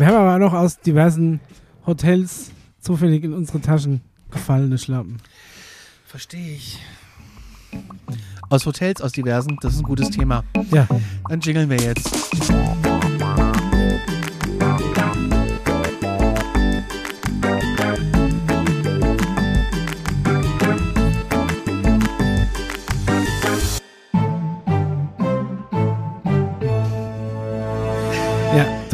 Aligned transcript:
Wir 0.00 0.06
haben 0.06 0.16
aber 0.16 0.38
noch 0.38 0.54
aus 0.54 0.80
diversen 0.80 1.40
Hotels 1.84 2.52
zufällig 2.80 3.22
in 3.22 3.34
unsere 3.34 3.60
Taschen 3.60 4.00
gefallene 4.30 4.78
Schlappen. 4.78 5.18
Verstehe 6.06 6.54
ich. 6.54 6.78
Aus 8.48 8.64
Hotels, 8.64 9.02
aus 9.02 9.12
diversen, 9.12 9.58
das 9.60 9.74
ist 9.74 9.80
ein 9.80 9.82
gutes 9.82 10.08
Thema. 10.08 10.42
Ja. 10.70 10.88
Dann 11.28 11.40
jingeln 11.40 11.68
wir 11.68 11.76
jetzt. 11.76 12.89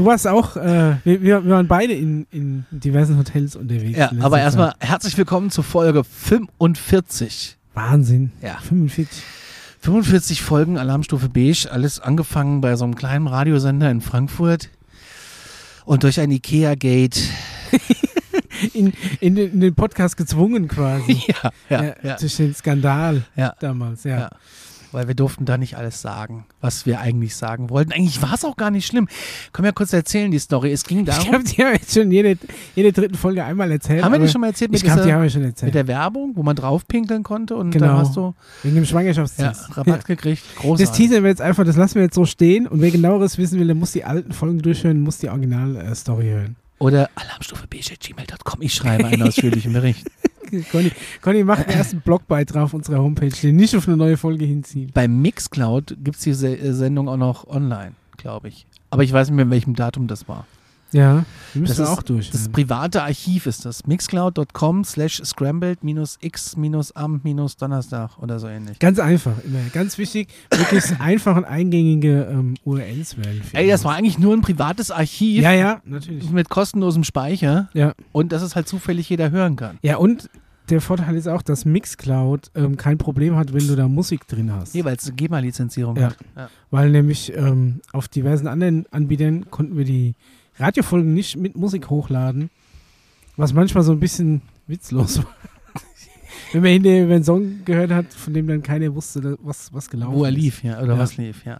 Du 0.07 0.11
warst 0.13 0.29
auch, 0.29 0.57
äh, 0.57 0.99
wir, 1.03 1.21
wir 1.45 1.49
waren 1.49 1.67
beide 1.67 1.93
in, 1.93 2.29
in 2.31 2.65
diversen 2.71 3.19
Hotels 3.19 3.57
unterwegs. 3.57 3.99
Ja, 3.99 4.13
aber 4.21 4.39
erstmal 4.39 4.75
herzlich 4.79 5.19
willkommen 5.19 5.51
zur 5.51 5.65
Folge 5.65 6.05
45. 6.05 7.57
Wahnsinn. 7.75 8.31
Ja. 8.41 8.59
45. 8.59 9.21
45 9.81 10.43
Folgen 10.43 10.79
Alarmstufe 10.79 11.29
Beige, 11.29 11.67
alles 11.73 11.99
angefangen 11.99 12.61
bei 12.61 12.77
so 12.77 12.85
einem 12.85 12.95
kleinen 12.95 13.27
Radiosender 13.27 13.91
in 13.91 14.01
Frankfurt 14.01 14.69
und 15.87 16.05
durch 16.05 16.21
ein 16.21 16.31
Ikea-Gate. 16.31 17.21
In, 18.73 18.95
in, 19.21 19.35
den- 19.35 19.53
in 19.53 19.61
den 19.61 19.75
Podcast 19.75 20.17
gezwungen 20.17 20.67
quasi. 20.67 21.21
ja, 21.29 21.51
ja, 21.69 21.95
ja, 22.03 22.17
Durch 22.17 22.37
den 22.37 22.55
Skandal 22.55 23.23
ja, 23.37 23.55
damals, 23.61 24.05
ja. 24.05 24.19
ja. 24.19 24.31
Weil 24.93 25.09
wir 25.09 25.15
durften 25.15 25.45
da 25.45 25.59
nicht 25.59 25.77
alles 25.77 26.01
sagen, 26.01 26.47
was 26.61 26.87
wir 26.87 27.01
eigentlich 27.01 27.35
sagen 27.37 27.71
wollten. 27.71 27.93
Eigentlich 27.93 28.23
war 28.23 28.35
es 28.35 28.45
auch 28.45 28.57
gar 28.57 28.71
nicht 28.71 28.87
schlimm. 28.87 29.09
Können 29.53 29.65
wir 29.67 29.73
kurz 29.73 29.93
erzählen, 29.93 30.31
die 30.31 30.39
Story. 30.39 30.73
Es 30.73 30.85
ging 30.85 31.01
Ich 31.01 31.07
darum. 31.07 31.29
glaube, 31.31 31.45
die 31.45 31.63
haben 31.65 31.73
jetzt 31.73 31.93
schon 31.95 32.11
jede, 32.11 32.39
jede 32.75 32.93
dritten 32.93 33.15
Folge 33.17 33.45
einmal 33.45 33.71
erzählt. 33.73 34.03
haben 34.05 34.13
wir 34.13 34.19
die 34.21 34.29
schon 34.29 34.41
mal 34.41 34.49
erzählt 34.49 34.71
mit, 34.71 34.79
Ich 34.81 34.85
glaube, 34.85 35.03
die 35.03 35.13
haben 35.13 35.23
wir 35.23 35.31
schon 35.31 35.43
erzählt. 35.43 35.69
mit 35.69 35.75
der 35.75 35.87
Werbung, 35.87 36.33
wo 36.35 36.43
man 36.43 36.57
draufpinkeln 36.57 37.23
konnte 37.23 37.57
und 37.57 37.71
Genau. 37.73 37.87
dann 37.87 37.97
hast 37.99 38.17
du 38.17 38.35
Wegen 38.63 38.75
dem 38.77 38.85
ja, 38.85 38.89
Schwangerschaftstest. 38.91 39.77
Rabatt 39.77 40.05
gekriegt. 40.07 40.43
Großartig. 40.57 40.87
Das 40.89 40.97
teasern 40.97 41.23
wir 41.25 41.31
jetzt 41.31 41.43
einfach, 41.43 41.65
das 41.65 41.77
lassen 41.77 41.97
wir 41.97 42.03
jetzt 42.03 42.15
so 42.15 42.25
stehen. 42.25 42.67
Und 42.67 42.81
wer 42.81 42.91
genaueres 42.91 43.39
wissen 43.39 43.59
will, 43.59 43.67
der 43.67 43.77
muss 43.77 43.93
die 43.93 44.05
alten 44.05 44.33
Folgen 44.33 44.61
durchhören, 44.63 45.01
muss 45.01 45.19
die 45.19 45.29
Original-Story 45.29 46.27
hören. 46.27 46.57
Oder 46.79 47.11
alarmstufebeige.gmail.com. 47.15 48.63
Ich 48.63 48.75
schreibe 48.75 49.07
einen 49.07 49.23
ausführlichen 49.29 49.73
Bericht. 49.73 50.07
Conny, 50.71 50.93
Conny 51.23 51.45
macht 51.45 51.67
den 51.67 51.75
ersten 51.75 52.01
Blogbeitrag 52.01 52.65
auf 52.65 52.75
unserer 52.75 52.99
Homepage, 52.99 53.31
den 53.31 53.57
nicht 53.57 53.75
auf 53.75 53.89
eine 53.89 53.97
neue 53.97 54.17
Folge 54.17 54.45
hinzielt. 54.45 54.95
Bei 54.95 55.09
Mixcloud 55.09 55.97
gibt 56.03 56.17
es 56.19 56.23
die 56.23 56.35
Se 56.35 56.57
äh, 56.57 56.73
Sendung 56.73 57.09
auch 57.09 57.17
noch 57.17 57.47
online, 57.49 57.93
glaube 58.17 58.49
ich. 58.49 58.67
Aber 58.91 59.03
ich 59.03 59.13
weiß 59.13 59.29
nicht 59.29 59.37
mehr, 59.37 59.45
in 59.45 59.51
welchem 59.51 59.75
Datum 59.75 60.07
das 60.07 60.29
war. 60.29 60.47
Ja, 60.93 61.25
wir 61.53 61.63
müssen 61.63 61.77
Das 61.79 61.89
ist- 61.89 61.89
auch 61.99 62.03
durch. 62.03 62.31
Das 62.31 62.49
private 62.49 63.03
Archiv 63.03 63.47
ist 63.47 63.65
das. 63.65 63.87
Mixcloud.com 63.87 64.85
slash 64.85 65.21
scrambled 65.25 65.83
minus 65.85 66.17
x 66.21 66.57
minus 66.57 66.93
am 66.93 67.21
minus 67.25 67.57
Donnerstag 67.57 68.19
oder 68.19 68.39
so 68.39 68.47
ähnlich. 68.47 68.79
Ganz 68.79 68.99
einfach, 68.99 69.33
immer. 69.45 69.59
Ganz 69.73 69.99
wichtig, 69.99 70.29
wirklich 70.51 70.85
einfach 71.01 71.37
und 71.37 71.45
eingängige 71.45 72.29
ähm, 72.31 72.55
URLs 72.65 73.17
wählen. 73.19 73.43
Ey, 73.53 73.69
das 73.69 73.85
war 73.85 73.95
eigentlich 73.97 74.19
nur 74.19 74.33
ein 74.35 74.43
privates 74.43 74.91
Archiv 74.91 75.43
Ja, 75.43 75.53
ja, 75.53 75.81
natürlich. 75.85 76.31
mit 76.31 76.49
kostenlosem 76.49 77.05
Speicher 77.05 77.69
Ja. 77.75 77.93
und 78.13 78.33
dass 78.33 78.43
es 78.43 78.55
halt 78.57 78.69
zufällig 78.69 79.09
jeder 79.09 79.31
hören 79.31 79.57
kann. 79.57 79.79
Ja, 79.83 79.97
und 79.97 80.31
der 80.71 80.81
Vorteil 80.81 81.15
ist 81.15 81.29
auch, 81.29 81.43
dass 81.43 81.65
Mixcloud 81.65 82.51
ähm, 82.57 82.77
kein 82.77 82.99
Problem 82.99 83.37
hat, 83.37 83.53
wenn 83.53 83.67
du 83.69 83.77
da 83.77 83.87
Musik 83.87 84.27
drin 84.27 84.53
hast. 84.53 84.75
Nee, 84.75 84.85
weil 84.85 84.97
es 84.97 85.07
eine 85.07 85.15
GEMA-Lizenzierung 85.15 85.97
Ja. 85.97 86.07
hat. 86.07 86.17
Ja. 86.37 86.49
Weil 86.71 86.91
nämlich 86.91 87.33
ähm, 87.37 87.81
auf 87.93 88.09
diversen 88.09 88.49
anderen 88.49 88.85
Anbietern 88.91 89.49
konnten 89.51 89.77
wir 89.77 89.85
die 89.85 90.15
Radiofolgen 90.59 91.15
nicht 91.15 91.37
mit 91.37 91.57
Musik 91.57 91.91
hochladen, 91.91 92.51
was 93.37 93.53
manchmal 93.53 93.83
so 93.85 93.93
ein 93.93 94.01
bisschen 94.01 94.43
witzlos 94.67 95.19
war. 95.19 95.27
Wenn 96.53 96.63
man 96.63 96.71
hinterher 96.73 97.05
über 97.05 97.15
einen 97.17 97.25
Song 97.25 97.65
gehört 97.65 97.91
hat, 97.91 98.13
von 98.13 98.33
dem 98.33 98.47
dann 98.47 98.63
keiner 98.63 98.95
wusste, 98.95 99.37
was, 99.43 99.73
was 99.73 99.91
gelaufen 99.91 100.15
Wo 100.15 100.25
er 100.25 100.31
ist. 100.31 100.37
lief, 100.37 100.63
ja, 100.63 100.79
oder 100.81 100.95
Ja. 100.95 100.99
was 100.99 101.17
lief, 101.17 101.45
ja. 101.45 101.59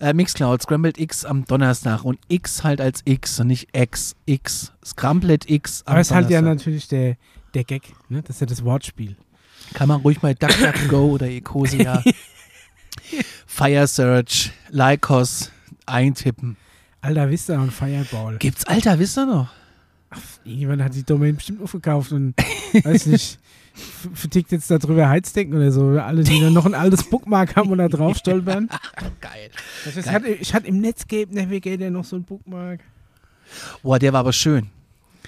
Äh, 0.00 0.14
Mixcloud, 0.14 0.62
Scrambled 0.62 0.98
X 0.98 1.24
am 1.24 1.44
Donnerstag 1.44 2.04
und 2.04 2.18
X 2.28 2.64
halt 2.64 2.80
als 2.80 3.02
X 3.04 3.38
und 3.40 3.48
nicht 3.48 3.68
X, 3.76 4.16
X. 4.26 4.72
Scrambled 4.84 5.48
X 5.50 5.82
am 5.86 5.92
Aber 5.92 6.00
es 6.00 6.08
ist 6.08 6.14
halt 6.14 6.30
ja 6.30 6.40
Donnerstag. 6.40 6.66
natürlich 6.66 6.88
der, 6.88 7.16
der 7.52 7.64
Gag, 7.64 7.82
ne? 8.08 8.22
das 8.22 8.36
ist 8.36 8.40
ja 8.40 8.46
das 8.46 8.64
Wortspiel. 8.64 9.16
Kann 9.74 9.88
man 9.88 10.00
ruhig 10.00 10.22
mal 10.22 10.34
DuckDuckGo 10.34 11.06
oder 11.12 11.28
Ecosia, 11.28 12.02
Fire 13.46 13.86
Search, 13.86 14.52
Lycos 14.70 15.50
eintippen. 15.86 16.56
Alter 17.04 17.28
Vista 17.28 17.60
und 17.60 17.70
Fireball. 17.70 18.38
Gibt's 18.38 18.64
Alter, 18.64 18.98
wisst 18.98 19.18
ihr 19.18 19.26
noch? 19.26 19.48
Irgendjemand 20.42 20.82
hat 20.82 20.94
die 20.94 21.02
Domain 21.02 21.36
bestimmt 21.36 21.60
aufgekauft 21.60 22.12
und 22.12 22.34
weiß 22.82 23.06
nicht, 23.06 23.38
vertickt 24.14 24.52
jetzt 24.52 24.70
darüber 24.70 25.10
Heizdecken 25.10 25.54
oder 25.54 25.70
so. 25.70 25.98
Alle, 26.00 26.22
die 26.24 26.40
dann 26.40 26.54
noch 26.54 26.64
ein 26.64 26.72
altes 26.72 27.04
Bookmark 27.04 27.56
haben 27.56 27.70
und 27.70 27.76
da 27.76 27.88
drauf 27.88 28.16
stolpern. 28.16 28.70
Geil. 29.20 29.50
Das 29.84 29.98
ist, 29.98 30.10
hatte, 30.10 30.28
ich 30.28 30.54
hatte 30.54 30.66
im 30.66 30.80
Netscape 30.80 31.28
Navigator 31.30 31.90
noch 31.90 32.04
so 32.04 32.16
ein 32.16 32.24
Bookmark. 32.24 32.80
Boah, 33.82 33.98
der 33.98 34.14
war 34.14 34.20
aber 34.20 34.32
schön. 34.32 34.68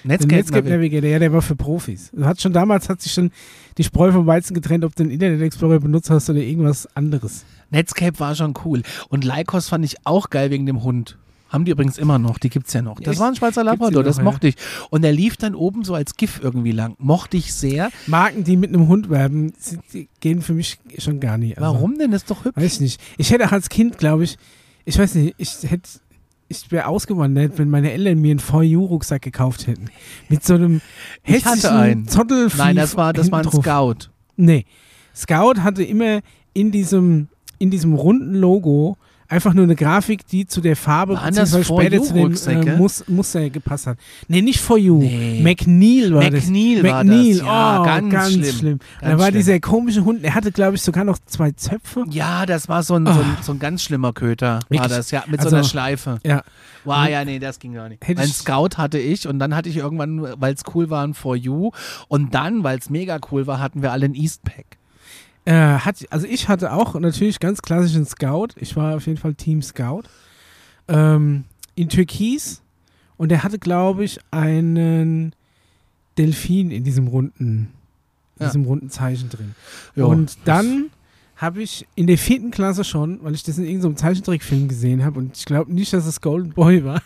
Netscape, 0.03 0.35
Netscape 0.35 0.69
Navigator, 0.69 1.09
ja, 1.09 1.19
der 1.19 1.31
war 1.31 1.43
für 1.43 1.55
Profis. 1.55 2.09
Du 2.11 2.25
hat 2.25 2.41
schon 2.41 2.53
damals 2.53 2.89
hat 2.89 3.01
sich 3.03 3.11
schon 3.11 3.29
die 3.77 3.83
Spreu 3.83 4.11
vom 4.11 4.25
Weizen 4.25 4.55
getrennt, 4.55 4.83
ob 4.83 4.95
du 4.95 5.03
den 5.03 5.11
Internet 5.11 5.41
Explorer 5.41 5.79
benutzt 5.79 6.09
hast 6.09 6.27
oder 6.31 6.39
irgendwas 6.39 6.87
anderes. 6.95 7.45
Netscape 7.69 8.19
war 8.19 8.33
schon 8.33 8.55
cool. 8.65 8.81
Und 9.09 9.25
Lycos 9.25 9.69
fand 9.69 9.85
ich 9.85 9.97
auch 10.05 10.31
geil 10.31 10.49
wegen 10.49 10.65
dem 10.65 10.81
Hund. 10.81 11.17
Haben 11.49 11.65
die 11.65 11.71
übrigens 11.71 11.97
immer 11.97 12.19
noch, 12.19 12.37
die 12.37 12.49
gibt's 12.49 12.73
ja 12.73 12.81
noch. 12.81 12.99
Das 12.99 13.19
war 13.19 13.29
ein 13.29 13.35
Schweizer 13.35 13.63
Labrador, 13.63 14.03
noch, 14.03 14.07
das 14.07 14.21
mochte 14.21 14.49
ich. 14.49 14.55
Und 14.89 15.01
der 15.01 15.13
lief 15.13 15.37
dann 15.37 15.55
oben 15.55 15.83
so 15.83 15.93
als 15.93 16.15
GIF 16.15 16.41
irgendwie 16.43 16.71
lang. 16.71 16.95
Mochte 16.99 17.37
ich 17.37 17.53
sehr. 17.53 17.89
Marken, 18.05 18.43
die 18.43 18.57
mit 18.57 18.69
einem 18.73 18.87
Hund 18.87 19.09
werben, 19.09 19.53
sind, 19.57 19.81
gehen 20.19 20.41
für 20.41 20.53
mich 20.53 20.79
schon 20.97 21.19
gar 21.19 21.37
nicht. 21.37 21.57
Also, 21.57 21.73
Warum 21.73 21.97
denn? 21.97 22.11
Das 22.11 22.23
ist 22.23 22.31
doch 22.31 22.43
hübsch. 22.43 22.57
Weiß 22.57 22.73
ich 22.73 22.79
nicht. 22.81 23.01
Ich 23.17 23.31
hätte 23.31 23.45
auch 23.45 23.51
als 23.51 23.69
Kind, 23.69 23.97
glaube 23.97 24.25
ich, 24.25 24.37
ich 24.85 24.97
weiß 24.97 25.15
nicht, 25.15 25.35
ich 25.37 25.69
hätte, 25.69 25.89
ich 26.49 26.71
wäre 26.71 26.87
ausgewandert, 26.87 27.57
wenn 27.57 27.69
meine 27.69 27.91
Eltern 27.91 28.19
mir 28.19 28.31
einen 28.31 28.39
For 28.39 28.63
You-Rucksack 28.63 29.21
gekauft 29.21 29.67
hätten. 29.67 29.89
Mit 30.29 30.43
so 30.45 30.55
einem 30.55 30.81
Ich 31.23 31.45
hatte 31.45 31.55
hässlichen 31.55 31.77
einen. 31.77 32.07
Zottel 32.07 32.49
Nein, 32.57 32.75
das 32.75 32.95
war, 32.95 33.13
das 33.13 33.31
war 33.31 33.39
ein 33.39 33.45
drauf. 33.45 33.63
Scout. 33.63 34.09
Nee. 34.35 34.65
Scout 35.15 35.61
hatte 35.61 35.83
immer 35.83 36.21
in 36.53 36.71
diesem, 36.71 37.27
in 37.59 37.69
diesem 37.69 37.93
runden 37.93 38.35
Logo 38.35 38.97
einfach 39.29 39.53
nur 39.53 39.63
eine 39.65 39.75
Grafik, 39.75 40.25
die 40.27 40.45
zu 40.47 40.61
der 40.61 40.75
Farbe 40.75 41.13
das 41.15 41.23
beziehungsweise 41.25 41.63
später 41.63 42.03
zu 42.03 42.13
dem 42.13 42.67
äh, 42.67 42.75
Mus 42.77 43.03
Muster 43.07 43.49
gepasst 43.49 43.87
hat. 43.87 43.97
Nee, 44.27 44.41
nicht 44.41 44.59
For 44.59 44.77
You. 44.77 44.99
Nee. 44.99 45.41
McNeil 45.43 46.13
war 46.13 46.29
das. 46.29 46.45
McNeil 46.47 46.83
war 46.83 47.03
McNeil, 47.03 47.29
das. 47.37 47.45
Ja, 47.45 47.81
oh, 47.81 47.85
ganz 47.85 48.11
ganz, 48.13 48.33
schlimm. 48.33 48.55
schlimm. 48.55 48.79
da 49.01 49.07
Ganz 49.09 49.19
war 49.19 49.27
schlimm. 49.27 49.37
dieser 49.39 49.59
komische 49.59 50.05
Hund, 50.05 50.23
der 50.23 50.35
hatte, 50.35 50.51
glaube 50.51 50.75
ich, 50.75 50.81
sogar 50.81 51.03
noch 51.03 51.19
zwei 51.25 51.51
Zöpfe. 51.51 52.05
Ja, 52.09 52.45
das 52.45 52.69
war 52.69 52.83
so 52.83 52.95
ein, 52.95 53.05
so 53.05 53.11
ein, 53.11 53.37
so 53.41 53.51
ein 53.53 53.59
ganz 53.59 53.83
schlimmer 53.83 54.13
Köter, 54.13 54.55
war 54.55 54.61
Wirklich? 54.69 54.91
das, 54.91 55.11
ja, 55.11 55.23
mit 55.27 55.39
Also- 55.39 55.49
so 55.51 55.55
einer 55.57 55.65
Schleife. 55.65 56.19
Ja. 56.25 56.43
Wow, 56.85 57.07
ja, 57.09 57.25
nee, 57.25 57.39
das 57.39 57.59
ging 57.59 57.73
gar 57.73 57.89
nicht. 57.89 58.01
Ein 58.07 58.27
Scout 58.27 58.77
hatte 58.77 58.97
ich 58.97 59.27
und 59.27 59.39
dann 59.39 59.53
hatte 59.53 59.67
ich 59.67 59.75
irgendwann, 59.75 60.21
weil 60.39 60.53
es 60.53 60.61
cool 60.73 60.89
war, 60.89 61.03
ein 61.05 61.13
For 61.13 61.35
You 61.35 61.71
und 62.07 62.33
dann, 62.33 62.63
weil 62.63 62.77
es 62.77 62.89
mega 62.89 63.19
cool 63.31 63.45
war, 63.45 63.59
hatten 63.59 63.81
wir 63.81 63.91
alle 63.91 64.05
ein 64.05 64.15
Eastpack. 64.15 64.76
Äh, 65.47 65.79
hat, 65.79 66.05
also 66.09 66.27
ich 66.27 66.49
hatte 66.49 66.73
auch 66.73 66.93
natürlich 66.99 67.39
ganz 67.39 67.61
klassischen 67.61 68.05
Scout. 68.05 68.47
Ich 68.57 68.75
war 68.75 68.97
auf 68.97 69.05
jeden 69.07 69.17
Fall 69.17 69.33
Team 69.33 69.61
Scout. 69.61 70.03
Ähm, 70.89 71.45
in 71.75 71.87
Türkis. 71.87 72.61
Und 73.15 73.29
der 73.29 73.43
hatte, 73.43 73.57
glaube 73.57 74.03
ich, 74.03 74.19
einen 74.29 75.33
Delfin 76.17 76.69
in 76.69 76.83
diesem 76.83 77.07
runden, 77.07 77.69
in 78.35 78.41
Ja. 78.41 78.47
diesem 78.47 78.65
runden 78.65 78.89
Zeichen 78.89 79.29
drin. 79.29 79.55
Ja, 79.95 80.03
und 80.05 80.37
dann 80.45 80.89
habe 81.37 81.61
ich 81.63 81.87
in 81.95 82.07
der 82.07 82.17
vierten 82.17 82.51
Klasse 82.51 82.83
schon, 82.83 83.23
weil 83.23 83.33
ich 83.33 83.43
das 83.43 83.57
in 83.57 83.65
irgendeinem 83.65 83.95
Zeichentrickfilm 83.95 84.67
gesehen 84.67 85.05
habe 85.05 85.19
und 85.19 85.37
ich 85.37 85.45
glaube 85.45 85.71
nicht, 85.73 85.93
dass 85.93 86.05
es 86.05 86.19
Golden 86.19 86.49
Boy 86.51 86.83
war. 86.83 87.01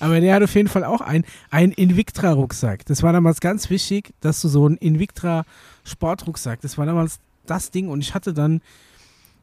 Aber 0.00 0.20
der 0.20 0.34
hat 0.36 0.42
auf 0.42 0.54
jeden 0.54 0.68
Fall 0.68 0.84
auch 0.84 1.00
ein, 1.02 1.24
ein 1.50 1.70
Invictra-Rucksack. 1.72 2.86
Das 2.86 3.02
war 3.02 3.12
damals 3.12 3.40
ganz 3.40 3.68
wichtig, 3.68 4.14
dass 4.20 4.40
du 4.40 4.48
so 4.48 4.64
einen 4.66 4.76
Invictra-Sportrucksack, 4.78 6.60
das 6.62 6.78
war 6.78 6.86
damals 6.86 7.18
das 7.46 7.70
Ding 7.70 7.88
und 7.88 8.00
ich 8.00 8.14
hatte 8.14 8.32
dann 8.32 8.60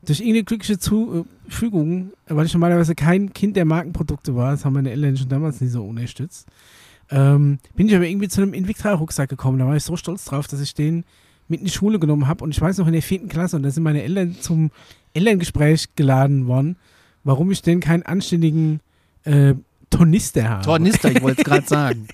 durch 0.06 0.19
irgendeine 0.19 0.46
glückliche 0.46 0.80
Zufügung, 0.80 2.13
weil 2.28 2.46
ich 2.46 2.54
normalerweise 2.54 2.96
kein 2.96 3.34
Kind 3.34 3.57
der 3.57 3.66
Markenprodukte 3.66 4.36
war, 4.36 4.51
das 4.51 4.63
haben 4.63 4.74
meine 4.74 4.92
Eltern 4.92 5.18
schon 5.18 5.30
damals 5.30 5.60
nicht 5.60 5.72
so 5.72 5.84
unterstützt, 5.84 6.48
ähm, 7.12 7.60
bin 7.75 7.88
ich 7.88 7.96
aber 7.96 8.07
irgendwie 8.07 8.30
zu 8.30 8.42
einem 8.42 8.54
Invictra-Rucksack 8.54 9.30
gekommen. 9.30 9.60
Da 9.60 9.66
war 9.66 9.75
ich 9.75 9.84
so 9.84 9.98
stolz 9.98 10.25
drauf, 10.25 10.48
dass 10.48 10.62
ich 10.62 10.74
den 10.74 11.04
mit 11.48 11.62
in 11.62 11.66
die 11.66 11.72
Schule 11.72 12.00
genommen 12.00 12.28
habe. 12.28 12.44
Und 12.44 12.51
ich 12.51 12.62
weiß 12.62 12.78
noch 12.78 12.88
in 12.88 12.94
der 12.94 13.01
vierten 13.01 13.28
Klasse, 13.28 13.56
und 13.56 13.63
da 13.63 13.72
sind 13.72 13.84
meine 13.84 14.04
Eltern 14.04 14.36
zum 14.40 14.72
Elterngespräch 15.13 15.96
geladen 15.96 16.48
worden, 16.48 16.78
warum 17.24 17.51
ich 17.51 17.62
denn 17.62 17.80
keinen 17.80 18.04
anständigen 18.04 18.80
äh, 19.24 19.56
Tornister 19.90 20.48
habe. 20.48 20.66
Tornister, 20.66 21.12
ich 21.12 21.22
wollte 21.22 21.42
es 21.42 21.46
gerade 21.50 21.68
sagen. 21.68 22.07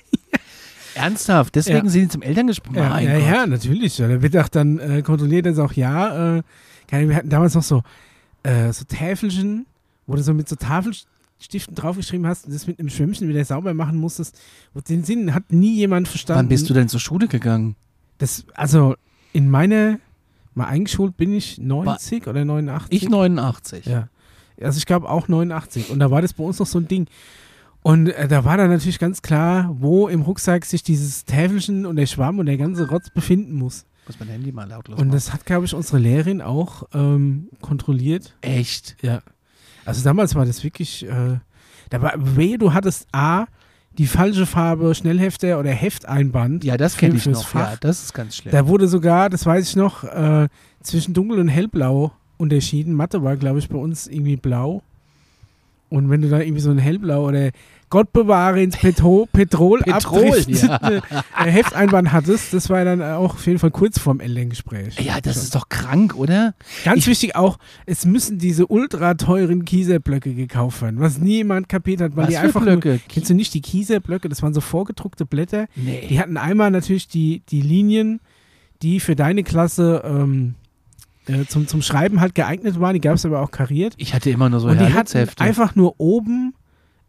Ernsthaft, 0.95 1.55
deswegen 1.55 1.85
Ja. 1.85 1.89
sind 1.91 2.01
die 2.03 2.07
zum 2.09 2.21
Elterngespräch. 2.21 2.75
Ja, 2.75 2.89
Mein 2.89 3.05
ja, 3.07 3.19
Gott. 3.19 3.27
ja, 3.27 3.47
natürlich. 3.47 3.97
Ja, 3.97 4.07
da 4.07 4.21
wird 4.21 4.35
auch 4.37 4.49
dann 4.49 4.79
äh, 4.79 5.01
kontrolliert, 5.01 5.45
dass 5.45 5.59
auch 5.59 5.73
ja. 5.73 6.37
Äh, 6.37 6.43
wir 6.89 7.15
hatten 7.15 7.29
damals 7.29 7.55
noch 7.55 7.63
so, 7.63 7.83
äh, 8.43 8.71
so 8.71 8.85
Täfelchen, 8.85 9.65
wo 10.07 10.15
du 10.15 10.23
so 10.23 10.33
mit 10.33 10.47
so 10.47 10.55
Tafel, 10.55 10.93
Bleistift 11.37 11.69
draufgeschrieben 11.73 12.25
hast 12.25 12.45
und 12.45 12.55
das 12.55 12.65
mit 12.65 12.79
einem 12.79 12.89
Schwämmchen 12.89 13.27
wieder 13.27 13.43
sauber 13.45 13.73
machen 13.73 13.97
musstest. 13.97 14.39
Und 14.73 14.89
den 14.89 15.03
Sinn 15.03 15.33
hat 15.33 15.51
nie 15.51 15.75
jemand 15.75 16.07
verstanden. 16.07 16.39
Wann 16.39 16.49
bist 16.49 16.69
du 16.69 16.73
denn 16.73 16.89
zur 16.89 16.99
Schule 16.99 17.27
gegangen? 17.27 17.75
Das, 18.17 18.45
also 18.55 18.95
in 19.33 19.49
meine, 19.49 19.99
mal 20.53 20.65
eingeschult 20.65 21.17
bin 21.17 21.33
ich 21.33 21.57
90 21.57 22.27
oder 22.27 22.45
89. 22.45 23.03
Ich 23.03 23.09
89. 23.09 23.85
Ja. 23.85 24.07
Also 24.61 24.77
ich 24.77 24.85
glaube 24.85 25.09
auch 25.09 25.27
89. 25.27 25.89
Und 25.91 25.99
da 25.99 26.09
war 26.09 26.21
das 26.21 26.33
bei 26.33 26.43
uns 26.43 26.57
noch 26.59 26.67
so 26.67 26.79
ein 26.79 26.87
Ding. 26.87 27.07
Und 27.85 28.07
äh, 28.07 28.27
da 28.27 28.43
war 28.43 28.57
dann 28.57 28.71
natürlich 28.71 28.97
ganz 28.97 29.21
klar, 29.21 29.69
wo 29.77 30.07
im 30.07 30.23
Rucksack 30.23 30.65
sich 30.65 30.81
dieses 30.81 31.23
Täfelchen 31.23 31.85
und 31.85 31.97
der 31.97 32.07
Schwamm 32.07 32.39
und 32.39 32.47
der 32.47 32.57
ganze 32.57 32.89
Rotz 32.89 33.11
befinden 33.11 33.53
muss. 33.53 33.85
Muss 34.07 34.19
mein 34.19 34.29
Handy 34.29 34.51
mal 34.51 34.67
lautlos 34.67 34.97
Und 34.99 35.09
machen. 35.09 35.15
das 35.15 35.31
hat, 35.31 35.45
glaube 35.45 35.65
ich, 35.65 35.73
unsere 35.75 35.99
Lehrerin 35.99 36.41
auch 36.41 36.87
ähm, 36.95 37.47
kontrolliert. 37.61 38.33
Echt? 38.41 38.97
Ja. 39.03 39.21
Also 39.85 40.03
damals 40.03 40.33
war 40.33 40.47
das 40.47 40.63
wirklich, 40.63 41.05
äh, 41.05 41.37
da 41.91 42.01
war, 42.01 42.13
wehe, 42.15 42.57
du 42.57 42.73
hattest 42.73 43.07
A, 43.11 43.45
die 43.99 44.07
falsche 44.07 44.47
Farbe 44.47 44.95
Schnellhefter 44.95 45.59
oder 45.59 45.69
Hefteinband. 45.69 46.63
Ja, 46.63 46.77
das 46.77 46.97
kenne 46.97 47.17
ich 47.17 47.27
noch. 47.27 47.45
Fach. 47.45 47.73
Ja, 47.73 47.77
das 47.79 48.01
ist 48.05 48.13
ganz 48.15 48.37
schlimm. 48.37 48.51
Da 48.51 48.67
wurde 48.67 48.87
sogar, 48.87 49.29
das 49.29 49.45
weiß 49.45 49.69
ich 49.69 49.75
noch, 49.75 50.03
äh, 50.03 50.47
zwischen 50.81 51.13
dunkel 51.13 51.37
und 51.37 51.49
hellblau 51.49 52.13
unterschieden. 52.37 52.95
Mathe 52.95 53.21
war, 53.21 53.37
glaube 53.37 53.59
ich, 53.59 53.69
bei 53.69 53.77
uns 53.77 54.07
irgendwie 54.07 54.37
blau. 54.37 54.81
Und 55.89 56.09
wenn 56.09 56.21
du 56.23 56.29
da 56.29 56.39
irgendwie 56.39 56.61
so 56.61 56.71
ein 56.71 56.79
hellblau 56.79 57.27
oder 57.27 57.51
Gott 57.95 58.11
bewahre 58.11 58.61
ins 58.61 58.75
Petro 58.75 59.25
Petrol, 59.31 59.79
Petrol, 59.79 59.93
abdriftende, 60.33 61.01
äh, 61.39 61.49
Hefteinband 61.49 62.11
hattest, 62.11 62.53
das 62.53 62.69
war 62.69 62.83
dann 62.83 63.01
auch 63.01 63.35
auf 63.35 63.47
jeden 63.47 63.57
Fall 63.57 63.71
kurz 63.71 63.97
vorm 63.99 64.19
Elterngespräch. 64.19 64.99
ja, 64.99 65.21
das 65.21 65.37
ist 65.37 65.55
doch 65.55 65.69
krank, 65.69 66.13
oder? 66.17 66.55
Ganz 66.83 66.99
ich- 66.99 67.07
wichtig 67.07 67.37
auch, 67.37 67.57
es 67.85 68.05
müssen 68.05 68.37
diese 68.37 68.67
ultra 68.67 69.13
teuren 69.13 69.63
Kieserblöcke 69.63 70.33
gekauft 70.33 70.81
werden, 70.81 70.99
was 70.99 71.19
niemand 71.19 71.69
kapiert 71.69 72.01
hat, 72.01 72.17
weil 72.17 72.23
Was 72.25 72.31
die 72.31 72.37
einfach 72.37 72.61
Blöcke? 72.63 72.89
Nur, 72.89 72.99
kennst 73.07 73.29
du 73.29 73.33
nicht 73.33 73.53
die 73.53 73.61
Kieserblöcke, 73.61 74.27
das 74.27 74.43
waren 74.43 74.53
so 74.53 74.59
vorgedruckte 74.59 75.25
Blätter, 75.25 75.67
Nee. 75.75 76.07
die 76.09 76.19
hatten 76.19 76.35
einmal 76.35 76.71
natürlich 76.71 77.07
die, 77.07 77.43
die 77.47 77.61
Linien, 77.61 78.19
die 78.81 78.99
für 78.99 79.15
deine 79.15 79.43
Klasse 79.43 80.03
ähm, 80.05 80.55
äh, 81.27 81.45
zum, 81.45 81.65
zum 81.67 81.81
Schreiben 81.81 82.19
halt 82.19 82.35
geeignet 82.35 82.77
waren, 82.81 82.93
die 82.93 82.99
gab 82.99 83.15
es 83.15 83.25
aber 83.25 83.39
auch 83.39 83.51
kariert. 83.51 83.93
Ich 83.95 84.13
hatte 84.13 84.29
immer 84.31 84.49
nur 84.49 84.59
so 84.59 84.67
und 84.67 84.81
die 84.81 84.93
hatten 84.93 85.29
einfach 85.39 85.75
nur 85.75 85.95
oben, 85.97 86.53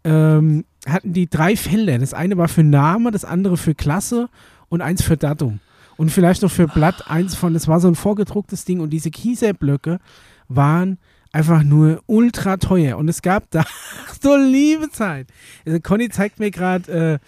ähm, 0.05 0.65
hatten 0.87 1.13
die 1.13 1.29
drei 1.29 1.57
Felder. 1.57 1.99
Das 1.99 2.15
eine 2.15 2.37
war 2.37 2.49
für 2.49 2.63
Name, 2.63 3.11
das 3.11 3.25
andere 3.25 3.57
für 3.57 3.75
Klasse 3.75 4.29
und 4.69 4.81
eins 4.81 5.03
für 5.03 5.17
Datum. 5.17 5.61
Und 5.97 6.11
vielleicht 6.11 6.43
noch 6.43 6.51
für 6.51 6.69
Blatt 6.69 7.11
eins 7.11 7.35
von, 7.35 7.55
das 7.55 7.69
war 7.69 7.81
so 7.81 7.89
ein 7.89 7.95
vorgedrucktes 7.95 8.65
Ding 8.65 8.81
und 8.81 8.91
diese 8.91 9.11
Kieserblöcke 9.11 9.99
waren 10.49 10.99
einfach 11.33 11.63
nur 11.63 12.03
ultra 12.07 12.57
teuer. 12.57 12.99
Und 12.99 13.09
es 13.09 13.23
gab 13.23 13.51
da 13.51 13.65
so 14.21 14.37
liebe 14.37 14.91
Zeit. 14.91 15.29
Also 15.67 15.81
Conny 15.81 16.09
zeigt 16.09 16.39
mir 16.39 16.51
gerade 16.51 16.93
äh, 16.93 17.19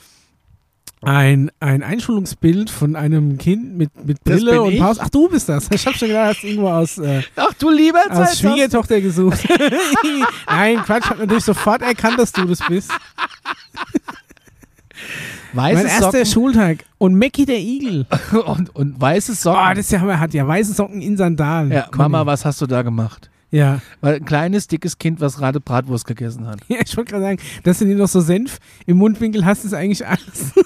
ein, 1.03 1.51
ein 1.61 1.83
Einschulungsbild 1.83 2.71
von 2.71 2.97
einem 2.97 3.39
Kind 3.39 3.77
mit, 3.77 4.05
mit 4.05 4.23
Brille 4.25 4.61
und? 4.63 4.79
Pause. 4.79 5.01
Ach, 5.05 5.09
du 5.09 5.29
bist 5.29 5.49
das. 5.49 5.69
Ich 5.71 5.87
hab 5.87 5.95
schon 5.95 6.09
gedacht, 6.09 6.37
hast 6.37 6.45
irgendwo 6.45 6.69
aus, 6.69 6.99
äh, 6.99 7.23
Ach 7.37 7.53
du 7.55 7.71
lieber 7.71 8.01
aus 8.11 8.31
Zeit. 8.31 8.39
Schwiegertochter 8.39 9.01
gesucht. 9.01 9.47
Nein, 10.49 10.79
Quatsch, 10.85 11.09
hat 11.11 11.19
natürlich 11.19 11.45
sofort 11.45 11.83
erkannt, 11.83 12.19
dass 12.19 12.33
du 12.33 12.45
das 12.47 12.59
bist. 12.69 12.91
mein 15.53 15.77
Weiße 15.77 15.87
erster 15.87 16.11
Socken 16.13 16.27
Schultag. 16.27 16.85
Und 16.99 17.17
Mackie 17.17 17.47
der 17.47 17.61
Igel. 17.61 18.07
und, 18.47 18.75
und 18.75 19.01
weiße 19.01 19.33
Oh, 19.33 19.35
Socken. 19.35 19.69
das 19.71 19.79
ist 19.79 19.93
ja, 19.93 20.01
Hammer, 20.01 20.19
hat 20.21 20.35
ja 20.35 20.47
weiße 20.47 20.73
Socken 20.73 21.01
in 21.01 21.17
Sandalen. 21.17 21.73
ja. 21.73 21.89
Mama, 21.97 22.27
was 22.27 22.45
hast 22.45 22.61
du 22.61 22.67
da 22.67 22.83
gemacht? 22.83 23.28
Ja. 23.51 23.81
Weil 24.01 24.17
ein 24.17 24.25
kleines, 24.25 24.67
dickes 24.67 24.99
Kind, 24.99 25.21
was 25.21 25.37
gerade 25.37 25.61
Bratwurst 25.61 26.07
gegessen 26.07 26.47
hat. 26.47 26.61
ja, 26.69 26.79
ich 26.85 26.97
wollte 26.97 27.13
gerade 27.13 27.25
sagen, 27.25 27.39
dass 27.65 27.79
du 27.79 27.87
dir 27.87 27.95
noch 27.97 28.09
so 28.09 28.21
Senf 28.21 28.59
im 28.87 28.99
Mundwinkel 28.99 29.45
hast, 29.45 29.65
ist 29.65 29.75
eigentlich 29.75 30.07
alles. 30.07 30.53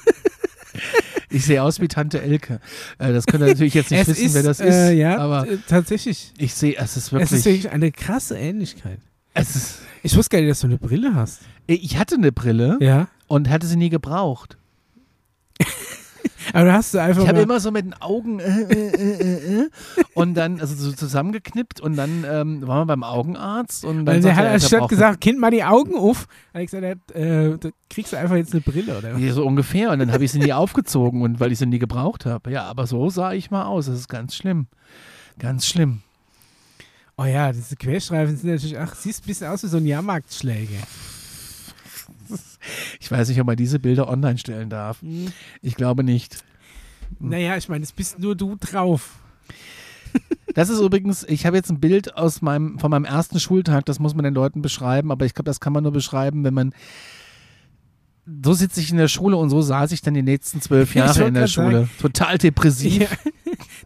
Ich 1.28 1.46
sehe 1.46 1.62
aus 1.62 1.80
wie 1.80 1.88
Tante 1.88 2.20
Elke. 2.20 2.60
Äh, 2.98 3.12
das 3.12 3.24
könnt 3.26 3.42
ihr 3.42 3.46
natürlich 3.48 3.72
jetzt 3.74 3.90
nicht 3.90 4.00
es 4.00 4.08
wissen, 4.08 4.26
ist, 4.26 4.34
wer 4.34 4.42
das 4.42 4.60
ist. 4.60 4.74
Äh, 4.74 4.92
ja, 4.92 5.16
aber 5.18 5.48
äh, 5.48 5.56
tatsächlich. 5.66 6.32
ich 6.36 6.54
sehe, 6.54 6.76
es 6.76 6.96
ist 6.96 7.06
Es 7.06 7.12
wirklich. 7.12 7.32
ist 7.32 7.44
wirklich 7.46 7.70
eine 7.70 7.90
krasse 7.90 8.36
Ähnlichkeit. 8.38 8.98
es 9.34 9.56
ist, 9.56 9.78
Ich 10.02 10.14
wusste 10.16 10.36
gar 10.36 10.40
nicht, 10.42 10.50
dass 10.50 10.60
du 10.60 10.66
eine 10.66 10.76
Brille 10.78 11.14
hast. 11.14 11.40
ich 11.66 11.96
hatte 11.98 12.16
eine 12.16 12.32
Brille 12.32 12.76
Ja. 12.80 13.08
und 13.28 13.48
hatte 13.48 13.66
sie 13.66 13.76
nie 13.76 13.88
gebraucht. 13.88 14.58
Aber 16.52 16.64
du 16.64 16.72
hast 16.72 16.94
du 16.94 17.00
einfach 17.00 17.22
Ich 17.22 17.28
habe 17.28 17.40
immer 17.40 17.60
so 17.60 17.70
mit 17.70 17.84
den 17.84 17.94
Augen 17.94 18.40
äh, 18.40 18.62
äh, 18.62 18.88
äh, 18.88 19.60
äh, 19.62 19.70
und 20.14 20.34
dann 20.34 20.60
also 20.60 20.74
so 20.74 20.92
zusammengeknippt 20.92 21.80
und 21.80 21.96
dann 21.96 22.24
ähm, 22.28 22.66
waren 22.66 22.80
wir 22.80 22.86
beim 22.86 23.04
Augenarzt 23.04 23.84
und 23.84 24.04
dann 24.04 24.16
weil 24.16 24.20
der 24.20 24.36
hat 24.36 24.44
er 24.44 24.52
anstatt 24.52 24.88
gesagt, 24.88 25.20
Kind, 25.20 25.38
mal 25.38 25.50
die 25.50 25.64
Augen 25.64 25.96
auf. 25.96 26.26
Hat 26.52 26.60
er 26.60 26.64
gesagt, 26.64 27.12
äh, 27.12 27.58
da 27.58 27.68
kriegst 27.90 28.12
du 28.12 28.16
einfach 28.16 28.36
jetzt 28.36 28.52
eine 28.52 28.60
Brille, 28.60 28.98
oder? 28.98 29.14
was? 29.14 29.20
Ja, 29.20 29.32
so 29.32 29.46
ungefähr. 29.46 29.90
Und 29.90 29.98
dann 29.98 30.12
habe 30.12 30.24
ich 30.24 30.32
sie 30.32 30.38
nie 30.38 30.52
aufgezogen 30.52 31.22
und 31.22 31.40
weil 31.40 31.52
ich 31.52 31.58
sie 31.58 31.66
nie 31.66 31.78
gebraucht 31.78 32.26
habe. 32.26 32.50
Ja, 32.50 32.64
aber 32.64 32.86
so 32.86 33.08
sah 33.10 33.32
ich 33.32 33.50
mal 33.50 33.64
aus. 33.64 33.86
Das 33.86 33.98
ist 33.98 34.08
ganz 34.08 34.34
schlimm. 34.34 34.66
Ganz 35.38 35.66
schlimm. 35.66 36.02
Oh 37.16 37.24
ja, 37.24 37.52
diese 37.52 37.76
Querstreifen 37.76 38.36
sind 38.36 38.50
natürlich, 38.50 38.78
ach, 38.78 38.94
siehst 38.94 39.24
ein 39.24 39.26
bisschen 39.26 39.48
aus 39.48 39.62
wie 39.62 39.68
so 39.68 39.76
ein 39.76 39.86
Jahrmarktschläger. 39.86 40.78
Ich 43.00 43.10
weiß 43.10 43.28
nicht, 43.28 43.40
ob 43.40 43.46
man 43.46 43.56
diese 43.56 43.78
Bilder 43.78 44.08
online 44.08 44.38
stellen 44.38 44.70
darf. 44.70 44.98
Ich 45.60 45.74
glaube 45.74 46.04
nicht. 46.04 46.44
Naja, 47.18 47.56
ich 47.56 47.68
meine, 47.68 47.84
es 47.84 47.92
bist 47.92 48.18
nur 48.18 48.36
du 48.36 48.56
drauf. 48.56 49.18
Das 50.54 50.68
ist 50.68 50.80
übrigens, 50.80 51.24
ich 51.26 51.46
habe 51.46 51.56
jetzt 51.56 51.70
ein 51.70 51.80
Bild 51.80 52.14
aus 52.18 52.42
meinem, 52.42 52.78
von 52.78 52.90
meinem 52.90 53.06
ersten 53.06 53.40
Schultag, 53.40 53.86
das 53.86 53.98
muss 53.98 54.14
man 54.14 54.24
den 54.24 54.34
Leuten 54.34 54.60
beschreiben, 54.60 55.10
aber 55.10 55.24
ich 55.24 55.32
glaube, 55.32 55.46
das 55.46 55.60
kann 55.60 55.72
man 55.72 55.82
nur 55.82 55.92
beschreiben, 55.92 56.44
wenn 56.44 56.52
man. 56.52 56.74
So 58.42 58.52
sitze 58.52 58.80
ich 58.80 58.90
in 58.90 58.98
der 58.98 59.08
Schule 59.08 59.38
und 59.38 59.48
so 59.48 59.62
saß 59.62 59.92
ich 59.92 60.02
dann 60.02 60.12
die 60.12 60.22
nächsten 60.22 60.60
zwölf 60.60 60.94
Jahre 60.94 61.24
in 61.24 61.32
der 61.32 61.46
Schule. 61.46 61.88
Total 61.98 62.36
depressiv. 62.36 63.00
Ja. 63.00 63.08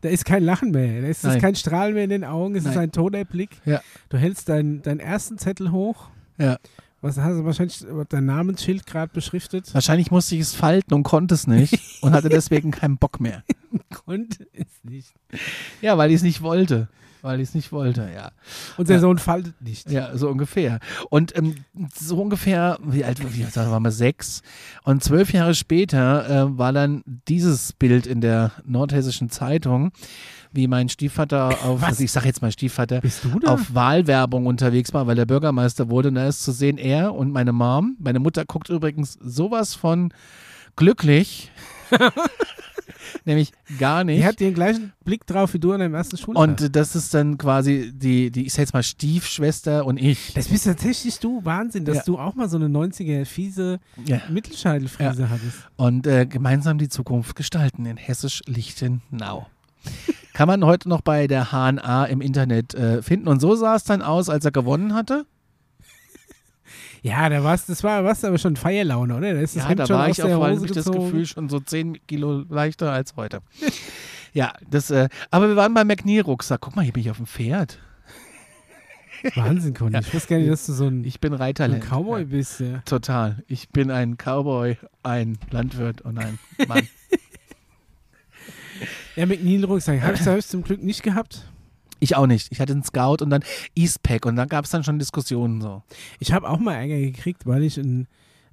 Da 0.03 0.11
ist 0.11 0.25
kein 0.25 0.43
Lachen 0.43 0.73
mehr, 0.73 1.01
da 1.01 1.09
ist 1.09 1.25
Nein. 1.25 1.41
kein 1.41 1.55
Strahlen 1.55 1.95
mehr 1.95 2.05
in 2.05 2.11
den 2.11 2.25
Augen, 2.25 2.55
es 2.55 2.65
ist 2.65 2.75
Nein. 2.75 2.85
ein 2.85 2.93
toter 2.93 3.25
Blick. 3.25 3.51
Ja. 3.65 3.81
Du 4.09 4.19
hältst 4.19 4.49
deinen 4.49 4.83
deinen 4.83 5.01
ersten 5.01 5.39
Zettel 5.39 5.71
hoch. 5.73 6.09
Ja. 6.39 6.59
Was 7.07 7.19
hast 7.19 7.37
du 7.39 7.45
wahrscheinlich 7.45 7.85
dein 8.09 8.27
Namensschild 8.27 8.85
gerade 8.85 9.13
beschriftet? 9.13 9.73
Wahrscheinlich 9.73 10.11
musste 10.11 10.35
ich 10.35 10.41
es 10.41 10.55
falten 10.55 10.93
und 10.93 11.05
konnte 11.05 11.35
es 11.35 11.47
nicht 11.47 11.79
und 12.01 12.13
hatte 12.13 12.29
deswegen 12.31 12.73
keinen 12.73 12.99
Bock 12.99 13.21
mehr. 13.21 13.45
Konnte 14.05 14.47
es 14.53 14.67
nicht. 14.83 15.13
Ja, 15.81 15.97
weil 15.99 16.11
ich 16.11 16.17
es 16.17 16.23
nicht 16.23 16.43
wollte. 16.43 16.89
Weil 17.23 17.41
ich 17.41 17.49
es 17.49 17.55
nicht 17.55 17.73
wollte, 17.73 18.09
ja. 18.15 18.31
Unser 18.77 18.95
Ja. 18.95 19.01
Sohn 19.01 19.19
faltet 19.19 19.61
nicht. 19.61 19.91
Ja, 19.91 20.17
so 20.17 20.29
ungefähr. 20.29 20.81
Und 21.11 21.37
ähm, 21.37 21.57
so 21.95 22.21
ungefähr, 22.21 22.79
wie 22.83 23.05
alt 23.05 23.19
wie 23.37 23.45
alt 23.45 23.57
waren 23.57 23.83
wir? 23.83 23.91
Sechs. 23.91 24.43
Und 24.85 25.03
zwölf 25.05 25.33
Jahre 25.33 25.55
später 25.55 26.29
äh, 26.29 26.59
war 26.59 26.73
dann 26.73 27.03
dieses 27.29 27.73
Bild 27.73 28.07
in 28.07 28.21
der 28.21 28.53
Nordhessischen 28.65 29.31
Zeitung, 29.31 29.93
wie 30.57 30.67
mein 30.67 30.89
Stiefvater 30.89 31.49
auf, 31.65 31.81
Was? 31.83 31.89
also 31.91 32.05
ich 32.05 32.11
sage 32.13 32.27
jetzt 32.27 32.43
mal 32.43 32.51
Stiefvater, 32.51 33.01
auf 33.45 33.75
Wahlwerbung 33.75 34.47
unterwegs 34.47 34.93
war, 34.93 35.07
weil 35.07 35.19
er 35.19 35.27
Bürgermeister 35.27 35.89
wurde. 35.89 36.09
Und 36.09 36.17
da 36.17 36.27
ist 36.27 36.43
zu 36.43 36.53
sehen, 36.53 36.79
er 36.79 37.15
und 37.15 37.31
meine 37.31 37.53
Mom. 37.53 37.97
Meine 38.01 38.19
Mutter 38.19 38.45
guckt 38.45 38.69
übrigens 38.71 39.13
sowas 39.21 39.75
von 39.75 40.13
glücklich. 40.75 41.51
Nämlich 43.25 43.53
gar 43.79 44.05
nicht. 44.05 44.21
Die 44.21 44.27
hat 44.27 44.41
den 44.41 44.55
gleichen 44.55 44.93
Blick 45.05 45.27
drauf 45.27 45.55
wie 45.55 45.59
du 45.59 45.73
an 45.73 45.81
deinem 45.81 45.95
ersten 45.95 46.17
Schultag. 46.17 46.43
Und 46.43 46.75
das 46.77 46.97
ist 46.97 47.13
dann 47.15 47.39
quasi 47.39 47.93
die, 47.95 48.31
die 48.31 48.47
ich 48.47 48.53
sag 48.53 48.61
jetzt 48.63 48.73
mal 48.75 48.83
Stiefschwester 48.83 49.85
und 49.85 49.97
ich. 49.97 50.33
das 50.35 50.49
bist 50.49 50.65
tatsächlich 50.65 51.19
du. 51.21 51.45
Wahnsinn, 51.45 51.85
dass 51.85 51.99
Ja. 51.99 52.03
du 52.05 52.19
auch 52.19 52.35
mal 52.35 52.49
so 52.49 52.57
eine 52.57 52.69
90er 52.69 53.25
fiese 53.25 53.79
Ja. 54.05 54.21
Mittelscheitelfriese 54.29 55.29
hattest. 55.31 55.57
Und 55.77 56.07
äh, 56.07 56.27
gemeinsam 56.27 56.79
die 56.79 56.89
Zukunft 56.89 57.37
gestalten 57.37 57.87
in 57.87 57.97
Hessisch-Lichtenau. 57.97 59.47
Kann 60.37 60.49
man 60.49 60.67
heute 60.67 60.87
noch 60.91 61.01
bei 61.01 61.27
der 61.29 61.51
HNA 61.51 62.05
im 62.11 62.21
Internet 62.21 62.75
äh, 62.75 63.01
finden. 63.01 63.27
Und 63.27 63.41
so 63.41 63.55
sah 63.55 63.75
es 63.75 63.85
dann 63.85 64.03
aus, 64.03 64.29
als 64.29 64.45
er 64.45 64.51
gewonnen 64.51 64.93
hatte. 64.93 65.25
Ja, 67.03 67.29
da 67.31 67.43
war's, 67.43 67.65
das 67.67 67.83
war 67.85 68.05
was 68.05 68.23
aber 68.25 68.37
schon 68.37 68.57
Feierlaune, 68.57 69.17
oder? 69.17 69.33
Da 69.33 69.41
ist 69.41 69.55
das 69.57 69.63
Ja, 69.63 69.69
Hemd 69.71 69.81
da 69.81 69.89
war 69.89 70.11
ich 70.11 70.23
auch 70.23 70.29
Hose 70.29 70.67
durch 70.67 70.73
das. 70.73 70.91
Gefühl 70.91 71.25
schon 71.25 71.49
so 71.49 71.61
10 71.61 72.07
Kilo 72.07 72.45
leichter 72.51 72.91
als 72.93 73.15
heute. 73.17 73.39
ja, 74.35 74.53
das, 74.69 74.91
äh, 74.91 75.09
aber 75.31 75.49
wir 75.49 75.57
waren 75.57 75.73
beim 75.73 75.87
McNeil-Rucksack. 75.87 76.61
Guck 76.61 76.77
mal, 76.77 76.83
hier 76.83 76.93
bin 76.93 77.03
ich 77.03 77.11
auf 77.11 77.17
dem 77.19 77.27
Pferd. 77.27 77.79
Wahnsinn, 79.37 79.73
Conny. 79.73 79.95
Ja. 79.95 80.01
Ich 80.01 80.13
wusste 80.13 80.29
gar 80.31 80.39
nicht, 80.39 80.51
dass 80.51 80.67
du 80.67 80.73
so 80.73 80.87
ein, 80.87 81.05
Ich 81.05 81.21
bin 81.21 81.31
so 81.31 81.37
ein 81.37 81.41
Reiterland. 81.41 81.83
Cowboy 81.85 82.21
Ja, 82.23 82.27
bist. 82.27 82.61
Ja. 82.61 82.83
total. 82.85 83.43
Ich 83.47 83.71
bin 83.71 83.91
ein 83.91 84.17
Cowboy, 84.19 84.77
ein 85.03 85.39
Landwirt 85.51 86.03
und 86.03 86.19
ein 86.19 86.39
Mann. 86.67 86.89
Ja, 89.17 89.27
McNeil-Rucksack. 89.27 90.03
Habe 90.03 90.15
ich 90.15 90.27
hab 90.27 90.39
ich 90.39 90.47
zum 90.47 90.63
Glück 90.63 90.83
nicht 90.83 91.03
gehabt. 91.03 91.51
ich 92.01 92.17
auch 92.17 92.27
nicht. 92.27 92.49
Ich 92.53 92.61
hatte 92.61 92.73
einen 92.73 92.83
Scout 92.83 93.23
und 93.23 93.31
dann 93.31 93.43
Eastpack 93.75 94.27
und 94.27 94.37
dann 94.37 94.49
gab 94.49 94.65
es 94.65 94.71
dann 94.71 94.85
schon 94.85 94.99
Diskussionen 94.99 95.61
so. 95.61 95.83
Ich 96.19 96.33
habe 96.33 96.49
auch 96.49 96.59
mal 96.59 96.75
Ärger 96.75 96.99
gekriegt, 96.99 97.47
weil 97.47 97.63
ich 97.63 97.79
ein. 97.79 98.07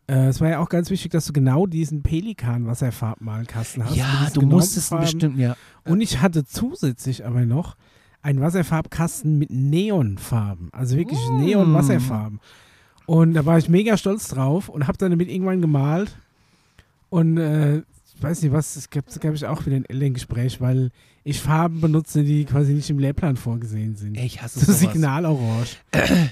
Äh, 0.07 0.27
es 0.27 0.41
war 0.41 0.49
ja 0.49 0.59
auch 0.59 0.67
ganz 0.69 0.89
wichtig, 0.89 1.11
dass 1.11 1.25
du 1.25 1.33
genau 1.33 1.65
diesen 1.65 2.03
Pelikan-Wasserfarbmalkasten 2.03 3.85
hast. 3.85 3.95
Ja, 3.95 4.29
du 4.33 4.41
musstest 4.41 4.89
genormten 4.89 5.13
bestimmt, 5.19 5.37
ja. 5.39 5.55
Und 5.85 6.01
ich 6.01 6.21
hatte 6.21 6.45
zusätzlich 6.45 7.25
aber 7.25 7.45
noch 7.45 7.75
einen 8.21 8.41
Wasserfarbkasten 8.41 9.37
mit 9.37 9.49
Neonfarben. 9.49 10.69
Also 10.71 10.97
wirklich 10.97 11.19
Mm. 11.29 11.37
Neon-Wasserfarben. 11.45 12.39
Und 13.05 13.33
da 13.33 13.45
war 13.45 13.57
ich 13.57 13.67
mega 13.69 13.97
stolz 13.97 14.27
drauf 14.29 14.69
und 14.69 14.87
habe 14.87 14.97
dann 14.97 15.11
damit 15.11 15.29
irgendwann 15.29 15.61
gemalt. 15.61 16.17
Und 17.09 17.37
äh, 17.37 17.83
weiß 18.23 18.41
nicht 18.41 18.51
was, 18.53 18.75
es 18.75 18.89
gab, 18.89 19.05
gab 19.19 19.33
ich 19.33 19.45
auch 19.45 19.65
wieder 19.65 19.75
ein 19.75 19.85
Elterngespräch, 19.85 20.61
weil 20.61 20.91
ich 21.25 21.39
Farben 21.39 21.79
benutze, 21.81 22.23
die 22.23 22.43
quasi 22.45 22.73
nicht 22.73 22.89
im 22.89 22.99
Lehrplan 22.99 23.37
vorgesehen 23.37 23.95
sind. 23.95 24.15
Ey, 24.15 24.25
ich 24.25 24.41
hasse 24.41 24.59
so 24.59 24.65
sowas. 24.65 24.79
Signalorange. 24.79 25.65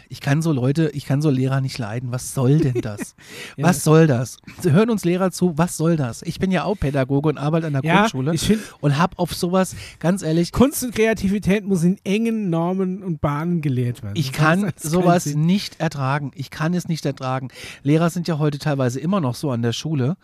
Ich 0.10 0.20
kann 0.22 0.42
so 0.42 0.52
Leute, 0.52 0.90
ich 0.94 1.06
kann 1.06 1.22
so 1.22 1.30
Lehrer 1.30 1.62
nicht 1.62 1.78
leiden. 1.78 2.12
Was 2.12 2.34
soll 2.34 2.58
denn 2.60 2.82
das? 2.82 3.16
Ja. 3.58 3.68
Was 3.68 3.84
soll 3.84 4.08
das? 4.08 4.38
Sie 4.62 4.72
hören 4.72 4.90
uns 4.90 5.04
Lehrer 5.04 5.32
zu, 5.32 5.58
was 5.58 5.76
soll 5.76 5.96
das? 5.98 6.22
Ich 6.22 6.40
bin 6.40 6.52
ja 6.52 6.64
auch 6.64 6.76
Pädagoge 6.76 7.30
und 7.30 7.38
arbeite 7.38 7.68
an 7.68 7.74
der 7.74 7.84
Ja, 7.84 8.00
Grundschule 8.02 8.34
ich 8.34 8.42
finde, 8.42 8.64
und 8.80 8.98
hab 8.98 9.20
auf 9.20 9.34
sowas, 9.34 9.76
ganz 10.00 10.22
ehrlich, 10.22 10.52
Kunst 10.52 10.84
und 10.84 10.96
Kreativität 10.96 11.66
muss 11.66 11.84
in 11.84 11.98
engen 12.04 12.50
Normen 12.50 13.04
und 13.04 13.20
Bahnen 13.20 13.62
gelehrt 13.62 14.04
werden. 14.04 14.16
ich 14.16 14.28
Sonst 14.28 14.38
kann 14.38 14.72
sowas 14.78 15.26
nicht 15.26 15.80
ertragen. 15.80 16.32
Ich 16.36 16.50
kann 16.50 16.74
es 16.74 16.88
nicht 16.88 17.06
ertragen. 17.06 17.50
Lehrer 17.84 18.10
sind 18.10 18.28
ja 18.28 18.38
heute 18.40 18.58
teilweise 18.60 19.00
immer 19.00 19.20
noch 19.22 19.36
so 19.36 19.52
an 19.52 19.62
der 19.62 19.74
Schule, 19.74 20.16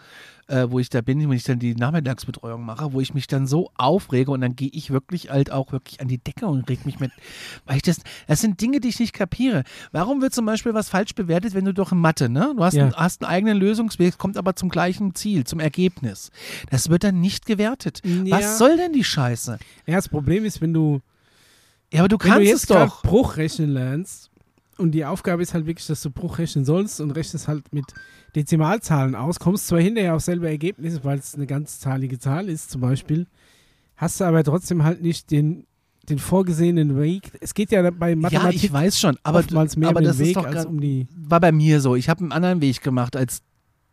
äh, 0.47 0.67
wo 0.69 0.79
ich 0.79 0.89
da 0.89 1.01
bin, 1.01 1.19
wenn 1.19 1.31
ich 1.35 1.43
dann 1.43 1.59
die 1.59 1.75
Nachmittagsbetreuung 1.75 2.63
mache, 2.63 2.93
wo 2.93 3.01
ich 3.01 3.13
mich 3.13 3.27
dann 3.27 3.47
so 3.47 3.71
aufrege 3.75 4.31
und 4.31 4.41
dann 4.41 4.55
gehe 4.57 4.69
ich 4.73 4.91
wirklich 4.91 5.29
halt 5.29 5.51
auch 5.51 5.71
wirklich 5.71 6.01
an 6.01 6.09
die 6.09 6.17
Decke 6.17 6.47
und 6.47 6.67
reg 6.69 6.85
mich 6.85 6.99
mit, 6.99 7.11
weil 7.65 7.77
ich 7.77 7.83
das, 7.83 8.01
das 8.27 8.41
sind 8.41 8.59
Dinge, 8.59 8.81
die 8.81 8.89
ich 8.89 8.99
nicht 8.99 9.13
kapiere. 9.13 9.63
Warum 9.93 10.21
wird 10.21 10.33
zum 10.33 10.45
Beispiel 10.45 10.73
was 10.73 10.89
falsch 10.89 11.15
bewertet, 11.15 11.53
wenn 11.53 11.63
du 11.63 11.73
doch 11.73 11.93
in 11.93 11.99
Mathe, 11.99 12.27
ne? 12.27 12.53
Du 12.57 12.63
hast, 12.63 12.73
Ja. 12.73 12.83
einen, 12.83 12.95
hast 12.95 13.23
einen 13.23 13.31
eigenen 13.31 13.57
Lösungsweg, 13.57 14.17
kommt 14.17 14.35
aber 14.35 14.57
zum 14.57 14.67
gleichen 14.67 15.15
Ziel, 15.15 15.45
zum 15.45 15.61
Ergebnis. 15.61 16.31
Das 16.69 16.89
wird 16.89 17.05
dann 17.05 17.21
nicht 17.21 17.45
gewertet. 17.45 18.01
Ja. 18.03 18.37
Was 18.37 18.57
soll 18.57 18.75
denn 18.75 18.91
die 18.91 19.05
Scheiße? 19.05 19.57
Ja, 19.85 19.95
das 19.95 20.09
Problem 20.09 20.43
ist, 20.43 20.59
wenn 20.59 20.73
du, 20.73 20.99
Ja, 21.93 22.01
aber 22.01 22.09
du 22.09 22.17
wenn 22.19 22.27
du 22.27 22.33
kannst 22.33 22.49
jetzt 22.49 22.61
es 22.63 22.67
doch. 22.67 23.03
Bruch 23.03 23.37
rechnen 23.37 23.69
lernst 23.69 24.29
und 24.77 24.91
die 24.91 25.05
Aufgabe 25.05 25.41
ist 25.41 25.53
halt 25.53 25.65
wirklich, 25.67 25.87
dass 25.87 26.01
du 26.01 26.09
Bruch 26.11 26.37
rechnen 26.39 26.65
sollst 26.65 26.99
und 26.99 27.11
rechnest 27.11 27.47
halt 27.47 27.71
mit 27.71 27.85
Dezimalzahlen 28.35 29.15
aus, 29.15 29.39
kommst 29.39 29.67
zwar 29.67 29.79
hinterher 29.79 30.15
auf 30.15 30.21
selbe 30.21 30.47
Ergebnisse, 30.47 31.03
weil 31.03 31.17
es 31.17 31.33
eine 31.35 31.47
ganzzahlige 31.47 32.19
Zahl 32.19 32.49
ist 32.49 32.69
zum 32.69 32.81
Beispiel, 32.81 33.25
hast 33.97 34.19
du 34.19 34.23
aber 34.23 34.43
trotzdem 34.43 34.83
halt 34.83 35.01
nicht 35.01 35.31
den, 35.31 35.65
den 36.07 36.19
vorgesehenen 36.19 36.97
Weg. 36.99 37.31
Es 37.41 37.53
geht 37.53 37.71
ja 37.71 37.89
bei 37.91 38.11
Ja, 38.11 38.15
Mathematik 38.15 38.63
ich 38.63 38.71
weiß 38.71 38.99
schon, 38.99 39.17
aber, 39.23 39.39
oftmals 39.39 39.75
mehr 39.75 39.89
aber 39.89 39.99
um 39.99 40.03
den 40.03 40.09
das 40.09 40.19
Weg 40.19 40.27
ist 40.27 40.35
doch 40.37 40.45
als 40.45 40.65
um 40.65 40.79
die... 40.79 41.07
war 41.15 41.41
bei 41.41 41.51
mir 41.51 41.81
so. 41.81 41.95
Ich 41.95 42.07
habe 42.07 42.21
einen 42.21 42.31
anderen 42.31 42.61
Weg 42.61 42.81
gemacht, 42.81 43.15
als 43.15 43.41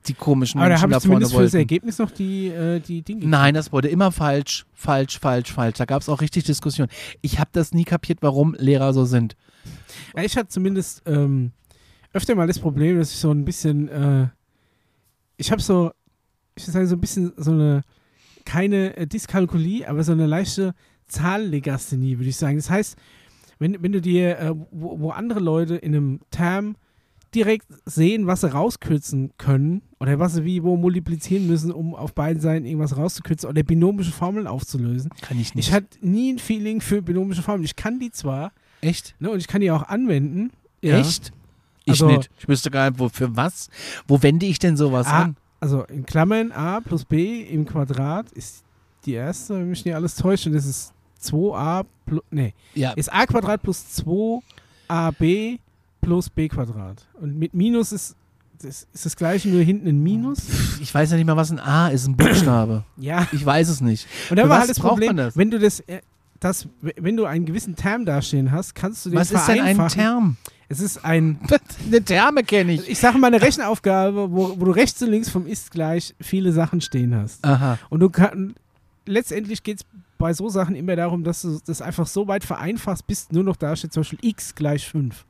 die 0.07 0.15
komischen 0.15 0.61
Aber 0.61 0.69
da 0.69 0.75
Menschen 0.75 0.91
da 0.91 0.97
ich 0.99 1.03
vorne 1.05 1.21
für 1.21 1.23
das 1.25 1.33
wollten. 1.33 1.57
Ergebnis 1.57 1.99
noch 1.99 2.11
die, 2.11 2.49
äh, 2.49 2.79
die 2.81 3.03
Dinge. 3.03 3.27
Nein, 3.27 3.55
das 3.55 3.73
wurde 3.73 3.89
immer 3.89 4.13
falsch, 4.13 4.67
falsch, 4.75 5.19
falsch, 5.19 5.53
falsch. 5.53 5.79
Da 5.79 5.87
gab 5.87 6.03
es 6.03 6.09
auch 6.09 6.21
richtig 6.21 6.45
Diskussionen. 6.45 6.91
Ich 7.23 7.39
habe 7.39 7.51
das 7.53 7.73
nie 7.73 7.85
kapiert, 7.85 8.19
warum 8.21 8.55
Lehrer 8.59 8.93
so 8.93 9.07
sind. 9.07 9.35
Ja, 10.15 10.23
ich 10.23 10.37
hatte 10.37 10.49
zumindest 10.49 11.03
ähm, 11.07 11.53
öfter 12.13 12.35
mal 12.35 12.47
das 12.47 12.59
Problem, 12.59 12.99
dass 12.99 13.13
ich 13.13 13.19
so 13.19 13.31
ein 13.31 13.45
bisschen, 13.45 13.89
äh, 13.89 14.29
ich 15.39 15.51
habe 15.51 15.63
so, 15.63 15.91
ich 16.55 16.65
würde 16.65 16.73
sagen, 16.73 16.87
so 16.87 16.97
ein 16.97 17.01
bisschen 17.01 17.33
so 17.37 17.53
eine, 17.53 17.83
keine 18.45 18.97
äh, 18.97 19.07
Dyskalkulie, 19.07 19.89
aber 19.89 20.03
so 20.05 20.13
eine 20.13 20.27
leichte 20.27 20.75
Zahllegasthenie, 21.09 22.19
würde 22.19 22.29
ich 22.31 22.37
sagen. 22.37 22.57
Das 22.57 22.71
heißt, 22.71 22.97
wenn, 23.59 23.83
wenn 23.83 23.93
du 23.93 24.01
dir, 24.01 24.39
äh, 24.39 24.55
wo, 24.71 25.01
wo 25.01 25.11
andere 25.11 25.41
Leute 25.41 25.77
in 25.77 25.95
einem 25.95 26.21
Term 26.31 26.77
direkt 27.35 27.67
sehen, 27.85 28.27
was 28.27 28.43
sie 28.43 28.53
rauskürzen 28.53 29.33
können 29.39 29.83
oder 29.99 30.19
was 30.21 30.35
sie 30.35 30.45
wie 30.45 30.63
wo 30.63 30.77
multiplizieren 30.77 31.47
müssen, 31.49 31.73
um 31.73 31.95
auf 31.95 32.15
beiden 32.15 32.41
Seiten 32.41 32.65
irgendwas 32.65 32.97
rauszukürzen 32.97 33.49
oder 33.49 33.63
binomische 33.65 34.13
Formeln 34.13 34.47
aufzulösen. 34.47 35.11
Kann 35.21 35.41
ich 35.41 35.55
nicht. 35.55 35.69
Ich 35.69 35.75
hatte 35.75 35.99
nie 36.01 36.33
ein 36.33 36.39
Feeling 36.39 36.81
für 36.81 37.03
binomische 37.03 37.43
Formeln. 37.43 37.65
Ich 37.65 37.77
kann 37.77 37.99
die 37.99 38.11
zwar, 38.13 38.53
Echt? 38.81 39.15
Ne, 39.19 39.31
und 39.31 39.39
ich 39.39 39.49
kann 39.49 39.63
die 39.63 39.71
auch 39.71 39.83
anwenden. 39.85 40.51
Ja. 40.83 40.99
Echt? 40.99 41.33
Ich 41.87 41.93
Also- 41.93 42.07
nicht. 42.09 42.31
Ich 42.39 42.47
wüsste 42.49 42.71
gar 42.71 42.91
nicht, 42.91 43.01
wofür 43.01 43.35
was. 43.35 43.69
Wo 44.07 44.23
wende 44.23 44.47
ich 44.47 44.59
denn 44.59 44.77
sowas 44.77 45.07
A, 45.07 45.23
an? 45.23 45.37
Also 45.65 45.83
in 45.85 46.05
Klammern 46.05 46.53
a 46.53 46.81
plus 46.81 47.07
b 47.07 47.41
im 47.41 47.65
Quadrat 47.65 48.31
ist 48.33 48.63
die 49.07 49.15
erste, 49.15 49.55
wenn 49.55 49.71
mich 49.71 49.83
nicht 49.85 49.95
alles 49.95 50.15
täuscht, 50.15 50.47
und 50.47 50.53
das 50.53 50.67
ist 50.67 50.93
2a 51.23 51.87
plus, 52.05 52.23
nee, 52.31 52.53
Ja, 52.75 52.93
ist 52.93 53.11
a 53.11 53.25
Quadrat 53.25 53.63
plus 53.63 53.79
2ab 54.89 55.59
plus 56.03 56.29
b 56.29 56.49
Quadrat. 56.49 57.07
Und 57.19 57.39
mit 57.39 57.55
Minus 57.55 57.93
ist 57.93 58.15
das, 58.63 58.87
ist 58.93 59.07
das 59.07 59.17
gleiche, 59.17 59.49
nur 59.49 59.63
hinten 59.63 59.89
ein 59.89 60.03
Minus. 60.03 60.39
ich 60.81 60.93
weiß 60.95 61.11
ja 61.11 61.17
nicht 61.17 61.27
mal, 61.27 61.37
was 61.37 61.51
ein 61.51 61.59
A 61.61 61.89
ist, 61.89 62.07
ein 62.07 62.17
Buchstabe. 62.17 62.85
Ja, 62.99 63.27
Ich 63.33 63.45
weiß 63.45 63.69
es 63.71 63.81
nicht. 63.81 64.07
und 64.31 64.37
dann 64.37 64.47
Für 64.47 64.51
war 64.51 64.61
halt 64.61 64.71
das 64.71 64.79
Problem, 64.81 65.17
wenn 65.35 65.51
du 65.51 65.59
das, 65.59 65.83
äh, 66.45 66.49
das, 66.49 66.69
wenn 66.81 67.17
du 67.17 67.25
einen 67.25 67.47
gewissen 67.47 67.77
Term 67.77 68.05
dastehen 68.05 68.53
hast, 68.53 68.75
kannst 68.75 69.07
du 69.07 69.11
den 69.11 69.19
Was 69.19 69.31
ist 69.33 69.49
denn 69.49 69.61
ein. 69.61 69.89
Term? 69.89 70.37
Es 70.69 70.81
ist 70.81 71.05
ein 71.05 71.39
Eine 71.87 72.03
Terme 72.03 72.43
kenne 72.43 72.73
ich. 72.73 72.89
Ich 72.89 72.99
sage 72.99 73.19
mal 73.19 73.29
eine 73.29 73.41
Rechenaufgabe, 73.41 74.31
wo, 74.31 74.59
wo 74.59 74.65
du 74.65 74.71
rechts 74.71 75.03
und 75.03 75.11
links 75.11 75.29
vom 75.29 75.47
ist 75.47 75.71
gleich 75.71 76.15
viele 76.21 76.53
Sachen 76.53 76.81
stehen 76.81 77.15
hast. 77.15 77.45
Aha. 77.45 77.79
Und 77.91 78.01
du 78.01 78.11
kann, 78.11 78.55
letztendlich 79.07 79.63
geht 79.63 79.81
es 79.81 79.87
bei 80.19 80.33
so 80.33 80.49
Sachen 80.49 80.75
immer 80.75 80.97
darum, 80.97 81.25
dass 81.25 81.43
du 81.43 81.59
das 81.67 81.83
einfach 81.83 82.07
so 82.07 82.29
weit 82.29 82.45
vereinfachst, 82.45 83.07
bis 83.07 83.31
nur 83.31 83.45
noch 83.45 83.57
da 83.57 83.77
steht 83.77 83.93
zum 83.93 84.03
Beispiel 84.03 84.19
x 84.23 84.55
gleich 84.55 84.89
5. 84.89 85.25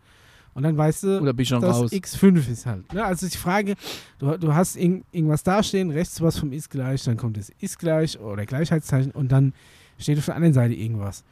Und 0.55 0.63
dann 0.63 0.77
weißt 0.77 1.03
du, 1.03 1.21
Oder 1.21 1.33
bin 1.33 1.47
dass 1.47 1.63
raus? 1.65 1.93
x 1.93 2.15
5 2.15 2.49
ist 2.49 2.67
halt. 2.67 2.93
Ne? 2.93 3.05
Also 3.05 3.29
die 3.29 3.37
Frage, 3.37 3.75
du, 4.21 4.37
du 4.39 4.55
hast 4.55 4.77
irg 4.77 5.03
irgendwas 5.11 5.43
dastehen, 5.43 5.91
rechts 5.91 6.21
was 6.21 6.39
vom 6.39 6.53
ist 6.53 6.71
gleich, 6.71 7.03
dann 7.05 7.17
kommt 7.17 7.37
das 7.37 7.51
ist 7.59 7.79
gleich 7.79 8.19
oder 8.21 8.47
Gleichheitszeichen 8.47 9.11
und 9.11 9.33
dann 9.33 9.53
steht 9.99 10.19
auf 10.19 10.27
der 10.27 10.37
anderen 10.37 10.55
Seite 10.55 10.75
irgendwas. 10.75 11.25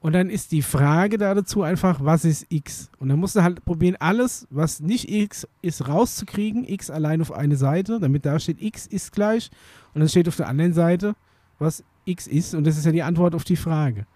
Und 0.00 0.14
dann 0.14 0.30
ist 0.30 0.50
die 0.50 0.62
Frage 0.62 1.16
da 1.16 1.32
dazu 1.32 1.62
einfach, 1.62 2.00
was 2.02 2.24
ist 2.24 2.46
x? 2.48 2.90
Und 2.98 3.08
dann 3.08 3.20
musst 3.20 3.36
du 3.36 3.42
halt 3.42 3.64
probieren, 3.64 3.96
alles, 4.00 4.48
was 4.50 4.80
nicht 4.80 5.08
x 5.08 5.46
ist, 5.62 5.86
rauszukriegen, 5.86 6.64
x 6.66 6.90
allein 6.90 7.20
auf 7.20 7.30
eine 7.30 7.56
Seite, 7.56 8.00
damit 8.00 8.26
da 8.26 8.40
steht, 8.40 8.60
x 8.60 8.86
ist 8.88 9.12
gleich. 9.12 9.50
Und 9.94 10.00
dann 10.00 10.08
steht 10.08 10.26
auf 10.26 10.36
der 10.36 10.48
anderen 10.48 10.72
Seite, 10.72 11.14
was 11.60 11.84
x 12.04 12.26
ist. 12.26 12.54
Und 12.54 12.66
das 12.66 12.76
ist 12.76 12.84
ja 12.84 12.90
die 12.90 13.04
Antwort 13.04 13.36
auf 13.36 13.44
die 13.44 13.56
Frage. 13.56 14.06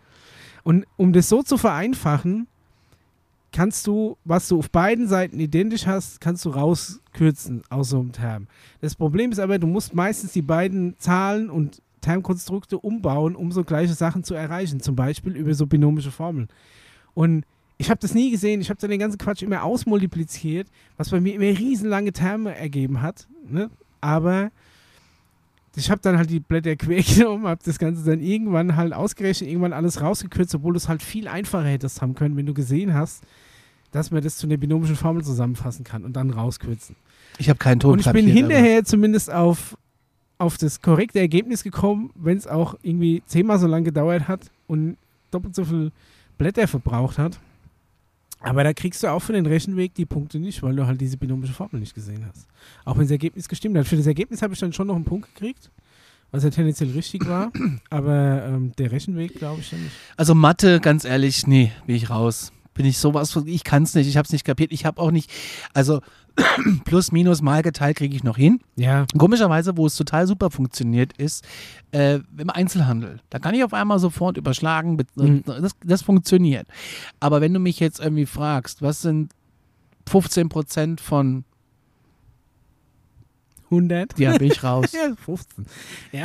Und 0.64 0.86
um 0.96 1.12
das 1.12 1.28
so 1.28 1.44
zu 1.44 1.56
vereinfachen, 1.56 2.48
kannst 3.52 3.86
du, 3.86 4.16
was 4.24 4.48
du 4.48 4.58
auf 4.58 4.70
beiden 4.70 5.06
Seiten 5.06 5.38
identisch 5.38 5.86
hast, 5.86 6.20
kannst 6.20 6.44
du 6.44 6.50
rauskürzen 6.50 7.62
aus 7.70 7.90
so 7.90 8.00
einem 8.00 8.10
Term. 8.10 8.48
Das 8.80 8.96
Problem 8.96 9.30
ist 9.30 9.38
aber, 9.38 9.60
du 9.60 9.68
musst 9.68 9.94
meistens 9.94 10.32
die 10.32 10.42
beiden 10.42 10.98
Zahlen 10.98 11.48
und 11.48 11.80
Termkonstrukte 12.06 12.78
umbauen, 12.78 13.34
um 13.34 13.50
so 13.50 13.64
gleiche 13.64 13.94
Sachen 13.94 14.22
zu 14.22 14.34
erreichen. 14.34 14.78
Zum 14.78 14.94
Beispiel 14.94 15.34
über 15.34 15.54
so 15.54 15.66
binomische 15.66 16.12
Formeln. 16.12 16.46
Und 17.14 17.44
ich 17.78 17.90
habe 17.90 17.98
das 18.00 18.14
nie 18.14 18.30
gesehen. 18.30 18.60
Ich 18.60 18.70
habe 18.70 18.80
dann 18.80 18.90
den 18.90 19.00
ganzen 19.00 19.18
Quatsch 19.18 19.42
immer 19.42 19.64
ausmultipliziert, 19.64 20.68
was 20.96 21.10
bei 21.10 21.20
mir 21.20 21.34
immer 21.34 21.58
riesenlange 21.58 22.12
Terme 22.12 22.54
ergeben 22.54 23.02
hat. 23.02 23.26
Ne? 23.48 23.70
Aber 24.00 24.52
ich 25.74 25.90
habe 25.90 26.00
dann 26.00 26.16
halt 26.16 26.30
die 26.30 26.38
Blätter 26.38 26.76
quer 26.76 27.02
genommen, 27.02 27.48
habe 27.48 27.60
das 27.64 27.80
Ganze 27.80 28.04
dann 28.08 28.20
irgendwann 28.20 28.76
halt 28.76 28.92
ausgerechnet, 28.92 29.50
irgendwann 29.50 29.72
alles 29.72 30.00
rausgekürzt, 30.00 30.54
obwohl 30.54 30.74
du 30.74 30.76
es 30.76 30.88
halt 30.88 31.02
viel 31.02 31.26
einfacher 31.26 31.66
hättest 31.66 32.00
haben 32.02 32.14
können, 32.14 32.36
wenn 32.36 32.46
du 32.46 32.54
gesehen 32.54 32.94
hast, 32.94 33.24
dass 33.90 34.12
man 34.12 34.22
das 34.22 34.36
zu 34.36 34.46
einer 34.46 34.58
binomischen 34.58 34.94
Formel 34.94 35.24
zusammenfassen 35.24 35.82
kann 35.82 36.04
und 36.04 36.14
dann 36.14 36.30
rauskürzen. 36.30 36.94
Ich 37.38 37.48
habe 37.48 37.58
keinen 37.58 37.80
Ton 37.80 37.94
Und 37.94 38.06
ich 38.06 38.12
bin 38.12 38.28
hinterher 38.28 38.84
zumindest 38.84 39.32
auf, 39.32 39.76
auf 40.38 40.58
das 40.58 40.82
korrekte 40.82 41.18
Ergebnis 41.18 41.62
gekommen, 41.62 42.10
wenn 42.14 42.36
es 42.36 42.46
auch 42.46 42.76
irgendwie 42.82 43.22
zehnmal 43.26 43.58
so 43.58 43.66
lange 43.66 43.84
gedauert 43.84 44.28
hat 44.28 44.50
und 44.66 44.96
doppelt 45.30 45.54
so 45.54 45.64
viel 45.64 45.92
Blätter 46.38 46.68
verbraucht 46.68 47.18
hat. 47.18 47.38
Aber 48.40 48.62
da 48.64 48.72
kriegst 48.74 49.02
du 49.02 49.08
auch 49.08 49.20
für 49.20 49.32
den 49.32 49.46
Rechenweg 49.46 49.94
die 49.94 50.04
Punkte 50.04 50.38
nicht, 50.38 50.62
weil 50.62 50.76
du 50.76 50.86
halt 50.86 51.00
diese 51.00 51.16
binomische 51.16 51.54
Formel 51.54 51.80
nicht 51.80 51.94
gesehen 51.94 52.24
hast. 52.28 52.46
Auch 52.84 52.96
wenn 52.96 53.04
das 53.04 53.10
Ergebnis 53.10 53.48
gestimmt 53.48 53.76
hat. 53.78 53.86
Für 53.86 53.96
das 53.96 54.06
Ergebnis 54.06 54.42
habe 54.42 54.52
ich 54.52 54.60
dann 54.60 54.72
schon 54.72 54.86
noch 54.86 54.94
einen 54.94 55.04
Punkt 55.04 55.34
gekriegt, 55.34 55.70
was 56.30 56.44
ja 56.44 56.50
tendenziell 56.50 56.90
richtig 56.90 57.26
war. 57.26 57.50
Aber 57.90 58.44
ähm, 58.46 58.72
der 58.78 58.92
Rechenweg 58.92 59.34
glaube 59.38 59.60
ich 59.60 59.70
dann 59.70 59.82
nicht. 59.82 59.94
Also 60.16 60.34
Mathe, 60.34 60.80
ganz 60.80 61.04
ehrlich, 61.04 61.46
nee, 61.46 61.72
bin 61.86 61.96
ich 61.96 62.10
raus. 62.10 62.52
Bin 62.74 62.84
ich 62.84 62.98
sowas 62.98 63.32
von, 63.32 63.46
ich 63.46 63.64
kann 63.64 63.84
es 63.84 63.94
nicht, 63.94 64.06
ich 64.06 64.18
habe 64.18 64.26
es 64.26 64.32
nicht 64.32 64.44
kapiert. 64.44 64.70
Ich 64.70 64.84
habe 64.84 65.00
auch 65.00 65.10
nicht, 65.10 65.30
also 65.72 66.02
plus, 66.84 67.12
minus, 67.12 67.40
mal 67.42 67.62
geteilt 67.62 67.96
kriege 67.96 68.14
ich 68.14 68.22
noch 68.24 68.36
hin. 68.36 68.60
Ja. 68.76 69.06
Komischerweise, 69.16 69.76
wo 69.76 69.86
es 69.86 69.96
total 69.96 70.26
super 70.26 70.50
funktioniert, 70.50 71.12
ist 71.16 71.44
äh, 71.92 72.20
im 72.36 72.50
Einzelhandel. 72.50 73.20
Da 73.30 73.38
kann 73.38 73.54
ich 73.54 73.64
auf 73.64 73.72
einmal 73.72 73.98
sofort 73.98 74.36
überschlagen. 74.36 74.96
be- 74.98 75.06
Mhm. 75.14 75.42
Das, 75.46 75.72
das 75.84 76.02
funktioniert. 76.02 76.66
Aber 77.20 77.40
wenn 77.40 77.54
du 77.54 77.60
mich 77.60 77.80
jetzt 77.80 78.00
irgendwie 78.00 78.26
fragst, 78.26 78.82
was 78.82 79.00
sind 79.02 79.32
15 80.08 80.48
Prozent 80.50 81.00
von, 81.00 81.44
100? 83.70 84.18
ja, 84.18 84.36
bin 84.38 84.50
ich 84.52 84.62
raus. 84.62 84.92
Ja, 84.92 85.14
15. 85.24 85.66
Ja. 86.12 86.24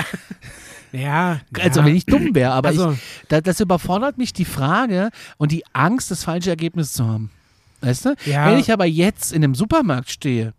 Ja. 0.91 1.39
Also 1.59 1.79
ja. 1.79 1.85
wenn 1.85 1.95
ich 1.95 2.05
dumm 2.05 2.35
wäre, 2.35 2.51
aber 2.51 2.69
also, 2.69 2.91
ich, 2.91 2.99
da, 3.29 3.41
das 3.41 3.59
überfordert 3.61 4.17
mich 4.17 4.33
die 4.33 4.45
Frage 4.45 5.09
und 5.37 5.51
die 5.51 5.63
Angst, 5.73 6.11
das 6.11 6.23
falsche 6.25 6.49
Ergebnis 6.49 6.93
zu 6.93 7.07
haben. 7.07 7.31
Weißt 7.81 8.05
du? 8.05 8.15
ja, 8.25 8.45
Wenn 8.51 8.59
ich 8.59 8.71
aber 8.71 8.85
jetzt 8.85 9.33
in 9.33 9.43
einem 9.43 9.55
Supermarkt 9.55 10.09
stehe 10.09 10.53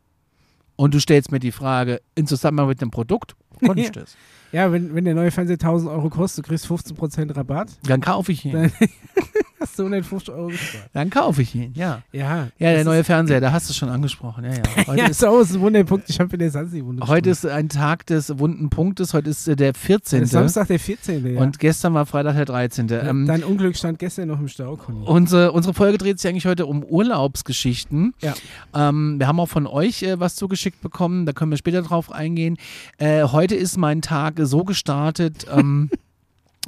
und 0.76 0.92
du 0.94 1.00
stellst 1.00 1.30
mir 1.32 1.38
die 1.40 1.52
Frage 1.52 2.00
in 2.14 2.26
Zusammenhang 2.26 2.68
mit 2.68 2.82
einem 2.82 2.90
Produkt 2.90 3.34
konnte 3.64 3.82
ich 3.82 3.90
das. 3.92 4.16
Ja, 4.52 4.70
wenn, 4.70 4.94
wenn 4.94 5.06
der 5.06 5.14
neue 5.14 5.30
Fernseher 5.30 5.54
1000 5.54 5.90
Euro 5.90 6.10
kostet, 6.10 6.44
du 6.44 6.48
kriegst 6.50 6.66
15% 6.66 7.34
Rabatt, 7.34 7.70
Dann 7.84 8.02
kaufe 8.02 8.32
ich 8.32 8.44
ihn. 8.44 8.52
Dann- 8.52 8.72
hast 9.62 9.78
du 9.78 9.84
150 9.84 10.34
Euro 10.34 10.48
gespart. 10.48 10.90
Dann 10.92 11.08
kaufe 11.08 11.42
ich 11.42 11.54
ihn, 11.54 11.72
ja. 11.74 12.02
Ja, 12.12 12.48
Ja, 12.58 12.72
der 12.72 12.84
neue 12.84 13.04
Fernseher, 13.04 13.40
da 13.40 13.52
hast 13.52 13.70
du 13.70 13.74
schon 13.74 13.88
angesprochen. 13.88 14.44
Ja, 14.44 14.54
ja. 14.54 14.62
Heute 14.86 14.98
ja, 14.98 15.06
ist 15.06 15.22
ist 15.22 15.54
ein 15.54 15.60
Wunderpunkt. 15.60 16.10
Ich 16.10 16.18
habe 16.18 16.32
in 16.32 16.40
der 16.40 16.50
Sansi 16.50 16.84
Wunde 16.84 17.06
Heute 17.06 17.30
ist 17.30 17.46
ein 17.46 17.68
Tag 17.68 18.04
des 18.06 18.38
wunden 18.38 18.70
Punktes. 18.70 19.14
Heute 19.14 19.30
ist 19.30 19.46
äh, 19.46 19.56
der 19.56 19.74
14. 19.74 20.26
Samstag 20.26 20.66
der 20.66 20.80
14. 20.80 21.34
Ja. 21.34 21.40
Und 21.40 21.58
gestern 21.58 21.94
war 21.94 22.06
Freitag 22.06 22.34
der 22.34 22.44
13. 22.44 22.88
Ähm, 22.90 23.26
Dein 23.26 23.44
Unglück 23.44 23.76
stand 23.76 23.98
gestern 23.98 24.28
noch 24.28 24.40
im 24.40 24.48
Stau, 24.48 24.76
Conny. 24.76 25.06
unsere, 25.06 25.52
unsere 25.52 25.74
Folge 25.74 25.98
dreht 25.98 26.18
sich 26.18 26.28
eigentlich 26.28 26.46
heute 26.46 26.66
um 26.66 26.82
Urlaubsgeschichten. 26.82 28.14
Ja. 28.20 28.34
Ähm, 28.74 29.18
wir 29.18 29.28
haben 29.28 29.38
auch 29.38 29.48
von 29.48 29.66
euch 29.66 30.02
äh, 30.02 30.18
was 30.18 30.34
zugeschickt 30.34 30.80
bekommen. 30.82 31.24
Da 31.24 31.32
können 31.32 31.52
wir 31.52 31.58
später 31.58 31.82
drauf 31.82 32.10
eingehen. 32.10 32.56
Äh, 32.98 33.24
heute 33.24 33.54
ist 33.54 33.76
mein 33.76 34.02
Tag 34.02 34.34
so 34.42 34.64
gestartet. 34.64 35.46
Ähm, 35.56 35.90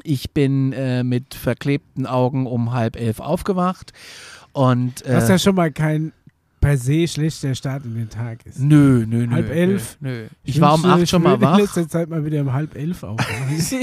ich 0.02 0.32
bin 0.32 0.72
äh, 0.72 1.04
mit 1.04 1.34
verklebten 1.34 2.06
Augen 2.06 2.46
um 2.46 2.72
halb 2.72 2.96
elf 2.96 3.20
aufgewacht. 3.20 3.92
Und 4.52 5.04
äh, 5.06 5.16
Was 5.16 5.28
ja 5.28 5.38
schon 5.38 5.54
mal 5.54 5.70
kein 5.70 6.12
per 6.60 6.78
se 6.78 7.06
schlechter 7.06 7.54
Start 7.54 7.84
in 7.84 7.94
den 7.94 8.08
Tag 8.08 8.46
ist. 8.46 8.58
nö, 8.58 9.04
nö, 9.06 9.26
nö. 9.26 9.30
Halb 9.34 9.50
elf? 9.50 9.98
Nö, 10.00 10.22
nö. 10.22 10.26
Ich, 10.44 10.60
war 10.60 10.74
um 10.74 10.84
acht 10.84 11.08
schon 11.08 11.22
ich 11.22 11.28
mal 11.28 11.40
wach. 11.40 11.58
in 11.58 11.64
letzter 11.64 11.88
Zeit 11.88 12.08
mal 12.08 12.24
wieder 12.24 12.40
um 12.40 12.52
halb 12.52 12.74
elf 12.74 13.02
aufwachen. 13.02 13.82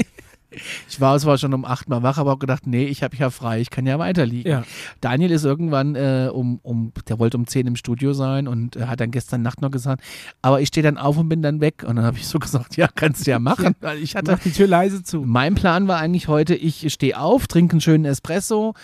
Ich 0.88 1.00
war 1.00 1.18
zwar 1.18 1.38
schon 1.38 1.54
um 1.54 1.64
acht 1.64 1.88
mal 1.88 2.02
wach, 2.02 2.18
aber 2.18 2.32
auch 2.32 2.38
gedacht, 2.38 2.66
nee, 2.66 2.84
ich 2.84 3.02
habe 3.02 3.16
ja 3.16 3.30
frei, 3.30 3.60
ich 3.60 3.70
kann 3.70 3.86
ja 3.86 3.98
weiterliegen. 3.98 4.50
ja. 4.50 4.64
Daniel 5.00 5.30
ist 5.30 5.44
irgendwann 5.44 5.94
äh, 5.94 6.28
um, 6.32 6.58
um, 6.62 6.92
der 7.08 7.18
wollte 7.18 7.36
um 7.36 7.46
10 7.46 7.66
im 7.66 7.76
Studio 7.76 8.12
sein 8.12 8.48
und 8.48 8.76
äh, 8.76 8.86
hat 8.86 9.00
dann 9.00 9.10
gestern 9.10 9.42
Nacht 9.42 9.60
noch 9.60 9.70
gesagt, 9.70 10.02
aber 10.42 10.60
ich 10.60 10.68
stehe 10.68 10.82
dann 10.84 10.98
auf 10.98 11.16
und 11.16 11.28
bin 11.28 11.42
dann 11.42 11.60
weg. 11.60 11.84
Und 11.86 11.96
dann 11.96 12.04
habe 12.04 12.18
ich 12.18 12.26
so 12.26 12.38
gesagt, 12.38 12.76
ja, 12.76 12.88
kannst 12.94 13.26
du 13.26 13.30
ja 13.30 13.38
machen. 13.38 13.74
Weil 13.80 13.98
ich 13.98 14.14
hatte, 14.16 14.32
Mach 14.32 14.38
die 14.40 14.52
Tür 14.52 14.66
leise 14.66 15.02
zu. 15.02 15.22
mein 15.22 15.54
Plan 15.54 15.88
war 15.88 15.98
eigentlich 15.98 16.28
heute, 16.28 16.54
ich 16.54 16.92
stehe 16.92 17.18
auf, 17.18 17.46
trinke 17.46 17.72
einen 17.72 17.80
schönen 17.80 18.04
Espresso 18.04 18.74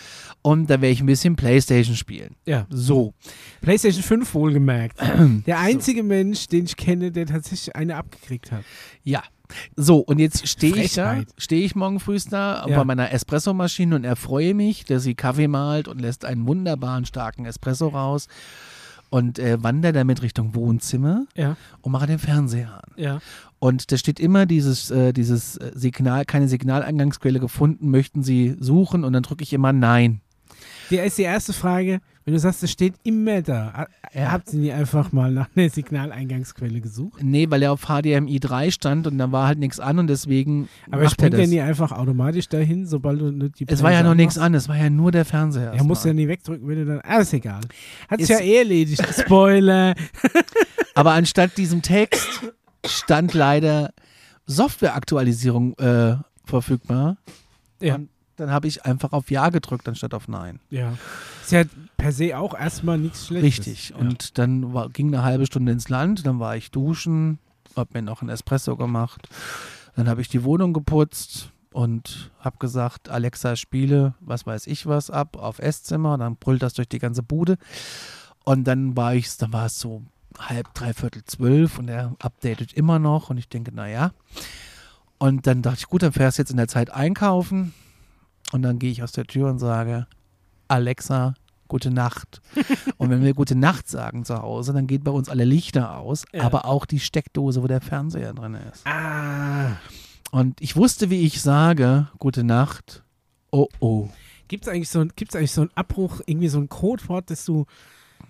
und 0.41 0.69
dann 0.69 0.81
werde 0.81 0.93
ich 0.93 1.01
ein 1.01 1.05
bisschen 1.05 1.35
Playstation 1.35 1.95
spielen. 1.95 2.35
Ja. 2.45 2.65
So. 2.69 3.13
PlayStation 3.61 4.03
5 4.03 4.33
wohlgemerkt. 4.33 4.99
Der 5.45 5.59
einzige 5.59 6.03
Mensch, 6.03 6.47
den 6.47 6.65
ich 6.65 6.75
kenne, 6.77 7.11
der 7.11 7.25
tatsächlich 7.25 7.75
eine 7.75 7.95
abgekriegt 7.95 8.51
hat. 8.51 8.63
Ja. 9.03 9.21
So, 9.75 9.97
und 9.97 10.19
jetzt 10.19 10.47
stehe 10.47 10.75
ich 10.75 10.93
da, 10.93 11.21
stehe 11.37 11.65
ich 11.65 11.75
morgen 11.75 11.99
früh 11.99 12.17
da 12.29 12.65
Ja. 12.67 12.77
bei 12.77 12.83
meiner 12.85 13.11
Espressomaschine 13.11 13.95
und 13.95 14.03
erfreue 14.03 14.53
mich, 14.53 14.85
dass 14.85 15.03
sie 15.03 15.15
Kaffee 15.15 15.47
malt 15.47 15.87
und 15.87 15.99
lässt 15.99 16.25
einen 16.25 16.45
wunderbaren, 16.47 17.05
starken 17.05 17.45
Espresso 17.45 17.87
raus 17.87 18.27
und 19.09 19.39
äh, 19.39 19.61
wandere 19.63 19.93
damit 19.93 20.21
Richtung 20.21 20.53
Wohnzimmer 20.55 21.25
Ja. 21.35 21.57
und 21.81 21.91
mache 21.91 22.05
den 22.07 22.19
Fernseher 22.19 22.75
an. 22.75 22.91
Ja. 22.95 23.19
Und 23.57 23.91
da 23.91 23.97
steht 23.97 24.19
immer 24.19 24.45
dieses, 24.45 24.91
äh, 24.91 25.13
dieses 25.13 25.57
äh, 25.57 25.71
Signal, 25.73 26.25
keine 26.25 26.47
Signaleingangsquelle 26.47 27.39
gefunden, 27.39 27.89
möchten 27.89 28.23
Sie 28.23 28.55
suchen 28.59 29.03
und 29.03 29.13
dann 29.13 29.23
drücke 29.23 29.43
ich 29.43 29.51
immer 29.53 29.73
Nein. 29.73 30.21
Die 30.89 30.97
ist 30.97 31.17
die 31.17 31.23
erste 31.23 31.53
Frage, 31.53 31.99
wenn 32.29 32.33
du 32.35 32.39
sagst, 32.39 32.61
es 32.61 32.69
steht 32.69 32.93
immer 33.01 33.41
da. 33.41 33.87
Ja. 34.13 34.31
Habt 34.31 34.53
ihr 34.53 34.59
nie 34.59 34.71
einfach 34.71 35.11
mal 35.11 35.31
nach 35.31 35.49
einer 35.55 35.67
Signaleingangsquelle 35.67 36.79
gesucht? 36.79 37.23
Nee, 37.23 37.49
weil 37.49 37.63
er 37.63 37.71
auf 37.71 37.87
HDMI 37.87 38.39
3 38.39 38.69
stand 38.69 39.07
und 39.07 39.17
da 39.17 39.31
war 39.31 39.47
halt 39.47 39.57
nichts 39.57 39.79
an 39.79 39.97
und 39.97 40.05
deswegen 40.05 40.69
Aber 40.91 40.97
macht 40.97 41.05
er 41.05 41.09
springt 41.09 41.33
er 41.33 41.39
das. 41.39 41.49
nie 41.49 41.59
einfach 41.59 41.91
automatisch 41.91 42.47
dahin, 42.47 42.85
sobald 42.85 43.19
du 43.19 43.49
die 43.49 43.65
Es 43.67 43.81
war 43.81 43.91
ja 43.91 44.03
noch 44.03 44.13
nichts 44.13 44.37
an, 44.37 44.53
es 44.53 44.69
war 44.69 44.77
ja 44.77 44.91
nur 44.91 45.11
der 45.11 45.25
Fernseher. 45.25 45.73
Er 45.73 45.83
muss 45.83 46.03
ja 46.03 46.13
nie 46.13 46.27
wegdrücken, 46.27 46.67
wenn 46.67 46.75
du 46.75 46.85
dann. 46.85 47.01
Ah, 47.01 47.17
ist 47.17 47.33
egal. 47.33 47.61
Hat 48.07 48.19
sich 48.19 48.29
ja 48.29 48.37
eh 48.37 48.57
erledigt. 48.59 49.03
Spoiler. 49.11 49.95
Aber 50.93 51.13
anstatt 51.13 51.57
diesem 51.57 51.81
Text 51.81 52.27
stand 52.85 53.33
leider 53.33 53.91
Softwareaktualisierung 54.45 55.75
äh, 55.79 56.17
verfügbar. 56.45 57.17
Ja. 57.81 57.95
Und 57.95 58.09
dann 58.39 58.51
habe 58.51 58.67
ich 58.67 58.85
einfach 58.85 59.11
auf 59.11 59.31
Ja 59.31 59.49
gedrückt 59.49 59.87
anstatt 59.87 60.13
auf 60.13 60.27
Nein. 60.27 60.59
Ja. 60.69 60.93
Ist 61.41 61.51
ja 61.51 61.63
per 61.97 62.11
se 62.11 62.37
auch 62.37 62.57
erstmal 62.57 62.97
nichts 62.97 63.27
Schlechtes. 63.27 63.67
Richtig. 63.67 63.93
Und 63.95 64.37
dann 64.37 64.73
war, 64.73 64.89
ging 64.89 65.07
eine 65.07 65.23
halbe 65.23 65.45
Stunde 65.45 65.71
ins 65.71 65.89
Land, 65.89 66.25
dann 66.25 66.39
war 66.39 66.55
ich 66.55 66.71
duschen, 66.71 67.39
habe 67.75 67.89
mir 67.93 68.01
noch 68.01 68.21
einen 68.21 68.29
Espresso 68.29 68.77
gemacht, 68.77 69.27
dann 69.95 70.07
habe 70.07 70.21
ich 70.21 70.29
die 70.29 70.43
Wohnung 70.43 70.73
geputzt 70.73 71.51
und 71.71 72.31
habe 72.39 72.57
gesagt, 72.59 73.09
Alexa 73.09 73.55
spiele, 73.55 74.15
was 74.19 74.45
weiß 74.45 74.67
ich 74.67 74.85
was 74.87 75.11
ab 75.11 75.37
auf 75.37 75.59
Esszimmer, 75.59 76.17
dann 76.17 76.37
brüllt 76.37 76.63
das 76.63 76.73
durch 76.73 76.89
die 76.89 76.99
ganze 76.99 77.23
Bude 77.23 77.57
und 78.45 78.63
dann 78.63 78.95
war 78.95 79.13
ich, 79.13 79.35
dann 79.37 79.53
war 79.53 79.65
es 79.65 79.79
so 79.79 80.03
halb, 80.37 80.73
dreiviertel 80.73 81.23
zwölf 81.25 81.77
und 81.77 81.89
er 81.89 82.15
updatet 82.19 82.73
immer 82.73 82.99
noch 82.99 83.29
und 83.29 83.37
ich 83.37 83.49
denke, 83.49 83.73
naja. 83.73 84.11
Und 85.17 85.47
dann 85.47 85.61
dachte 85.61 85.79
ich, 85.79 85.87
gut, 85.87 86.01
dann 86.01 86.13
fährst 86.13 86.37
du 86.37 86.43
jetzt 86.43 86.51
in 86.51 86.57
der 86.57 86.69
Zeit 86.69 86.91
einkaufen 86.91 87.73
und 88.51 88.61
dann 88.61 88.79
gehe 88.79 88.91
ich 88.91 89.03
aus 89.03 89.11
der 89.11 89.25
Tür 89.25 89.49
und 89.49 89.59
sage, 89.59 90.07
Alexa, 90.67 91.33
gute 91.67 91.91
Nacht. 91.91 92.41
und 92.97 93.09
wenn 93.09 93.23
wir 93.23 93.33
gute 93.33 93.55
Nacht 93.55 93.87
sagen 93.87 94.25
zu 94.25 94.41
Hause, 94.41 94.73
dann 94.73 94.87
geht 94.87 95.03
bei 95.03 95.11
uns 95.11 95.29
alle 95.29 95.45
Lichter 95.45 95.97
aus, 95.97 96.25
Ja. 96.33 96.43
aber 96.43 96.65
auch 96.65 96.85
die 96.85 96.99
Steckdose, 96.99 97.61
wo 97.63 97.67
der 97.67 97.81
Fernseher 97.81 98.33
drin 98.33 98.55
ist. 98.71 98.85
Ah. 98.87 99.77
Und 100.31 100.61
ich 100.61 100.75
wusste, 100.75 101.09
wie 101.09 101.21
ich 101.21 101.41
sage, 101.41 102.07
gute 102.19 102.43
Nacht. 102.43 103.03
Oh 103.51 103.67
oh. 103.79 104.09
Gibt 104.47 104.65
es 104.65 104.73
eigentlich, 104.73 104.89
so 104.89 105.05
gibt's 105.15 105.35
eigentlich 105.35 105.51
so 105.51 105.61
einen 105.61 105.71
Abbruch, 105.75 106.21
irgendwie 106.25 106.47
so 106.49 106.59
ein 106.59 106.69
Codewort, 106.69 107.29
das 107.29 107.45
du 107.45 107.65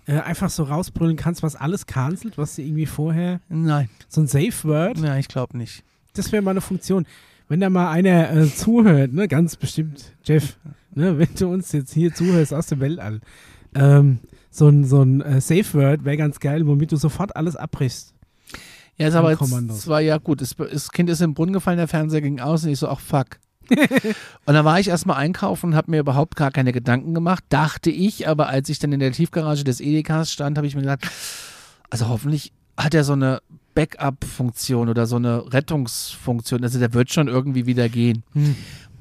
äh, 0.06 0.18
einfach 0.20 0.50
so 0.50 0.64
rausbrüllen 0.64 1.16
kannst, 1.16 1.42
was 1.42 1.56
alles 1.56 1.86
cancelt, 1.86 2.36
was 2.38 2.54
dir 2.56 2.64
irgendwie 2.64 2.86
vorher. 2.86 3.40
Nein, 3.48 3.88
So 4.08 4.20
ein 4.22 4.26
Safe 4.26 4.52
Word? 4.64 4.98
ja, 4.98 5.16
ich 5.16 5.28
glaube 5.28 5.56
nicht. 5.56 5.82
Das 6.14 6.30
wäre 6.32 6.42
mal 6.42 6.50
eine 6.52 6.60
Funktion. 6.60 7.06
Wenn 7.50 7.58
da 7.58 7.68
mal 7.68 7.90
einer 7.90 8.30
äh, 8.30 8.46
zuhört, 8.46 9.12
ne, 9.12 9.26
ganz 9.26 9.56
bestimmt, 9.56 10.14
Jeff, 10.22 10.56
ne, 10.94 11.18
wenn 11.18 11.34
du 11.36 11.48
uns 11.48 11.72
jetzt 11.72 11.92
hier 11.92 12.14
zuhörst 12.14 12.54
aus 12.54 12.68
dem 12.68 12.78
Weltall, 12.78 13.20
ähm, 13.74 14.20
so 14.52 14.68
ein, 14.68 14.84
so 14.84 15.02
ein 15.02 15.20
äh, 15.20 15.40
Safe 15.40 15.74
Word 15.74 16.04
wäre 16.04 16.16
ganz 16.16 16.38
geil, 16.38 16.64
womit 16.68 16.92
du 16.92 16.96
sofort 16.96 17.34
alles 17.34 17.56
abbrichst. 17.56 18.14
Ja, 18.98 19.08
ist 19.08 19.16
aber 19.16 19.32
jetzt, 19.32 19.42
es 19.42 19.88
war 19.88 20.00
ja 20.00 20.18
gut. 20.18 20.42
Das, 20.42 20.54
das 20.54 20.92
Kind 20.92 21.10
ist 21.10 21.22
im 21.22 21.34
Brunnen 21.34 21.52
gefallen, 21.52 21.78
der 21.78 21.88
Fernseher 21.88 22.20
ging 22.20 22.38
aus 22.38 22.62
und 22.62 22.70
ich 22.70 22.78
so, 22.78 22.86
ach 22.86 23.00
fuck. 23.00 23.40
und 23.68 24.54
dann 24.54 24.64
war 24.64 24.78
ich 24.78 24.86
erstmal 24.86 25.16
einkaufen 25.16 25.70
und 25.70 25.74
habe 25.74 25.90
mir 25.90 25.98
überhaupt 25.98 26.36
gar 26.36 26.52
keine 26.52 26.70
Gedanken 26.70 27.14
gemacht, 27.14 27.42
dachte 27.48 27.90
ich, 27.90 28.28
aber 28.28 28.46
als 28.46 28.68
ich 28.68 28.78
dann 28.78 28.92
in 28.92 29.00
der 29.00 29.10
Tiefgarage 29.10 29.64
des 29.64 29.80
Edekas 29.80 30.30
stand, 30.30 30.56
habe 30.56 30.68
ich 30.68 30.76
mir 30.76 30.82
gedacht, 30.82 31.10
also 31.90 32.06
hoffentlich 32.08 32.52
hat 32.76 32.94
er 32.94 33.02
so 33.02 33.14
eine 33.14 33.40
Backup-Funktion 33.80 34.90
oder 34.90 35.06
so 35.06 35.16
eine 35.16 35.50
Rettungsfunktion, 35.52 36.62
also 36.62 36.78
der 36.78 36.92
wird 36.92 37.10
schon 37.10 37.28
irgendwie 37.28 37.64
wieder 37.64 37.88
gehen. 37.88 38.24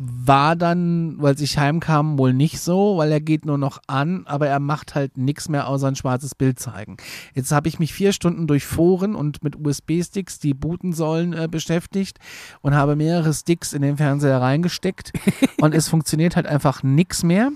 War 0.01 0.55
dann, 0.55 1.15
weil 1.19 1.39
ich 1.41 1.57
heimkam, 1.57 2.17
wohl 2.17 2.33
nicht 2.33 2.61
so, 2.61 2.95
weil 2.97 3.11
er 3.11 3.19
geht 3.19 3.45
nur 3.45 3.57
noch 3.57 3.81
an, 3.87 4.25
aber 4.27 4.47
er 4.47 4.61
macht 4.61 4.95
halt 4.95 5.17
nichts 5.17 5.49
mehr 5.49 5.67
außer 5.67 5.89
ein 5.89 5.97
schwarzes 5.97 6.35
Bild 6.35 6.57
zeigen. 6.57 6.95
Jetzt 7.33 7.51
habe 7.51 7.67
ich 7.67 7.79
mich 7.79 7.93
vier 7.93 8.13
Stunden 8.13 8.47
durch 8.47 8.65
Foren 8.65 9.13
und 9.13 9.43
mit 9.43 9.57
USB-Sticks, 9.57 10.39
die 10.39 10.53
booten 10.53 10.93
sollen, 10.93 11.33
äh, 11.33 11.49
beschäftigt 11.51 12.17
und 12.61 12.75
habe 12.75 12.95
mehrere 12.95 13.33
Sticks 13.33 13.73
in 13.73 13.81
den 13.81 13.97
Fernseher 13.97 14.39
reingesteckt 14.39 15.11
und 15.61 15.75
es 15.75 15.89
funktioniert 15.89 16.37
halt 16.37 16.47
einfach 16.47 16.81
nichts 16.81 17.23
mehr. 17.23 17.51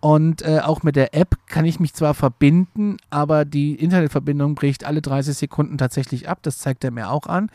Und 0.00 0.42
äh, 0.42 0.60
auch 0.60 0.82
mit 0.82 0.96
der 0.96 1.14
App 1.14 1.38
kann 1.46 1.64
ich 1.64 1.80
mich 1.80 1.94
zwar 1.94 2.12
verbinden, 2.12 2.98
aber 3.08 3.46
die 3.46 3.74
Internetverbindung 3.74 4.54
bricht 4.54 4.84
alle 4.84 5.00
30 5.00 5.34
Sekunden 5.34 5.78
tatsächlich 5.78 6.28
ab. 6.28 6.40
Das 6.42 6.58
zeigt 6.58 6.84
er 6.84 6.90
mir 6.90 7.08
auch 7.08 7.26
an. 7.26 7.48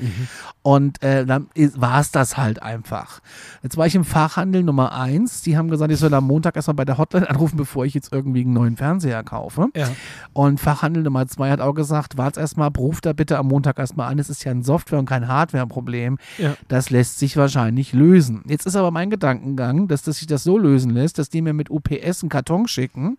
Und 0.64 1.04
äh, 1.04 1.28
dann 1.28 1.48
war 1.76 2.00
es 2.00 2.10
das 2.10 2.38
halt 2.38 2.64
einfach. 2.64 3.22
Jetzt 3.62 3.78
war 3.78 3.86
ich 3.86 3.94
im 3.94 4.04
Fachhandel 4.30 4.62
Nummer 4.62 4.94
1. 4.94 5.42
Die 5.42 5.58
haben 5.58 5.70
gesagt, 5.70 5.92
ich 5.92 5.98
soll 5.98 6.14
am 6.14 6.28
Montag 6.28 6.56
erstmal 6.56 6.76
bei 6.76 6.86
der 6.86 7.00
Hotline 7.00 7.28
anrufen, 7.30 7.58
bevor 7.58 7.86
ich 7.86 7.96
jetzt 7.96 8.14
irgendwie 8.14 8.42
einen 8.42 8.54
neuen 8.54 8.78
Fernseher 8.78 9.24
kaufe. 9.24 9.70
Ja. 9.76 9.90
Und 10.34 10.60
Fachhandel 10.60 11.02
Nummer 11.02 11.28
2 11.28 11.50
hat 11.50 11.62
auch 11.62 11.74
gesagt, 11.74 12.18
wart 12.18 12.38
erstmal, 12.38 12.70
ruf 12.78 13.02
da 13.02 13.14
bitte 13.14 13.40
am 13.40 13.48
Montag 13.48 13.80
erstmal 13.80 14.12
an. 14.12 14.20
Es 14.20 14.30
ist 14.30 14.44
ja 14.44 14.52
ein 14.52 14.62
Software- 14.62 15.00
und 15.00 15.08
kein 15.08 15.28
Hardware-Problem. 15.28 16.20
Ja. 16.38 16.56
Das 16.68 16.92
lässt 16.92 17.18
sich 17.18 17.38
wahrscheinlich 17.38 17.94
lösen. 17.94 18.44
Jetzt 18.48 18.68
ist 18.68 18.76
aber 18.76 18.92
mein 18.92 19.10
Gedankengang, 19.10 19.88
dass, 19.88 20.04
dass 20.04 20.18
sich 20.18 20.28
das 20.28 20.44
so 20.44 20.60
lösen 20.60 20.92
lässt, 20.92 21.18
dass 21.18 21.30
die 21.30 21.42
mir 21.42 21.54
mit 21.54 21.72
UPS 21.72 22.22
einen 22.22 22.30
Karton 22.30 22.68
schicken, 22.68 23.18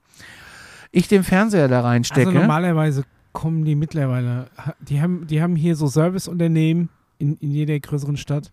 ich 0.93 1.09
den 1.09 1.25
Fernseher 1.25 1.67
da 1.67 1.81
reinstecke. 1.81 2.29
Also 2.29 2.39
normalerweise 2.39 3.05
kommen 3.33 3.65
die 3.65 3.75
mittlerweile, 3.75 4.47
die 4.81 5.03
haben, 5.03 5.27
die 5.27 5.43
haben 5.43 5.57
hier 5.57 5.75
so 5.75 5.89
Serviceunternehmen 5.89 6.89
in, 7.19 7.37
in 7.39 7.51
jeder 7.51 7.79
größeren 7.81 8.17
Stadt 8.17 8.53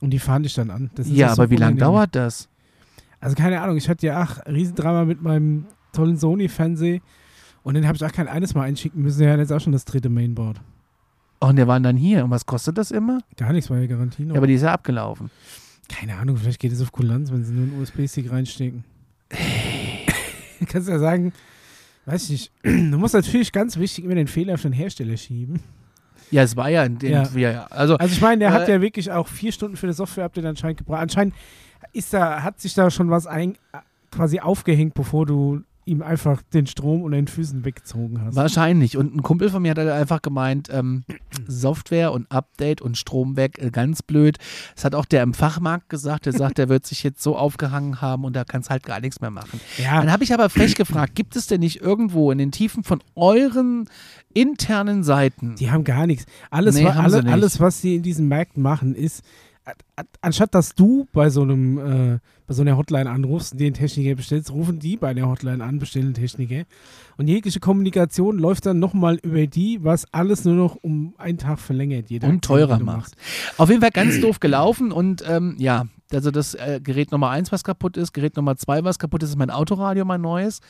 und 0.00 0.10
die 0.10 0.18
fahren 0.18 0.42
dich 0.42 0.54
dann 0.54 0.70
an. 0.70 0.90
Ja, 1.04 1.28
aber 1.32 1.46
so 1.46 1.50
wie 1.50 1.56
lange 1.56 1.76
dauert 1.76 2.14
das? 2.14 2.48
Also 3.20 3.34
keine 3.34 3.60
Ahnung, 3.60 3.76
ich 3.76 3.88
hatte 3.88 4.06
ja 4.06 4.20
ach, 4.20 4.40
Riesendrama 4.46 5.04
mit 5.04 5.22
meinem 5.22 5.66
tollen 5.92 6.16
Sony-Fernseher 6.16 7.00
und 7.62 7.74
den 7.74 7.86
habe 7.86 7.96
ich 7.96 8.04
auch 8.04 8.12
kein 8.12 8.28
eines 8.28 8.54
Mal 8.54 8.62
einschicken 8.62 9.02
müssen. 9.02 9.22
Ja, 9.22 9.36
jetzt 9.36 9.52
auch 9.52 9.60
schon 9.60 9.72
das 9.72 9.84
dritte 9.84 10.08
Mainboard. 10.08 10.60
Oh, 11.40 11.48
und 11.48 11.56
der 11.56 11.66
war 11.66 11.78
dann 11.80 11.96
hier. 11.96 12.24
Und 12.24 12.30
was 12.30 12.46
kostet 12.46 12.78
das 12.78 12.90
immer? 12.90 13.20
Gar 13.36 13.52
nichts, 13.52 13.70
war 13.70 13.78
ja 13.78 13.86
Garantie 13.86 14.24
noch. 14.24 14.34
Ja, 14.34 14.40
aber 14.40 14.46
die 14.46 14.54
ist 14.54 14.62
ja 14.62 14.72
abgelaufen. 14.72 15.30
keine 15.88 16.16
Ahnung, 16.16 16.36
vielleicht 16.36 16.60
geht 16.60 16.72
es 16.72 16.80
auf 16.80 16.92
Kulanz, 16.92 17.30
wenn 17.30 17.44
sie 17.44 17.52
nur 17.52 17.64
einen 17.64 17.80
USB-Stick 17.80 18.30
reinstecken. 18.30 18.84
Kannst 20.66 20.88
ja 20.88 20.98
sagen, 20.98 21.32
weiß 22.06 22.24
ich 22.24 22.30
nicht. 22.30 22.52
Du 22.90 22.98
musst 22.98 23.14
natürlich 23.14 23.52
ganz 23.52 23.76
wichtig 23.76 24.04
immer 24.04 24.14
den 24.14 24.28
Fehler 24.28 24.54
auf 24.54 24.62
den 24.62 24.72
Hersteller 24.72 25.16
schieben. 25.16 25.60
Ja, 26.30 26.42
es 26.42 26.56
war 26.56 26.68
ja 26.68 26.84
in 26.84 26.98
dem, 26.98 27.12
Ja. 27.12 27.28
ja. 27.34 27.66
Also, 27.70 27.96
Also 27.96 28.12
ich 28.12 28.20
meine, 28.20 28.38
der 28.40 28.52
hat 28.52 28.68
Äh, 28.68 28.72
ja 28.72 28.80
wirklich 28.80 29.10
auch 29.12 29.28
vier 29.28 29.52
Stunden 29.52 29.76
für 29.76 29.86
das 29.86 29.96
Software-Update 29.98 30.44
anscheinend 30.44 30.78
gebraucht. 30.78 31.00
Anscheinend 31.00 31.34
ist 31.92 32.12
da, 32.12 32.42
hat 32.42 32.60
sich 32.60 32.74
da 32.74 32.90
schon 32.90 33.10
was 33.10 33.26
ein, 33.26 33.56
quasi 34.10 34.40
aufgehängt, 34.40 34.94
bevor 34.94 35.26
du 35.26 35.62
ihm 35.86 36.02
einfach 36.02 36.42
den 36.52 36.66
Strom 36.66 37.02
unter 37.02 37.16
den 37.16 37.28
Füßen 37.28 37.64
weggezogen 37.64 38.20
hast. 38.22 38.34
Wahrscheinlich. 38.36 38.96
Und 38.96 39.14
ein 39.16 39.22
Kumpel 39.22 39.48
von 39.50 39.62
mir 39.62 39.70
hat 39.70 39.78
halt 39.78 39.88
einfach 39.90 40.20
gemeint, 40.20 40.68
ähm, 40.70 41.04
Software 41.46 42.12
und 42.12 42.30
Update 42.30 42.82
und 42.82 42.98
Strom 42.98 43.36
weg, 43.36 43.58
äh, 43.62 43.70
ganz 43.70 44.02
blöd. 44.02 44.36
Das 44.74 44.84
hat 44.84 44.94
auch 44.94 45.04
der 45.04 45.22
im 45.22 45.32
Fachmarkt 45.32 45.88
gesagt. 45.88 46.26
Der 46.26 46.32
sagt, 46.32 46.58
der 46.58 46.68
wird 46.68 46.86
sich 46.86 47.02
jetzt 47.04 47.22
so 47.22 47.36
aufgehangen 47.36 48.00
haben 48.00 48.24
und 48.24 48.34
da 48.34 48.44
kannst 48.44 48.68
halt 48.68 48.82
gar 48.82 49.00
nichts 49.00 49.20
mehr 49.20 49.30
machen. 49.30 49.60
Ja, 49.78 50.00
Dann 50.00 50.10
habe 50.12 50.24
ich 50.24 50.34
aber 50.34 50.50
frech 50.50 50.74
gefragt, 50.74 51.14
gibt 51.14 51.36
es 51.36 51.46
denn 51.46 51.60
nicht 51.60 51.80
irgendwo 51.80 52.30
in 52.32 52.38
den 52.38 52.50
Tiefen 52.52 52.82
von 52.82 53.00
euren 53.14 53.88
internen 54.34 55.02
Seiten 55.02 55.54
die 55.56 55.70
haben 55.70 55.84
gar 55.84 56.06
nichts. 56.06 56.26
Alles, 56.50 56.74
Nee, 56.74 56.84
wa- 56.84 56.90
alle, 56.90 57.24
alles, 57.32 57.58
was 57.60 57.80
sie 57.80 57.94
in 57.96 58.02
diesen 58.02 58.28
Märkten 58.28 58.62
machen, 58.62 58.94
ist, 58.94 59.22
anstatt 60.20 60.54
dass 60.54 60.74
du 60.74 61.06
bei 61.12 61.30
so 61.30 61.42
einem 61.42 61.78
äh, 61.78 62.18
bei 62.46 62.54
so 62.54 62.62
einer 62.62 62.76
Hotline 62.76 63.10
anrufst 63.10 63.52
und 63.52 63.60
den 63.60 63.74
Techniker 63.74 64.14
bestellst, 64.14 64.52
rufen 64.52 64.78
die 64.78 64.96
bei 64.96 65.12
der 65.14 65.28
Hotline 65.28 65.62
an, 65.64 65.78
bestellen 65.80 66.14
Techniker. 66.14 66.62
Und 67.16 67.26
jegliche 67.28 67.58
Kommunikation 67.58 68.38
läuft 68.38 68.66
dann 68.66 68.78
nochmal 68.78 69.16
über 69.22 69.46
die, 69.48 69.82
was 69.82 70.06
alles 70.12 70.44
nur 70.44 70.54
noch 70.54 70.76
um 70.76 71.14
einen 71.18 71.38
Tag 71.38 71.58
verlängert. 71.58 72.08
Jede 72.08 72.26
und 72.28 72.44
teurer 72.44 72.78
macht. 72.78 73.14
Auf 73.58 73.68
jeden 73.68 73.80
Fall 73.80 73.90
ganz 73.90 74.20
doof 74.20 74.38
gelaufen 74.38 74.92
und 74.92 75.24
ähm, 75.28 75.56
ja, 75.58 75.86
also 76.12 76.30
das 76.30 76.54
äh, 76.54 76.80
Gerät 76.82 77.10
Nummer 77.10 77.30
eins, 77.30 77.50
was 77.50 77.64
kaputt 77.64 77.96
ist, 77.96 78.12
Gerät 78.12 78.36
Nummer 78.36 78.56
zwei, 78.56 78.84
was 78.84 78.98
kaputt 79.00 79.24
ist, 79.24 79.30
ist 79.30 79.36
mein 79.36 79.50
Autoradio, 79.50 80.04
mein 80.04 80.20
neues. 80.20 80.60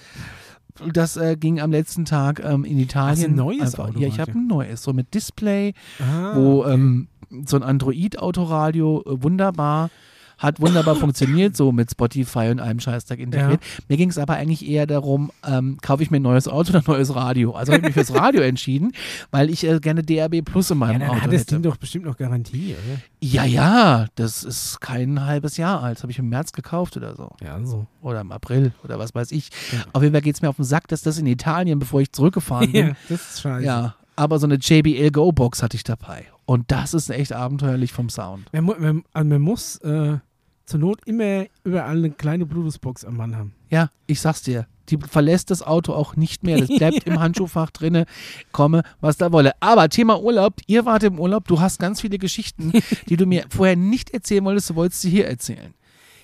Das 0.93 1.17
äh, 1.17 1.37
ging 1.39 1.59
am 1.61 1.71
letzten 1.71 2.05
Tag 2.05 2.43
ähm, 2.45 2.65
in 2.65 2.79
Italien. 2.79 3.33
ein 3.33 3.35
neues 3.37 3.75
einfach, 3.75 3.95
Ja, 3.99 4.07
ich 4.09 4.15
Autoradio? 4.15 4.19
habe 4.21 4.33
ein 4.33 4.47
neues, 4.47 4.83
so 4.83 4.93
mit 4.93 5.13
Display, 5.15 5.73
Ah, 6.01 6.37
wo 6.37 6.63
okay. 6.65 6.75
ähm, 6.75 7.09
so 7.47 7.57
ein 7.57 7.63
Android-Autoradio 7.63 9.03
äh, 9.07 9.23
wunderbar 9.23 9.91
hat 10.39 10.61
wunderbar 10.61 10.97
funktioniert, 10.97 11.57
so 11.57 11.73
mit 11.73 11.91
Spotify 11.91 12.49
und 12.51 12.61
allem 12.61 12.81
Scheißtag 12.81 13.19
integriert. 13.19 13.61
Mir 13.89 13.97
ging 13.97 14.11
es 14.11 14.19
aber 14.19 14.35
eigentlich 14.35 14.67
eher 14.69 14.87
darum, 14.87 15.31
ähm, 15.47 15.79
kaufe 15.81 16.03
ich 16.03 16.11
mir 16.11 16.19
ein 16.19 16.23
neues 16.23 16.49
Auto 16.49 16.71
oder 16.71 16.81
ein 16.81 16.85
neues 16.87 17.15
Radio. 17.15 17.53
Also 17.53 17.73
habe 17.73 17.81
ich 17.81 17.87
mich 17.87 17.95
fürs 17.95 18.15
Radio 18.15 18.43
entschieden, 18.43 18.93
weil 19.31 19.51
ich 19.51 19.65
äh, 19.65 19.79
gerne 19.81 20.03
DAB 20.03 20.43
Plus 20.43 20.71
in 20.71 20.79
ja, 20.81 20.87
meinem 20.87 21.01
dann 21.01 21.11
Auto 21.11 21.21
hat 21.23 21.33
das. 21.33 21.47
Ding 21.47 21.63
doch 21.63 21.77
bestimmt 21.77 22.05
noch 22.05 22.17
Garantie, 22.17 22.75
oder? 22.75 23.01
Ja, 23.21 23.45
ja, 23.45 24.07
das 24.15 24.45
ist 24.45 24.81
kein 24.81 25.25
halbes 25.25 25.57
Jahr 25.57 25.83
alt. 25.83 25.97
Das 25.97 26.03
habe 26.03 26.13
ich 26.13 26.19
im 26.19 26.29
März 26.29 26.53
gekauft 26.53 26.97
oder 26.97 27.15
so. 27.15 27.31
Ja, 27.43 27.59
so. 27.65 27.87
Oder 28.03 28.21
im 28.21 28.33
April 28.33 28.73
oder 28.85 28.99
was 28.99 29.15
weiß 29.15 29.33
ich. 29.33 29.51
Ja. 29.73 29.85
Auf 29.93 30.03
jeden 30.03 30.13
Fall 30.13 30.23
geht 30.23 30.35
es 30.35 30.43
mir 30.43 30.49
auf 30.49 30.57
den 30.57 30.65
Sack, 30.65 30.89
dass 30.89 31.03
das 31.03 31.19
in 31.19 31.27
Italien, 31.27 31.79
bevor 31.79 32.01
ich 32.01 32.13
zurückgefahren 32.13 32.73
bin. 32.73 32.89
Ja, 32.89 32.97
das 33.09 33.35
ist 33.35 33.41
scheiße. 33.41 33.65
Ja, 33.65 33.95
aber 34.17 34.39
so 34.39 34.47
eine 34.47 34.57
JBL 34.57 35.11
Go 35.11 35.33
Box 35.33 35.63
hatte 35.63 35.77
ich 35.77 35.85
dabei. 35.85 36.27
Und 36.47 36.71
das 36.71 36.95
ist 36.95 37.11
echt 37.11 37.33
abenteuerlich 37.33 37.93
vom 37.93 38.09
Sound. 38.09 38.51
Man, 38.53 38.65
man, 38.65 39.05
also 39.13 39.29
man 39.29 39.43
muss 39.43 39.77
äh, 39.79 40.19
zur 40.65 40.81
Not 40.81 41.01
immer 41.05 41.47
überall 41.65 41.97
eine 41.97 42.11
kleine 42.11 42.47
Bluetooth-Box 42.47 43.05
am 43.05 43.17
Mann 43.17 43.37
haben. 43.37 43.53
Ja, 43.69 43.91
ich 44.07 44.21
sag's 44.21 44.43
dir. 44.43 44.67
Die 44.89 44.99
verlässt 44.99 45.51
das 45.51 45.63
Auto 45.63 45.93
auch 45.93 46.15
nicht 46.15 46.45
mehr. 46.45 46.59
Das 46.59 46.69
bleibt 46.69 47.05
im 47.07 47.19
Handschuhfach 47.19 47.71
drinne. 47.71 48.07
Komme, 48.53 48.83
was 49.01 49.17
da 49.17 49.33
wolle. 49.33 49.53
Aber 49.61 49.89
Thema 49.89 50.21
Urlaub. 50.21 50.61
Ihr 50.69 50.85
wart 50.85 51.03
im 51.03 51.19
Urlaub. 51.19 51.49
Du 51.49 51.61
hast 51.61 51.81
ganz 51.81 52.01
viele 52.01 52.19
Geschichten, 52.19 52.73
die 53.09 53.17
du 53.17 53.27
mir 53.27 53.47
vorher 53.49 53.77
nicht 53.77 54.11
erzählen 54.11 54.45
wolltest. 54.45 54.71
Du 54.71 54.77
wolltest 54.77 55.03
sie 55.03 55.11
hier 55.11 55.27
erzählen. 55.27 55.75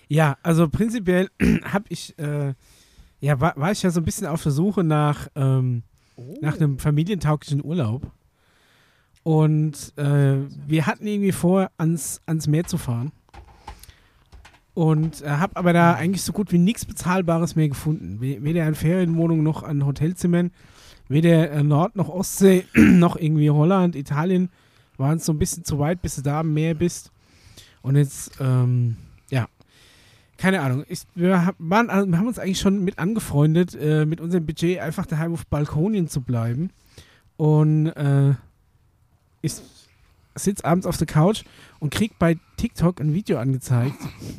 Ja, 0.09 0.37
also 0.43 0.69
prinzipiell 0.69 1.31
habe 1.65 1.85
ich, 1.89 2.17
äh, 2.19 2.55
ja, 3.21 3.41
war, 3.41 3.55
war 3.57 3.73
ich 3.73 3.83
ja 3.83 3.91
so 3.91 4.01
ein 4.01 4.05
bisschen 4.05 4.27
auf 4.27 4.43
der 4.43 4.53
Suche 4.53 4.85
nach, 4.85 5.29
ähm, 5.35 5.83
nach 6.41 6.57
einem 6.57 6.79
familientauglichen 6.79 7.65
Urlaub. 7.65 8.13
Und 9.23 9.93
äh, 9.97 10.37
wir 10.67 10.87
hatten 10.87 11.07
irgendwie 11.07 11.33
vor, 11.33 11.71
ans, 11.79 12.21
ans 12.27 12.47
Meer 12.49 12.65
zu 12.65 12.77
fahren. 12.79 13.13
Und 14.75 15.23
äh, 15.23 15.29
habe 15.29 15.57
aber 15.57 15.73
da 15.73 15.95
eigentlich 15.95 16.23
so 16.23 16.33
gut 16.33 16.51
wie 16.51 16.59
nichts 16.59 16.85
Bezahlbares 16.87 17.55
mehr 17.57 17.69
gefunden. 17.69 18.21
We- 18.21 18.43
Weder 18.43 18.65
an 18.67 18.75
Ferienwohnungen 18.75 19.45
noch 19.45 19.63
an 19.63 19.85
Hotelzimmern. 19.85 20.51
Weder 21.09 21.51
äh, 21.51 21.63
Nord- 21.63 21.95
noch 21.95 22.09
Ostsee, 22.09 22.65
noch 22.75 23.17
irgendwie 23.17 23.51
Holland, 23.51 23.97
Italien 23.97 24.49
waren 24.97 25.19
es 25.19 25.27
so 25.27 25.33
ein 25.33 25.39
bisschen 25.39 25.65
zu 25.65 25.79
weit, 25.79 26.01
bis 26.01 26.17
du 26.17 26.23
da 26.23 26.41
am 26.41 26.55
Meer 26.55 26.75
bist. 26.75 27.11
Und 27.83 27.97
jetzt, 27.97 28.33
ähm, 28.41 28.97
ja, 29.31 29.47
keine 30.39 30.61
Ahnung. 30.63 30.85
Ich, 30.89 31.03
wir, 31.15 31.53
waren, 31.59 31.89
wir 32.11 32.19
haben 32.19 32.29
uns 32.29 32.39
eigentlich 32.39 32.61
schon 32.61 32.83
mit 32.83 32.99
angefreundet, 32.99 33.75
äh, 33.75 34.07
mit 34.07 34.21
unserem 34.21 34.47
Budget 34.47 34.79
einfach 34.79 35.05
daheim 35.07 35.33
auf 35.35 35.47
Balkonien 35.47 36.09
zu 36.09 36.21
bleiben. 36.23 36.71
Und 37.37 37.89
äh, 37.89 38.35
ich 39.43 39.55
sitze 40.35 40.65
abends 40.65 40.87
auf 40.87 40.97
der 40.97 41.07
Couch 41.07 41.45
und 41.79 41.93
krieg 41.93 42.19
bei 42.19 42.39
TikTok 42.57 43.01
ein 43.01 43.13
Video 43.13 43.39
angezeigt, 43.39 43.99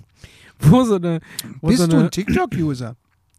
wo 0.59 0.83
so 0.83 0.95
eine. 0.95 1.19
Wo 1.61 1.71
so 1.71 1.83
eine, 1.83 2.09
TikTok-User? 2.09 2.95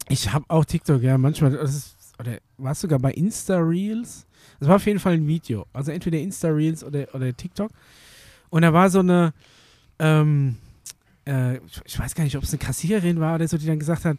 ich 0.09 0.33
habe 0.33 0.45
auch 0.49 0.65
TikTok, 0.65 1.03
ja, 1.03 1.19
manchmal. 1.19 1.53
Das 1.53 1.75
ist, 1.75 1.97
oder 2.19 2.39
war 2.59 2.73
es 2.73 2.81
sogar 2.81 2.99
bei 2.99 3.13
Insta-Reels? 3.13 4.27
Das 4.61 4.69
war 4.69 4.77
auf 4.77 4.87
jeden 4.87 5.01
Fall 5.01 5.15
ein 5.15 5.27
Video. 5.27 5.67
Also 5.73 5.91
entweder 5.91 6.19
Insta-Reels 6.19 6.85
oder, 6.85 7.13
oder 7.15 7.35
TikTok. 7.37 7.71
Und 8.51 8.63
da 8.63 8.73
war 8.73 8.91
so 8.91 9.01
eine, 9.01 9.33
ähm, 9.99 10.57
äh, 11.27 11.57
ich 11.85 11.99
weiß 11.99 12.15
gar 12.15 12.25
nicht, 12.25 12.37
ob 12.37 12.45
es 12.45 12.51
eine 12.51 12.59
Kassiererin 12.59 13.21
war 13.21 13.35
oder 13.35 13.49
so, 13.49 13.59
die 13.59 13.67
dann 13.67 13.79
gesagt 13.79 14.05
hat, 14.05 14.17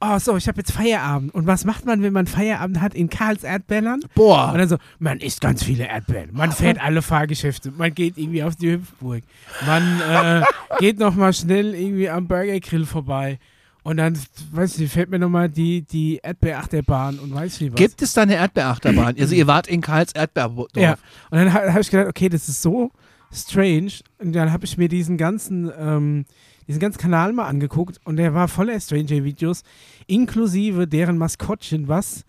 oh 0.00 0.18
so, 0.18 0.36
ich 0.36 0.46
habe 0.48 0.58
jetzt 0.58 0.72
Feierabend. 0.72 1.34
Und 1.34 1.46
was 1.46 1.64
macht 1.64 1.84
man, 1.86 2.02
wenn 2.02 2.12
man 2.12 2.26
Feierabend 2.26 2.80
hat 2.80 2.94
in 2.94 3.08
Karls 3.08 3.44
Erdbeerland? 3.44 4.04
Und 4.04 4.14
Boah. 4.14 4.52
dann 4.56 4.68
so, 4.68 4.76
man 4.98 5.18
isst 5.20 5.40
ganz 5.40 5.62
viele 5.62 5.84
Erdbeeren, 5.88 6.30
man 6.32 6.52
fährt 6.52 6.80
alle 6.82 7.02
Fahrgeschäfte, 7.02 7.72
man 7.76 7.94
geht 7.94 8.18
irgendwie 8.18 8.42
auf 8.42 8.56
die 8.56 8.72
Hüpfburg, 8.72 9.22
man 9.66 10.00
äh, 10.00 10.42
geht 10.78 10.98
nochmal 10.98 11.32
schnell 11.32 11.74
irgendwie 11.74 12.08
am 12.10 12.26
Burger 12.28 12.58
Grill 12.60 12.84
vorbei 12.86 13.38
und 13.82 13.98
dann, 13.98 14.18
weiß 14.52 14.78
ich 14.80 14.90
fährt 14.90 15.10
mir 15.10 15.18
nochmal 15.18 15.48
die, 15.48 15.82
die 15.82 16.18
Erdbeerachterbahn 16.22 17.18
und 17.20 17.32
weiß 17.34 17.60
nicht 17.60 17.72
was. 17.72 17.78
Gibt 17.78 18.02
es 18.02 18.12
da 18.14 18.22
eine 18.22 18.34
Erdbeerachterbahn? 18.34 19.16
Also 19.18 19.34
ihr 19.34 19.46
wart 19.46 19.68
in 19.68 19.80
Karls 19.80 20.12
Erdbeerdorf. 20.12 20.68
Ja, 20.74 20.92
und 21.30 21.38
dann 21.38 21.52
ha- 21.54 21.68
habe 21.70 21.80
ich 21.80 21.90
gedacht, 21.90 22.08
okay, 22.08 22.28
das 22.28 22.48
ist 22.48 22.62
so 22.62 22.90
strange 23.32 23.92
und 24.18 24.32
dann 24.34 24.52
habe 24.52 24.64
ich 24.64 24.76
mir 24.76 24.88
diesen 24.88 25.16
ganzen, 25.16 25.70
ähm, 25.78 26.24
diesen 26.68 26.80
ganzen 26.80 26.98
Kanal 26.98 27.32
mal 27.32 27.46
angeguckt 27.46 28.00
und 28.04 28.16
der 28.16 28.34
war 28.34 28.48
voller 28.48 28.78
Stranger-Videos, 28.80 29.62
inklusive 30.06 30.86
deren 30.86 31.18
Maskottchen, 31.18 31.88
was 31.88 32.24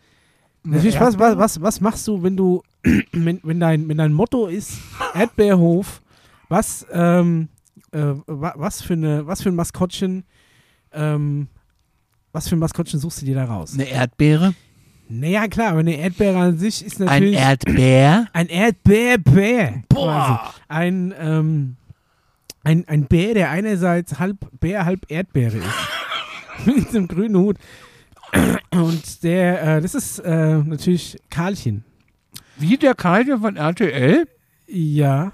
Natürlich, 0.63 1.00
was, 1.00 1.17
was, 1.17 1.38
was, 1.38 1.62
was 1.62 1.80
machst 1.82 2.06
du, 2.10 2.21
wenn 2.23 2.36
du, 2.36 2.62
wenn, 3.13 3.39
wenn, 3.43 3.60
dein, 3.60 3.88
wenn 3.88 3.97
dein 3.97 4.12
Motto 4.12 4.47
ist 4.47 4.73
Erdbeerhof, 5.13 6.02
was, 6.50 6.86
ähm, 6.91 7.47
äh, 7.93 8.00
wa- 8.26 8.54
was, 8.58 8.82
für 8.82 8.93
eine, 8.93 9.26
was 9.26 9.41
für 9.41 9.50
ein 9.50 9.56
Maskottchen, 9.56 10.26
ähm, 10.91 11.47
was 12.34 12.50
für 12.50 12.58
ein 12.58 12.60
Maskottchen 12.60 13.00
suchst 13.00 13.21
du 13.21 13.26
dir 13.26 13.36
da 13.36 13.45
raus? 13.45 13.73
Eine 13.76 13.88
Erdbeere? 13.88 14.54
Naja, 15.08 15.47
klar, 15.47 15.69
aber 15.69 15.80
eine 15.80 15.95
Erdbeere 15.97 16.38
an 16.38 16.58
sich 16.58 16.84
ist 16.86 17.00
Ein 17.00 17.06
natürlich 17.06 17.39
Erdbeer? 17.39 18.28
ein 18.34 18.47
Erdbeerbär. 18.50 19.67
quasi. 19.67 19.84
Boah. 19.89 20.54
Ein, 20.67 21.13
ähm, 21.17 21.76
ein, 22.67 22.86
ein 22.89 23.06
Bär, 23.06 23.34
der 23.34 23.49
einerseits 23.49 24.19
halb 24.19 24.38
Bär, 24.60 24.84
halb 24.84 25.10
Erdbeere 25.10 25.58
ist. 25.58 26.65
Mit 26.65 26.89
einem 26.89 27.08
grünen 27.08 27.38
Hut. 27.38 27.58
Und 28.71 29.23
der, 29.23 29.77
äh, 29.77 29.82
das 29.82 29.95
ist 29.95 30.19
äh, 30.19 30.58
natürlich 30.58 31.17
Karlchen. 31.30 31.86
Wie 32.58 32.75
der 32.75 32.93
Karl 32.93 33.25
von 33.39 33.56
RTL? 33.56 34.27
Ja. 34.67 35.32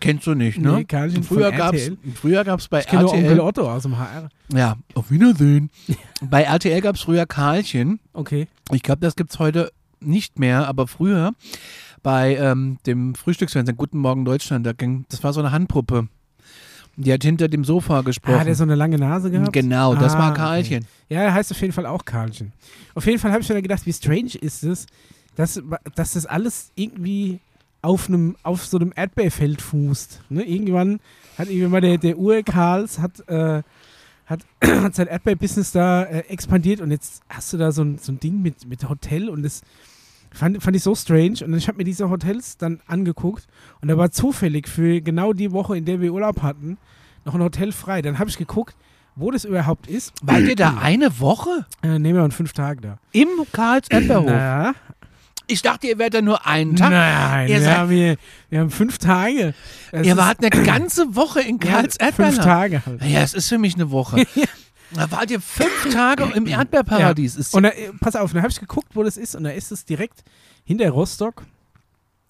Kennst 0.00 0.26
du 0.26 0.34
nicht, 0.34 0.58
ne? 0.58 0.72
Nee, 0.72 0.84
Karlchen 0.84 1.22
früher 1.22 1.48
von 1.48 1.56
gab's, 1.56 1.78
RTL. 1.78 1.98
früher 2.14 2.44
gab's 2.44 2.68
bei 2.68 2.80
Ich 2.80 2.92
nur 2.92 3.04
Onkel 3.10 3.24
RTL. 3.24 3.40
Otto 3.40 3.72
aus 3.72 3.84
dem 3.84 3.96
HR. 3.96 4.28
Ja, 4.52 4.76
auf 4.92 5.10
Wiedersehen. 5.10 5.70
bei 6.20 6.42
RTL 6.42 6.82
gab's 6.82 7.00
früher 7.00 7.24
Karlchen. 7.24 8.00
Okay. 8.12 8.48
Ich 8.70 8.82
glaube, 8.82 9.00
das 9.00 9.16
gibt's 9.16 9.38
heute 9.38 9.72
nicht 10.00 10.38
mehr, 10.38 10.68
aber 10.68 10.88
früher 10.88 11.32
bei 12.02 12.36
ähm, 12.36 12.76
dem 12.84 13.14
Frühstücksfernsehen 13.14 13.78
Guten 13.78 13.96
Morgen 13.96 14.26
Deutschland, 14.26 14.66
da 14.66 14.74
ging, 14.74 15.06
das 15.08 15.24
war 15.24 15.32
so 15.32 15.40
eine 15.40 15.52
Handpuppe. 15.52 16.08
Die 16.96 17.12
hat 17.12 17.24
hinter 17.24 17.48
dem 17.48 17.64
Sofa 17.64 18.02
gesprochen. 18.02 18.38
Ah, 18.40 18.44
der 18.44 18.54
so 18.54 18.62
eine 18.62 18.74
lange 18.74 18.98
Nase 18.98 19.30
gehabt? 19.30 19.52
genau, 19.52 19.94
das 19.94 20.14
Ah, 20.14 20.18
war 20.18 20.30
okay. 20.30 20.40
Karlchen. 20.40 20.86
Ja, 21.08 21.22
er 21.22 21.34
heißt 21.34 21.50
auf 21.50 21.60
jeden 21.60 21.72
Fall 21.72 21.86
auch 21.86 22.04
Karlchen. 22.04 22.52
Auf 22.94 23.06
jeden 23.06 23.18
Fall 23.18 23.32
habe 23.32 23.42
ich 23.42 23.48
mir 23.48 23.60
gedacht, 23.62 23.84
wie 23.86 23.92
strange 23.92 24.34
ist 24.40 24.62
es, 24.62 24.86
dass, 25.36 25.60
dass 25.96 26.12
das 26.12 26.26
alles 26.26 26.70
irgendwie 26.76 27.40
auf 27.82 28.08
einem, 28.08 28.36
auf 28.42 28.64
so 28.64 28.78
einem 28.78 28.92
Erdbeerfeld 28.94 29.60
fußt. 29.60 30.20
Ne? 30.30 30.44
Irgendwann 30.44 31.00
hat 31.36 31.48
irgendwie 31.50 31.66
mal 31.68 31.80
der, 31.80 31.98
der 31.98 32.16
Ur-Karls 32.16 32.98
hat, 33.00 33.28
äh, 33.28 33.62
hat, 34.26 34.40
hat 34.64 34.94
sein 34.94 35.08
Erdbeerbusiness 35.08 35.72
da 35.72 36.04
äh, 36.04 36.20
expandiert 36.28 36.80
und 36.80 36.90
jetzt 36.92 37.22
hast 37.28 37.52
du 37.52 37.56
da 37.58 37.72
so 37.72 37.82
ein, 37.82 37.98
so 37.98 38.12
ein 38.12 38.20
Ding 38.20 38.40
mit, 38.40 38.66
mit 38.68 38.88
Hotel 38.88 39.28
und 39.28 39.42
das 39.42 39.62
fand, 40.34 40.62
fand 40.62 40.76
ich 40.76 40.82
so 40.82 40.94
strange. 40.94 41.38
Und 41.44 41.54
ich 41.54 41.68
habe 41.68 41.78
mir 41.78 41.84
diese 41.84 42.10
Hotels 42.10 42.56
dann 42.58 42.80
angeguckt 42.86 43.46
und 43.80 43.88
da 43.88 43.96
war 43.96 44.10
zufällig 44.10 44.68
für 44.68 45.00
genau 45.00 45.32
die 45.32 45.52
Woche, 45.52 45.76
in 45.76 45.84
der 45.84 46.00
wir 46.00 46.12
Urlaub 46.12 46.42
hatten, 46.42 46.76
noch 47.24 47.34
ein 47.34 47.42
Hotel 47.42 47.72
frei. 47.72 48.02
Dann 48.02 48.18
habe 48.18 48.28
ich 48.28 48.36
geguckt, 48.36 48.74
wo 49.16 49.30
das 49.30 49.44
überhaupt 49.44 49.86
ist. 49.86 50.12
Wart 50.22 50.42
ihr 50.42 50.56
da 50.56 50.78
eine 50.82 51.18
Woche 51.20 51.64
Äh, 51.82 51.98
nehmen 51.98 52.18
wir 52.22 52.30
fünf 52.30 52.52
Tage 52.52 52.80
da. 52.80 52.98
im 53.12 53.28
Karls 53.52 53.88
Erdbeerhof? 53.88 54.26
Na, 54.28 54.74
Ich 55.46 55.62
dachte, 55.62 55.86
ihr 55.86 55.98
wärt 55.98 56.14
da 56.14 56.20
nur 56.22 56.46
einen 56.46 56.74
Tag. 56.74 56.90
Nein, 56.90 57.48
Ihr 57.48 57.56
wir 57.56 57.62
seid- 57.62 57.76
haben, 57.78 57.90
hier, 57.90 58.16
wir 58.50 58.60
haben 58.60 58.70
fünf 58.70 58.98
Tage. 58.98 59.54
Das 59.92 60.06
Ihr 60.06 60.16
wart 60.16 60.38
eine 60.40 60.50
ganze 60.64 61.14
Woche 61.14 61.40
in 61.42 61.58
ja, 61.58 61.70
Karls 61.70 61.96
fünf 61.96 62.02
Erdbeerland. 62.18 62.42
Tage 62.42 62.82
halt. 62.86 63.02
Ja, 63.04 63.20
es 63.20 63.34
ist 63.34 63.48
für 63.48 63.58
mich 63.58 63.74
eine 63.74 63.90
Woche. 63.90 64.24
Da 64.92 65.10
wart 65.10 65.30
ihr 65.30 65.40
fünf 65.40 65.92
Tage 65.92 66.24
im 66.34 66.46
Erdbeerparadies. 66.46 67.36
Ist 67.36 67.54
Und 67.54 67.64
da, 67.64 67.70
äh, 67.70 67.92
pass 68.00 68.16
auf, 68.16 68.32
da 68.32 68.40
habe 68.40 68.50
ich 68.50 68.60
geguckt, 68.60 68.94
wo 68.94 69.02
das 69.02 69.16
ist. 69.16 69.34
Und 69.34 69.44
da 69.44 69.50
ist 69.50 69.72
es 69.72 69.84
direkt 69.84 70.22
hinter 70.64 70.88
Rostock 70.90 71.44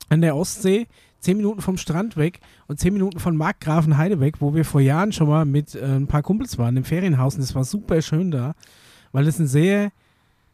an 0.09 0.21
der 0.21 0.37
Ostsee, 0.37 0.87
zehn 1.21 1.37
Minuten 1.37 1.61
vom 1.61 1.77
Strand 1.77 2.17
weg 2.17 2.40
und 2.67 2.79
zehn 2.79 2.93
Minuten 2.93 3.19
von 3.19 3.37
Markgrafenheide 3.37 4.21
weg, 4.21 4.37
wo 4.40 4.55
wir 4.55 4.64
vor 4.64 4.81
Jahren 4.81 5.12
schon 5.12 5.29
mal 5.29 5.45
mit 5.45 5.75
äh, 5.75 5.85
ein 5.85 6.07
paar 6.07 6.23
Kumpels 6.23 6.59
waren 6.59 6.77
im 6.77 6.85
Ferienhaus. 6.85 7.35
Und 7.35 7.43
das 7.43 7.55
war 7.55 7.64
super 7.64 8.01
schön 8.03 8.31
da, 8.31 8.55
weil 9.12 9.27
es 9.27 9.38
ein 9.38 9.47
sehr, 9.47 9.90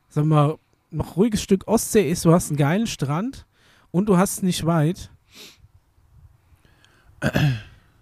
sagen 0.08 0.28
wir 0.28 0.34
mal, 0.34 0.58
noch 0.90 1.16
ruhiges 1.16 1.42
Stück 1.42 1.68
Ostsee 1.68 2.10
ist. 2.10 2.24
Du 2.24 2.32
hast 2.32 2.50
einen 2.50 2.56
geilen 2.56 2.86
Strand 2.86 3.46
und 3.90 4.08
du 4.08 4.16
hast 4.16 4.42
nicht 4.42 4.66
weit. 4.66 5.10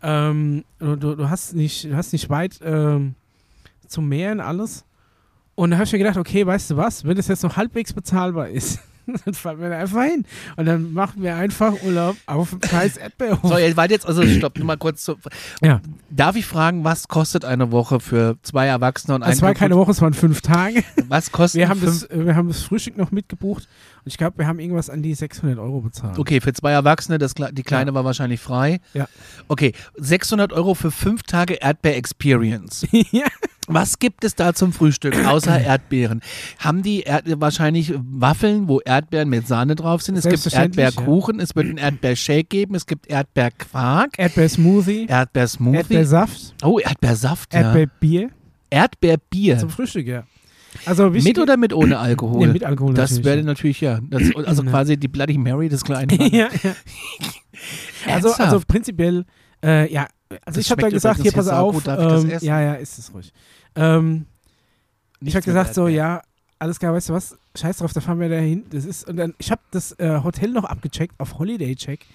ähm, 0.02 0.64
du, 0.78 0.96
du 0.96 1.16
du 1.16 1.28
hast 1.28 1.54
nicht, 1.54 1.84
du 1.84 1.96
hast 1.96 2.12
nicht 2.12 2.30
weit 2.30 2.60
ähm, 2.62 3.14
zum 3.88 4.08
Meer 4.08 4.32
und 4.32 4.40
alles. 4.40 4.84
Und 5.54 5.70
da 5.70 5.76
habe 5.76 5.84
ich 5.86 5.92
mir 5.92 5.98
gedacht, 5.98 6.16
okay, 6.16 6.46
weißt 6.46 6.70
du 6.70 6.76
was, 6.76 7.04
wenn 7.04 7.16
das 7.16 7.26
jetzt 7.26 7.42
noch 7.42 7.56
halbwegs 7.56 7.92
bezahlbar 7.92 8.48
ist, 8.48 8.78
dann 9.24 9.34
fahren 9.34 9.60
wir 9.60 9.70
da 9.70 9.78
einfach 9.78 10.04
hin. 10.04 10.24
Und 10.56 10.66
dann 10.66 10.92
machen 10.92 11.22
wir 11.22 11.34
einfach 11.34 11.74
Urlaub 11.82 12.16
auf 12.26 12.50
dem 12.50 12.60
scheiß 12.62 12.96
Erdbeerhof. 12.98 13.50
so, 13.50 13.58
ihr 13.58 13.76
wart 13.76 13.90
jetzt, 13.90 14.06
also 14.06 14.24
stopp, 14.26 14.56
nur 14.58 14.66
mal 14.66 14.76
kurz. 14.76 15.02
Zu, 15.02 15.16
Ja. 15.62 15.80
Darf 16.10 16.36
ich 16.36 16.46
fragen, 16.46 16.84
was 16.84 17.08
kostet 17.08 17.44
eine 17.44 17.72
Woche 17.72 18.00
für 18.00 18.36
zwei 18.42 18.66
Erwachsene 18.66 19.14
und 19.16 19.22
ein 19.22 19.32
Es 19.32 19.42
war 19.42 19.54
keine 19.54 19.76
Woche, 19.76 19.90
es 19.90 20.02
waren 20.02 20.14
fünf 20.14 20.42
Tage. 20.42 20.84
Was 21.08 21.32
kostet 21.32 21.58
Wir 21.60 21.68
haben, 21.68 21.80
das, 21.80 22.06
wir 22.10 22.36
haben 22.36 22.48
das 22.48 22.62
Frühstück 22.62 22.96
noch 22.96 23.10
mitgebucht 23.10 23.66
und 24.04 24.06
ich 24.06 24.18
glaube, 24.18 24.38
wir 24.38 24.46
haben 24.46 24.60
irgendwas 24.60 24.90
an 24.90 25.02
die 25.02 25.14
600 25.14 25.58
Euro 25.58 25.80
bezahlt. 25.80 26.18
Okay, 26.18 26.40
für 26.40 26.52
zwei 26.52 26.72
Erwachsene, 26.72 27.18
das, 27.18 27.34
die 27.34 27.62
Kleine 27.62 27.94
war 27.94 28.04
wahrscheinlich 28.04 28.40
frei. 28.40 28.80
Ja. 28.94 29.08
Okay, 29.48 29.72
600 29.96 30.52
Euro 30.52 30.74
für 30.74 30.90
fünf 30.90 31.22
Tage 31.22 31.54
Erdbeer-Experience. 31.54 32.86
ja. 33.10 33.26
Was 33.68 33.98
gibt 33.98 34.24
es 34.24 34.34
da 34.34 34.54
zum 34.54 34.72
Frühstück 34.72 35.14
außer 35.26 35.60
Erdbeeren? 35.60 36.22
Haben 36.58 36.82
die 36.82 37.02
Erd 37.02 37.24
wahrscheinlich 37.40 37.92
Waffeln, 37.96 38.66
wo 38.66 38.80
Erdbeeren 38.80 39.28
mit 39.28 39.46
Sahne 39.46 39.76
drauf 39.76 40.02
sind? 40.02 40.16
Es 40.16 40.26
gibt 40.26 40.52
Erdbeerkuchen, 40.52 41.38
es 41.38 41.54
wird 41.54 41.66
einen 41.66 41.78
Erdbeershake 41.78 42.44
geben, 42.44 42.74
es 42.74 42.86
gibt 42.86 43.06
Erdbeerquark, 43.08 44.18
Erdbeersmoothie, 44.18 45.06
Erdbeersmoothie. 45.06 45.76
Erdbeersaft, 45.76 46.54
oh, 46.64 46.78
Erdbeersaft, 46.78 47.52
ja. 47.54 47.60
Erdbeerbier 47.60 48.30
Erdbeerbier. 48.70 49.58
zum 49.58 49.70
Frühstück, 49.70 50.06
ja. 50.06 50.24
Also 50.84 51.10
Mit 51.10 51.38
oder 51.38 51.56
mit 51.56 51.72
ohne 51.72 51.98
Alkohol? 51.98 52.38
Nee, 52.46 52.52
mit 52.52 52.64
Alkohol 52.64 52.94
Das 52.94 53.10
natürlich, 53.10 53.24
wäre 53.26 53.36
ja. 53.38 53.42
natürlich, 53.44 53.80
ja. 53.80 54.00
Das, 54.02 54.22
also 54.46 54.62
Ja. 54.62 54.70
quasi 54.70 54.96
die 54.96 55.08
Bloody 55.08 55.38
Mary 55.38 55.68
des 55.68 55.84
kleinen 55.84 56.10
ja, 56.32 56.48
ja. 56.62 56.74
Also, 58.06 58.32
also 58.32 58.60
prinzipiell, 58.66 59.24
äh, 59.64 59.92
ja, 59.92 60.06
also 60.30 60.40
Das 60.44 60.56
ich 60.58 60.70
habe 60.70 60.82
schmeckt 60.82 60.94
gesagt, 60.94 61.20
hier 61.22 61.32
pass 61.32 61.48
auf, 61.48 61.86
ähm, 61.86 62.30
ja, 62.40 62.60
ja, 62.60 62.74
ist 62.74 62.98
es 62.98 63.12
ruhig. 63.12 63.32
Ähm, 63.74 64.26
ich 65.20 65.34
habe 65.34 65.44
gesagt 65.44 65.74
so, 65.74 65.88
ja, 65.88 66.22
alles 66.58 66.78
klar, 66.78 66.92
weißt 66.92 67.08
du 67.08 67.12
was, 67.12 67.36
scheiß 67.56 67.78
drauf, 67.78 67.92
da 67.92 68.00
fahren 68.00 68.20
wir 68.20 68.28
da 68.28 68.36
hin. 68.36 68.64
Das 68.70 68.84
ist, 68.84 69.08
und 69.08 69.16
dann, 69.16 69.34
ich 69.38 69.50
habe 69.50 69.60
das 69.70 69.92
äh, 69.98 70.20
Hotel 70.22 70.50
noch 70.50 70.64
abgecheckt 70.64 71.14
auf 71.18 71.38
Holiday 71.38 71.74
Check 71.76 72.06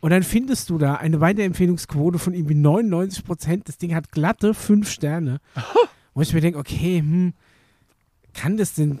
und 0.00 0.10
dann 0.10 0.22
findest 0.22 0.70
du 0.70 0.78
da 0.78 0.94
eine 0.94 1.20
Weiterempfehlungsquote 1.20 2.18
von 2.18 2.34
irgendwie 2.34 2.54
99 2.54 3.24
Prozent. 3.24 3.68
Das 3.68 3.78
Ding 3.78 3.94
hat 3.94 4.12
glatte 4.12 4.54
fünf 4.54 4.90
Sterne. 4.90 5.40
Wo 6.14 6.22
ich 6.22 6.32
mir 6.32 6.40
denke, 6.40 6.58
okay, 6.58 6.98
hm, 6.98 7.34
kann 8.34 8.56
das 8.56 8.74
denn, 8.74 9.00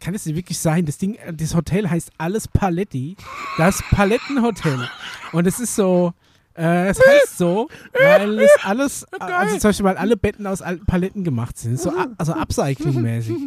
kann 0.00 0.12
das 0.12 0.24
denn 0.24 0.36
wirklich 0.36 0.58
sein? 0.58 0.86
Das 0.86 0.98
Ding, 0.98 1.16
das 1.32 1.54
Hotel 1.54 1.88
heißt 1.88 2.12
alles 2.18 2.48
Paletti. 2.48 3.16
Das 3.56 3.82
Palettenhotel. 3.90 4.88
Und 5.32 5.46
es 5.46 5.60
ist 5.60 5.74
so, 5.74 6.12
äh, 6.56 6.88
es 6.88 6.98
heißt 7.00 7.38
so, 7.38 7.68
weil 7.92 8.38
es 8.40 8.50
alles, 8.62 9.06
also 9.18 9.58
zum 9.58 9.68
Beispiel, 9.68 9.84
weil 9.86 9.96
alle 9.96 10.16
Betten 10.16 10.46
aus 10.46 10.62
alten 10.62 10.84
Paletten 10.86 11.24
gemacht 11.24 11.58
sind. 11.58 11.78
So, 11.80 11.92
also 12.18 12.34
Upcycling-mäßig. 12.34 13.36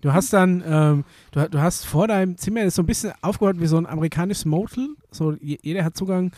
Du 0.00 0.12
hast 0.12 0.32
dann, 0.32 0.62
ähm, 0.64 1.04
du, 1.32 1.48
du 1.50 1.60
hast 1.60 1.84
vor 1.84 2.06
deinem 2.06 2.36
Zimmer, 2.38 2.60
das 2.60 2.68
ist 2.68 2.74
so 2.76 2.82
ein 2.82 2.86
bisschen 2.86 3.12
aufgebaut 3.20 3.56
wie 3.58 3.66
so 3.66 3.76
ein 3.78 3.84
amerikanisches 3.84 4.44
Motel. 4.44 4.90
So, 5.10 5.32
je- 5.40 5.58
jeder 5.60 5.84
hat 5.84 5.96
Zugang 5.96 6.30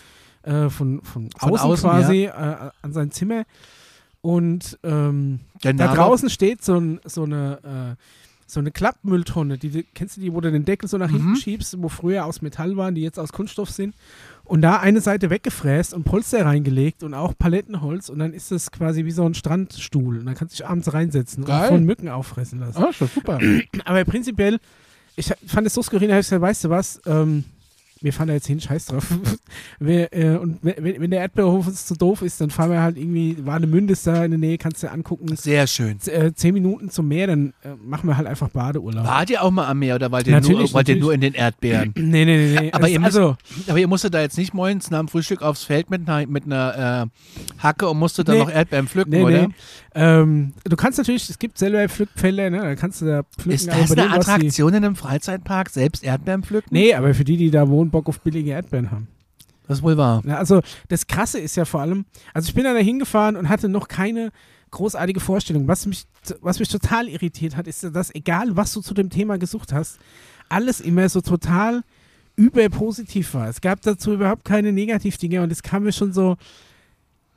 äh, 0.44 0.70
von, 0.70 1.02
von, 1.02 1.28
Von 1.36 1.50
außen, 1.50 1.66
außen, 1.70 1.90
quasi 1.90 2.24
äh, 2.24 2.30
an 2.30 2.92
sein 2.94 3.10
Zimmer. 3.10 3.44
Und 4.22 4.78
ähm, 4.82 5.40
da 5.62 5.94
draußen 5.94 6.30
steht 6.30 6.64
so, 6.64 6.76
ein, 6.78 7.00
so 7.04 7.24
eine 7.24 7.96
äh, 7.98 8.02
so 8.46 8.58
eine 8.60 8.70
Klappmülltonne, 8.72 9.58
die, 9.58 9.84
kennst 9.94 10.16
du 10.16 10.22
die, 10.22 10.32
wo 10.32 10.40
du 10.40 10.50
den 10.50 10.64
Deckel 10.64 10.88
so 10.88 10.96
nach 10.98 11.10
hinten 11.10 11.32
Mhm. 11.32 11.36
schiebst, 11.36 11.80
wo 11.82 11.88
früher 11.88 12.24
aus 12.24 12.42
Metall 12.42 12.76
waren, 12.76 12.94
die 12.96 13.02
jetzt 13.02 13.18
aus 13.18 13.30
Kunststoff 13.32 13.70
sind. 13.70 13.94
Und 14.50 14.62
da 14.62 14.80
eine 14.80 15.00
Seite 15.00 15.30
weggefräst 15.30 15.94
und 15.94 16.02
Polster 16.02 16.44
reingelegt 16.44 17.04
und 17.04 17.14
auch 17.14 17.38
Palettenholz 17.38 18.08
und 18.08 18.18
dann 18.18 18.32
ist 18.32 18.50
es 18.50 18.72
quasi 18.72 19.04
wie 19.04 19.12
so 19.12 19.24
ein 19.24 19.34
Strandstuhl. 19.34 20.18
Und 20.18 20.26
dann 20.26 20.34
kannst 20.34 20.54
du 20.54 20.64
dich 20.64 20.68
abends 20.68 20.92
reinsetzen 20.92 21.44
Geil. 21.44 21.68
und 21.68 21.68
von 21.68 21.84
Mücken 21.84 22.08
auffressen 22.08 22.58
lassen. 22.58 22.82
Ah, 22.82 22.90
doch 22.98 23.08
super. 23.08 23.38
Aber 23.84 24.04
prinzipiell, 24.04 24.58
ich 25.14 25.32
fand 25.46 25.68
es 25.68 25.74
so 25.74 25.82
skurril, 25.82 26.08
da 26.08 26.14
habe 26.14 26.22
ich 26.22 26.26
gesagt, 26.26 26.42
weißt 26.42 26.64
du 26.64 26.70
was, 26.70 27.00
ähm, 27.06 27.44
wir 28.02 28.12
fahren 28.12 28.28
da 28.28 28.34
jetzt 28.34 28.46
hin, 28.46 28.60
scheiß 28.60 28.86
drauf. 28.86 29.06
wir, 29.78 30.12
äh, 30.12 30.36
und 30.36 30.58
wenn, 30.62 31.00
wenn 31.00 31.10
der 31.10 31.20
Erdbeerhof 31.20 31.66
uns 31.66 31.84
zu 31.86 31.94
doof 31.94 32.22
ist, 32.22 32.40
dann 32.40 32.50
fahren 32.50 32.70
wir 32.70 32.80
halt 32.80 32.96
irgendwie, 32.96 33.36
Warnemünde 33.44 33.92
ist 33.92 34.06
da 34.06 34.24
in 34.24 34.30
der 34.30 34.38
Nähe, 34.40 34.56
kannst 34.58 34.82
du 34.82 34.90
angucken. 34.90 35.36
Sehr 35.36 35.66
schön. 35.66 36.00
Z- 36.00 36.12
äh, 36.14 36.34
zehn 36.34 36.54
Minuten 36.54 36.90
zum 36.90 37.08
Meer, 37.08 37.26
dann 37.26 37.52
äh, 37.62 37.68
machen 37.84 38.08
wir 38.08 38.16
halt 38.16 38.26
einfach 38.26 38.48
Badeurlaub. 38.48 39.04
Wart 39.06 39.30
ihr 39.30 39.42
auch 39.42 39.50
mal 39.50 39.66
am 39.68 39.78
Meer 39.78 39.96
oder 39.96 40.10
wart 40.10 40.26
ihr, 40.26 40.32
nur, 40.32 40.40
Natürlich, 40.40 40.72
wart 40.74 40.88
ihr 40.88 40.96
nur 40.96 41.12
in 41.12 41.20
den 41.20 41.34
Erdbeeren? 41.34 41.92
Nee, 42.10 42.24
nee, 42.24 42.36
nee. 42.54 42.58
nee. 42.60 42.72
Aber 42.72 42.86
Es- 42.86 42.92
ihr 42.92 43.00
müsst- 43.00 43.16
also, 43.16 43.36
Aber 43.68 43.78
ihr 43.78 43.88
musstet 43.88 44.14
da 44.14 44.20
jetzt 44.20 44.38
nicht 44.38 44.54
morgens 44.54 44.90
nach 44.90 44.98
dem 45.00 45.08
Frühstück 45.08 45.42
aufs 45.42 45.64
Feld 45.64 45.90
mit 45.90 46.08
einer, 46.08 46.26
mit 46.26 46.44
einer 46.46 47.06
äh, 47.06 47.62
Hacke 47.62 47.88
und 47.88 47.98
musstet 47.98 48.28
dann 48.28 48.36
Nee. 48.36 48.40
noch 48.44 48.50
Erdbeeren 48.50 48.88
pflücken, 48.88 49.10
nee, 49.10 49.22
oder? 49.22 49.48
nee. 49.48 49.54
Ähm, 49.92 50.52
du 50.64 50.76
kannst 50.76 50.98
natürlich, 50.98 51.28
es 51.28 51.38
gibt 51.38 51.58
selber 51.58 51.88
Pflückfelder, 51.88 52.48
ne? 52.48 52.58
Da 52.58 52.74
kannst 52.76 53.02
du 53.02 53.06
da 53.06 53.24
pflücken. 53.36 53.50
Ist 53.56 53.66
das 53.68 53.90
eine 53.90 54.10
Attraktion 54.12 54.72
in 54.72 54.84
einem 54.84 54.94
Freizeitpark, 54.94 55.68
selbst 55.68 56.04
Erdbeeren 56.04 56.44
pflücken? 56.44 56.68
Nee, 56.70 56.94
aber 56.94 57.12
für 57.12 57.24
die, 57.24 57.36
die 57.36 57.50
da 57.50 57.68
wohnen, 57.68 57.89
Bock 57.90 58.09
auf 58.09 58.20
billige 58.20 58.50
Erdbeeren 58.50 58.90
haben. 58.90 59.09
Das 59.66 59.79
ist 59.79 59.85
wohl 59.85 59.96
wahr. 59.96 60.22
Ja, 60.26 60.37
also 60.37 60.61
das 60.88 61.07
Krasse 61.07 61.38
ist 61.38 61.57
ja 61.57 61.64
vor 61.64 61.81
allem, 61.81 62.05
also 62.35 62.48
ich 62.48 62.55
bin 62.55 62.64
da 62.64 62.74
hingefahren 62.74 63.37
und 63.37 63.48
hatte 63.48 63.68
noch 63.68 63.87
keine 63.87 64.33
großartige 64.70 65.20
Vorstellung. 65.20 65.68
Was 65.68 65.87
mich, 65.87 66.07
was 66.40 66.59
mich 66.59 66.68
total 66.68 67.09
irritiert 67.09 67.57
hat, 67.57 67.66
ist, 67.66 67.85
dass 67.94 68.14
egal 68.14 68.57
was 68.57 68.72
du 68.72 68.81
zu 68.81 68.94
dem 68.94 69.11
Thema 69.11 69.38
gesucht 69.38 69.72
hast, 69.72 69.98
alles 70.48 70.81
immer 70.81 71.09
so 71.09 71.20
total 71.20 71.83
überpositiv 72.37 73.35
war. 73.35 73.48
Es 73.48 73.61
gab 73.61 73.81
dazu 73.83 74.12
überhaupt 74.12 74.44
keine 74.44 74.72
Negativdinge 74.72 75.42
und 75.42 75.53
es 75.53 75.62
kam 75.62 75.85
mir 75.85 75.92
schon 75.92 76.12
so, 76.12 76.37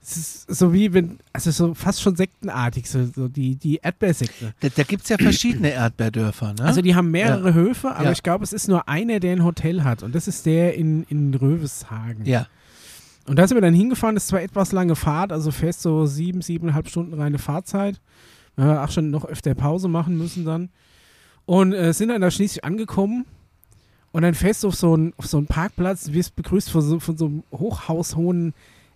es 0.04 0.18
ist 0.18 0.48
so 0.60 0.74
wie 0.74 0.94
wenn, 0.94 1.18
also 1.32 1.50
so 1.52 1.74
fast 1.74 2.02
schon 2.02 2.16
sektenartig, 2.16 2.90
so, 2.90 3.06
so 3.06 3.28
die, 3.28 3.56
die 3.56 3.78
Erdbeersekte. 3.78 4.54
Da, 4.60 4.70
da 4.70 4.84
gibt 4.84 5.04
es 5.04 5.10
ja 5.10 5.18
verschiedene 5.18 5.72
Erdbeerdörfer, 5.72 6.54
ne? 6.54 6.64
Also 6.66 6.82
die 6.82 6.94
haben 6.96 7.10
mehrere 7.12 7.54
Höfe, 7.54 7.92
aber 7.96 8.06
Ja. 8.06 8.12
ich 8.12 8.22
glaube, 8.24 8.44
es 8.44 8.54
ist 8.54 8.68
nur 8.68 8.88
einer, 8.90 9.20
der 9.20 9.32
ein 9.34 9.44
Hotel 9.44 9.84
hat 9.84 10.04
und 10.04 10.14
das 10.14 10.28
ist 10.28 10.46
der 10.46 10.76
in, 10.76 11.04
in 11.04 11.34
Röveshagen. 11.34 12.26
ja. 12.26 12.48
Und 13.26 13.38
da 13.40 13.48
sind 13.48 13.56
wir 13.56 13.62
dann 13.62 13.74
hingefahren, 13.74 14.16
das 14.16 14.26
ist 14.26 14.30
zwar 14.32 14.42
etwas 14.42 14.74
lange 14.74 14.98
Fahrt, 14.98 15.32
also 15.32 15.50
fährst 15.52 15.82
so 15.82 16.06
sieben, 16.06 16.42
siebeneinhalb 16.42 16.90
Stunden 16.90 17.14
reine 17.14 17.40
Fahrzeit. 17.40 18.02
Wir 18.58 18.66
haben 18.66 18.78
auch 18.80 18.92
schon 18.92 19.12
noch 19.12 19.24
öfter 19.24 19.56
Pause 19.56 19.88
machen 19.88 20.18
müssen 20.18 20.44
dann. 20.44 20.70
Und 21.46 21.72
äh, 21.72 21.94
sind 21.94 22.10
dann 22.10 22.20
da 22.20 22.30
schließlich 22.30 22.66
angekommen. 22.66 23.26
Und 24.12 24.24
dann 24.24 24.34
fährst 24.34 24.64
du 24.64 24.68
auf 24.68 24.76
so 24.76 24.94
einen, 24.96 25.14
so 25.20 25.38
einen 25.38 25.48
Parkplatz, 25.48 26.12
wirst 26.12 26.36
begrüßt 26.36 26.70
von 26.70 26.82
so, 26.82 27.00
von 27.00 27.18
so 27.18 27.28
einem 27.28 27.44
hochhaushohen 27.54 28.54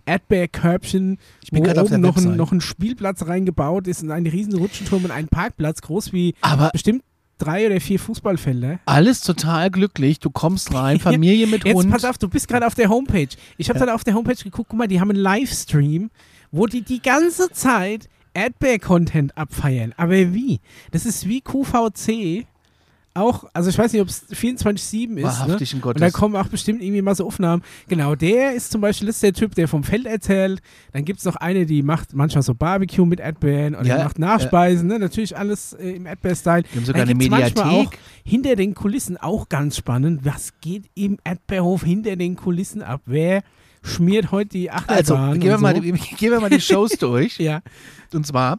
Erdbeerkörbchen, 0.08 1.18
Ich 1.42 1.50
bin 1.50 1.60
wo 1.60 1.64
gerade 1.64 1.80
auf 1.82 1.86
oben 1.90 2.02
der 2.02 2.10
noch 2.10 2.16
ein, 2.16 2.36
noch 2.36 2.52
ein 2.52 2.60
Spielplatz 2.60 3.26
reingebaut 3.26 3.86
ist 3.86 4.02
und 4.02 4.10
ein 4.10 4.26
riesen 4.26 4.54
Rutschenturm 4.54 5.04
und 5.04 5.10
ein 5.10 5.28
Parkplatz, 5.28 5.82
groß 5.82 6.12
wie 6.12 6.34
Aber 6.40 6.70
bestimmt 6.72 7.02
drei 7.38 7.66
oder 7.66 7.80
vier 7.80 8.00
Fußballfelder. 8.00 8.80
alles 8.84 9.20
total 9.20 9.70
glücklich. 9.70 10.18
Du 10.18 10.30
kommst 10.30 10.74
rein, 10.74 10.98
Familie 11.00 11.46
mit 11.46 11.64
Jetzt 11.64 11.76
Hund. 11.76 11.90
pass 11.90 12.04
auf, 12.04 12.18
du 12.18 12.28
bist 12.28 12.48
gerade 12.48 12.66
auf 12.66 12.74
der 12.74 12.88
Homepage. 12.88 13.28
Ich 13.58 13.68
habe 13.68 13.78
Ja. 13.78 13.86
dann 13.86 13.94
auf 13.94 14.02
der 14.04 14.14
Homepage 14.14 14.34
geguckt, 14.42 14.68
guck 14.70 14.78
mal, 14.78 14.88
die 14.88 15.00
haben 15.00 15.10
einen 15.10 15.20
Livestream, 15.20 16.10
wo 16.50 16.66
die 16.66 16.82
die 16.82 17.00
ganze 17.00 17.50
Zeit 17.52 18.08
Erdbeer-Content 18.34 19.36
abfeiern. 19.38 19.94
Aber 19.96 20.12
wie? 20.34 20.60
Das 20.90 21.06
ist 21.06 21.28
wie 21.28 21.40
QVC. 21.40 22.46
Auch, 23.20 23.44
also 23.52 23.70
ich 23.70 23.78
weiß 23.78 23.92
nicht, 23.92 24.02
ob 24.02 24.08
es 24.08 24.28
24-7 24.30 24.76
ist. 24.76 25.08
Ne? 25.08 25.22
Wahrhaftigen 25.22 25.82
Und 25.82 26.00
da 26.00 26.06
Gottes. 26.06 26.12
kommen 26.12 26.36
auch 26.36 26.48
bestimmt 26.48 26.82
irgendwie 26.82 27.02
mal 27.02 27.14
so 27.14 27.26
Aufnahmen. 27.26 27.62
Genau, 27.88 28.14
der 28.14 28.54
ist 28.54 28.70
zum 28.70 28.80
Beispiel 28.80 29.06
das 29.06 29.16
ist 29.16 29.22
der 29.22 29.32
Typ, 29.32 29.54
der 29.54 29.68
vom 29.68 29.84
Feld 29.84 30.06
erzählt. 30.06 30.60
Dann 30.92 31.04
gibt 31.04 31.18
es 31.20 31.24
noch 31.24 31.36
eine, 31.36 31.66
die 31.66 31.82
macht 31.82 32.14
manchmal 32.14 32.42
so 32.42 32.54
Barbecue 32.54 33.04
mit 33.06 33.20
Erdbeeren 33.20 33.74
oder 33.74 33.84
Ja, 33.86 33.98
die 33.98 34.04
macht 34.04 34.18
Nachspeisen. 34.18 34.86
Ne? 34.88 34.98
Natürlich 34.98 35.36
alles 35.36 35.72
äh, 35.72 35.90
im 35.96 36.06
Erdbeer-Style. 36.06 36.64
Wir 36.70 36.80
haben 36.80 36.86
sogar 36.86 37.04
Dann 37.06 37.10
eine 37.20 37.28
manchmal 37.28 37.64
Auch 37.64 37.74
Mediathek. 37.76 37.98
hinter 38.24 38.56
den 38.56 38.74
Kulissen 38.74 39.16
auch 39.16 39.48
ganz 39.48 39.76
spannend. 39.76 40.24
Was 40.24 40.52
geht 40.60 40.84
im 40.94 41.18
Erdbeerhof 41.24 41.82
hinter 41.84 42.16
den 42.16 42.36
Kulissen 42.36 42.82
ab? 42.82 43.02
Wer 43.06 43.42
schmiert 43.82 44.30
heute 44.32 44.50
die 44.50 44.70
Also, 44.70 45.14
Achterbahn? 45.14 45.40
gehen 45.40 45.50
wir, 45.50 45.58
mal, 45.58 45.74
so? 45.76 45.80
die- 45.82 45.92
gehen 46.16 46.30
wir 46.32 46.40
mal 46.40 46.50
die 46.50 46.60
Shows 46.60 46.90
durch. 47.00 47.38
ja. 47.38 47.62
Und 48.12 48.26
zwar 48.26 48.58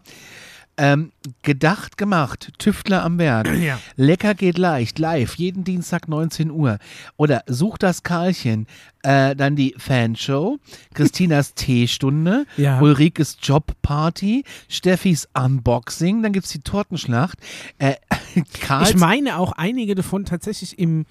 Ähm, 0.80 1.12
gedacht, 1.44 1.98
gemacht. 1.98 2.54
Tüftler 2.58 3.04
am 3.04 3.18
Werk. 3.20 3.50
Ja. 3.60 3.78
Lecker 3.98 4.36
geht 4.36 4.58
leicht. 4.58 5.00
Live. 5.00 5.36
Jeden 5.36 5.64
Dienstag 5.66 6.08
19 6.08 6.50
Uhr. 6.50 6.80
Oder 7.18 7.44
Such 7.46 7.78
das 7.78 8.04
Karlchen. 8.04 8.68
Äh, 9.04 9.36
dann 9.36 9.56
die 9.56 9.76
Fanshow. 9.78 10.60
Christinas 10.94 11.54
Teestunde. 11.56 12.46
Ja. 12.56 12.80
Ulrikes 12.80 13.38
Jobparty. 13.42 14.46
Steffis 14.70 15.28
Unboxing. 15.34 16.24
Dann 16.24 16.32
gibt 16.32 16.46
es 16.46 16.52
die 16.54 16.62
Tortenschlacht. 16.62 17.38
Äh, 17.78 17.96
Ich 18.84 18.96
meine 18.96 19.38
auch 19.38 19.54
einige 19.54 19.96
davon 19.96 20.24
tatsächlich 20.26 20.78
im, 20.78 21.06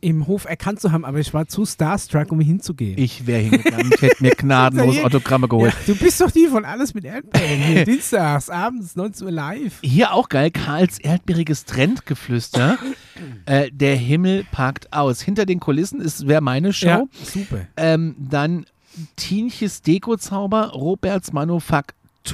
im 0.00 0.26
Hof 0.26 0.44
erkannt 0.44 0.80
zu 0.80 0.92
haben, 0.92 1.04
aber 1.04 1.18
ich 1.18 1.32
war 1.32 1.46
zu 1.48 1.64
starstruck, 1.64 2.30
um 2.30 2.40
hinzugehen. 2.40 2.98
Ich 2.98 3.26
wäre 3.26 3.40
hingegangen, 3.40 3.90
ich 3.94 4.02
hätte 4.02 4.22
mir 4.22 4.30
gnadenlos 4.36 4.98
Autogramme 5.02 5.44
ja, 5.44 5.48
geholt. 5.48 5.74
du 5.86 5.94
bist 5.96 6.20
doch 6.20 6.30
die 6.30 6.46
von 6.46 6.64
Alles 6.64 6.94
mit 6.94 7.04
Erdbeeren. 7.04 7.62
Hier, 7.62 7.84
Dienstags, 7.84 8.50
abends, 8.50 8.96
19 8.96 9.26
Uhr 9.26 9.32
live. 9.32 9.78
Hier 9.82 10.12
auch 10.12 10.28
geil, 10.28 10.50
Karls 10.50 10.98
erdbeeriges 10.98 11.64
Trendgeflüster. 11.64 12.78
äh, 13.46 13.70
der 13.72 13.96
Himmel 13.96 14.44
packt 14.52 14.92
aus. 14.92 15.20
Hinter 15.20 15.46
den 15.46 15.60
Kulissen 15.60 16.00
ist 16.00 16.26
wäre 16.26 16.42
meine 16.42 16.72
Show. 16.72 16.86
Ja, 16.86 17.04
super. 17.24 17.66
Ähm, 17.76 18.16
dann 18.18 18.66
Tienches 19.16 19.82
Dekozauber, 19.82 20.70
Roberts 20.70 21.32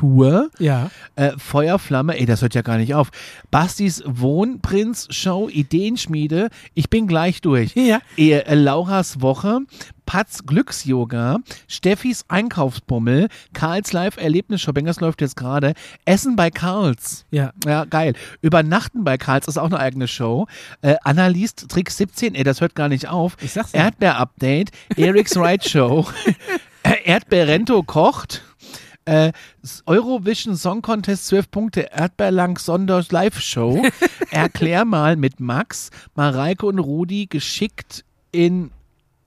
Manufaktur, 0.00 0.50
Ja. 0.58 0.90
äh, 1.16 1.32
Feuerflamme, 1.36 2.18
ey, 2.18 2.26
das 2.26 2.42
hört 2.42 2.54
ja 2.54 2.62
gar 2.62 2.78
nicht 2.78 2.94
auf. 2.94 3.10
Bastis 3.50 4.02
Wohnprinz-Show, 4.06 5.48
Ideenschmiede, 5.50 6.48
ich 6.74 6.90
bin 6.90 7.06
gleich 7.06 7.40
durch. 7.40 7.74
Ja. 7.74 8.00
Äh, 8.16 8.32
äh, 8.38 8.54
Lauras 8.54 9.20
Woche, 9.20 9.60
Patz 10.06 10.44
Glücks-Yoga, 10.46 11.38
Steffis 11.68 12.24
Einkaufsbummel, 12.28 13.28
Karls 13.52 13.92
Live-Erlebnis-Shopping, 13.92 14.84
das 14.86 15.00
läuft 15.00 15.20
jetzt 15.20 15.36
gerade, 15.36 15.74
Essen 16.04 16.36
bei 16.36 16.50
Karls. 16.50 17.24
Ja. 17.30 17.52
Ja, 17.64 17.84
geil. 17.84 18.14
Übernachten 18.40 19.04
bei 19.04 19.16
Karls 19.18 19.48
ist 19.48 19.58
auch 19.58 19.66
eine 19.66 19.78
eigene 19.78 20.08
Show. 20.08 20.46
Äh, 20.82 20.96
Anna 21.04 21.28
liest 21.28 21.68
Trick 21.68 21.90
17, 21.90 22.34
ey, 22.34 22.44
das 22.44 22.60
hört 22.60 22.74
gar 22.74 22.88
nicht 22.88 23.08
auf. 23.08 23.36
Ich 23.40 23.52
sag's. 23.52 23.72
Erdbeer-Update, 23.74 24.70
Erics 24.96 25.36
Ride 25.36 25.68
Show, 25.68 26.06
Erdbeerrento 27.04 27.82
kocht. 27.82 28.42
Äh, 29.04 29.32
Eurovision 29.86 30.56
Song 30.56 30.82
Contest 30.82 31.26
12 31.28 31.50
Punkte, 31.50 31.80
Erdbeerlang 31.92 32.58
Sonders 32.58 33.10
Live 33.12 33.40
Show. 33.40 33.82
Erklär 34.30 34.84
mal 34.84 35.16
mit 35.16 35.40
Max, 35.40 35.90
Mareike 36.14 36.66
und 36.66 36.78
Rudi 36.78 37.26
geschickt 37.26 38.04
in 38.30 38.70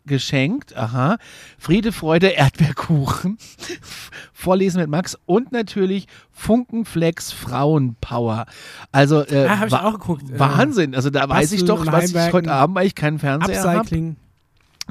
geschenkt, 0.06 0.76
aha. 0.78 1.18
Friede, 1.58 1.92
Freude, 1.92 2.28
Erdbeerkuchen. 2.28 3.38
Vorlesen 4.34 4.80
mit 4.82 4.90
Max 4.90 5.18
und 5.26 5.52
natürlich 5.52 6.08
Funkenflex 6.32 7.32
Frauenpower. 7.32 8.46
Also 8.92 9.26
äh, 9.26 9.48
Ah, 9.48 9.60
hab 9.60 9.68
ich 9.68 9.74
auch 9.74 9.94
geguckt. 9.94 10.30
Äh, 10.30 10.40
Wahnsinn. 10.40 10.96
Also 10.96 11.10
da 11.10 11.28
weiß 11.28 11.52
ich 11.54 11.66
doch, 11.66 11.86
was 11.88 12.12
ich 12.12 12.34
heute 12.34 12.52
Abend, 12.52 12.76
weil 12.76 12.88
ich 12.88 12.96
keinen 12.96 13.20
Fernseher 13.20 13.64
habe, 13.64 13.80
Upcycling. 13.80 14.16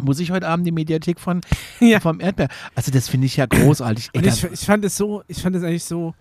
Muss 0.00 0.18
ich 0.20 0.30
heute 0.30 0.48
Abend 0.48 0.66
die 0.66 0.72
Mediathek 0.72 1.20
von 1.20 1.40
Ja. 1.80 2.00
vom 2.00 2.20
Erdbeer. 2.20 2.48
Also 2.74 2.90
das 2.90 3.08
finde 3.08 3.26
ich 3.26 3.36
ja 3.36 3.46
großartig. 3.46 4.10
Ey, 4.12 4.26
ich, 4.26 4.44
ich 4.44 4.60
fand 4.60 4.84
es 4.84 4.96
so, 4.96 5.22
ich 5.28 5.40
fand 5.42 5.56
es 5.56 5.62
eigentlich 5.62 5.84
so, 5.84 6.14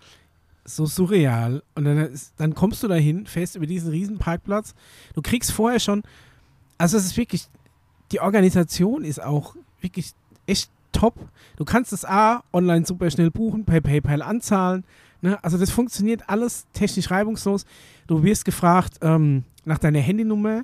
so 0.64 0.86
surreal. 0.86 1.62
Und 1.74 1.84
dann, 1.84 2.08
dann 2.36 2.54
kommst 2.54 2.82
du 2.82 2.88
dahin, 2.88 3.26
fährst 3.26 3.56
über 3.56 3.66
diesen 3.66 3.90
riesen 3.90 4.18
Parkplatz. 4.18 4.74
Du 5.14 5.22
kriegst 5.22 5.52
vorher 5.52 5.80
schon, 5.80 6.02
also 6.78 6.96
es 6.96 7.04
ist 7.04 7.16
wirklich, 7.16 7.46
die 8.12 8.20
Organisation 8.20 9.04
ist 9.04 9.22
auch 9.22 9.56
wirklich 9.80 10.12
echt 10.46 10.70
top. 10.92 11.14
Du 11.56 11.64
kannst 11.64 11.92
es 11.92 12.04
A, 12.04 12.42
online 12.52 12.86
super 12.86 13.10
schnell 13.10 13.30
buchen, 13.30 13.64
per 13.64 13.80
PayPal 13.80 14.22
anzahlen. 14.22 14.84
Ne? 15.20 15.42
Also 15.42 15.58
das 15.58 15.70
funktioniert 15.70 16.28
alles 16.28 16.66
technisch 16.72 17.10
reibungslos. 17.10 17.64
Du 18.06 18.22
wirst 18.22 18.44
gefragt 18.44 18.98
ähm, 19.02 19.44
nach 19.64 19.78
deiner 19.78 19.98
Handynummer, 20.00 20.62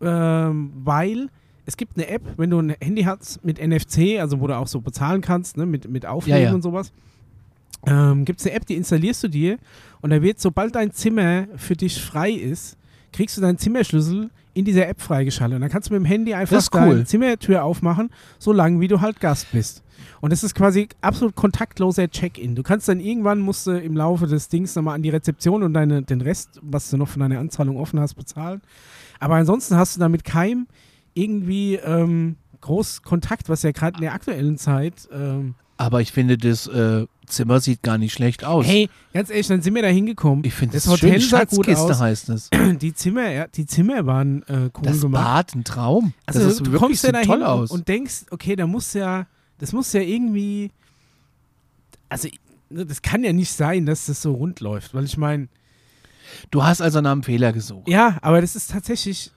ähm, 0.00 0.72
weil 0.84 1.28
es 1.66 1.76
gibt 1.76 1.96
eine 1.96 2.08
App, 2.08 2.22
wenn 2.36 2.50
du 2.50 2.58
ein 2.58 2.74
Handy 2.80 3.02
hast 3.04 3.44
mit 3.44 3.64
NFC, 3.64 4.18
also 4.18 4.40
wo 4.40 4.46
du 4.46 4.56
auch 4.56 4.66
so 4.66 4.80
bezahlen 4.80 5.20
kannst, 5.20 5.56
ne, 5.56 5.66
mit, 5.66 5.88
mit 5.88 6.06
Auflegen 6.06 6.42
Ja, 6.42 6.48
ja. 6.48 6.54
und 6.54 6.62
sowas. 6.62 6.92
Ähm, 7.86 8.24
gibt 8.24 8.40
es 8.40 8.46
eine 8.46 8.54
App, 8.54 8.66
die 8.66 8.76
installierst 8.76 9.24
du 9.24 9.28
dir 9.28 9.58
und 10.00 10.10
da 10.10 10.22
wird, 10.22 10.40
sobald 10.40 10.74
dein 10.74 10.92
Zimmer 10.92 11.46
für 11.56 11.74
dich 11.74 12.00
frei 12.00 12.30
ist, 12.30 12.76
kriegst 13.12 13.36
du 13.36 13.40
deinen 13.40 13.58
Zimmerschlüssel 13.58 14.30
in 14.54 14.64
dieser 14.64 14.86
App 14.88 15.00
freigeschaltet. 15.00 15.56
Und 15.56 15.62
dann 15.62 15.70
kannst 15.70 15.88
du 15.88 15.94
mit 15.94 16.02
dem 16.02 16.06
Handy 16.06 16.34
einfach 16.34 16.62
cool. 16.74 16.80
deine 16.80 17.04
Zimmertür 17.04 17.64
aufmachen, 17.64 18.10
so 18.38 18.52
lange 18.52 18.80
wie 18.80 18.88
du 18.88 19.00
halt 19.00 19.20
Gast 19.20 19.50
bist. 19.52 19.82
Und 20.20 20.30
das 20.32 20.44
ist 20.44 20.54
quasi 20.54 20.88
absolut 21.00 21.34
kontaktloser 21.34 22.08
Check-in. 22.08 22.54
Du 22.54 22.62
kannst 22.62 22.88
dann 22.88 23.00
irgendwann, 23.00 23.40
musst 23.40 23.66
du 23.66 23.72
im 23.72 23.96
Laufe 23.96 24.26
des 24.26 24.48
Dings 24.48 24.74
nochmal 24.74 24.94
an 24.94 25.02
die 25.02 25.10
Rezeption 25.10 25.62
und 25.62 25.74
deine, 25.74 26.02
den 26.02 26.20
Rest, 26.20 26.60
was 26.62 26.90
du 26.90 26.96
noch 26.96 27.08
von 27.08 27.20
deiner 27.20 27.38
Anzahlung 27.38 27.76
offen 27.76 27.98
hast, 27.98 28.14
bezahlen. 28.14 28.60
Aber 29.18 29.36
ansonsten 29.36 29.76
hast 29.76 29.96
du 29.96 30.00
damit 30.00 30.24
keinem 30.24 30.66
irgendwie 31.14 31.76
ähm, 31.76 32.36
groß 32.60 33.02
Kontakt, 33.02 33.48
was 33.48 33.62
ja 33.62 33.72
gerade 33.72 33.96
in 33.96 34.02
der 34.02 34.14
aktuellen 34.14 34.56
Zeit 34.58 35.08
ähm, 35.12 35.54
aber 35.82 36.00
ich 36.00 36.12
finde, 36.12 36.38
das 36.38 36.68
äh, 36.68 37.06
Zimmer 37.26 37.58
sieht 37.58 37.82
gar 37.82 37.98
nicht 37.98 38.12
schlecht 38.12 38.44
aus. 38.44 38.64
Hey, 38.64 38.88
ganz 39.12 39.30
ehrlich, 39.30 39.48
dann 39.48 39.62
sind 39.62 39.74
wir 39.74 39.82
da 39.82 39.88
hingekommen. 39.88 40.44
ich 40.44 40.54
finde 40.54 40.74
das 40.74 40.84
das 40.84 40.92
Hotel 40.92 41.20
schön. 41.20 41.30
sah 41.30 41.44
gut 41.44 41.68
aus. 41.68 42.00
heißt 42.00 42.28
es. 42.28 42.50
Die 42.80 42.94
Zimmer, 42.94 43.28
ja, 43.28 43.48
die 43.48 43.66
Zimmer 43.66 44.06
waren 44.06 44.42
äh, 44.44 44.70
cool 44.76 44.82
Das 44.82 45.00
gemacht. 45.00 45.24
Bad, 45.24 45.54
ein 45.56 45.64
Traum. 45.64 46.12
Also 46.24 46.38
das 46.38 46.52
ist 46.52 46.60
du 46.60 46.66
wirklich 46.66 46.80
kommst 46.80 47.02
ja 47.02 47.10
dahin 47.10 47.26
toll 47.26 47.42
aus. 47.42 47.72
Und, 47.72 47.88
denkst, 47.88 48.26
okay, 48.30 48.54
da 48.54 48.68
muss 48.68 48.92
ja, 48.92 49.26
das 49.58 49.72
muss 49.72 49.92
ja 49.92 50.02
irgendwie, 50.02 50.70
also 52.08 52.28
das 52.70 53.02
kann 53.02 53.24
ja 53.24 53.32
nicht 53.32 53.52
sein, 53.52 53.84
dass 53.84 54.06
das 54.06 54.22
so 54.22 54.34
rund 54.34 54.60
läuft, 54.60 54.94
weil 54.94 55.04
ich 55.04 55.16
meine, 55.16 55.48
du 56.52 56.62
hast 56.62 56.80
also 56.80 57.00
nach 57.00 57.10
einem 57.10 57.24
Fehler 57.24 57.52
gesucht. 57.52 57.88
ja, 57.88 58.18
aber 58.22 58.40
das 58.40 58.54
ist 58.54 58.70
tatsächlich, 58.70 59.32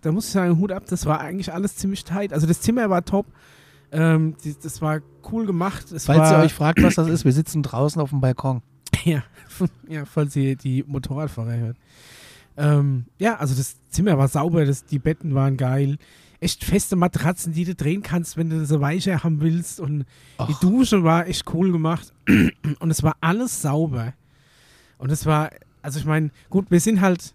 da 0.00 0.12
muss 0.12 0.26
ich 0.26 0.32
sagen, 0.32 0.58
Hut 0.58 0.72
ab, 0.72 0.84
das 0.86 1.06
war 1.06 1.20
eigentlich 1.20 1.52
alles 1.52 1.76
ziemlich 1.76 2.04
tight. 2.04 2.32
Also 2.32 2.46
das 2.46 2.60
Zimmer 2.60 2.90
war 2.90 3.04
top, 3.04 3.26
ähm, 3.92 4.36
die, 4.42 4.54
das 4.60 4.82
war 4.82 5.00
cool 5.30 5.46
gemacht. 5.46 5.92
Es 5.92 6.06
Falls 6.06 6.18
war, 6.18 6.38
ihr 6.38 6.44
euch 6.44 6.54
fragt, 6.54 6.82
was 6.82 6.96
das 6.96 7.08
ist, 7.08 7.24
wir 7.24 7.32
sitzen 7.32 7.62
draußen 7.62 8.00
auf 8.00 8.10
dem 8.10 8.20
Balkon. 8.20 8.62
Ja, 9.04 9.22
ja, 9.86 10.06
falls 10.06 10.34
ihr 10.34 10.56
die 10.56 10.82
Motorradfahrer 10.86 11.56
hört. 11.56 11.76
Ähm, 12.56 13.04
ja, 13.18 13.36
also 13.36 13.54
das 13.54 13.76
Zimmer 13.90 14.16
war 14.16 14.28
sauber, 14.28 14.64
das, 14.64 14.86
die 14.86 14.98
Betten 14.98 15.34
waren 15.34 15.58
geil. 15.58 15.98
Echt 16.40 16.64
feste 16.64 16.96
Matratzen, 16.96 17.52
die 17.52 17.64
du 17.66 17.74
drehen 17.74 18.02
kannst, 18.02 18.38
wenn 18.38 18.48
du 18.48 18.64
sie 18.64 18.80
weicher 18.80 19.22
haben 19.22 19.42
willst. 19.42 19.78
Und 19.78 20.06
die 20.38 20.52
Och. 20.52 20.60
Dusche 20.60 21.04
war 21.04 21.26
echt 21.26 21.52
cool 21.52 21.70
gemacht. 21.70 22.14
Und 22.78 22.90
es 22.90 23.02
war 23.02 23.16
alles 23.20 23.60
sauber. 23.60 24.14
Und 24.96 25.10
es 25.10 25.26
war, 25.26 25.50
also 25.82 25.98
ich 25.98 26.06
meine, 26.06 26.30
gut, 26.48 26.70
wir 26.70 26.80
sind 26.80 27.02
halt 27.02 27.34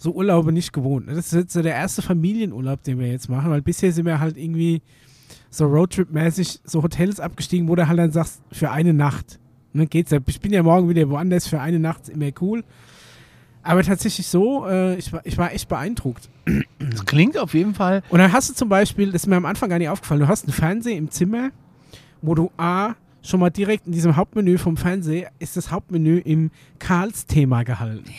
so 0.00 0.12
Urlaube 0.12 0.50
nicht 0.50 0.72
gewohnt. 0.72 1.06
ne? 1.06 1.14
Das 1.14 1.26
ist 1.26 1.34
jetzt 1.34 1.52
so 1.52 1.60
der 1.60 1.74
erste 1.74 2.00
Familienurlaub, 2.00 2.82
den 2.82 2.98
wir 2.98 3.08
jetzt 3.08 3.28
machen, 3.28 3.50
weil 3.50 3.60
bisher 3.60 3.92
sind 3.92 4.06
wir 4.06 4.18
halt 4.18 4.38
irgendwie 4.38 4.80
so 5.50 5.66
Roadtrip-mäßig 5.66 6.60
so 6.64 6.82
Hotels 6.82 7.20
abgestiegen, 7.20 7.68
wo 7.68 7.74
du 7.74 7.86
halt 7.86 7.98
dann 7.98 8.10
sagst, 8.10 8.40
für 8.50 8.70
eine 8.70 8.94
Nacht. 8.94 9.38
Ne, 9.74 9.86
geht's 9.86 10.10
ja. 10.10 10.18
Ich 10.26 10.40
bin 10.40 10.52
ja 10.52 10.62
morgen 10.62 10.88
wieder 10.88 11.08
woanders, 11.10 11.46
für 11.46 11.60
eine 11.60 11.78
Nacht 11.78 12.04
ist 12.04 12.08
immer 12.08 12.30
cool. 12.40 12.64
Aber 13.62 13.82
tatsächlich 13.82 14.26
so, 14.26 14.66
äh, 14.66 14.96
ich, 14.96 15.12
war, 15.12 15.20
ich 15.26 15.36
war 15.36 15.52
echt 15.52 15.68
beeindruckt. 15.68 16.30
Das 16.78 17.04
klingt 17.04 17.36
auf 17.36 17.52
jeden 17.52 17.74
Fall. 17.74 18.02
Und 18.08 18.20
dann 18.20 18.32
hast 18.32 18.48
du 18.48 18.54
zum 18.54 18.70
Beispiel, 18.70 19.12
das 19.12 19.24
ist 19.24 19.26
mir 19.26 19.36
am 19.36 19.44
Anfang 19.44 19.68
gar 19.68 19.78
nicht 19.78 19.90
aufgefallen, 19.90 20.20
du 20.20 20.28
hast 20.28 20.44
einen 20.44 20.54
Fernseher 20.54 20.96
im 20.96 21.10
Zimmer, 21.10 21.50
wo 22.22 22.34
du 22.34 22.50
A, 22.56 22.94
schon 23.22 23.38
mal 23.38 23.50
direkt 23.50 23.86
in 23.86 23.92
diesem 23.92 24.16
Hauptmenü 24.16 24.56
vom 24.56 24.78
Fernseher 24.78 25.30
ist 25.38 25.58
das 25.58 25.70
Hauptmenü 25.70 26.18
im 26.20 26.50
Karls-Thema 26.78 27.64
gehalten. 27.64 28.10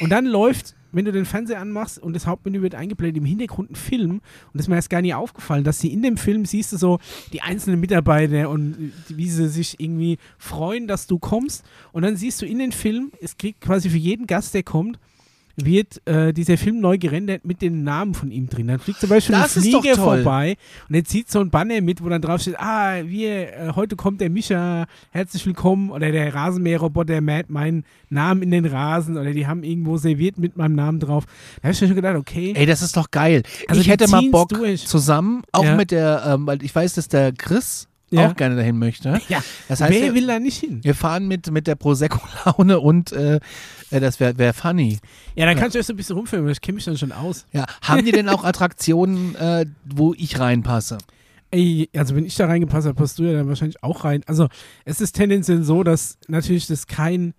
Und 0.00 0.10
dann 0.10 0.26
läuft, 0.26 0.74
wenn 0.92 1.04
du 1.04 1.12
den 1.12 1.24
Fernseher 1.24 1.60
anmachst 1.60 1.98
und 1.98 2.14
das 2.14 2.26
Hauptmenü 2.26 2.62
wird 2.62 2.74
eingeblendet, 2.74 3.18
im 3.18 3.24
Hintergrund 3.24 3.70
ein 3.70 3.74
Film. 3.74 4.10
Und 4.10 4.22
das 4.54 4.62
ist 4.62 4.68
mir 4.68 4.76
erst 4.76 4.90
gar 4.90 5.02
nicht 5.02 5.14
aufgefallen, 5.14 5.64
dass 5.64 5.80
sie 5.80 5.92
in 5.92 6.02
dem 6.02 6.16
Film 6.16 6.44
siehst 6.44 6.72
du 6.72 6.76
so 6.76 6.98
die 7.32 7.42
einzelnen 7.42 7.80
Mitarbeiter 7.80 8.50
und 8.50 8.92
wie 9.08 9.28
sie 9.28 9.48
sich 9.48 9.80
irgendwie 9.80 10.18
freuen, 10.38 10.86
dass 10.86 11.06
du 11.06 11.18
kommst. 11.18 11.64
Und 11.92 12.02
dann 12.02 12.16
siehst 12.16 12.42
du 12.42 12.46
in 12.46 12.58
den 12.58 12.72
Film, 12.72 13.12
es 13.20 13.36
kriegt 13.36 13.60
quasi 13.60 13.90
für 13.90 13.98
jeden 13.98 14.26
Gast, 14.26 14.54
der 14.54 14.62
kommt, 14.62 14.98
wird 15.56 16.00
äh, 16.06 16.32
dieser 16.32 16.56
Film 16.56 16.80
neu 16.80 16.96
gerendert 16.98 17.44
mit 17.44 17.60
den 17.62 17.84
Namen 17.84 18.14
von 18.14 18.30
ihm 18.30 18.48
drin. 18.48 18.68
Dann 18.68 18.78
fliegt 18.78 19.00
zum 19.00 19.10
Beispiel 19.10 19.34
Das 19.34 19.56
ein 19.56 19.62
ist 19.64 19.72
doch 19.74 19.80
Flieger 19.82 19.96
toll. 19.96 20.22
vorbei 20.22 20.56
und 20.88 20.94
er 20.94 21.04
zieht 21.04 21.30
so 21.30 21.40
ein 21.40 21.50
Banner 21.50 21.80
mit, 21.80 22.02
wo 22.02 22.08
dann 22.08 22.22
drauf 22.22 22.40
steht, 22.40 22.58
ah, 22.58 23.02
wir, 23.04 23.52
äh, 23.52 23.72
heute 23.76 23.96
kommt 23.96 24.20
der 24.20 24.30
Micha, 24.30 24.86
herzlich 25.10 25.44
willkommen 25.46 25.90
oder 25.90 26.10
der 26.10 26.34
Rasenmäherroboter 26.34 27.20
mäht 27.20 27.50
meinen 27.50 27.84
Namen 28.08 28.42
in 28.42 28.50
den 28.50 28.64
Rasen 28.66 29.16
oder 29.18 29.32
die 29.32 29.46
haben 29.46 29.62
irgendwo 29.62 29.96
serviert 29.98 30.38
mit 30.38 30.56
meinem 30.56 30.74
Namen 30.74 31.00
drauf. 31.00 31.24
Da 31.56 31.64
habe 31.68 31.72
ich 31.74 31.80
mir 31.80 31.86
schon 31.88 31.96
gedacht, 31.96 32.16
okay, 32.16 32.52
Ey, 32.56 32.66
das 32.66 32.82
ist 32.82 32.96
doch 32.96 33.10
geil. 33.10 33.42
Also 33.68 33.80
ich 33.80 33.88
hätte 33.88 34.08
mal 34.08 34.22
Bock 34.30 34.48
durch. 34.50 34.86
zusammen, 34.86 35.42
auch 35.52 35.64
Ja. 35.64 35.76
mit 35.76 35.90
der, 35.90 36.22
ähm, 36.26 36.46
weil 36.46 36.62
ich 36.62 36.74
weiß, 36.74 36.94
dass 36.94 37.08
der 37.08 37.32
Chris 37.32 37.88
Ja. 38.10 38.28
auch 38.28 38.36
gerne 38.36 38.56
dahin 38.56 38.78
möchte. 38.78 39.20
ja, 39.28 39.42
Das 39.68 39.80
heißt, 39.80 39.92
wer 39.92 40.02
wir, 40.02 40.14
will 40.14 40.26
da 40.26 40.38
nicht 40.38 40.58
hin? 40.60 40.80
wir 40.82 40.94
fahren 40.94 41.28
mit, 41.28 41.50
mit 41.50 41.66
der 41.66 41.74
Prosecco-Laune 41.76 42.78
und 42.80 43.12
äh, 43.12 43.40
äh, 43.92 44.00
das 44.00 44.18
wäre 44.20 44.38
wär 44.38 44.54
funny. 44.54 44.98
Ja, 45.34 45.46
dann 45.46 45.56
kannst 45.56 45.74
du 45.74 45.78
euch 45.78 45.86
so 45.86 45.92
ein 45.92 45.96
bisschen 45.96 46.16
rumführen, 46.16 46.44
weil 46.44 46.52
ich 46.52 46.60
kenne 46.60 46.76
mich 46.76 46.84
dann 46.84 46.96
schon 46.96 47.12
aus. 47.12 47.46
Ja. 47.52 47.66
Haben 47.82 48.04
die 48.04 48.12
denn 48.12 48.28
auch 48.28 48.44
Attraktionen, 48.44 49.34
äh, 49.36 49.66
wo 49.84 50.14
ich 50.14 50.38
reinpasse? 50.38 50.98
Ey, 51.50 51.90
also 51.94 52.16
wenn 52.16 52.24
ich 52.24 52.34
da 52.34 52.46
reingepasst 52.46 52.86
habe, 52.86 52.96
passt 52.96 53.18
du 53.18 53.24
ja 53.24 53.34
dann 53.34 53.48
wahrscheinlich 53.48 53.82
auch 53.82 54.04
rein. 54.04 54.22
Also 54.26 54.48
es 54.86 55.00
ist 55.00 55.12
tendenziell 55.12 55.62
so, 55.62 55.82
dass 55.82 56.18
natürlich 56.26 56.66
das 56.66 56.86
kein 56.86 57.34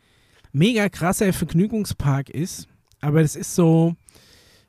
mega 0.51 0.87
krasser 0.89 1.33
Vergnügungspark 1.33 2.29
ist, 2.29 2.67
aber 3.01 3.21
es 3.21 3.35
ist 3.35 3.55
so, 3.55 3.95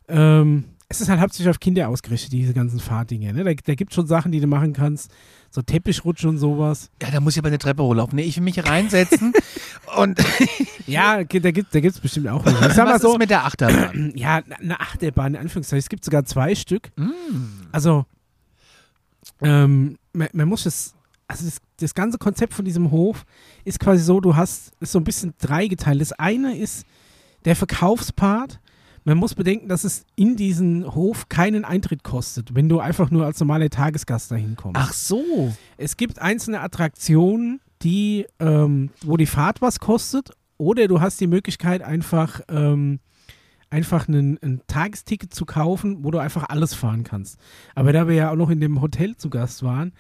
ähm, 0.09 0.65
es 0.89 1.03
ist 1.03 1.11
halt 1.11 1.21
hauptsächlich 1.21 1.51
auf 1.51 1.61
Kinder 1.61 1.89
ausgerichtet, 1.91 2.33
diese 2.33 2.55
ganzen 2.55 2.81
Fahrdinger. 2.81 3.35
Ne? 3.35 3.45
Da, 3.45 3.53
da 3.53 3.75
gibt 3.75 3.93
es 3.93 3.95
schon 3.95 4.07
Sachen, 4.07 4.33
die 4.33 4.41
du 4.41 4.47
machen 4.47 4.73
kannst, 4.73 5.13
so 5.55 5.63
Teppichrutschen 5.63 6.31
und 6.31 6.39
sowas. 6.39 6.91
Ja, 7.01 7.13
da 7.13 7.21
muss 7.21 7.35
ich 7.35 7.39
aber 7.39 7.47
eine 7.47 7.59
Treppe 7.59 7.85
hochlaufen. 7.85 8.17
Nee, 8.17 8.23
ich 8.23 8.37
will 8.37 8.43
mich 8.43 8.67
reinsetzen 8.67 9.33
und 9.97 10.21
Ja, 10.87 11.23
da 11.23 11.51
gibt 11.53 11.73
es 11.73 12.01
bestimmt 12.01 12.29
auch 12.29 12.45
welche. 12.45 12.67
Ich 12.67 12.73
sag 12.73 12.87
mal 12.87 12.95
was 12.95 13.03
so, 13.03 13.13
ist 13.13 13.19
mit 13.19 13.31
der 13.31 13.45
Achterbahn? 13.45 14.13
ja, 14.17 14.43
eine 14.61 14.81
Achterbahn 14.81 15.35
in 15.35 15.41
Anführungszeichen. 15.41 15.79
Es 15.79 15.89
gibt 15.89 16.05
sogar 16.05 16.25
zwei 16.25 16.57
Stück. 16.57 16.91
Mm. 16.97 17.69
Also, 17.71 18.05
ähm, 19.41 19.97
man, 20.13 20.29
man 20.33 20.49
muss 20.49 20.67
es, 20.67 20.95
also 21.29 21.45
das, 21.45 21.59
das 21.79 21.95
ganze 21.95 22.19
Konzept 22.19 22.53
von 22.53 22.65
diesem 22.65 22.91
Hof 22.91 23.25
ist 23.65 23.79
quasi 23.79 24.03
so, 24.03 24.21
du 24.21 24.35
hast, 24.35 24.73
ist 24.81 24.91
so 24.91 24.99
ein 24.99 25.05
bisschen 25.05 25.35
dreigeteilt. 25.41 26.01
Das 26.01 26.13
eine 26.13 26.57
ist 26.57 26.85
der 27.45 27.55
Verkaufspart. 27.55 28.59
Man 29.07 29.19
muss 29.19 29.35
bedenken, 29.35 29.69
dass 29.69 29.85
es 29.85 30.05
in 30.17 30.35
diesen 30.37 30.95
Hof 30.95 31.29
keinen 31.29 31.67
Eintritt 31.67 32.03
kostet, 32.03 32.55
wenn 32.55 32.71
du 32.71 32.81
einfach 32.81 33.11
nur 33.11 33.27
als 33.27 33.39
normaler 33.39 33.69
Tagesgast 33.69 34.31
dahin 34.31 34.57
kommst. 34.57 34.81
Ach 34.81 34.95
so. 34.95 35.53
Es 35.77 35.99
gibt 35.99 36.19
einzelne 36.21 36.61
Attraktionen, 36.61 37.61
die, 37.83 38.27
ähm, 38.41 38.91
wo 39.05 39.19
die 39.19 39.27
Fahrt 39.27 39.61
was 39.61 39.79
kostet, 39.79 40.31
oder 40.57 40.89
du 40.89 41.01
hast 41.01 41.21
die 41.21 41.27
Möglichkeit, 41.27 41.83
einfach, 41.83 42.41
ähm, 42.49 43.01
einfach 43.69 44.09
einen, 44.09 44.39
ein 44.43 44.63
Tagesticket 44.69 45.35
zu 45.35 45.45
kaufen, 45.45 46.03
wo 46.03 46.11
du 46.11 46.19
einfach 46.19 46.49
alles 46.49 46.73
fahren 46.75 47.05
kannst. 47.05 47.39
Aber 47.75 47.93
da 47.93 48.09
wir 48.09 48.15
ja 48.15 48.31
auch 48.31 48.37
noch 48.37 48.49
in 48.49 48.61
dem 48.61 48.81
Hotel 48.81 49.17
zu 49.17 49.29
Gast 49.29 49.63
waren, 49.63 49.93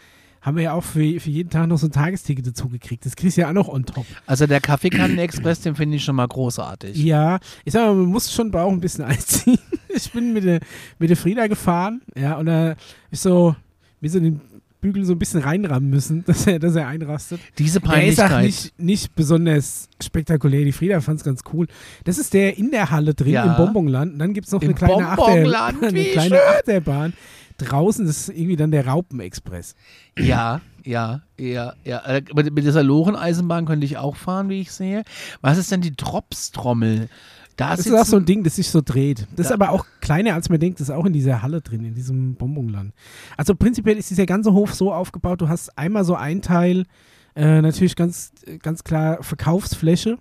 haben 0.44 0.56
wir 0.56 0.64
ja 0.64 0.72
auch 0.74 0.84
für, 0.84 1.00
für 1.20 1.30
jeden 1.30 1.50
Tag 1.50 1.66
noch 1.68 1.78
so 1.78 1.86
ein 1.86 1.90
Tagesticket 1.92 2.46
dazu 2.46 2.68
gekriegt. 2.68 3.04
Das 3.06 3.16
kriegst 3.16 3.36
du 3.36 3.40
ja 3.40 3.48
auch 3.48 3.52
noch 3.54 3.66
on 3.68 3.84
top. 3.86 4.04
Also 4.26 4.46
der 4.46 4.60
Kaffeekannen-Express, 4.60 5.62
den 5.62 5.74
finde 5.74 5.96
ich 5.96 6.04
schon 6.04 6.16
mal 6.16 6.28
großartig. 6.28 6.96
Ja, 7.02 7.38
ich 7.64 7.72
sag 7.72 7.86
mal, 7.86 7.94
man 7.94 8.06
muss 8.06 8.32
schon 8.32 8.50
Bauch 8.50 8.70
ein 8.70 8.80
bisschen 8.80 9.04
einziehen. 9.04 9.58
Ich 9.96 10.10
bin 10.10 10.32
mit 10.32 10.42
der, 10.42 10.58
mit 10.98 11.08
der 11.08 11.16
Frieda 11.16 11.46
gefahren, 11.46 12.02
ja, 12.16 12.36
und 12.36 12.46
da 12.46 12.74
ist 13.12 13.22
so, 13.22 13.54
wie 14.00 14.08
so 14.08 14.18
den 14.18 14.40
Bügel 14.80 15.04
so 15.04 15.12
ein 15.12 15.20
bisschen 15.20 15.40
reinrammen 15.40 15.88
müssen, 15.88 16.24
dass 16.26 16.48
er, 16.48 16.58
dass 16.58 16.74
er 16.74 16.88
einrastet. 16.88 17.40
Diese 17.58 17.78
Der 17.78 18.04
ist 18.04 18.18
auch 18.20 18.26
Peinlichkeit. 18.28 18.44
nicht, 18.44 18.78
nicht 18.80 19.14
besonders 19.14 19.88
spektakulär. 20.02 20.64
Die 20.64 20.72
Frieda 20.72 21.00
fand 21.00 21.20
es 21.20 21.24
ganz 21.24 21.42
cool. 21.52 21.68
Das 22.02 22.18
ist 22.18 22.34
der 22.34 22.58
in 22.58 22.72
der 22.72 22.90
Halle 22.90 23.14
drin, 23.14 23.34
Ja. 23.34 23.44
im 23.44 23.56
Bonbonland. 23.56 24.14
Und 24.14 24.18
dann 24.18 24.34
gibt 24.34 24.48
es 24.48 24.52
noch 24.52 24.62
Im 24.62 24.70
eine 24.70 24.74
kleine, 24.74 25.06
Achter, 25.06 25.24
Bonbonland, 25.26 25.82
eine 25.84 25.94
wie 25.94 26.10
kleine 26.10 26.42
Achterbahn. 26.42 27.12
Draußen 27.58 28.06
ist 28.06 28.28
irgendwie 28.28 28.56
dann 28.56 28.70
der 28.70 28.86
Raupenexpress. 28.86 29.74
Ja, 30.18 30.60
ja, 30.84 31.22
ja, 31.38 31.74
ja. 31.84 31.98
Äh, 32.04 32.22
Mit, 32.34 32.52
mit 32.54 32.64
dieser 32.64 32.82
Loreneisenbahn 32.82 33.64
könnte 33.66 33.86
ich 33.86 33.96
auch 33.96 34.16
fahren, 34.16 34.48
wie 34.48 34.60
ich 34.60 34.72
sehe. 34.72 35.04
Was 35.40 35.58
ist 35.58 35.70
denn 35.70 35.80
die 35.80 35.96
Dropstrommel? 35.96 37.08
Da 37.56 37.70
Das 37.76 37.86
ist 37.86 37.94
auch 37.94 38.04
so 38.04 38.16
ein 38.16 38.24
Ding, 38.24 38.42
das 38.42 38.56
sich 38.56 38.68
so 38.68 38.80
dreht. 38.84 39.28
Das 39.36 39.46
ist 39.46 39.50
Da- 39.50 39.54
aber 39.54 39.70
auch 39.70 39.86
kleiner, 40.00 40.34
als 40.34 40.48
man 40.50 40.58
denkt. 40.58 40.80
Das 40.80 40.88
ist 40.88 40.94
auch 40.94 41.04
in 41.06 41.12
dieser 41.12 41.42
Halle 41.42 41.60
drin, 41.60 41.84
in 41.84 41.94
diesem 41.94 42.34
Bonbonland. 42.34 42.92
Also 43.36 43.54
prinzipiell 43.54 43.96
ist 43.96 44.10
dieser 44.10 44.26
ganze 44.26 44.52
Hof 44.52 44.74
so 44.74 44.92
aufgebaut, 44.92 45.40
du 45.40 45.48
hast 45.48 45.78
einmal 45.78 46.04
so 46.04 46.16
ein 46.16 46.42
Teil, 46.42 46.84
äh, 47.36 47.62
natürlich 47.62 47.94
ganz, 47.94 48.32
ganz 48.60 48.82
klar 48.82 49.22
Verkaufsfläche, 49.22 50.18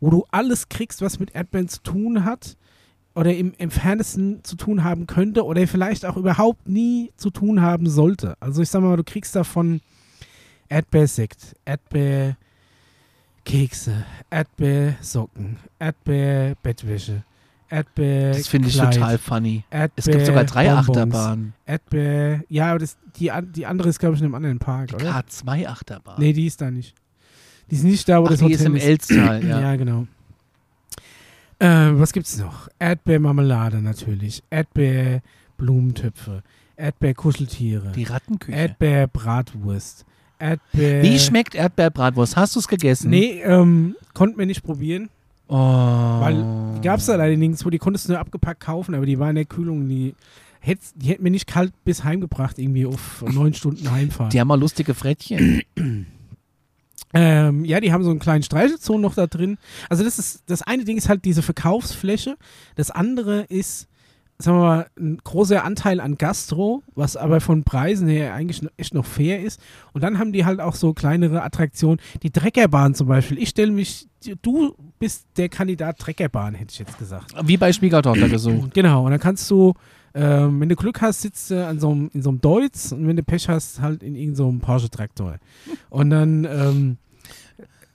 wo 0.00 0.08
du 0.08 0.24
alles 0.30 0.70
kriegst, 0.70 1.02
was 1.02 1.18
mit 1.20 1.34
Erdbeeren 1.34 1.68
zu 1.68 1.82
tun 1.82 2.24
hat 2.24 2.56
oder 3.16 3.34
im 3.34 3.52
entferntesten 3.56 4.44
zu 4.44 4.56
tun 4.56 4.84
haben 4.84 5.06
könnte 5.06 5.44
oder 5.44 5.66
vielleicht 5.66 6.04
auch 6.04 6.18
überhaupt 6.18 6.68
nie 6.68 7.10
zu 7.16 7.30
tun 7.30 7.62
haben 7.62 7.88
sollte. 7.88 8.36
Also 8.40 8.60
ich 8.60 8.68
sag 8.68 8.82
mal, 8.82 8.94
du 8.96 9.04
kriegst 9.04 9.34
davon 9.34 9.80
Erdbeersekt, 10.68 11.56
Erdbeerkekse, 11.64 12.36
Erdbeersocken, 14.28 15.56
Erdbeerbettwäsche, 15.78 17.24
Erdbeer. 17.70 18.32
Das 18.32 18.48
finde 18.48 18.68
ich 18.68 18.76
total 18.76 19.16
funny. 19.16 19.64
Erdbeer 19.70 19.92
Es 19.96 20.04
gibt 20.04 20.26
sogar 20.26 20.44
drei 20.44 20.66
Bonbons, 20.66 20.90
Achterbahnen. 20.90 21.54
Erdbeer, 21.64 22.44
ja, 22.50 22.68
aber 22.68 22.80
das, 22.80 22.98
die, 23.18 23.32
die 23.54 23.64
andere 23.64 23.88
ist, 23.88 23.98
glaube 23.98 24.16
ich, 24.16 24.20
in 24.20 24.26
einem 24.26 24.34
anderen 24.34 24.58
Park, 24.58 24.92
oder? 24.92 25.10
K2-Achterbahn. 25.10 26.16
Nee, 26.18 26.34
die 26.34 26.46
ist 26.46 26.60
da 26.60 26.70
nicht. 26.70 26.94
Die 27.70 27.76
ist 27.76 27.84
nicht 27.84 28.06
da, 28.10 28.20
wo 28.20 28.26
Ach, 28.26 28.28
das 28.28 28.40
die 28.40 28.44
Hotel 28.44 28.56
ist 28.56 28.66
im 28.66 28.76
Elstal, 28.76 29.42
ja. 29.42 29.60
ja, 29.62 29.76
genau. 29.76 30.06
Äh, 31.58 31.66
was 31.98 32.12
gibt's 32.12 32.36
noch? 32.38 32.68
Erdbeermarmelade 32.78 33.80
natürlich, 33.80 34.42
Erdbeerblumentöpfe, 34.50 36.42
Erdbeerkuscheltiere, 36.76 37.92
Die 37.92 38.04
Rattenküche. 38.04 38.56
Erdbeerbratwurst, 38.56 40.04
Erdbeer... 40.38 41.02
Wie 41.02 41.18
schmeckt 41.18 41.54
Erdbeerbratwurst? 41.54 42.36
Hast 42.36 42.54
du 42.56 42.60
es 42.60 42.68
gegessen? 42.68 43.08
Nee, 43.10 43.40
ähm, 43.42 43.96
konnten 44.14 44.38
wir 44.38 44.46
nicht 44.46 44.62
probieren, 44.62 45.08
Oh. 45.48 45.54
weil 45.56 46.44
die 46.76 46.80
gab's 46.82 47.06
da 47.06 47.14
leider 47.16 47.36
nirgendwo, 47.36 47.70
die 47.70 47.78
konntest 47.78 48.06
du 48.08 48.12
nur 48.12 48.18
abgepackt 48.20 48.60
kaufen, 48.60 48.94
aber 48.94 49.06
die 49.06 49.18
waren 49.18 49.30
in 49.30 49.34
der 49.36 49.44
Kühlung, 49.44 49.88
die 49.88 50.14
hätt's- 50.60 50.92
die 50.96 51.08
hätten 51.08 51.22
mir 51.22 51.30
nicht 51.30 51.46
kalt 51.46 51.72
bis 51.84 52.02
heim 52.04 52.20
gebracht, 52.20 52.58
irgendwie 52.58 52.84
auf 52.84 53.24
neun 53.32 53.54
Stunden 53.54 53.88
Heimfahrt. 53.90 54.32
Die 54.32 54.40
haben 54.40 54.48
mal 54.48 54.58
lustige 54.60 54.92
Frettchen. 54.94 55.62
Ähm, 57.14 57.64
ja, 57.64 57.80
die 57.80 57.92
haben 57.92 58.04
so 58.04 58.10
einen 58.10 58.18
kleinen 58.18 58.42
Streichelzoo 58.42 58.98
noch 58.98 59.14
da 59.14 59.26
drin. 59.26 59.58
Also 59.88 60.04
das 60.04 60.18
ist, 60.18 60.42
das 60.46 60.62
eine 60.62 60.84
Ding 60.84 60.96
ist 60.98 61.08
halt 61.08 61.24
diese 61.24 61.42
Verkaufsfläche. 61.42 62.36
Das 62.74 62.90
andere 62.90 63.42
ist, 63.42 63.86
sagen 64.38 64.58
wir 64.58 64.62
mal, 64.64 64.86
ein 64.98 65.18
großer 65.24 65.64
Anteil 65.64 66.00
an 66.00 66.18
Gastro, 66.18 66.82
was 66.94 67.16
aber 67.16 67.40
von 67.40 67.64
Preisen 67.64 68.08
her 68.08 68.34
eigentlich 68.34 68.60
noch- 68.60 68.72
echt 68.76 68.92
noch 68.92 69.06
fair 69.06 69.40
ist. 69.42 69.60
Und 69.92 70.02
dann 70.02 70.18
haben 70.18 70.32
die 70.32 70.44
halt 70.44 70.60
auch 70.60 70.74
so 70.74 70.92
kleinere 70.92 71.42
Attraktionen. 71.42 72.00
Die 72.22 72.30
Treckerbahn 72.30 72.94
zum 72.94 73.06
Beispiel. 73.08 73.38
Ich 73.38 73.48
stelle 73.50 73.72
mich, 73.72 74.08
du 74.42 74.74
bist 74.98 75.26
der 75.36 75.48
Kandidat 75.48 75.98
Treckerbahn, 75.98 76.54
hätte 76.54 76.72
ich 76.72 76.78
jetzt 76.80 76.98
gesagt. 76.98 77.32
Wie 77.44 77.56
bei 77.56 77.72
Schwiegertochter 77.72 78.28
gesucht. 78.28 78.74
Genau, 78.74 79.04
und 79.06 79.12
dann 79.12 79.20
kannst 79.20 79.50
du, 79.50 79.72
ähm, 80.16 80.60
wenn 80.60 80.70
du 80.70 80.76
Glück 80.76 81.02
hast, 81.02 81.20
sitzt 81.20 81.50
du 81.50 81.66
an 81.66 81.78
so 81.78 81.90
einem, 81.90 82.10
in 82.14 82.22
so 82.22 82.30
einem 82.30 82.40
Deutz 82.40 82.90
und 82.90 83.06
wenn 83.06 83.16
du 83.16 83.22
Pech 83.22 83.48
hast, 83.50 83.82
halt 83.82 84.02
in 84.02 84.14
irgendeinem 84.16 84.60
so 84.60 84.66
Porsche-Traktor. 84.66 85.36
Und 85.90 86.10
dann 86.10 86.44
ähm, 86.44 86.96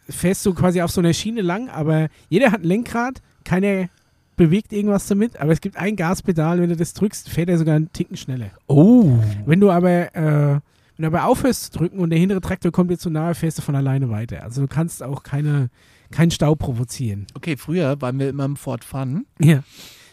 fährst 0.07 0.45
du 0.45 0.53
quasi 0.53 0.81
auf 0.81 0.91
so 0.91 1.01
einer 1.01 1.13
Schiene 1.13 1.41
lang, 1.41 1.69
aber 1.69 2.09
jeder 2.29 2.51
hat 2.51 2.61
ein 2.61 2.67
Lenkrad, 2.67 3.21
keiner 3.43 3.89
bewegt 4.37 4.71
irgendwas 4.71 5.07
damit, 5.07 5.37
aber 5.37 5.51
es 5.51 5.61
gibt 5.61 5.77
ein 5.77 5.95
Gaspedal, 5.95 6.61
wenn 6.61 6.69
du 6.69 6.75
das 6.75 6.93
drückst, 6.93 7.27
fährt 7.27 7.49
er 7.49 7.57
sogar 7.57 7.75
einen 7.75 7.91
Ticken 7.91 8.17
schneller. 8.17 8.51
Oh. 8.67 9.17
Wenn 9.45 9.59
du 9.59 9.71
aber, 9.71 10.15
äh, 10.15 10.59
wenn 10.97 10.99
du 10.99 11.07
aber 11.07 11.25
aufhörst 11.25 11.73
zu 11.73 11.79
drücken 11.79 11.99
und 11.99 12.11
der 12.11 12.19
hintere 12.19 12.41
Traktor 12.41 12.71
kommt 12.71 12.91
dir 12.91 12.99
zu 12.99 13.09
nahe, 13.09 13.33
fährst 13.33 13.57
du 13.57 13.61
von 13.63 13.75
alleine 13.75 14.09
weiter. 14.11 14.43
Also 14.43 14.61
du 14.61 14.67
kannst 14.67 15.01
auch 15.01 15.23
keine, 15.23 15.69
keinen 16.11 16.29
Stau 16.31 16.53
provozieren. 16.53 17.25
Okay, 17.33 17.57
früher 17.57 17.99
waren 18.01 18.19
wir 18.19 18.29
immer 18.29 18.45
im 18.45 18.57
Ford 18.57 18.83
Fun. 18.83 19.25
Ja. 19.39 19.63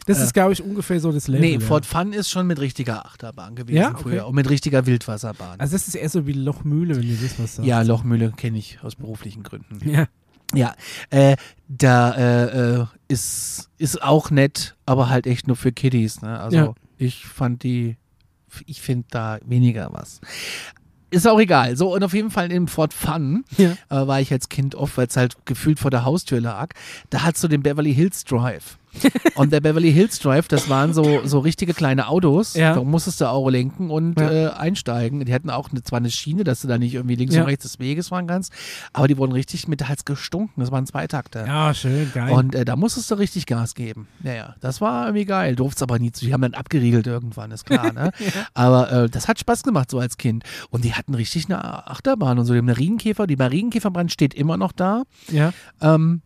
Das 0.09 0.19
Äh, 0.19 0.25
ist, 0.25 0.35
glaube 0.35 0.53
ich, 0.53 0.63
ungefähr 0.63 0.99
so 0.99 1.13
das 1.13 1.29
Level. 1.29 1.41
Nee, 1.47 1.55
ja. 1.55 1.61
Ford 1.61 1.87
Fun 1.87 2.13
ist 2.13 2.29
schon 2.31 2.47
mit 2.49 2.59
richtiger 2.59 3.07
Achterbahn 3.07 3.55
gewesen 3.55 3.77
Ja, 3.77 3.91
okay. 3.91 4.03
früher. 4.03 4.27
Und 4.27 4.35
mit 4.35 4.49
richtiger 4.51 4.87
Wildwasserbahn. 4.87 5.61
Also 5.61 5.73
das 5.77 5.87
ist 5.87 5.95
eher 5.95 6.09
so 6.09 6.27
wie 6.27 6.33
Lochmühle, 6.33 6.97
wenn 6.97 7.03
du 7.07 7.15
das 7.15 7.39
was 7.39 7.57
sagst. 7.57 7.69
ja, 7.69 7.83
Lochmühle 7.83 8.33
kenne 8.37 8.59
ich 8.59 8.79
aus 8.83 8.97
beruflichen 8.97 9.43
Gründen. 9.45 9.79
Ja. 9.89 10.07
Ja, 10.55 10.75
äh, 11.11 11.37
da 11.69 12.81
äh, 12.81 12.87
ist, 13.09 13.69
ist 13.77 14.03
auch 14.03 14.31
nett, 14.31 14.77
aber 14.87 15.11
halt 15.11 15.27
echt 15.27 15.47
nur 15.47 15.57
für 15.57 15.73
Kiddies. 15.73 16.23
Ne? 16.23 16.41
Also 16.41 16.57
Ja. 16.57 16.75
ich 16.97 17.27
fand 17.27 17.63
die, 17.63 17.99
ich 18.65 18.81
finde 18.81 19.05
da 19.11 19.39
weniger 19.45 19.91
was. 19.93 20.23
Ist 21.11 21.29
auch 21.29 21.39
egal. 21.39 21.77
So, 21.77 21.95
und 21.95 22.03
auf 22.03 22.15
jeden 22.15 22.31
Fall 22.31 22.51
im 22.51 22.67
Ford 22.67 22.95
Fun 22.95 23.45
Ja. 23.59 23.73
äh, 23.91 24.07
war 24.07 24.23
ich 24.23 24.33
als 24.33 24.49
Kind 24.49 24.75
oft, 24.75 24.97
weil 24.97 25.07
es 25.09 25.19
halt 25.19 25.37
gefühlt 25.45 25.79
vor 25.79 25.91
der 25.91 26.07
Haustür 26.07 26.41
lag. 26.41 26.71
Da 27.11 27.25
hat 27.25 27.37
so 27.37 27.47
den 27.47 27.63
Beverly 27.63 27.95
Hills 27.95 28.25
Drive. 28.25 28.78
und 29.35 29.53
der 29.53 29.61
Beverly 29.61 29.93
Hills 29.93 30.19
Drive, 30.19 30.49
das 30.49 30.69
waren 30.69 30.93
so, 30.95 31.21
so 31.25 31.39
richtige 31.41 31.75
kleine 31.75 32.09
Autos. 32.09 32.55
Ja. 32.55 32.75
Da 32.75 32.83
musstest 32.83 33.21
du 33.21 33.27
auch 33.29 33.49
lenken 33.51 33.91
und 33.91 34.19
Ja. 34.19 34.31
äh, 34.31 34.49
einsteigen. 34.51 35.25
Die 35.25 35.33
hatten 35.35 35.51
auch 35.51 35.71
eine, 35.71 35.83
zwar 35.83 35.99
eine 35.99 36.11
Schiene, 36.11 36.45
dass 36.45 36.63
du 36.63 36.69
da 36.69 36.79
nicht 36.79 36.95
irgendwie 36.95 37.15
links 37.17 37.35
Ja. 37.35 37.43
und 37.43 37.49
rechts 37.49 37.65
des 37.65 37.79
Weges 37.79 38.09
fahren 38.09 38.27
kannst, 38.27 38.53
aber 38.93 39.09
die 39.09 39.17
wurden 39.19 39.33
richtig 39.33 39.69
mit 39.69 39.89
Hals 39.89 40.05
gestunken. 40.05 40.61
Das 40.61 40.71
waren 40.73 40.87
Zweitakter. 40.87 41.47
Ja, 41.47 41.75
schön, 41.75 42.11
geil. 42.15 42.33
Und 42.33 42.55
äh, 42.55 42.65
da 42.65 42.77
musstest 42.77 43.11
du 43.11 43.15
richtig 43.17 43.47
Gas 43.47 43.75
geben. 43.75 44.09
Ja, 44.23 44.33
ja, 44.35 44.55
das 44.61 44.81
war 44.81 45.07
irgendwie 45.07 45.25
geil. 45.27 45.55
Durftest 45.57 45.83
aber 45.83 45.99
nie 45.99 46.13
zu. 46.13 46.25
Die 46.25 46.33
haben 46.33 46.43
dann 46.43 46.55
abgeriegelt 46.55 47.07
irgendwann, 47.07 47.51
ist 47.51 47.67
klar, 47.67 47.93
ne? 47.93 48.11
Aber 48.55 48.91
äh, 48.93 49.09
das 49.11 49.29
hat 49.29 49.39
Spaß 49.39 49.63
gemacht, 49.63 49.91
so 49.91 49.99
als 49.99 50.17
Kind. 50.17 50.45
Und 50.71 50.85
die 50.85 50.95
hatten 50.95 51.15
richtig 51.15 51.47
eine 51.47 51.87
Achterbahn 51.89 52.39
und 52.39 52.45
so. 52.47 52.53
Die 52.53 52.59
haben 52.59 52.69
eine 52.69 52.79
Riesenkäfer. 52.79 53.27
Die 53.27 53.37
bei 53.37 53.47
Riesenkäferbrand 53.49 54.13
steht 54.13 54.35
immer 54.35 54.57
noch 54.57 54.73
da. 54.73 55.03
ja. 55.31 55.53
Ähm, 55.81 56.23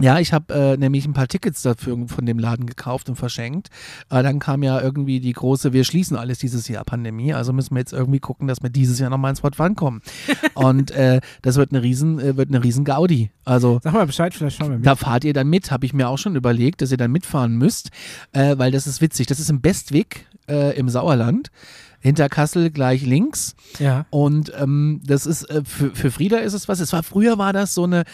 ja, 0.00 0.18
ich 0.18 0.32
habe 0.32 0.54
äh, 0.54 0.76
nämlich 0.76 1.06
ein 1.06 1.12
paar 1.12 1.28
Tickets 1.28 1.62
dafür 1.62 1.96
von 2.06 2.26
dem 2.26 2.38
Laden 2.38 2.66
gekauft 2.66 3.08
und 3.08 3.16
verschenkt. 3.16 3.68
Äh, 4.10 4.22
dann 4.22 4.38
kam 4.38 4.62
ja 4.62 4.80
irgendwie 4.80 5.20
die 5.20 5.32
große, 5.32 5.72
wir 5.72 5.84
schließen 5.84 6.16
alles 6.16 6.38
dieses 6.38 6.68
Jahr 6.68 6.84
Pandemie, 6.84 7.34
also 7.34 7.52
müssen 7.52 7.74
wir 7.74 7.80
jetzt 7.80 7.92
irgendwie 7.92 8.20
gucken, 8.20 8.48
dass 8.48 8.62
wir 8.62 8.70
dieses 8.70 8.98
Jahr 8.98 9.10
nochmal 9.10 9.30
ins 9.30 9.42
Wort 9.42 9.56
kommen. 9.76 10.02
und 10.54 10.90
äh, 10.92 11.20
das 11.42 11.56
wird 11.56 11.72
eine 11.72 11.82
riesen, 11.82 12.18
äh, 12.20 12.36
wird 12.36 12.48
eine 12.48 12.62
riesen 12.62 12.84
Gaudi. 12.84 13.30
Also 13.44 13.80
Sag 13.82 13.92
mal 13.92 14.06
Bescheid, 14.06 14.34
vielleicht 14.34 14.58
schauen 14.58 14.70
wir 14.70 14.76
mit. 14.78 14.86
da 14.86 14.96
fahrt 14.96 15.24
ihr 15.24 15.32
dann 15.32 15.48
mit, 15.48 15.70
habe 15.70 15.84
ich 15.86 15.92
mir 15.92 16.08
auch 16.08 16.18
schon 16.18 16.36
überlegt, 16.36 16.82
dass 16.82 16.90
ihr 16.90 16.96
dann 16.96 17.10
mitfahren 17.10 17.56
müsst, 17.56 17.90
äh, 18.32 18.56
weil 18.58 18.70
das 18.70 18.86
ist 18.86 19.00
witzig. 19.00 19.26
Das 19.26 19.40
ist 19.40 19.50
im 19.50 19.60
Bestwig 19.60 20.26
äh, 20.48 20.76
im 20.76 20.88
Sauerland. 20.88 21.50
Hinter 22.00 22.28
Kassel 22.28 22.70
gleich 22.70 23.04
links. 23.04 23.56
Ja. 23.78 24.06
Und 24.10 24.52
ähm, 24.56 25.00
das 25.04 25.26
ist, 25.26 25.44
äh, 25.50 25.62
für, 25.64 25.94
für 25.94 26.10
Frieda 26.10 26.38
ist 26.38 26.52
es 26.52 26.68
was. 26.68 26.80
Es 26.80 26.92
war, 26.92 27.02
früher 27.02 27.38
war 27.38 27.52
das 27.52 27.74
so 27.74 27.84
eine, 27.84 28.04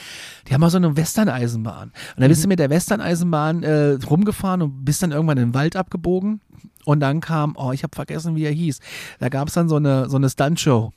die 0.49 0.55
haben 0.55 0.61
mal 0.61 0.70
so 0.70 0.78
eine 0.78 0.97
Western-Eisenbahn. 0.97 1.93
Und 2.16 2.20
da 2.20 2.28
bist 2.28 2.43
du 2.43 2.49
mit 2.49 2.59
der 2.59 2.70
Western-Eisenbahn 2.70 3.62
äh, 3.62 3.99
rumgefahren 4.09 4.62
und 4.62 4.85
bist 4.85 5.03
dann 5.03 5.12
irgendwann 5.12 5.39
in 5.39 5.49
den 5.49 5.55
Wald 5.55 5.76
abgebogen. 5.76 6.41
Und 6.85 7.01
dann 7.01 7.20
kam, 7.20 7.55
oh, 7.57 7.72
ich 7.72 7.82
habe 7.82 7.95
vergessen, 7.95 8.37
wie 8.37 8.45
er 8.45 8.53
hieß. 8.53 8.80
Da 9.18 9.28
gab 9.28 9.49
es 9.49 9.55
dann 9.55 9.68
so 9.68 9.76
eine, 9.76 10.09
so 10.09 10.16
eine 10.16 10.28
Stunt-Show. 10.28 10.93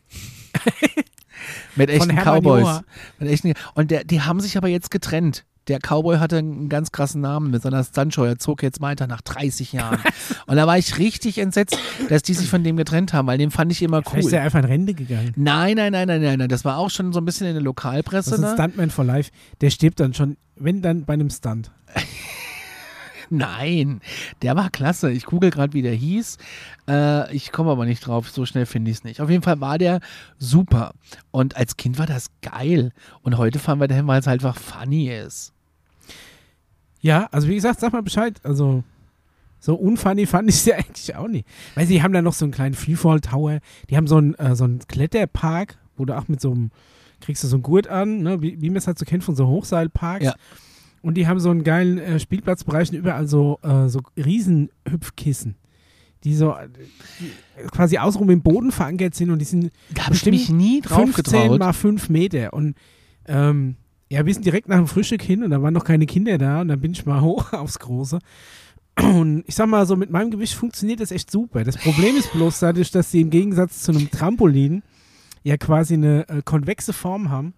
mit 1.75 1.89
echten 1.89 2.15
Cowboys. 2.15 2.81
Mit 3.19 3.29
echten, 3.29 3.53
und 3.75 3.91
der, 3.91 4.03
die 4.03 4.21
haben 4.21 4.39
sich 4.39 4.57
aber 4.57 4.67
jetzt 4.67 4.91
getrennt. 4.91 5.45
Der 5.67 5.79
Cowboy 5.79 6.17
hatte 6.17 6.37
einen 6.37 6.69
ganz 6.69 6.91
krassen 6.91 7.21
Namen 7.21 7.51
mit 7.51 7.61
seiner 7.61 7.83
Stuntshow. 7.83 8.23
Er 8.23 8.39
zog 8.39 8.63
jetzt 8.63 8.79
weiter 8.81 9.05
nach 9.07 9.21
30 9.21 9.73
Jahren. 9.73 9.99
und 10.47 10.55
da 10.55 10.65
war 10.67 10.77
ich 10.77 10.97
richtig 10.97 11.37
entsetzt, 11.39 11.77
dass 12.09 12.21
die 12.21 12.33
sich 12.33 12.49
von 12.49 12.63
dem 12.63 12.77
getrennt 12.77 13.13
haben, 13.13 13.27
weil 13.27 13.37
den 13.37 13.51
fand 13.51 13.71
ich 13.71 13.81
immer 13.81 14.01
Vielleicht 14.01 14.19
ist 14.19 14.25
cool. 14.27 14.33
er 14.37 14.43
einfach 14.43 14.59
in 14.59 14.65
Rente 14.65 14.93
gegangen. 14.93 15.33
Nein, 15.35 15.75
nein, 15.75 15.91
nein, 15.91 16.07
nein, 16.07 16.21
nein, 16.21 16.39
nein. 16.39 16.49
Das 16.49 16.63
war 16.65 16.77
auch 16.77 16.89
schon 16.89 17.11
so 17.13 17.19
ein 17.19 17.25
bisschen 17.25 17.47
in 17.47 17.53
der 17.53 17.61
Das 17.61 17.65
Lokalpresse. 17.65 18.35
ist 18.35 18.43
ein 18.43 18.49
Ne? 18.49 18.53
Stuntman 18.53 18.89
for 18.89 19.03
Life. 19.05 19.31
Der 19.61 19.69
stirbt 19.69 19.99
dann 19.99 20.13
schon, 20.13 20.37
wenn 20.55 20.81
dann 20.81 21.05
bei 21.05 21.13
einem 21.13 21.29
Stunt. 21.29 21.71
Nein, 23.29 23.99
der 24.41 24.55
war 24.55 24.69
klasse. 24.69 25.11
Ich 25.11 25.25
google 25.25 25.49
gerade, 25.49 25.73
wie 25.73 25.81
der 25.81 25.93
hieß. 25.93 26.37
Äh, 26.87 27.35
ich 27.35 27.51
komme 27.51 27.71
aber 27.71 27.85
nicht 27.85 27.99
drauf. 28.07 28.29
So 28.29 28.45
schnell 28.45 28.65
finde 28.65 28.89
ich 28.89 28.97
es 28.97 29.03
nicht. 29.03 29.19
Auf 29.19 29.29
jeden 29.29 29.43
Fall 29.43 29.59
war 29.59 29.77
der 29.77 29.99
super. 30.39 30.93
Und 31.31 31.57
als 31.57 31.75
Kind 31.75 31.99
war 31.99 32.05
das 32.05 32.27
geil. 32.41 32.93
Und 33.23 33.37
heute 33.37 33.59
fahren 33.59 33.79
wir 33.81 33.89
dahin, 33.89 34.07
weil 34.07 34.21
es 34.21 34.27
halt 34.27 34.41
einfach 34.45 34.57
funny 34.57 35.09
ist. 35.09 35.51
Ja, 37.01 37.27
also 37.31 37.47
wie 37.47 37.55
gesagt, 37.55 37.79
sag 37.79 37.93
mal 37.93 38.03
Bescheid. 38.03 38.39
Also 38.43 38.83
so 39.59 39.75
unfunny 39.75 40.25
fand 40.27 40.49
ich 40.49 40.55
es 40.55 40.65
ja 40.65 40.75
eigentlich 40.75 41.15
auch 41.15 41.27
nicht. 41.27 41.47
Weil 41.75 41.87
sie 41.87 42.01
haben 42.01 42.13
da 42.13 42.21
noch 42.21 42.33
so 42.33 42.45
einen 42.45 42.51
kleinen 42.51 42.75
Freefall 42.75 43.19
Tower. 43.21 43.59
Die 43.89 43.97
haben 43.97 44.07
so 44.07 44.17
einen, 44.17 44.33
äh, 44.35 44.55
so 44.55 44.63
einen 44.63 44.79
Kletterpark, 44.79 45.77
wo 45.95 46.05
du 46.05 46.17
auch 46.17 46.27
mit 46.27 46.41
so 46.41 46.51
einem, 46.51 46.71
kriegst 47.21 47.43
du 47.43 47.47
so 47.47 47.55
einen 47.55 47.63
Gurt 47.63 47.87
an, 47.87 48.21
ne? 48.21 48.41
wie, 48.41 48.61
wie 48.61 48.69
man 48.69 48.77
es 48.77 48.87
halt 48.87 48.99
so 48.99 49.05
kennt 49.05 49.23
von 49.23 49.35
so 49.35 49.47
Hochseilparks. 49.47 50.25
Ja. 50.25 50.35
Und 51.01 51.15
die 51.15 51.27
haben 51.27 51.39
so 51.39 51.49
einen 51.49 51.63
geilen 51.63 51.99
äh, 51.99 52.19
Spielplatzbereich 52.19 52.91
und 52.91 52.97
überall 52.97 53.27
so, 53.27 53.59
äh, 53.63 53.87
so 53.87 54.01
Riesenhüpfkissen. 54.17 55.55
Die 56.23 56.35
so 56.35 56.51
äh, 56.51 56.67
die 57.19 57.67
quasi 57.69 57.97
außenrum 57.97 58.29
im 58.31 58.41
Boden 58.41 58.71
verankert 58.71 59.15
sind 59.15 59.29
und 59.29 59.39
die 59.39 59.45
sind 59.45 59.71
Da 59.93 60.05
habe 60.05 60.15
ich 60.15 60.21
Bestimmt 60.23 60.37
mich 60.37 60.49
nie 60.49 60.81
drauf 60.81 61.03
15 61.03 61.41
getraut. 61.41 61.59
mal 61.59 61.73
5 61.73 62.09
Meter. 62.09 62.53
Und 62.53 62.75
ähm, 63.27 63.75
ja, 64.09 64.25
wir 64.25 64.33
sind 64.33 64.45
direkt 64.45 64.69
nach 64.69 64.77
dem 64.77 64.87
Frühstück 64.87 65.21
hin 65.21 65.43
und 65.43 65.51
da 65.51 65.61
waren 65.61 65.73
noch 65.73 65.83
keine 65.83 66.05
Kinder 66.05 66.37
da 66.37 66.61
und 66.61 66.69
dann 66.69 66.79
bin 66.79 66.91
ich 66.91 67.05
mal 67.05 67.21
hoch 67.21 67.53
aufs 67.53 67.79
Große. 67.79 68.19
Und 68.99 69.43
ich 69.45 69.53
sag 69.53 69.67
mal 69.67 69.85
so, 69.85 69.95
mit 69.95 70.09
meinem 70.09 70.31
Gewicht 70.31 70.55
funktioniert 70.55 70.99
das 70.99 71.11
echt 71.11 71.29
super. 71.29 71.63
Das 71.63 71.77
Problem 71.77 72.15
ist 72.15 72.31
bloß 72.33 72.59
dadurch, 72.59 72.89
dass 72.89 73.11
sie 73.11 73.21
im 73.21 73.29
Gegensatz 73.29 73.83
zu 73.83 73.91
einem 73.91 74.09
Trampolin 74.09 74.81
ja 75.43 75.55
quasi 75.57 75.93
eine 75.93 76.27
äh, 76.29 76.41
konvexe 76.43 76.93
Form 76.93 77.29
haben, 77.29 77.53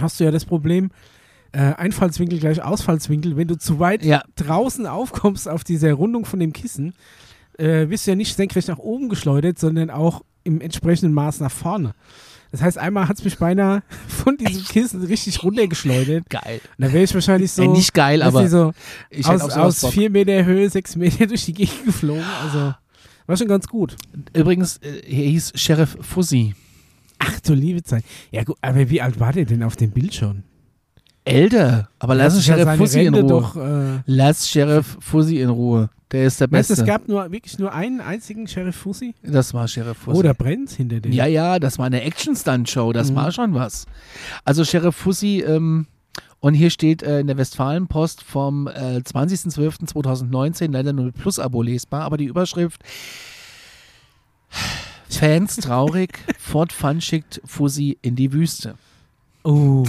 hast 0.00 0.18
du 0.18 0.24
ja 0.24 0.32
das 0.32 0.44
Problem, 0.44 0.90
äh, 1.52 1.72
Einfallswinkel 1.74 2.40
gleich 2.40 2.62
Ausfallswinkel. 2.62 3.36
Wenn 3.36 3.48
du 3.48 3.56
zu 3.56 3.78
weit 3.78 4.04
Ja, 4.04 4.22
draußen 4.34 4.86
aufkommst 4.86 5.48
auf 5.48 5.62
dieser 5.62 5.92
Rundung 5.92 6.24
von 6.24 6.40
dem 6.40 6.52
Kissen, 6.52 6.94
äh, 7.58 7.88
wirst 7.88 8.06
du 8.06 8.10
ja 8.10 8.16
nicht 8.16 8.36
senkrecht 8.36 8.68
nach 8.68 8.78
oben 8.78 9.08
geschleudert, 9.08 9.58
sondern 9.58 9.90
auch 9.90 10.22
im 10.44 10.60
entsprechenden 10.60 11.14
Maß 11.14 11.40
nach 11.40 11.50
vorne. 11.50 11.94
Das 12.52 12.62
heißt, 12.62 12.78
einmal 12.78 13.08
hat 13.08 13.18
es 13.18 13.24
mich 13.24 13.38
beinahe 13.38 13.82
von 14.08 14.36
diesem 14.36 14.64
Kissen 14.64 15.02
richtig 15.04 15.42
runtergeschleudert. 15.42 16.28
geil. 16.30 16.60
Und 16.78 16.84
da 16.84 16.92
wäre 16.92 17.04
ich 17.04 17.12
wahrscheinlich 17.14 17.52
so, 17.52 17.62
äh, 17.62 17.68
nicht 17.68 17.92
geil, 17.92 18.22
aber 18.22 18.48
so 18.48 18.72
ich 19.10 19.26
aus, 19.26 19.42
aus 19.50 19.80
Bock. 19.80 19.92
vier 19.92 20.10
Meter 20.10 20.44
Höhe, 20.44 20.68
sechs 20.70 20.96
Meter 20.96 21.26
durch 21.26 21.44
die 21.44 21.52
Gegend 21.52 21.84
geflogen. 21.84 22.24
Also 22.44 22.74
war 23.26 23.36
schon 23.36 23.48
ganz 23.48 23.66
gut. 23.66 23.96
Übrigens, 24.32 24.78
äh, 24.78 25.00
er 25.00 25.28
hieß 25.30 25.52
Sheriff 25.56 25.96
Fuzzy. 26.00 26.54
Ach 27.18 27.40
du 27.40 27.54
liebe 27.54 27.82
Zeit. 27.82 28.04
Ja 28.30 28.44
gut, 28.44 28.56
aber 28.60 28.88
wie 28.90 29.00
alt 29.00 29.18
war 29.18 29.32
der 29.32 29.44
denn 29.46 29.62
auf 29.62 29.76
dem 29.76 29.90
Bild 29.90 30.14
schon? 30.14 30.44
Älter, 31.26 31.88
aber 31.98 32.14
lass 32.14 32.34
ja 32.36 32.40
Sheriff 32.42 32.64
seine 32.64 32.78
Fuzzy 32.78 33.00
in 33.04 33.14
Ruhe. 33.14 33.26
doch. 33.26 33.56
Äh, 33.56 34.02
Lass 34.06 34.48
Sheriff 34.48 34.96
Fuzzy 35.00 35.40
in 35.40 35.50
Ruhe. 35.50 35.90
Der 36.12 36.24
ist 36.26 36.40
der 36.40 36.50
weißt, 36.50 36.68
Beste. 36.68 36.82
es 36.84 36.86
gab 36.86 37.08
nur 37.08 37.30
wirklich 37.32 37.58
nur 37.58 37.72
einen 37.74 38.00
einzigen 38.00 38.46
Sheriff 38.46 38.76
Fussi. 38.76 39.14
das 39.24 39.52
war 39.52 39.66
Sheriff 39.66 39.98
Fuzzy. 39.98 40.16
Oder 40.18 40.34
brennt 40.34 40.70
hinter 40.70 41.00
dem. 41.00 41.10
Ja, 41.12 41.26
ja, 41.26 41.58
das 41.58 41.78
war 41.80 41.86
eine 41.86 42.02
Action-Stunt-Show, 42.02 42.92
das 42.92 43.10
Mhm. 43.10 43.16
war 43.16 43.32
schon 43.32 43.54
was. 43.54 43.86
Also 44.44 44.64
Sheriff 44.64 44.94
Fuzzy, 44.94 45.40
ähm, 45.46 45.86
und 46.38 46.54
hier 46.54 46.70
steht 46.70 47.02
äh, 47.02 47.18
in 47.18 47.26
der 47.26 47.36
Westfalenpost 47.38 48.22
vom 48.22 48.68
äh, 48.68 48.98
20.12.2019, 48.98 50.70
leider 50.70 50.92
nur 50.92 51.06
mit 51.06 51.16
Plus-Abo 51.16 51.60
lesbar, 51.62 52.02
aber 52.02 52.18
die 52.18 52.26
Überschrift 52.26 52.82
Fans 55.08 55.56
traurig, 55.56 56.18
Ford 56.38 56.72
Fun 56.72 57.00
schickt 57.00 57.40
Fuzzy 57.44 57.98
in 58.02 58.14
die 58.16 58.32
Wüste. 58.32 58.74
Oh. 59.44 59.84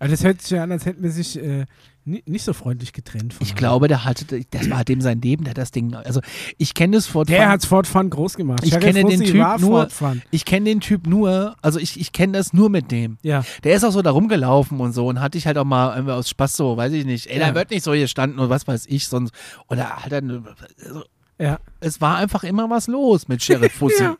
Aber 0.00 0.08
das 0.08 0.24
hört 0.24 0.40
sich 0.42 0.50
ja 0.50 0.64
an, 0.64 0.72
als 0.72 0.86
hätten 0.86 1.02
wir 1.02 1.10
sich 1.10 1.38
äh, 1.38 1.66
ni- 2.06 2.22
nicht 2.26 2.42
so 2.42 2.54
freundlich 2.54 2.92
getrennt. 2.94 3.36
Ich 3.40 3.54
glaube, 3.54 3.86
der 3.86 4.04
hatte, 4.06 4.24
das 4.50 4.70
war 4.70 4.82
dem 4.82 5.00
sein 5.02 5.20
Leben, 5.20 5.44
der 5.44 5.50
hat 5.50 5.58
das 5.58 5.70
Ding, 5.72 5.94
also 5.94 6.20
ich 6.56 6.72
kenne 6.74 6.96
das 6.96 7.06
Ford 7.06 7.28
Der 7.28 7.48
hat 7.50 7.64
Ford 7.66 7.86
Fun 7.86 8.08
groß 8.10 8.36
gemacht. 8.36 8.62
Ich 8.64 8.70
kenne 8.80 9.04
den 9.04 9.20
Typ 9.20 9.60
nur- 9.60 9.88
ich 10.30 10.44
kenne 10.46 10.64
den 10.64 10.80
Typ 10.80 11.06
nur, 11.06 11.54
also 11.60 11.78
ich, 11.78 12.00
ich 12.00 12.12
kenne 12.12 12.32
das 12.32 12.52
nur 12.54 12.70
mit 12.70 12.90
dem. 12.90 13.18
Ja. 13.22 13.44
Der 13.62 13.74
ist 13.76 13.84
auch 13.84 13.92
so 13.92 14.00
da 14.02 14.10
rumgelaufen 14.10 14.80
und 14.80 14.92
so 14.94 15.06
und 15.06 15.20
hatte 15.20 15.36
ich 15.38 15.46
halt 15.46 15.58
auch 15.58 15.64
mal 15.66 15.94
irgendwie 15.94 16.14
aus 16.14 16.30
Spaß 16.30 16.56
so, 16.56 16.76
weiß 16.78 16.92
ich 16.94 17.04
nicht, 17.04 17.26
ey, 17.26 17.38
Ja. 17.38 17.48
da 17.50 17.54
wird 17.54 17.70
nicht 17.70 17.84
so 17.84 17.92
hier 17.92 18.08
standen 18.08 18.38
und 18.38 18.48
was 18.48 18.66
weiß 18.66 18.86
ich, 18.86 19.06
sonst, 19.06 19.34
oder 19.68 19.96
halt 19.98 20.12
dann, 20.12 20.46
also, 20.82 21.04
Ja. 21.40 21.58
es 21.80 22.00
war 22.00 22.16
einfach 22.18 22.44
immer 22.44 22.68
was 22.68 22.86
los 22.86 23.26
mit 23.28 23.42
Sheriff 23.42 23.72
Fussi. 23.72 24.02
Ja. 24.02 24.16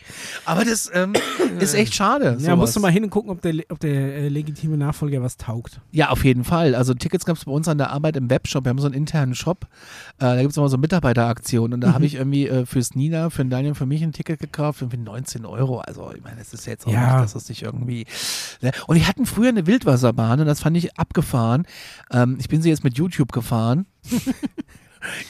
Aber 0.46 0.64
das 0.64 0.90
ähm, 0.94 1.12
ist 1.58 1.74
echt 1.74 1.94
schade. 1.94 2.32
Ja, 2.32 2.38
sowas. 2.38 2.56
musst 2.56 2.76
du 2.76 2.80
mal 2.80 2.90
hin 2.90 3.04
und 3.04 3.10
gucken, 3.10 3.30
ob 3.30 3.42
der, 3.42 3.54
ob 3.68 3.78
der 3.80 3.92
äh, 3.92 4.28
legitime 4.28 4.76
Nachfolger 4.76 5.22
was 5.22 5.36
taugt. 5.36 5.80
Ja, 5.92 6.08
auf 6.10 6.24
jeden 6.24 6.44
Fall. 6.44 6.74
Also 6.74 6.94
Tickets 6.94 7.24
gab 7.26 7.36
es 7.36 7.44
bei 7.44 7.52
uns 7.52 7.68
an 7.68 7.78
der 7.78 7.90
Arbeit 7.90 8.16
im 8.16 8.30
Webshop. 8.30 8.64
Wir 8.64 8.70
haben 8.70 8.78
so 8.78 8.86
einen 8.86 8.94
internen 8.94 9.34
Shop. 9.34 9.66
Äh, 10.18 10.20
da 10.20 10.40
gibt 10.40 10.52
es 10.52 10.56
immer 10.56 10.68
so 10.68 10.78
Mitarbeiteraktionen. 10.78 11.74
Und 11.74 11.80
da 11.82 11.88
Mhm. 11.88 11.94
habe 11.94 12.06
ich 12.06 12.14
irgendwie 12.14 12.48
äh, 12.48 12.64
fürs 12.66 12.94
Nina, 12.94 13.28
für 13.30 13.44
den 13.44 13.50
Daniel 13.50 13.74
für 13.74 13.86
mich 13.86 14.02
ein 14.02 14.12
Ticket 14.12 14.40
gekauft. 14.40 14.78
für 14.78 14.86
19 14.96 15.44
Euro. 15.44 15.80
Also 15.80 16.10
ich 16.16 16.22
meine, 16.24 16.36
das 16.38 16.54
ist 16.54 16.66
jetzt 16.66 16.86
auch 16.86 16.92
Ja. 16.92 17.20
nicht, 17.20 17.24
dass 17.34 17.42
es 17.42 17.48
nicht 17.48 17.62
irgendwie... 17.62 18.06
Ne? 18.62 18.72
Und 18.86 18.96
die 18.96 19.04
hatten 19.06 19.26
früher 19.26 19.48
eine 19.50 19.66
Wildwasserbahn 19.66 20.40
und 20.40 20.46
das 20.46 20.60
fand 20.60 20.76
ich 20.76 20.98
abgefahren. 20.98 21.66
Ähm, 22.10 22.36
ich 22.40 22.48
bin 22.48 22.62
sie 22.62 22.70
jetzt 22.70 22.84
mit 22.84 22.96
YouTube 22.96 23.32
gefahren. 23.32 23.86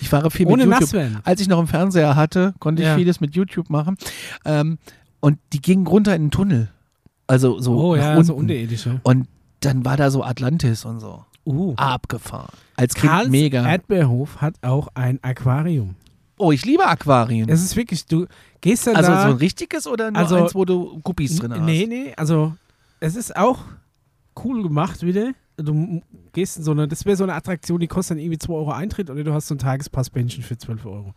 ich 0.00 0.08
fahre 0.08 0.30
viel 0.30 0.46
Ohne 0.46 0.66
mit 0.66 0.66
YouTube. 0.66 0.80
nass 0.80 0.92
werden. 0.92 1.18
Als 1.24 1.40
ich 1.40 1.48
noch 1.48 1.58
einen 1.58 1.66
Fernseher 1.68 2.16
hatte, 2.16 2.54
konnte 2.58 2.82
ich 2.82 2.88
Ja. 2.88 2.96
vieles 2.96 3.20
mit 3.20 3.34
YouTube 3.34 3.70
machen. 3.70 3.96
Ähm, 4.44 4.78
und 5.20 5.38
die 5.52 5.60
gingen 5.60 5.86
runter 5.86 6.14
in 6.16 6.24
den 6.26 6.30
Tunnel. 6.30 6.68
Also 7.26 7.60
so 7.60 7.76
Oh 7.78 7.96
nach 7.96 8.02
ja, 8.02 8.10
unten. 8.12 8.24
so 8.24 8.34
unterirdisch. 8.34 8.88
Und 9.02 9.28
dann 9.60 9.84
war 9.84 9.96
da 9.96 10.10
so 10.10 10.24
Atlantis 10.24 10.84
und 10.84 11.00
so. 11.00 11.24
Uh. 11.44 11.74
Abgefahren. 11.76 12.52
Als 12.76 12.94
Kind 12.94 13.10
Karls 13.12 13.28
mega. 13.28 13.66
Erdbeerhof 13.66 14.40
hat 14.40 14.54
auch 14.62 14.88
ein 14.94 15.18
Aquarium. 15.22 15.94
oh, 16.38 16.52
ich 16.52 16.64
liebe 16.64 16.86
Aquarien. 16.86 17.48
Es 17.50 17.62
ist 17.62 17.76
wirklich, 17.76 18.06
du 18.06 18.26
gehst 18.62 18.86
dann 18.86 18.96
also 18.96 19.10
da. 19.10 19.22
so 19.24 19.28
ein 19.28 19.36
richtiges 19.36 19.86
oder 19.86 20.10
nur 20.10 20.18
Also- 20.20 20.36
eins, 20.36 20.54
wo 20.54 20.64
du 20.64 20.98
Guppies 21.02 21.36
drin 21.36 21.52
hast? 21.52 21.60
Nee, 21.62 21.86
nee, 21.86 22.14
also 22.16 22.54
es 23.00 23.14
ist 23.14 23.36
auch 23.36 23.58
cool 24.42 24.62
gemacht 24.62 25.02
wieder. 25.02 25.32
Du 25.62 26.02
gehst 26.32 26.56
in 26.58 26.62
so 26.62 26.70
eine, 26.72 26.86
das 26.88 27.04
wäre 27.06 27.16
so 27.16 27.24
eine 27.24 27.34
Attraktion, 27.34 27.80
die 27.80 27.86
kostet 27.86 28.16
dann 28.16 28.22
irgendwie 28.22 28.38
2 28.38 28.52
Euro 28.52 28.72
Eintritt 28.72 29.10
oder 29.10 29.24
du 29.24 29.32
hast 29.32 29.48
so 29.48 29.54
ein 29.54 29.58
Tagespassbändchen 29.58 30.42
für 30.42 30.56
12 30.58 30.86
Euro. 30.86 31.06
Und 31.08 31.14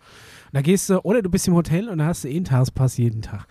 da 0.53 0.61
gehst 0.61 0.89
du, 0.89 0.99
oder 1.03 1.21
du 1.21 1.29
bist 1.29 1.47
im 1.47 1.53
Hotel 1.55 1.89
und 1.89 1.97
da 1.99 2.05
hast 2.05 2.23
du 2.23 2.29
eh 2.29 2.35
einen 2.35 2.45
Tagespass 2.45 2.97
jeden 2.97 3.21
Tag. 3.21 3.45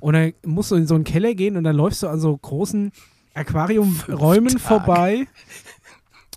Und 0.00 0.14
dann 0.14 0.32
musst 0.44 0.70
du 0.70 0.76
in 0.76 0.86
so 0.86 0.94
einen 0.94 1.04
Keller 1.04 1.34
gehen 1.34 1.56
und 1.56 1.64
dann 1.64 1.76
läufst 1.76 2.02
du 2.02 2.08
an 2.08 2.20
so 2.20 2.36
großen 2.36 2.92
Aquariumräumen 3.34 4.58
vorbei. 4.58 5.26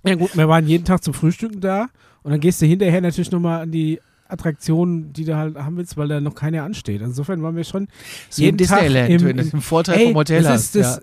Ja 0.03 0.15
gut, 0.15 0.35
wir 0.35 0.47
waren 0.47 0.67
jeden 0.67 0.85
Tag 0.85 1.03
zum 1.03 1.13
Frühstücken 1.13 1.61
da 1.61 1.87
und 2.23 2.31
dann 2.31 2.39
gehst 2.39 2.61
du 2.61 2.65
hinterher 2.65 3.01
natürlich 3.01 3.31
nochmal 3.31 3.61
an 3.61 3.71
die 3.71 3.99
Attraktionen, 4.27 5.11
die 5.13 5.25
du 5.25 5.35
halt 5.35 5.55
haben 5.57 5.77
willst, 5.77 5.97
weil 5.97 6.07
da 6.07 6.21
noch 6.21 6.35
keine 6.35 6.63
ansteht. 6.63 7.01
Insofern 7.01 7.41
waren 7.43 7.55
wir 7.55 7.63
schon 7.65 7.87
jeden 8.31 8.57
Tag 8.57 8.79
Disneyland, 8.79 9.09
im- 9.09 9.21
wenn 9.27 9.37
du 9.37 9.43
im- 9.43 9.49
den 9.51 9.61
Vorteil 9.61 9.99
Ey, 9.99 10.05
vom 10.07 10.15
Hotel 10.15 10.41
das 10.43 10.51
hast. 10.53 10.61
ist 10.63 10.75
das, 10.75 10.95
ja. 10.97 11.01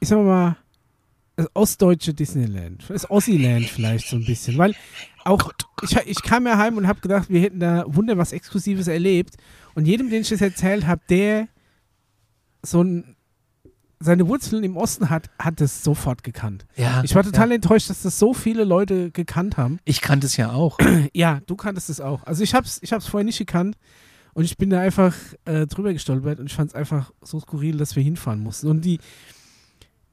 ich 0.00 0.08
sag 0.08 0.18
mal, 0.24 0.56
ostdeutsche 1.54 2.14
Disneyland. 2.14 2.84
Das 2.88 3.10
Ossiland 3.10 3.66
vielleicht 3.66 4.08
so 4.08 4.16
ein 4.16 4.24
bisschen. 4.24 4.58
Weil 4.58 4.74
auch, 5.24 5.52
ich, 5.82 5.96
ich 6.06 6.22
kam 6.22 6.46
ja 6.46 6.58
heim 6.58 6.76
und 6.76 6.86
habe 6.86 7.00
gedacht, 7.00 7.30
wir 7.30 7.40
hätten 7.40 7.60
da 7.60 7.84
wunder 7.86 8.18
was 8.18 8.32
Exklusives 8.32 8.88
erlebt. 8.88 9.36
Und 9.74 9.86
jedem, 9.86 10.10
den 10.10 10.22
ich 10.22 10.28
das 10.28 10.40
erzählt 10.40 10.86
habe, 10.86 11.00
der 11.08 11.48
so 12.62 12.82
ein, 12.82 13.16
seine 13.98 14.28
Wurzeln 14.28 14.64
im 14.64 14.76
Osten 14.76 15.10
hat, 15.10 15.30
hat 15.38 15.60
es 15.60 15.82
sofort 15.82 16.22
gekannt. 16.24 16.66
Ja, 16.76 17.02
Ich 17.04 17.14
war 17.14 17.22
total 17.22 17.48
ja. 17.50 17.54
enttäuscht, 17.54 17.88
dass 17.88 18.02
das 18.02 18.18
so 18.18 18.34
viele 18.34 18.64
Leute 18.64 19.10
gekannt 19.10 19.56
haben. 19.56 19.78
Ich 19.84 20.00
kannte 20.00 20.26
es 20.26 20.36
ja 20.36 20.52
auch. 20.52 20.78
Ja, 21.14 21.40
du 21.46 21.56
kanntest 21.56 21.88
es 21.88 22.00
auch. 22.00 22.24
Also 22.24 22.42
ich 22.42 22.54
hab's, 22.54 22.78
ich 22.82 22.92
hab's 22.92 23.06
vorher 23.06 23.24
nicht 23.24 23.38
gekannt 23.38 23.76
und 24.34 24.44
ich 24.44 24.56
bin 24.56 24.70
da 24.70 24.80
einfach 24.80 25.14
äh, 25.44 25.66
drüber 25.66 25.92
gestolpert 25.92 26.40
und 26.40 26.46
ich 26.46 26.54
fand 26.54 26.70
es 26.70 26.74
einfach 26.74 27.12
so 27.22 27.38
skurril, 27.40 27.76
dass 27.76 27.96
wir 27.96 28.02
hinfahren 28.02 28.40
mussten. 28.40 28.68
Und 28.68 28.84
die, 28.84 28.98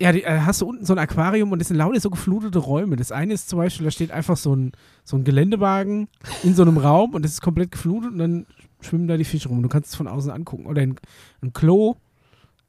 Ja, 0.02 0.14
die, 0.14 0.24
äh, 0.24 0.40
hast 0.42 0.62
du 0.62 0.66
unten 0.66 0.86
so 0.86 0.94
ein 0.94 1.00
Aquarium 1.00 1.52
und 1.52 1.60
das 1.60 1.68
sind 1.68 1.78
lauter 1.78 2.00
so 2.00 2.10
geflutete 2.10 2.60
Räume. 2.60 2.96
Das 2.96 3.12
eine 3.12 3.34
ist 3.34 3.50
zum 3.50 3.60
Beispiel, 3.60 3.84
da 3.84 3.92
steht 3.92 4.12
einfach 4.12 4.38
so 4.38 4.56
ein, 4.56 4.72
so 5.04 5.18
ein 5.18 5.26
Geländewagen 5.26 6.08
in 6.44 6.56
so 6.56 6.62
einem 6.62 6.78
Raum 6.78 7.14
und 7.16 7.24
das 7.26 7.34
ist 7.34 7.42
komplett 7.42 7.72
geflutet 7.72 8.12
und 8.14 8.18
dann 8.20 8.46
schwimmen 8.82 9.08
da 9.10 9.18
die 9.18 9.26
Fische 9.26 9.50
rum. 9.50 9.62
Du 9.62 9.68
kannst 9.68 9.90
es 9.90 9.96
von 9.96 10.08
außen 10.08 10.32
angucken. 10.32 10.68
Oder 10.68 10.84
ein, 10.84 10.96
ein 11.42 11.52
Klo. 11.52 11.96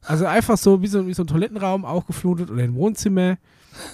Also 0.03 0.25
einfach 0.25 0.57
so 0.57 0.81
wie, 0.81 0.87
so 0.87 1.07
wie 1.07 1.13
so 1.13 1.23
ein 1.23 1.27
Toilettenraum, 1.27 1.85
auch 1.85 2.05
geflutet. 2.05 2.51
Oder 2.51 2.63
ein 2.63 2.75
Wohnzimmer. 2.75 3.37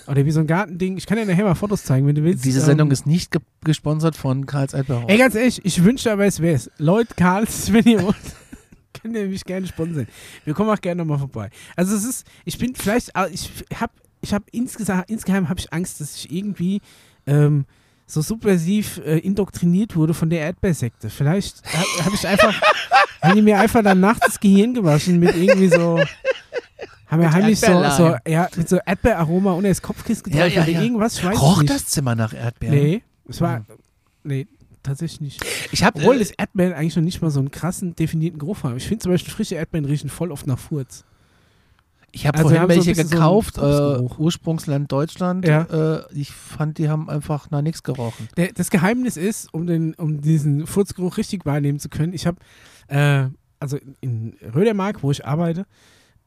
Oder 0.07 0.25
wie 0.25 0.31
so 0.31 0.39
ein 0.39 0.47
Gartending. 0.47 0.97
Ich 0.97 1.05
kann 1.05 1.19
dir 1.19 1.25
nachher 1.27 1.43
mal 1.43 1.53
Fotos 1.53 1.83
zeigen, 1.83 2.07
wenn 2.07 2.15
du 2.15 2.23
willst. 2.23 2.43
Diese 2.43 2.61
Ähm, 2.61 2.65
Sendung 2.65 2.89
ist 2.89 3.05
nicht 3.05 3.29
ge 3.31 3.41
gesponsert 3.63 4.15
von 4.15 4.47
Karls 4.47 4.73
Erdbeerhaus. 4.73 5.05
Ey, 5.07 5.17
ganz 5.19 5.35
ehrlich, 5.35 5.63
ich 5.63 5.83
wünschte 5.83 6.11
aber, 6.11 6.25
es 6.25 6.39
wäre 6.39 6.55
es. 6.55 6.71
Leute, 6.79 7.13
Karls, 7.15 7.71
wenn 7.73 7.83
ihr 7.85 8.01
wollt, 8.01 8.15
könnt 9.07 9.17
ihr 9.17 9.27
mich 9.27 9.45
gerne 9.45 9.67
sponsern. 9.67 10.07
Wir 10.43 10.53
kommen 10.53 10.69
auch 10.69 10.81
gerne 10.81 10.99
nochmal 10.99 11.19
vorbei. 11.19 11.49
Also 11.75 11.95
es 11.95 12.03
ist, 12.03 12.27
ich 12.45 12.57
bin 12.57 12.75
vielleicht, 12.75 13.15
ah, 13.15 13.27
ich 13.27 13.49
habe 13.75 13.93
ich 14.21 14.33
hab 14.33 14.43
insgesamt, 14.51 15.09
insgeheim 15.09 15.47
habe 15.49 15.59
ich 15.59 15.71
Angst, 15.71 16.01
dass 16.01 16.15
ich 16.15 16.31
irgendwie 16.31 16.81
ähm, 17.25 17.65
so 18.05 18.21
subversiv 18.21 18.99
äh, 19.05 19.19
indoktriniert 19.19 19.95
wurde 19.95 20.13
von 20.13 20.29
der 20.29 20.41
Erdbeersekte. 20.41 21.09
Vielleicht 21.09 21.63
habe 21.73 22.05
hab 22.05 22.13
ich 22.13 22.27
einfach, 22.27 22.61
haben 23.21 23.35
die 23.35 23.41
mir 23.41 23.59
einfach 23.59 23.83
dann 23.83 23.99
nachts 23.99 24.25
das 24.25 24.39
Gehirn 24.39 24.73
gewaschen 24.73 25.19
mit 25.19 25.35
irgendwie 25.35 25.69
so, 25.69 25.99
haben 27.07 27.21
wir 27.21 27.31
heimlich 27.31 27.59
so, 27.59 27.89
so, 27.91 28.15
ja, 28.27 28.49
mit 28.55 28.67
so 28.67 28.77
Erdbeeraroma 28.85 29.53
unter 29.53 29.69
das 29.69 29.81
Kopfkissen 29.81 30.31
Ja, 30.31 30.47
geträufelt 30.47 30.55
ja, 30.55 30.61
oder 30.63 30.71
ja. 30.71 30.81
irgendwas, 30.81 31.17
ich 31.17 31.25
weiß 31.25 31.39
Roch 31.39 31.61
nicht. 31.61 31.73
das 31.73 31.85
Zimmer 31.87 32.15
nach 32.15 32.33
Erdbeeren? 32.33 32.75
Nee, 32.75 33.03
es 33.29 33.39
war, 33.39 33.65
nee, 34.23 34.47
tatsächlich 34.87 35.21
nicht. 35.21 35.45
Ich 35.71 35.83
habe 35.83 35.99
Obwohl 35.99 36.15
äh, 36.15 36.19
das 36.19 36.31
Erdbeeren 36.31 36.73
eigentlich 36.73 36.95
noch 36.95 37.03
nicht 37.03 37.21
mal 37.21 37.31
so 37.31 37.39
einen 37.39 37.51
krassen, 37.51 37.95
definierten 37.95 38.39
Geruch 38.39 38.63
haben. 38.63 38.77
Ich 38.77 38.87
finde 38.87 39.03
zum 39.03 39.11
Beispiel 39.11 39.33
frische 39.33 39.55
Erdbeeren 39.55 39.85
riechen 39.85 40.09
voll 40.09 40.31
oft 40.31 40.47
nach 40.47 40.59
Furz. 40.59 41.05
Ich 42.11 42.25
habe 42.25 42.37
Also 42.37 42.49
vorhin 42.49 42.69
so 42.69 42.85
welche 42.87 42.95
so 42.95 43.09
gekauft, 43.09 43.57
äh, 43.57 43.61
Kopfgeruch. 43.61 44.19
Ursprungsland 44.19 44.91
Deutschland. 44.91 45.47
Ja. 45.47 45.97
Äh, 45.97 46.03
ich 46.13 46.31
fand, 46.31 46.77
die 46.77 46.89
haben 46.89 47.09
einfach 47.09 47.51
nach 47.51 47.61
nichts 47.61 47.83
gerochen. 47.83 48.27
Der, 48.37 48.53
das 48.53 48.69
Geheimnis 48.69 49.17
ist, 49.17 49.53
um, 49.53 49.67
den, 49.67 49.93
um 49.93 50.21
diesen 50.21 50.65
Furzgeruch 50.65 51.17
richtig 51.17 51.45
wahrnehmen 51.45 51.79
zu 51.79 51.89
können, 51.89 52.13
ich 52.13 52.25
habe, 52.25 52.37
äh, 52.87 53.27
also 53.59 53.77
in, 53.77 54.33
in 54.41 54.51
Rödermark, 54.53 55.03
wo 55.03 55.11
ich 55.11 55.25
arbeite, 55.25 55.65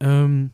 ähm, 0.01 0.51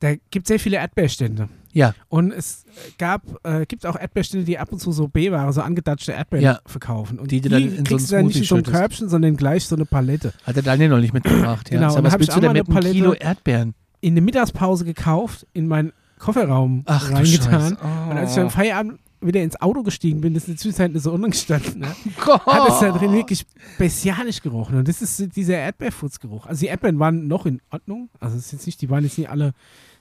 da 0.00 0.14
gibt 0.30 0.44
es 0.44 0.48
sehr 0.48 0.60
viele 0.60 0.76
Erdbeerstände. 0.76 1.48
Ja, 1.78 1.94
Und 2.08 2.32
es 2.32 2.64
gab, 2.98 3.22
äh, 3.44 3.64
gibt 3.66 3.86
auch 3.86 3.94
Erdbeerstände, 3.96 4.44
die 4.44 4.58
ab 4.58 4.72
und 4.72 4.80
zu 4.80 4.90
so 4.90 5.06
B-Ware, 5.06 5.52
so 5.52 5.60
angedatschte 5.62 6.12
Erdbeeren 6.12 6.44
Ja. 6.44 6.58
verkaufen. 6.66 7.18
Und 7.20 7.30
Die 7.30 7.40
die, 7.40 7.48
du 7.48 7.54
dann 7.54 7.62
in 7.62 7.76
so 7.76 7.82
kriegst 7.84 8.10
du 8.10 8.16
einen 8.16 8.24
dann 8.24 8.26
nicht 8.26 8.36
in 8.38 8.44
so 8.44 8.56
ein. 8.56 8.62
Körbchen, 8.64 9.08
sondern 9.08 9.36
gleich 9.36 9.64
so 9.66 9.76
eine 9.76 9.84
Palette. 9.84 10.32
hat 10.44 10.56
der 10.56 10.64
Daniel 10.64 10.88
noch 10.88 10.98
nicht 10.98 11.14
mitgebracht. 11.14 11.70
Ja. 11.70 11.78
Genau, 11.78 11.96
und 11.96 12.02
was 12.04 12.18
willst 12.18 12.34
du 12.36 12.40
denn 12.40 12.52
mit 12.52 12.68
eine 12.68 12.76
einem 12.78 12.92
Kilo 12.92 13.12
Erdbeeren? 13.12 13.74
In 14.00 14.14
der 14.16 14.22
Mittagspause 14.24 14.84
gekauft, 14.84 15.46
in 15.52 15.68
meinen 15.68 15.92
Kofferraum 16.18 16.82
Ach, 16.86 17.08
du 17.08 17.14
reingetan. 17.14 17.78
Oh. 17.80 18.10
Und 18.10 18.16
als 18.16 18.30
ich 18.30 18.34
dann 18.36 18.44
am 18.46 18.50
Feierabend 18.50 18.98
wieder 19.20 19.42
ins 19.42 19.60
Auto 19.60 19.82
gestiegen 19.82 20.20
bin, 20.20 20.34
das 20.34 20.44
ist 20.44 20.48
in 20.48 20.54
der 20.54 20.60
Zwischenzeit 20.60 20.92
so 21.02 21.12
unten 21.12 21.30
gestanden, 21.30 21.80
ne? 21.80 21.88
Gott. 22.24 22.44
hat 22.46 22.68
es 22.68 22.78
da 22.80 22.90
drin 22.92 23.12
wirklich 23.12 23.44
bestialisch 23.78 24.42
gerochen. 24.42 24.78
Und 24.78 24.88
das 24.88 25.02
ist 25.02 25.16
so 25.16 25.26
dieser 25.26 25.56
Erdbeerfurzgeruch. 25.56 26.46
Also 26.46 26.60
die 26.60 26.66
Erdbeeren 26.66 26.98
waren 26.98 27.26
noch 27.26 27.46
in 27.46 27.60
Ordnung. 27.70 28.10
Also 28.20 28.36
es 28.36 28.46
ist 28.46 28.52
jetzt 28.52 28.66
nicht, 28.66 28.80
die 28.80 28.90
waren 28.90 29.02
jetzt 29.04 29.18
nicht 29.18 29.28
alle 29.30 29.54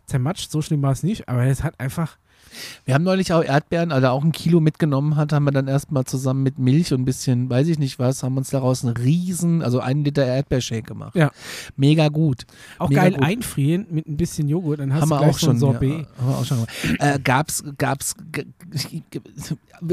zermatscht, 0.08 0.52
so 0.52 0.62
schlimm 0.62 0.82
war 0.82 0.94
es 0.94 1.04
nicht, 1.04 1.28
aber 1.30 1.46
es 1.46 1.64
hat 1.64 1.80
einfach. 1.80 2.18
Wir 2.86 2.96
haben 2.96 3.04
neulich 3.04 3.34
auch 3.34 3.44
Erdbeeren, 3.44 3.92
also 3.92 4.08
auch 4.08 4.24
ein 4.24 4.32
Kilo 4.32 4.62
mitgenommen 4.62 5.18
hat, 5.18 5.34
haben 5.34 5.44
wir 5.44 5.52
dann 5.52 5.68
erstmal 5.68 6.06
zusammen 6.06 6.44
mit 6.44 6.58
Milch 6.58 6.94
und 6.94 7.02
ein 7.02 7.06
bisschen, 7.06 7.50
weiß 7.50 7.68
ich 7.68 7.78
nicht 7.78 8.00
was, 8.00 8.24
haben 8.24 8.38
uns 8.38 8.50
daraus 8.50 8.84
einen 8.86 8.96
riesen, 8.96 9.62
also 9.62 9.80
einen 9.82 10.04
Liter 10.06 10.26
Erdbeershake 10.26 10.84
gemacht. 10.84 11.14
Ja. 11.16 11.30
Mega 11.76 12.08
gut. 12.08 12.46
Auch 12.80 12.90
Mega 12.90 13.02
geil 13.02 13.14
gut. 13.14 13.24
einfrieren 13.24 13.86
mit 13.92 14.08
ein 14.08 14.16
bisschen 14.16 14.48
Joghurt, 14.48 14.80
dann 14.80 14.94
hast 14.94 15.02
haben 15.02 15.10
du 15.10 15.18
gleich 15.18 15.30
auch 15.30 15.40
schon. 15.40 15.58
Sorbet. 15.60 15.90
Ja, 15.90 16.22
haben 16.22 16.30
wir 16.30 16.38
auch 16.38 16.46
schon 16.46 16.66
äh, 17.00 17.20
gab's, 17.20 17.64
gab's, 17.78 18.16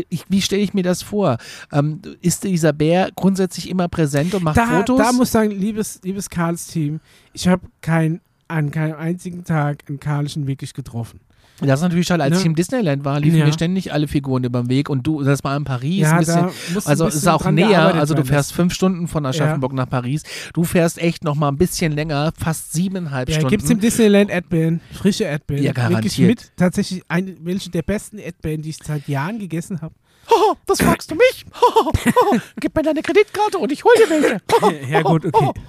ich, 0.08 0.24
wie 0.28 0.40
stelle 0.40 0.62
ich 0.62 0.72
mir 0.74 0.84
das 0.84 1.02
vor? 1.02 1.38
Ähm, 1.72 2.00
ist 2.22 2.44
dieser 2.44 2.72
Bär 2.72 3.10
grundsätzlich 3.16 3.68
immer 3.68 3.88
präsent 3.88 4.32
und 4.32 4.44
macht 4.44 4.56
Da, 4.56 4.78
Fotos? 4.78 4.98
da 4.98 5.12
muss 5.12 5.28
ich 5.28 5.32
sagen, 5.32 5.50
liebes, 5.50 6.00
liebes 6.04 6.30
Karls-Team, 6.30 7.00
ich 7.32 7.48
habe 7.48 7.66
kein, 7.80 8.20
an 8.54 8.70
keinem 8.70 8.96
einzigen 8.96 9.44
Tag 9.44 9.84
einen 9.88 10.00
Karlchen 10.00 10.46
wirklich 10.46 10.72
getroffen. 10.74 11.20
das 11.60 11.78
ist 11.78 11.82
natürlich 11.84 12.06
schade. 12.08 12.22
Als 12.24 12.32
Ne? 12.34 12.40
ich 12.40 12.46
im 12.46 12.54
Disneyland 12.56 13.04
war, 13.04 13.20
liefen 13.20 13.38
Ja. 13.38 13.46
mir 13.46 13.52
ständig 13.52 13.92
alle 13.92 14.08
Figuren 14.08 14.42
über 14.44 14.60
den 14.62 14.68
Weg 14.68 14.90
und 14.90 15.06
du, 15.06 15.22
das 15.22 15.44
war 15.44 15.56
in 15.56 15.62
Paris. 15.64 16.00
Ja, 16.00 16.12
ein 16.14 16.18
bisschen, 16.18 16.50
Also 16.84 17.06
es 17.06 17.14
ist 17.14 17.28
auch 17.28 17.48
näher, 17.50 17.94
also 17.94 18.14
du 18.14 18.24
fährst 18.24 18.52
fünf 18.52 18.74
Stunden 18.74 19.06
von 19.06 19.24
Aschaffenburg 19.24 19.72
nach 19.72 19.88
Paris. 19.88 20.24
Du 20.52 20.64
fährst 20.64 20.98
echt 20.98 21.22
noch 21.22 21.36
mal 21.36 21.48
ein 21.48 21.56
bisschen 21.56 21.92
länger, 21.92 22.32
fast 22.36 22.72
siebeneinhalb 22.72 23.28
Ja, 23.28 23.36
Stunden. 23.36 23.50
gibt 23.50 23.62
es 23.62 23.70
im 23.70 23.78
Disneyland 23.80 24.30
Erdbeeren, 24.30 24.80
frische 24.92 25.24
Erdbeeren. 25.24 25.62
Ja, 25.62 25.70
Wirklich 25.76 25.88
garantiert. 26.16 26.28
mit 26.28 26.52
tatsächlich 26.56 27.02
eine, 27.08 27.36
welche 27.40 27.70
der 27.70 27.82
besten 27.82 28.18
Erdbeeren, 28.18 28.62
die 28.62 28.70
ich 28.70 28.78
seit 28.82 29.06
Jahren 29.06 29.38
gegessen 29.38 29.80
habe. 29.80 29.94
Hoho, 30.30 30.56
das 30.66 30.80
fragst 30.80 31.10
du 31.10 31.14
mich? 31.14 31.44
Hoho, 31.60 31.92
hoho, 31.92 32.40
gib 32.60 32.74
mir 32.74 32.82
deine 32.82 33.02
Kreditkarte 33.02 33.58
und 33.58 33.70
ich 33.72 33.84
hol 33.84 33.92
dir 33.96 34.10
welche. 34.10 34.40
Hoho, 34.60 34.72
Ja, 34.90 35.02
gut, 35.02 35.26
okay. 35.32 35.60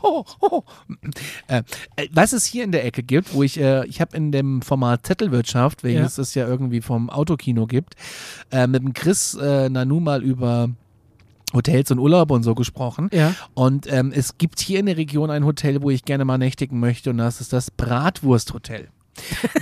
Äh, 1.48 1.64
äh, 1.96 2.08
was 2.12 2.34
es 2.34 2.46
hier 2.46 2.64
in 2.64 2.72
der 2.72 2.86
Ecke 2.86 3.04
gibt, 3.04 3.34
wo 3.34 3.44
ich, 3.44 3.60
äh, 3.60 3.86
ich 3.88 4.02
habe 4.02 4.16
in 4.16 4.32
dem 4.32 4.62
Format 4.62 5.06
Zettelwirtschaft, 5.06 5.84
welches 5.84 6.18
es 6.18 6.36
ja 6.36 6.48
irgendwie 6.48 6.82
vom 6.82 7.10
Autokino 7.10 7.68
gibt, 7.68 7.96
äh, 8.52 8.68
mit 8.68 8.84
dem 8.84 8.94
Chris 8.94 9.36
äh, 9.36 9.70
Nanu 9.70 10.00
mal 10.00 10.24
über 10.24 10.70
Hotels 11.54 11.92
und 11.92 12.00
Urlaub 12.00 12.32
und 12.32 12.44
so 12.44 12.56
gesprochen. 12.56 13.10
Ja. 13.12 13.34
Und 13.54 13.92
ähm, 13.92 14.12
es 14.14 14.38
gibt 14.38 14.60
hier 14.60 14.80
in 14.80 14.88
der 14.88 14.98
Region 14.98 15.30
ein 15.32 15.46
Hotel, 15.46 15.82
wo 15.82 15.90
ich 15.90 16.04
gerne 16.06 16.26
mal 16.26 16.38
nächtigen 16.38 16.80
möchte 16.80 17.10
und 17.10 17.18
das 17.18 17.42
ist 17.42 17.54
das 17.54 17.72
Bratwursthotel. 17.72 18.90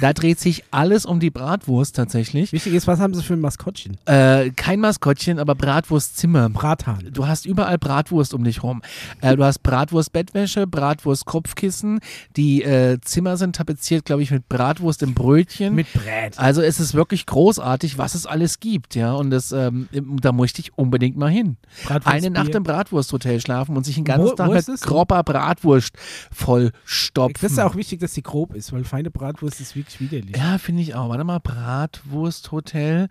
Da 0.01 0.13
dreht 0.13 0.39
sich 0.39 0.63
alles 0.71 1.05
um 1.05 1.19
die 1.19 1.29
Bratwurst 1.29 1.95
tatsächlich. 1.95 2.51
Wichtig 2.53 2.73
ist, 2.73 2.87
was 2.87 2.99
haben 2.99 3.13
sie 3.13 3.23
für 3.23 3.33
ein 3.33 3.39
Maskottchen? 3.41 3.97
Äh, 4.05 4.49
kein 4.51 4.79
Maskottchen, 4.79 5.39
aber 5.39 5.55
Bratwurstzimmer. 5.55 6.49
Brathahn. 6.49 7.09
Du 7.13 7.27
hast 7.27 7.45
überall 7.45 7.77
Bratwurst 7.77 8.33
um 8.33 8.43
dich 8.43 8.63
rum. 8.63 8.81
Äh, 9.21 9.35
du 9.35 9.43
hast 9.43 9.59
Bratwurst-Bettwäsche, 9.63 10.67
Bratwurst-Kopfkissen. 10.67 11.99
Die 12.35 12.63
äh, 12.63 12.99
Zimmer 13.01 13.37
sind 13.37 13.55
tapeziert, 13.55 14.05
glaube 14.05 14.23
ich, 14.23 14.31
mit 14.31 14.47
Bratwurst 14.49 15.03
im 15.03 15.13
Brötchen. 15.13 15.75
Mit 15.75 15.91
Brät. 15.93 16.37
also 16.39 16.61
es 16.61 16.79
ist 16.79 16.93
wirklich 16.93 17.25
großartig, 17.25 17.97
was 17.97 18.15
es 18.15 18.25
alles 18.25 18.59
gibt, 18.59 18.95
ja. 18.95 19.13
Und 19.13 19.29
das, 19.31 19.51
ähm, 19.51 19.87
da 19.91 20.31
möchte 20.31 20.61
ich 20.61 20.77
unbedingt 20.77 21.17
mal 21.17 21.29
hin. 21.29 21.57
Eine 22.05 22.29
Nacht 22.29 22.55
im 22.55 22.63
Bratwursthotel 22.63 23.39
schlafen 23.41 23.77
und 23.77 23.85
sich 23.85 23.95
den 23.95 24.03
ganzen 24.05 24.31
Wo- 24.31 24.35
Tag 24.35 24.47
wo 24.49 24.53
mit 24.53 24.81
grober 24.81 25.23
Bratwurst 25.23 25.93
vollstopfen. 26.31 27.37
Das 27.41 27.51
ist 27.51 27.59
auch 27.59 27.75
wichtig, 27.75 27.99
dass 27.99 28.13
die 28.13 28.23
grob 28.23 28.55
ist, 28.55 28.71
weil 28.73 28.83
feine 28.83 29.11
Bratwurst 29.11 29.42
ist 29.59 29.75
wirklich 29.75 29.99
widerlich. 29.99 30.35
Ja, 30.35 30.57
finde 30.57 30.81
ich 30.81 30.95
auch. 30.95 31.09
Warte 31.09 31.23
mal, 31.23 31.39
Bratwursthotel. 31.39 33.09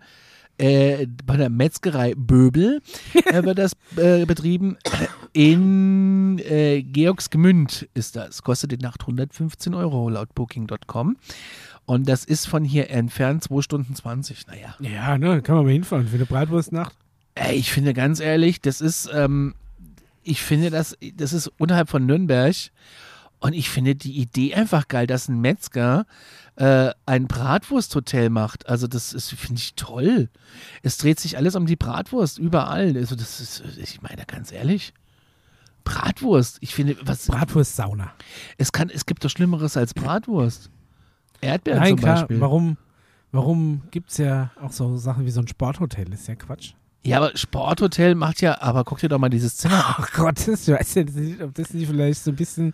Äh, 0.59 1.07
bei 1.25 1.35
der 1.35 1.49
Metzgerei 1.49 2.13
Böbel 2.15 2.81
äh, 3.25 3.43
wird 3.43 3.57
das 3.57 3.73
äh, 3.97 4.25
betrieben. 4.25 4.77
In 5.33 6.37
äh, 6.39 6.83
Georgsgemünd 6.83 7.89
ist 7.95 8.15
das. 8.15 8.43
Kostet 8.43 8.71
die 8.71 8.77
Nacht 8.77 9.01
115 9.01 9.73
Euro 9.73 10.09
laut 10.09 10.35
Booking.com. 10.35 11.17
Und 11.85 12.07
das 12.07 12.23
ist 12.23 12.47
von 12.47 12.63
hier 12.63 12.89
entfernt 12.91 13.43
2 13.43 13.61
Stunden 13.61 13.95
20. 13.95 14.47
Naja. 14.47 14.75
Ja, 14.79 15.17
ne, 15.17 15.41
kann 15.41 15.55
man 15.55 15.65
mal 15.65 15.71
hinfahren 15.71 16.07
für 16.07 16.15
eine 16.15 16.25
Bratwurstnacht. 16.25 16.95
Ey, 17.35 17.55
ich 17.55 17.71
finde 17.71 17.93
ganz 17.93 18.19
ehrlich, 18.19 18.61
das 18.61 18.79
ist, 18.79 19.09
ähm, 19.11 19.55
ich 20.23 20.41
finde 20.41 20.69
das, 20.69 20.95
das 21.15 21.33
ist 21.33 21.51
unterhalb 21.57 21.89
von 21.89 22.05
Nürnberg. 22.05 22.55
Und 23.43 23.51
ich 23.51 23.69
finde 23.69 23.93
die 23.93 24.13
Idee 24.21 24.53
einfach 24.53 24.87
geil, 24.87 25.05
dass 25.05 25.27
ein 25.27 25.41
Metzger 25.41 26.05
äh, 26.55 26.91
ein 27.05 27.27
Bratwursthotel 27.27 28.29
macht. 28.29 28.69
Also 28.69 28.87
das 28.87 29.11
ist, 29.11 29.31
finde 29.33 29.59
ich 29.59 29.75
toll. 29.75 30.29
Es 30.81 30.97
dreht 30.97 31.19
sich 31.19 31.35
alles 31.35 31.57
um 31.57 31.65
die 31.65 31.75
Bratwurst, 31.75 32.39
überall. 32.39 32.95
Also 32.95 33.17
das 33.17 33.41
ist, 33.41 33.61
ich 33.77 34.01
meine 34.01 34.23
ganz 34.25 34.53
ehrlich, 34.53 34.93
Bratwurst. 35.83 36.59
Ich 36.61 36.73
finde, 36.73 36.95
was, 37.03 37.27
Bratwurst-Sauna. 37.27 38.13
es 38.57 38.71
kann, 38.71 38.89
es 38.89 39.05
gibt 39.05 39.25
doch 39.25 39.29
Schlimmeres 39.29 39.75
als 39.75 39.93
Bratwurst. 39.93 40.69
Erdbeeren 41.41 41.79
Nein, 41.79 41.89
zum 41.89 41.99
klar, 41.99 42.15
Beispiel. 42.19 42.39
warum, 42.39 42.77
warum 43.33 43.81
gibt 43.91 44.11
es 44.11 44.19
ja 44.19 44.51
auch 44.61 44.71
so 44.71 44.95
Sachen 44.95 45.25
wie 45.25 45.31
so 45.31 45.41
ein 45.41 45.49
Sporthotel? 45.49 46.05
Das 46.05 46.21
ist 46.21 46.27
ja 46.29 46.35
Quatsch. 46.35 46.75
Ja, 47.05 47.17
aber 47.17 47.35
Sporthotel 47.35 48.15
macht 48.15 48.39
ja, 48.39 48.61
aber 48.61 48.85
guck 48.85 48.99
dir 48.99 49.09
doch 49.09 49.19
mal 49.19 49.27
dieses 49.27 49.57
Zimmer 49.57 49.85
an. 49.85 49.95
Ach 49.97 50.13
Gott, 50.13 50.39
ich 50.47 50.69
weiß 50.69 50.95
ja 50.95 51.03
nicht, 51.03 51.41
ob 51.41 51.53
das 51.55 51.73
nicht 51.73 51.87
vielleicht 51.89 52.23
so 52.23 52.31
ein 52.31 52.37
bisschen 52.37 52.73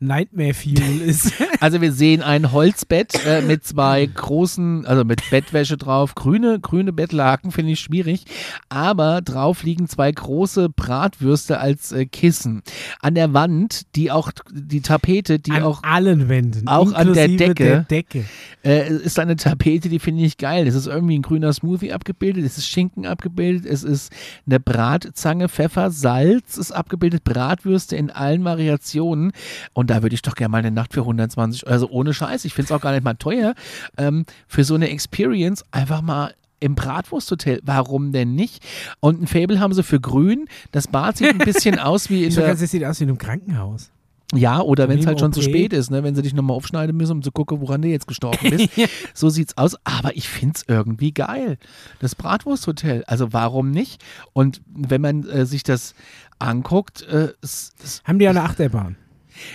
Nightmare-Fuel 0.00 1.00
ist. 1.00 1.32
Also 1.60 1.80
wir 1.80 1.92
sehen 1.92 2.20
ein 2.20 2.52
Holzbett 2.52 3.24
äh, 3.26 3.40
mit 3.40 3.64
zwei 3.64 4.04
großen, 4.04 4.84
also 4.84 5.02
mit 5.04 5.22
Bettwäsche 5.30 5.78
drauf. 5.78 6.14
Grüne, 6.14 6.60
grüne 6.60 6.92
Bettlaken 6.92 7.52
finde 7.52 7.72
ich 7.72 7.80
schwierig. 7.80 8.24
Aber 8.68 9.22
drauf 9.22 9.62
liegen 9.62 9.88
zwei 9.88 10.12
große 10.12 10.68
Bratwürste 10.68 11.58
als 11.60 11.92
äh, 11.92 12.04
Kissen. 12.04 12.62
An 13.00 13.14
der 13.14 13.32
Wand, 13.32 13.82
die 13.96 14.10
auch, 14.10 14.30
die 14.52 14.82
Tapete, 14.82 15.38
die 15.38 15.52
an 15.52 15.62
auch, 15.62 15.82
allen 15.84 16.28
Wänden. 16.28 16.68
auch 16.68 16.92
an 16.92 17.14
der 17.14 17.28
Decke. 17.28 17.64
Der 17.64 17.80
Decke. 17.84 18.24
äh, 18.62 18.92
ist 18.92 19.18
eine 19.18 19.36
Tapete, 19.36 19.88
die 19.88 19.98
finde 20.00 20.22
ich 20.24 20.36
geil. 20.36 20.66
Es 20.66 20.74
ist 20.74 20.86
irgendwie 20.86 21.18
ein 21.18 21.22
grüner 21.22 21.52
Smoothie 21.54 21.92
abgebildet, 21.92 22.44
es 22.44 22.58
ist 22.58 22.68
Schinken 22.68 23.06
abgebildet, 23.06 23.64
es 23.64 23.84
ist 23.84 24.12
eine 24.46 24.60
Bratzange, 24.60 25.48
Pfeffer, 25.48 25.90
Salz 25.90 26.58
ist 26.58 26.72
abgebildet, 26.72 27.24
Bratwürste 27.24 27.96
in 27.96 28.10
allen 28.10 28.44
Variationen. 28.44 29.32
Und 29.72 29.83
Und 29.84 29.90
da 29.90 30.02
würde 30.02 30.14
ich 30.14 30.22
doch 30.22 30.34
gerne 30.34 30.50
mal 30.50 30.58
eine 30.60 30.70
Nacht 30.70 30.94
für 30.94 31.00
120, 31.00 31.68
also 31.68 31.90
ohne 31.90 32.14
Scheiß, 32.14 32.46
ich 32.46 32.54
finde 32.54 32.68
es 32.68 32.72
auch 32.72 32.80
gar 32.80 32.92
nicht 32.92 33.04
mal 33.04 33.12
teuer, 33.12 33.54
ähm, 33.98 34.24
für 34.48 34.64
so 34.64 34.76
eine 34.76 34.88
Experience 34.88 35.62
einfach 35.72 36.00
mal 36.00 36.32
im 36.58 36.74
Bratwursthotel. 36.74 37.60
Warum 37.64 38.10
denn 38.10 38.34
nicht? 38.34 38.64
Und 39.00 39.20
ein 39.20 39.26
Fable 39.26 39.60
haben 39.60 39.74
sie 39.74 39.82
für 39.82 40.00
grün. 40.00 40.46
Das 40.72 40.88
Bad 40.88 41.18
sieht 41.18 41.28
ein 41.28 41.36
bisschen 41.36 41.78
aus 41.78 42.08
wie 42.08 42.22
in 42.22 42.30
Ich 42.30 42.34
der. 42.34 42.54
das 42.54 42.60
sieht 42.60 42.82
aus 42.82 42.98
wie 42.98 43.04
in 43.04 43.10
einem 43.10 43.18
Krankenhaus. 43.18 43.90
Ja, 44.34 44.62
oder 44.62 44.88
wenn 44.88 45.00
es 45.00 45.06
halt 45.06 45.20
schon 45.20 45.34
zu 45.34 45.42
spät 45.42 45.74
ist, 45.74 45.90
ne? 45.90 46.02
wenn 46.02 46.14
sie 46.14 46.22
dich 46.22 46.32
nochmal 46.32 46.56
aufschneiden 46.56 46.96
müssen, 46.96 47.12
um 47.12 47.22
zu 47.22 47.30
gucken, 47.30 47.60
woran 47.60 47.82
du 47.82 47.88
jetzt 47.88 48.06
gestorben 48.06 48.38
bist. 48.48 48.70
So 49.12 49.28
sieht's 49.28 49.58
aus. 49.58 49.76
Aber 49.84 50.16
ich 50.16 50.30
find's 50.30 50.64
irgendwie 50.66 51.12
geil. 51.12 51.58
Das 52.00 52.14
Bratwursthotel. 52.14 53.04
Also 53.06 53.34
warum 53.34 53.70
nicht? 53.70 54.02
Und 54.32 54.62
wenn 54.74 55.02
man 55.02 55.28
äh, 55.28 55.44
sich 55.44 55.62
das 55.62 55.94
anguckt, 56.38 57.02
äh, 57.02 57.34
es, 57.42 57.74
es, 57.84 58.02
Haben 58.04 58.18
die 58.18 58.26
eine 58.26 58.44
Achterbahn? 58.44 58.96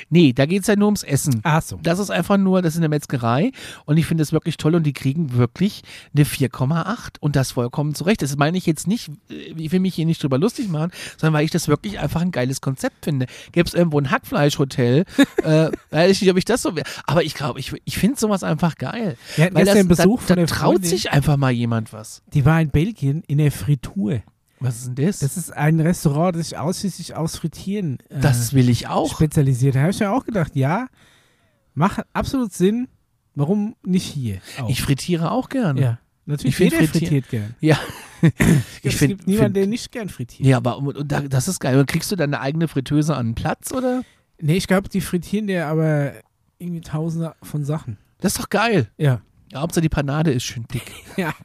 Nee, 0.10 0.34
da 0.34 0.46
geht's 0.46 0.68
ja 0.68 0.76
nur 0.76 0.88
ums 0.88 1.04
Essen. 1.04 1.42
Ach 1.44 1.62
so. 1.62 1.80
Das 1.82 2.00
ist 2.00 2.10
einfach 2.10 2.38
nur, 2.38 2.62
das 2.62 2.74
ist 2.74 2.80
eine 2.80 2.90
Metzgerei 2.90 3.52
und 3.86 3.98
ich 3.98 4.06
finde 4.06 4.24
es 4.24 4.32
wirklich 4.32 4.58
toll 4.58 4.76
und 4.76 4.84
die 4.84 4.94
kriegen 4.94 5.34
wirklich 5.34 5.82
eine 6.16 6.26
4,8 6.26 7.20
und 7.20 7.36
das 7.36 7.52
vollkommen 7.52 7.96
zurecht. 7.96 8.22
Das 8.22 8.36
meine 8.38 8.58
ich 8.58 8.66
jetzt 8.66 8.88
nicht, 8.88 9.10
äh, 9.30 9.54
ich 9.58 9.72
will 9.72 9.80
mich 9.80 9.96
hier 9.96 10.06
nicht 10.06 10.22
drüber 10.24 10.38
lustig 10.38 10.70
machen, 10.70 10.92
sondern 11.18 11.34
weil 11.34 11.46
ich 11.46 11.52
das 11.52 11.68
wirklich 11.68 12.00
einfach 12.00 12.22
ein 12.22 12.32
geiles 12.32 12.62
Konzept 12.62 13.06
finde. 13.06 13.26
Gäbe 13.52 13.68
es 13.68 13.74
irgendwo 13.74 14.00
ein 14.00 14.12
Hackfleischhotel, 14.12 15.06
äh, 15.44 15.72
weiß 15.92 16.12
ich 16.12 16.22
nicht, 16.22 16.32
ob 16.32 16.38
ich 16.38 16.46
das 16.46 16.62
so 16.62 16.76
wäre, 16.76 16.88
aber 17.06 17.24
ich 17.24 17.34
glaube, 17.34 17.60
ich, 17.60 17.74
ich 17.86 17.98
finde 17.98 18.20
sowas 18.20 18.44
einfach 18.44 18.76
geil. 18.76 19.18
Hatten 19.38 19.56
Weil 19.56 19.66
das, 19.66 19.88
Besuch 19.88 20.24
da, 20.28 20.36
da 20.36 20.46
traut 20.46 20.74
Freundin. 20.74 20.90
sich 20.90 21.12
einfach 21.12 21.38
mal 21.38 21.52
jemand 21.52 21.94
was. 21.94 22.22
Die 22.34 22.46
war 22.46 22.62
in 22.62 22.70
Belgien 22.70 23.24
in 23.28 23.38
der 23.38 23.52
Fritur. 23.52 24.22
Was 24.60 24.78
ist 24.78 24.88
denn 24.98 25.06
das? 25.06 25.20
Das 25.20 25.38
ist 25.38 25.52
ein 25.52 25.80
Restaurant, 25.80 26.36
das 26.36 26.50
sich 26.50 26.58
ausschließlich 26.58 27.16
aus 27.16 27.38
Frittieren 27.38 27.98
äh, 28.10 28.20
Das 28.20 28.54
will 28.54 28.70
ich 28.70 28.88
auch. 28.88 29.12
spezialisiert. 29.12 29.76
Da 29.76 29.82
habe 29.82 29.92
ich 29.92 30.00
mir 30.00 30.12
auch 30.12 30.26
gedacht, 30.26 30.56
ja, 30.56 30.88
macht 31.74 32.02
absolut 32.14 32.54
Sinn. 32.54 32.88
Warum 33.36 33.76
nicht 33.84 34.06
hier? 34.06 34.40
Auch. 34.60 34.70
Ich 34.70 34.82
frittiere 34.82 35.32
auch 35.32 35.48
gerne. 35.50 35.80
ja, 35.80 36.00
natürlich 36.26 36.60
Ich 36.60 36.70
find 36.70 36.72
jeder 36.74 36.88
frittiert 36.88 37.30
gern. 37.30 37.56
Ja. 37.62 37.78
Ich 38.22 38.94
es 38.94 38.96
finde 38.96 39.16
gibt 39.16 39.28
niemanden, 39.28 39.46
find, 39.46 39.56
der 39.56 39.68
nicht 39.68 39.94
gern 39.94 40.10
frittiert. 40.10 40.46
ja, 40.46 40.58
aber 40.58 40.78
und, 40.78 40.98
und 40.98 41.10
da, 41.10 41.22
das 41.22 41.48
ist 41.48 41.62
geil. 41.62 41.80
Und 41.80 41.86
kriegst 41.88 42.12
du 42.12 42.18
deine 42.18 42.42
eigene 42.42 42.68
Fritteuse 42.68 43.16
an 43.16 43.28
den 43.28 43.36
Platz 43.36 43.72
oder? 43.72 44.04
Nee, 44.42 44.58
ich 44.58 44.68
glaube, 44.68 44.90
die 44.90 45.00
frittieren 45.00 45.48
der 45.48 45.68
aber 45.68 46.12
irgendwie 46.58 46.82
tausende 46.82 47.34
von 47.42 47.64
Sachen. 47.64 47.98
Das 48.20 48.34
ist 48.34 48.42
doch 48.42 48.50
geil. 48.50 48.90
Ja. 48.98 49.22
Ja, 49.54 49.62
Hauptsache 49.62 49.84
die 49.84 49.90
Panade 49.90 50.34
ist 50.34 50.44
schön 50.44 50.66
dick. 50.74 50.92
Ja. 51.16 51.34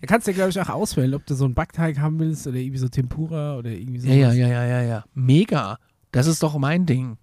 Da 0.00 0.06
kannst 0.06 0.26
du 0.26 0.30
ja, 0.30 0.34
glaube 0.36 0.50
ich, 0.50 0.60
auch 0.60 0.68
auswählen, 0.68 1.14
ob 1.14 1.24
du 1.26 1.34
so 1.34 1.44
einen 1.44 1.54
Backteig 1.54 1.98
haben 1.98 2.18
willst 2.18 2.46
oder 2.46 2.56
irgendwie 2.56 2.78
so 2.78 2.88
Tempura 2.88 3.56
oder 3.56 3.70
irgendwie 3.70 4.00
so. 4.00 4.08
Ja, 4.08 4.14
ja, 4.14 4.32
ja, 4.32 4.48
ja, 4.48 4.64
ja, 4.64 4.82
ja. 4.82 5.04
Mega. 5.14 5.78
Das 6.12 6.26
ist 6.26 6.42
doch 6.42 6.56
mein 6.58 6.86
Ding. 6.86 7.16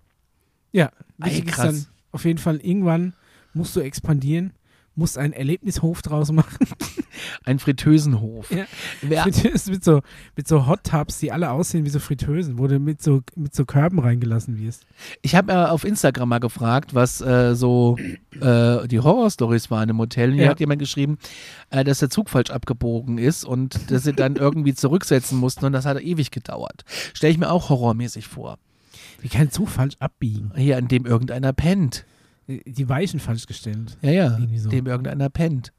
Ja, 0.72 0.92
Ey, 1.22 1.42
krass. 1.42 1.66
dann 1.66 1.86
auf 2.12 2.26
jeden 2.26 2.40
Fall, 2.40 2.58
irgendwann 2.58 3.14
musst 3.54 3.76
du 3.76 3.80
expandieren, 3.80 4.54
musst 4.96 5.18
einen 5.18 5.34
Erlebnishof 5.34 6.02
draus 6.02 6.32
machen. 6.32 6.68
Ein 7.44 7.60
Fritteusenhof. 7.60 8.52
Ja. 8.52 8.66
Wer, 9.02 9.24
Fritteusen 9.24 9.74
mit 9.74 9.84
so, 9.84 10.02
mit 10.36 10.48
so 10.48 10.68
Hot 10.68 10.84
Tubs, 10.84 11.20
die 11.20 11.32
alle 11.32 11.52
aussehen 11.52 11.86
wie 11.86 11.90
so 11.90 12.00
Fritteusen, 12.00 12.58
wo 12.58 12.68
du 12.68 12.80
mit 12.80 13.02
so, 13.02 13.22
mit 13.36 13.54
so 13.56 13.66
Körben 13.66 14.00
reingelassen 14.00 14.60
wirst. 14.60 14.86
ich 15.22 15.36
habe 15.36 15.52
äh, 15.52 15.56
auf 15.56 15.84
Instagram 15.84 16.30
mal 16.30 16.40
gefragt, 16.40 16.94
was 16.94 17.22
äh, 17.22 17.56
so 17.56 17.98
äh, 18.40 18.88
die 18.88 19.00
Horrorstories 19.00 19.70
waren 19.72 19.90
im 19.90 19.98
Hotel. 19.98 20.30
Und 20.30 20.36
hier 20.36 20.46
Ja. 20.46 20.50
hat 20.52 20.60
jemand 20.60 20.80
geschrieben, 20.80 21.18
äh, 21.70 21.84
dass 21.84 22.00
der 22.00 22.10
Zug 22.10 22.30
falsch 22.30 22.50
abgebogen 22.52 23.18
ist 23.18 23.44
und 23.46 23.92
dass 23.92 24.04
sie 24.04 24.14
dann 24.14 24.36
irgendwie 24.36 24.74
zurücksetzen 24.74 25.38
mussten 25.38 25.66
und 25.66 25.74
das 25.74 25.86
hat 25.86 26.02
ewig 26.02 26.32
gedauert. 26.32 26.84
Stelle 27.14 27.32
ich 27.32 27.38
mir 27.40 27.50
auch 27.52 27.70
horrormäßig 27.70 28.28
vor. 28.28 28.58
Wie 29.22 29.30
kann 29.30 29.50
Zug 29.52 29.70
falsch 29.70 29.96
abbiegen? 30.00 30.52
Hier, 30.56 30.78
an 30.78 30.88
dem 30.88 31.06
irgendeiner 31.06 31.54
pennt. 31.54 32.06
Die 32.48 32.90
Weichen 32.90 33.22
falsch 33.22 33.46
gestellt. 33.46 33.98
Ja, 34.02 34.12
ja, 34.12 34.38
so. 34.58 34.70
dem 34.70 34.86
irgendeiner 34.86 35.30
pennt. 35.30 35.72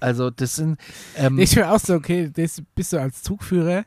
Also 0.00 0.30
das 0.30 0.56
sind 0.56 0.78
ähm, 1.16 1.38
Ich 1.38 1.56
höre 1.56 1.72
auch 1.72 1.80
so, 1.80 1.94
okay, 1.94 2.30
das 2.34 2.62
bist 2.74 2.92
du 2.92 3.00
als 3.00 3.22
Zugführer, 3.22 3.84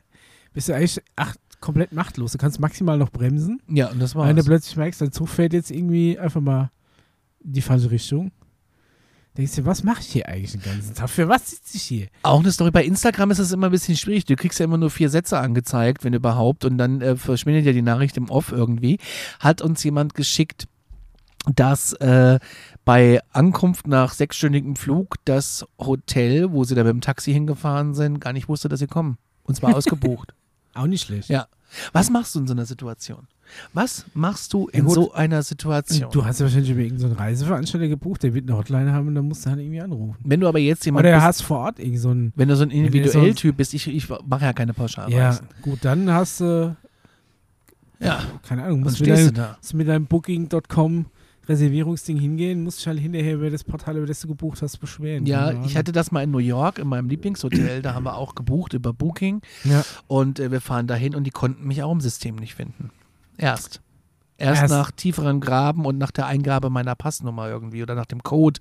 bist 0.52 0.68
du 0.68 0.74
eigentlich 0.74 1.00
ach, 1.16 1.34
komplett 1.60 1.92
machtlos. 1.92 2.32
Du 2.32 2.38
kannst 2.38 2.60
maximal 2.60 2.98
noch 2.98 3.10
bremsen. 3.10 3.60
ja 3.68 3.88
und 3.90 3.98
das 3.98 4.14
Wenn 4.14 4.28
du 4.30 4.36
war's. 4.36 4.46
plötzlich 4.46 4.76
merkst, 4.76 5.00
dein 5.00 5.12
Zug 5.12 5.28
fährt 5.28 5.52
jetzt 5.52 5.70
irgendwie 5.70 6.18
einfach 6.18 6.40
mal 6.40 6.70
in 7.44 7.52
die 7.52 7.62
falsche 7.62 7.90
Richtung. 7.90 8.32
Denkst 9.36 9.56
du, 9.56 9.66
was 9.66 9.82
mache 9.82 10.00
ich 10.00 10.06
hier 10.06 10.28
eigentlich 10.28 10.52
den 10.52 10.62
ganzen 10.62 10.94
Tag? 10.94 11.10
Für 11.10 11.28
was 11.28 11.50
sitze 11.50 11.76
ich 11.76 11.82
hier? 11.82 12.06
Auch 12.22 12.40
eine 12.40 12.50
Story. 12.50 12.70
Bei 12.70 12.84
Instagram 12.84 13.30
ist 13.30 13.38
es 13.38 13.52
immer 13.52 13.66
ein 13.66 13.70
bisschen 13.70 13.96
schwierig. 13.96 14.24
Du 14.24 14.34
kriegst 14.34 14.58
ja 14.58 14.64
immer 14.64 14.78
nur 14.78 14.88
vier 14.88 15.10
Sätze 15.10 15.38
angezeigt, 15.38 16.04
wenn 16.04 16.14
überhaupt, 16.14 16.64
und 16.64 16.78
dann 16.78 17.02
äh, 17.02 17.16
verschwindet 17.16 17.66
ja 17.66 17.72
die 17.72 17.82
Nachricht 17.82 18.16
im 18.16 18.30
Off 18.30 18.50
irgendwie. 18.50 18.98
Hat 19.38 19.60
uns 19.60 19.84
jemand 19.84 20.14
geschickt, 20.14 20.68
dass 21.54 21.92
äh, 21.94 22.38
bei 22.86 23.20
Ankunft 23.32 23.88
nach 23.88 24.14
sechsstündigem 24.14 24.76
Flug 24.76 25.16
das 25.24 25.66
Hotel, 25.78 26.52
wo 26.52 26.62
sie 26.64 26.76
da 26.76 26.84
mit 26.84 26.92
dem 26.92 27.00
Taxi 27.02 27.32
hingefahren 27.32 27.94
sind, 27.94 28.20
gar 28.20 28.32
nicht 28.32 28.48
wusste, 28.48 28.68
dass 28.68 28.78
sie 28.78 28.86
kommen. 28.86 29.18
Und 29.42 29.56
zwar 29.56 29.74
ausgebucht. 29.74 30.32
Auch 30.74 30.86
nicht 30.86 31.04
schlecht. 31.04 31.28
Ja. 31.28 31.48
Was 31.92 32.10
machst 32.10 32.34
du 32.34 32.38
in 32.40 32.46
so 32.46 32.54
einer 32.54 32.64
Situation? 32.64 33.26
Was 33.72 34.06
machst 34.14 34.52
du 34.52 34.68
in 34.68 34.88
so 34.88 35.12
einer 35.12 35.42
Situation? 35.42 36.10
Du 36.12 36.24
hast 36.24 36.38
ja 36.38 36.46
wahrscheinlich 36.46 36.70
über 36.70 36.80
irgendeinen 36.80 37.12
so 37.12 37.18
Reiseveranstalter 37.18 37.88
gebucht, 37.88 38.22
der 38.22 38.34
wird 38.34 38.48
eine 38.48 38.56
Hotline 38.56 38.92
haben 38.92 39.08
und 39.08 39.16
dann 39.16 39.26
musst 39.26 39.44
du 39.46 39.50
halt 39.50 39.58
irgendwie 39.60 39.80
anrufen. 39.80 40.16
wenn 40.22 40.38
du 40.40 40.46
aber 40.46 40.60
jetzt 40.60 40.84
jemand 40.84 41.04
Oder 41.06 41.16
du 41.16 41.22
hast 41.22 41.42
vor 41.42 41.58
Ort 41.58 41.80
irgend 41.80 41.98
so 41.98 42.12
ein. 42.12 42.32
wenn 42.36 42.48
du 42.48 42.54
so 42.56 42.62
ein 42.62 42.68
du 42.70 42.76
sonst- 42.76 42.86
Individuell-Typ 42.86 43.56
bist, 43.56 43.74
ich, 43.74 43.88
ich 43.88 44.08
mache 44.08 44.44
ja 44.44 44.52
keine 44.52 44.74
Pauschalreisen. 44.74 45.46
Ja, 45.48 45.56
gut, 45.62 45.80
dann 45.82 46.08
hast 46.12 46.40
du, 46.40 46.76
ja. 47.98 48.22
keine 48.46 48.62
Ahnung, 48.64 48.80
musst 48.80 49.00
mit, 49.00 49.08
deinem, 49.08 49.34
musst 49.34 49.74
mit 49.74 49.88
deinem 49.88 50.06
Booking.com 50.06 51.06
Reservierungsding 51.48 52.18
hingehen, 52.18 52.62
musst 52.62 52.80
dich 52.80 52.86
halt 52.86 52.98
hinterher 53.00 53.34
über 53.34 53.50
das 53.50 53.64
Portal, 53.64 53.96
über 53.96 54.06
das 54.06 54.20
du 54.20 54.28
gebucht 54.28 54.62
hast, 54.62 54.78
beschweren. 54.78 55.26
Ja, 55.26 55.46
Ahnung. 55.48 55.64
ich 55.64 55.76
hatte 55.76 55.92
das 55.92 56.10
mal 56.12 56.22
in 56.22 56.30
New 56.30 56.38
York 56.38 56.78
in 56.78 56.88
meinem 56.88 57.08
Lieblingshotel, 57.08 57.82
da 57.82 57.94
haben 57.94 58.04
wir 58.04 58.16
auch 58.16 58.34
gebucht 58.34 58.72
über 58.72 58.92
Booking 58.92 59.40
Ja. 59.64 59.84
und 60.08 60.40
äh, 60.40 60.50
wir 60.50 60.60
fahren 60.60 60.86
dahin 60.86 61.14
und 61.14 61.24
die 61.24 61.30
konnten 61.30 61.66
mich 61.66 61.82
auch 61.82 61.92
im 61.92 62.00
System 62.00 62.36
nicht 62.36 62.54
finden. 62.54 62.90
Erst. 63.38 63.80
Erst, 64.38 64.62
Erst. 64.62 64.74
nach 64.74 64.90
tieferen 64.90 65.40
Graben 65.40 65.86
und 65.86 65.96
nach 65.96 66.10
der 66.10 66.26
Eingabe 66.26 66.68
meiner 66.68 66.94
Passnummer 66.94 67.48
irgendwie 67.48 67.82
oder 67.82 67.94
nach 67.94 68.04
dem 68.04 68.22
Code. 68.22 68.60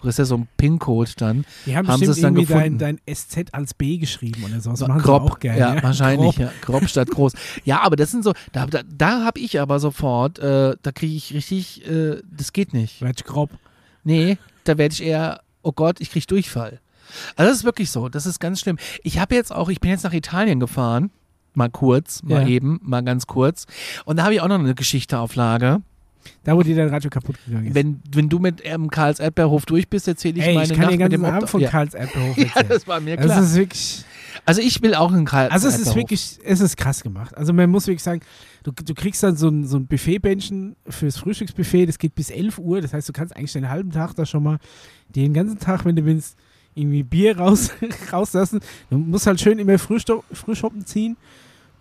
Das 0.00 0.10
ist 0.10 0.18
ja 0.18 0.24
so 0.24 0.36
ein 0.36 0.48
PIN-Code 0.56 1.10
dann. 1.16 1.44
Die 1.66 1.76
haben, 1.76 1.88
Haben 1.88 1.98
sie 1.98 2.06
es 2.06 2.20
dann 2.20 2.36
irgendwie 2.36 2.52
dein, 2.52 2.78
gefunden? 2.78 3.00
dein 3.06 3.14
SZ 3.14 3.52
als 3.52 3.74
B 3.74 3.98
geschrieben 3.98 4.44
oder 4.44 4.60
so. 4.60 4.70
Das 4.70 4.80
machen 4.86 5.02
grob, 5.02 5.22
auch 5.22 5.38
gerne. 5.40 5.58
ja, 5.58 5.82
wahrscheinlich, 5.82 6.36
Grob. 6.36 6.46
ja, 6.46 6.52
grob 6.62 6.88
statt 6.88 7.10
groß. 7.10 7.32
Ja, 7.64 7.80
aber 7.82 7.96
das 7.96 8.12
sind 8.12 8.22
so, 8.22 8.34
da, 8.52 8.66
da, 8.66 8.82
da 8.84 9.24
habe 9.24 9.40
ich 9.40 9.60
aber 9.60 9.80
sofort, 9.80 10.38
äh, 10.38 10.76
da 10.80 10.92
kriege 10.92 11.14
ich 11.16 11.34
richtig, 11.34 11.88
äh, 11.88 12.20
das 12.30 12.52
geht 12.52 12.72
nicht. 12.72 13.02
Werd 13.02 13.24
grob. 13.24 13.50
Nee, 14.04 14.38
da 14.62 14.78
werde 14.78 14.92
ich 14.92 15.02
eher, 15.02 15.40
oh 15.62 15.72
Gott, 15.72 16.00
ich 16.00 16.10
kriege 16.12 16.26
Durchfall. 16.26 16.80
Also 17.34 17.50
das 17.50 17.58
ist 17.58 17.64
wirklich 17.64 17.90
so, 17.90 18.08
das 18.08 18.26
ist 18.26 18.38
ganz 18.38 18.60
schlimm. 18.60 18.78
Ich 19.02 19.18
habe 19.18 19.34
jetzt 19.34 19.52
auch, 19.52 19.68
ich 19.68 19.80
bin 19.80 19.90
jetzt 19.90 20.04
nach 20.04 20.12
Italien 20.12 20.60
gefahren, 20.60 21.10
mal 21.56 21.68
kurz, 21.70 22.22
mal 22.22 22.42
Ja. 22.42 22.48
eben, 22.48 22.78
mal 22.82 23.02
ganz 23.02 23.26
kurz. 23.26 23.66
Und 24.04 24.18
da 24.18 24.24
habe 24.24 24.34
ich 24.34 24.40
auch 24.40 24.48
noch 24.48 24.58
eine 24.58 24.74
Geschichte 24.74 25.18
auf 25.18 25.34
Lager. 25.34 25.80
Da, 26.42 26.56
wo 26.56 26.62
dir 26.62 26.74
dein 26.74 26.88
Radio 26.88 27.08
kaputt 27.08 27.36
gegangen 27.46 27.66
ist. 27.68 27.74
Wenn, 27.76 28.00
wenn 28.12 28.28
du 28.28 28.40
mit 28.40 28.60
ähm, 28.64 28.90
Karls 28.90 29.20
Erdbeerhof 29.20 29.64
durch 29.64 29.88
bist, 29.88 30.08
erzähle 30.08 30.38
ich 30.40 30.44
Ey, 30.44 30.54
meine 30.54 30.64
ich 30.66 30.70
kann 30.72 30.80
Nacht 30.80 30.90
den 30.92 30.98
mit 30.98 31.10
ganzen 31.10 31.20
dem 31.20 31.24
Abend 31.24 31.36
Obdach- 31.44 31.48
von 31.50 31.60
ja. 31.60 31.68
Karls 31.70 31.94
Erdbeerhof 31.94 32.36
ja, 32.36 32.44
erzählen. 32.46 32.66
das 32.68 32.86
war 32.88 33.00
mir 33.00 33.16
Das 33.16 33.26
klar. 33.26 33.42
ist 33.42 33.54
wirklich, 33.54 34.04
Also 34.44 34.60
ich 34.60 34.82
will 34.82 34.94
auch 34.96 35.12
einen 35.12 35.24
Karls 35.24 35.52
also 35.52 35.68
es 35.68 35.78
ist 35.78 35.94
wirklich, 35.94 36.38
es 36.44 36.60
ist 36.60 36.76
krass 36.76 37.04
gemacht. 37.04 37.36
Also 37.36 37.52
man 37.52 37.70
muss 37.70 37.86
wirklich 37.86 38.02
sagen, 38.02 38.22
du, 38.64 38.72
du 38.72 38.94
kriegst 38.94 39.22
dann 39.22 39.36
so 39.36 39.48
ein, 39.48 39.66
so 39.68 39.76
ein 39.76 39.86
Buffetbändchen 39.86 40.74
fürs 40.88 41.16
Frühstücksbuffet, 41.16 41.86
das 41.86 41.96
geht 41.98 42.16
bis 42.16 42.30
11 42.30 42.58
Uhr, 42.58 42.80
das 42.80 42.92
heißt, 42.92 43.08
du 43.08 43.12
kannst 43.12 43.36
eigentlich 43.36 43.52
den 43.52 43.68
halben 43.68 43.92
Tag 43.92 44.14
da 44.16 44.26
schon 44.26 44.42
mal, 44.42 44.58
den 45.08 45.32
ganzen 45.32 45.60
Tag, 45.60 45.84
wenn 45.84 45.94
du 45.94 46.04
willst, 46.04 46.36
irgendwie 46.74 47.04
Bier 47.04 47.38
raus, 47.38 47.70
rauslassen. 48.12 48.58
Du 48.90 48.98
musst 48.98 49.28
halt 49.28 49.40
schön 49.40 49.60
immer 49.60 49.78
Frühstop, 49.78 50.24
Frühschoppen 50.32 50.84
ziehen. 50.84 51.16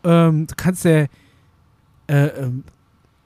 Ähm, 0.05 0.47
du 0.47 0.53
kannst 0.55 0.85
ja 0.85 1.05
äh, 2.07 2.27
ähm, 2.27 2.63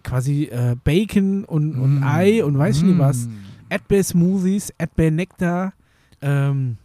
quasi 0.04 0.46
äh, 0.46 0.76
Bacon 0.84 1.44
und, 1.46 1.76
und 1.76 2.00
Mm. 2.00 2.04
Ei 2.04 2.44
und 2.44 2.58
weiß 2.58 2.78
ich 2.78 2.84
nicht 2.84 2.98
was. 3.00 3.28
Mm. 3.28 3.32
Erdbeersmoothies, 3.70 4.72
Erdbeernektar, 4.78 5.74
ähm, 6.22 6.78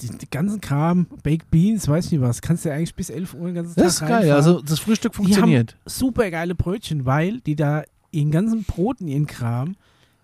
die, 0.00 0.08
die 0.18 0.30
ganzen 0.30 0.60
Kram, 0.60 1.06
Baked 1.22 1.50
Beans, 1.50 1.88
weiß 1.88 2.06
ich 2.06 2.12
nicht 2.12 2.20
was, 2.20 2.40
kannst 2.40 2.64
du 2.64 2.72
eigentlich 2.72 2.94
bis 2.94 3.10
11 3.10 3.34
Uhr 3.34 3.46
den 3.46 3.54
ganzen 3.56 3.74
Das 3.80 3.94
ist 3.94 3.98
Tag 4.00 4.08
geil, 4.08 4.18
reinfahren. 4.30 4.36
also 4.36 4.62
das 4.62 4.78
Frühstück 4.80 5.14
funktioniert. 5.14 5.76
super 5.86 6.30
geile 6.30 6.54
Brötchen, 6.54 7.04
weil 7.04 7.40
die 7.40 7.56
da 7.56 7.82
ihren 8.12 8.30
ganzen 8.30 8.64
Broten, 8.64 9.08
ihren 9.08 9.26
Kram 9.26 9.74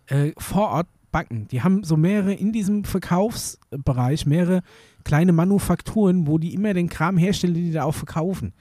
äh, 0.07 0.32
vor 0.39 0.68
Ort 0.70 0.86
backen. 1.11 1.49
Die 1.49 1.63
haben 1.63 1.85
so 1.85 1.97
mehrere 1.97 2.33
in 2.33 2.53
diesem 2.53 2.85
Verkaufsbereich, 2.85 4.27
mehrere 4.27 4.63
kleine 5.05 5.33
Manufakturen, 5.33 6.27
wo 6.27 6.39
die 6.39 6.55
immer 6.55 6.75
den 6.75 6.89
Kram 6.89 7.17
herstellen, 7.17 7.55
den 7.55 7.65
die 7.65 7.73
da 7.73 7.85
auch 7.85 7.95
verkaufen. 7.95 8.53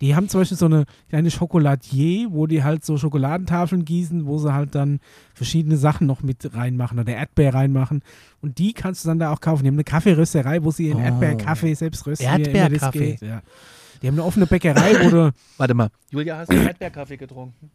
Die 0.00 0.16
haben 0.16 0.28
zum 0.28 0.40
Beispiel 0.40 0.58
so 0.58 0.66
eine 0.66 0.84
kleine 1.08 1.30
Schokoladier, 1.30 2.28
wo 2.32 2.46
die 2.46 2.64
halt 2.64 2.84
so 2.84 2.98
Schokoladentafeln 2.98 3.84
gießen, 3.84 4.26
wo 4.26 4.38
sie 4.38 4.52
halt 4.52 4.74
dann 4.74 4.98
verschiedene 5.34 5.76
Sachen 5.76 6.06
noch 6.06 6.22
mit 6.22 6.52
reinmachen 6.54 6.98
oder 6.98 7.14
Erdbeer 7.14 7.54
reinmachen. 7.54 8.02
Und 8.42 8.58
die 8.58 8.72
kannst 8.72 9.04
du 9.04 9.08
dann 9.08 9.20
da 9.20 9.32
auch 9.32 9.40
kaufen. 9.40 9.62
Die 9.62 9.68
haben 9.68 9.76
eine 9.76 9.84
Kaffeerösterei, 9.84 10.62
wo 10.64 10.72
sie 10.72 10.88
ihren 10.88 11.00
Oh. 11.00 11.04
Erdbeerkaffee 11.04 11.74
selbst 11.74 12.06
rösten. 12.06 12.26
Erdbeerkaffee. 12.26 13.18
Ja. 13.20 13.42
Die 14.02 14.08
haben 14.08 14.14
eine 14.16 14.24
offene 14.24 14.46
Bäckerei, 14.46 15.04
wo 15.04 15.10
du 15.10 15.32
Warte 15.56 15.74
mal. 15.74 15.88
Julia, 16.10 16.38
hast 16.38 16.52
du 16.52 16.56
Erdbeerkaffee 16.56 17.16
getrunken? 17.16 17.70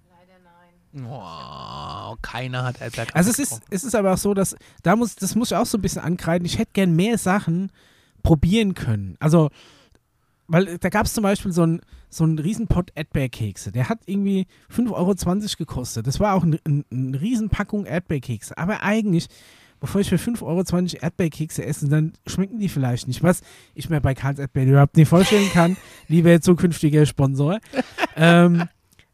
Oh, 0.96 2.16
keiner 2.22 2.64
hat 2.64 2.82
Erdbeerkäse. 2.82 3.16
Also 3.16 3.30
es 3.30 3.40
ist, 3.40 3.62
es 3.70 3.84
ist 3.84 3.96
aber 3.96 4.14
auch 4.14 4.18
so, 4.18 4.34
dass, 4.34 4.56
da 4.82 4.96
muss, 4.96 5.16
das 5.16 5.36
muss 5.36 5.52
ich 5.52 5.58
auch 5.58 5.66
so 5.66 5.78
ein 5.78 5.82
bisschen 5.82 6.02
ankreiden, 6.02 6.46
ich 6.46 6.58
hätte 6.58 6.72
gern 6.74 6.96
mehr 6.96 7.18
Sachen 7.18 7.72
probieren 8.24 8.74
können. 8.74 9.16
Also, 9.20 9.50
weil 10.48 10.80
da 10.80 10.90
gab 10.90 11.06
es 11.06 11.14
zum 11.14 11.24
Beispiel 11.24 11.52
so 11.52 11.62
einen 11.62 11.82
so 12.10 12.24
einen 12.24 12.40
Riesenpott 12.40 12.92
Erdbeerkekse. 12.96 13.72
Der 13.72 13.88
hat 13.88 14.00
irgendwie 14.08 14.48
5,20 14.76 14.92
Euro 14.94 15.16
gekostet. 15.58 16.08
Das 16.08 16.20
war 16.20 16.34
auch 16.34 16.44
eine 16.44 16.60
ein, 16.66 16.84
ein 16.92 17.16
Riesenpackung 17.16 17.86
Erdbeerkekse. 17.86 18.58
Aber 18.58 18.82
eigentlich, 18.82 19.28
bevor 19.80 20.02
ich 20.02 20.10
für 20.10 20.16
5,20 20.16 20.44
Euro 20.44 21.04
Erdbeerkekse 21.04 21.64
esse, 21.64 21.88
dann 21.88 22.14
schmecken 22.26 22.60
die 22.60 22.70
vielleicht 22.70 23.08
nicht. 23.08 23.22
Was 23.22 23.42
ich 23.76 23.90
mir 23.90 24.02
bei 24.02 24.16
Karls 24.16 24.40
Erdbeeren 24.40 24.70
überhaupt 24.70 24.98
nicht 24.98 25.08
vorstellen 25.08 25.50
kann, 25.54 25.78
lieber 26.08 26.42
zukünftiger 26.42 27.06
Sponsor. 27.06 27.60
ähm, 28.16 28.68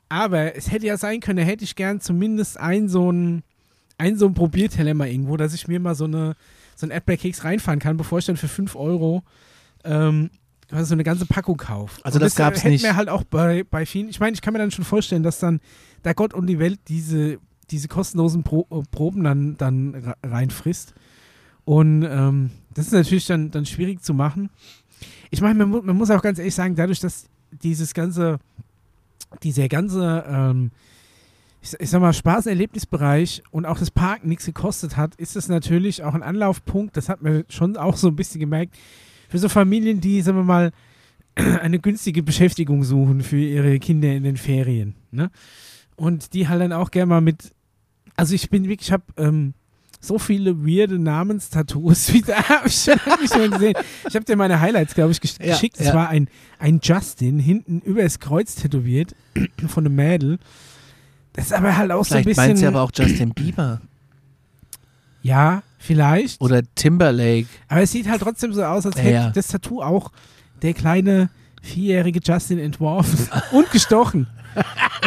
aber 0.09 0.55
es 0.55 0.71
hätte 0.71 0.85
ja 0.85 0.97
sein 0.97 1.19
können, 1.19 1.37
da 1.37 1.43
hätte 1.43 1.63
ich 1.63 1.75
gern 1.75 2.01
zumindest 2.01 2.59
ein 2.59 2.89
so 2.89 3.11
ein, 3.11 3.43
ein 3.97 4.17
so 4.17 4.27
ein 4.27 4.33
Probierteller 4.33 4.93
mal 4.93 5.07
irgendwo, 5.07 5.37
dass 5.37 5.53
ich 5.53 5.67
mir 5.67 5.79
mal 5.79 5.95
so, 5.95 6.05
eine, 6.05 6.35
so 6.75 6.85
einen 6.85 6.91
Erdbeerkeks 6.91 7.43
reinfahren 7.43 7.79
kann, 7.79 7.97
bevor 7.97 8.19
ich 8.19 8.25
dann 8.25 8.37
für 8.37 8.47
5 8.47 8.75
Euro 8.75 9.23
ähm, 9.83 10.29
so 10.71 10.93
eine 10.93 11.03
ganze 11.03 11.25
Packung 11.25 11.57
kaufe. 11.57 12.01
Also 12.03 12.19
das 12.19 12.35
gab's 12.35 12.59
hätte 12.59 12.69
nicht. 12.69 12.83
mir 12.83 12.95
halt 12.95 13.09
auch 13.09 13.23
bei, 13.23 13.63
bei 13.63 13.85
vielen, 13.85 14.09
ich 14.09 14.19
meine, 14.19 14.33
ich 14.33 14.41
kann 14.41 14.53
mir 14.53 14.59
dann 14.59 14.71
schon 14.71 14.85
vorstellen, 14.85 15.23
dass 15.23 15.39
dann 15.39 15.59
da 16.03 16.13
Gott 16.13 16.33
und 16.33 16.47
die 16.47 16.59
Welt 16.59 16.79
diese, 16.87 17.39
diese 17.71 17.87
kostenlosen 17.87 18.43
Pro, 18.43 18.67
äh, 18.71 18.81
Proben 18.91 19.23
dann, 19.23 19.57
dann 19.57 20.13
reinfrisst. 20.23 20.93
Und 21.65 22.03
ähm, 22.03 22.51
das 22.73 22.87
ist 22.87 22.93
natürlich 22.93 23.25
dann, 23.25 23.51
dann 23.51 23.65
schwierig 23.65 24.03
zu 24.03 24.13
machen. 24.13 24.49
Ich 25.31 25.41
meine, 25.41 25.55
man, 25.55 25.69
mu 25.69 25.81
man 25.81 25.95
muss 25.95 26.11
auch 26.11 26.21
ganz 26.21 26.39
ehrlich 26.39 26.55
sagen, 26.55 26.75
dadurch, 26.75 26.99
dass 26.99 27.25
dieses 27.51 27.93
ganze, 27.93 28.37
dieser 29.43 29.67
ganze, 29.67 30.23
ähm, 30.27 30.71
ich, 31.61 31.73
ich 31.79 31.89
sag 31.89 32.01
mal, 32.01 32.13
Spaß-Erlebnisbereich 32.13 33.43
und 33.51 33.65
auch 33.65 33.79
das 33.79 33.91
Parken 33.91 34.29
nichts 34.29 34.45
gekostet 34.45 34.97
hat, 34.97 35.15
ist 35.15 35.35
es 35.35 35.47
natürlich 35.47 36.03
auch 36.03 36.13
ein 36.13 36.23
Anlaufpunkt, 36.23 36.95
das 36.97 37.09
hat 37.09 37.21
man 37.21 37.43
schon 37.49 37.77
auch 37.77 37.97
so 37.97 38.07
ein 38.07 38.15
bisschen 38.15 38.39
gemerkt, 38.39 38.75
für 39.29 39.39
so 39.39 39.49
Familien, 39.49 40.01
die, 40.01 40.21
sagen 40.21 40.37
wir 40.37 40.43
mal, 40.43 40.71
eine 41.35 41.79
günstige 41.79 42.23
Beschäftigung 42.23 42.83
suchen 42.83 43.21
für 43.21 43.37
ihre 43.37 43.79
Kinder 43.79 44.13
in 44.13 44.23
den 44.23 44.37
Ferien. 44.37 44.95
Ne? 45.11 45.31
Und 45.95 46.33
die 46.33 46.47
halt 46.47 46.61
dann 46.61 46.73
auch 46.73 46.91
gerne 46.91 47.07
mal 47.07 47.21
mit, 47.21 47.53
also 48.15 48.35
ich 48.35 48.49
bin 48.49 48.67
wirklich, 48.67 48.89
ich 48.89 48.93
habe 48.93 49.03
ähm, 49.17 49.53
so 50.07 50.19
viele 50.19 50.65
weirde 50.65 50.99
Namenstattoos, 50.99 52.13
wie 52.13 52.21
da 52.21 52.47
habe 52.49 52.67
ich 52.67 53.29
schon 53.29 53.51
gesehen. 53.51 53.75
Ich 54.07 54.15
habe 54.15 54.25
dir 54.25 54.35
meine 54.35 54.59
Highlights, 54.59 54.93
glaube 54.93 55.11
ich, 55.11 55.21
gesch 55.21 55.35
Ja, 55.39 55.53
geschickt. 55.53 55.77
Es 55.79 55.87
ja. 55.87 55.93
war 55.93 56.09
ein, 56.09 56.27
ein 56.59 56.79
Justin, 56.81 57.39
hinten 57.39 57.81
über 57.81 58.03
das 58.03 58.19
Kreuz 58.19 58.55
tätowiert, 58.55 59.15
von 59.67 59.85
einem 59.85 59.95
Mädel. 59.95 60.39
Das 61.33 61.47
ist 61.47 61.53
aber 61.53 61.75
halt 61.75 61.91
auch 61.91 62.05
so 62.05 62.15
ein 62.15 62.23
Vielleicht 62.23 62.27
bisschen. 62.27 62.47
meint 62.47 62.59
sie 62.59 62.67
aber 62.67 62.81
auch 62.81 62.91
Justin 62.93 63.33
Bieber 63.33 63.81
ja, 65.25 65.63
vielleicht. 65.79 66.39
oder 66.39 66.61
Timberlake. 66.75 67.47
Aber 67.67 67.81
es 67.81 67.91
sieht 67.91 68.07
halt 68.07 68.21
trotzdem 68.21 68.53
so 68.53 68.63
aus, 68.63 68.85
als 68.85 68.95
hätte 68.97 69.09
ja. 69.09 69.29
das 69.31 69.47
Tattoo 69.47 69.81
auch 69.81 70.11
der 70.61 70.75
kleine 70.75 71.31
vierjährige 71.63 72.19
Justin 72.23 72.59
entworfen 72.59 73.27
und 73.51 73.71
gestochen. 73.71 74.27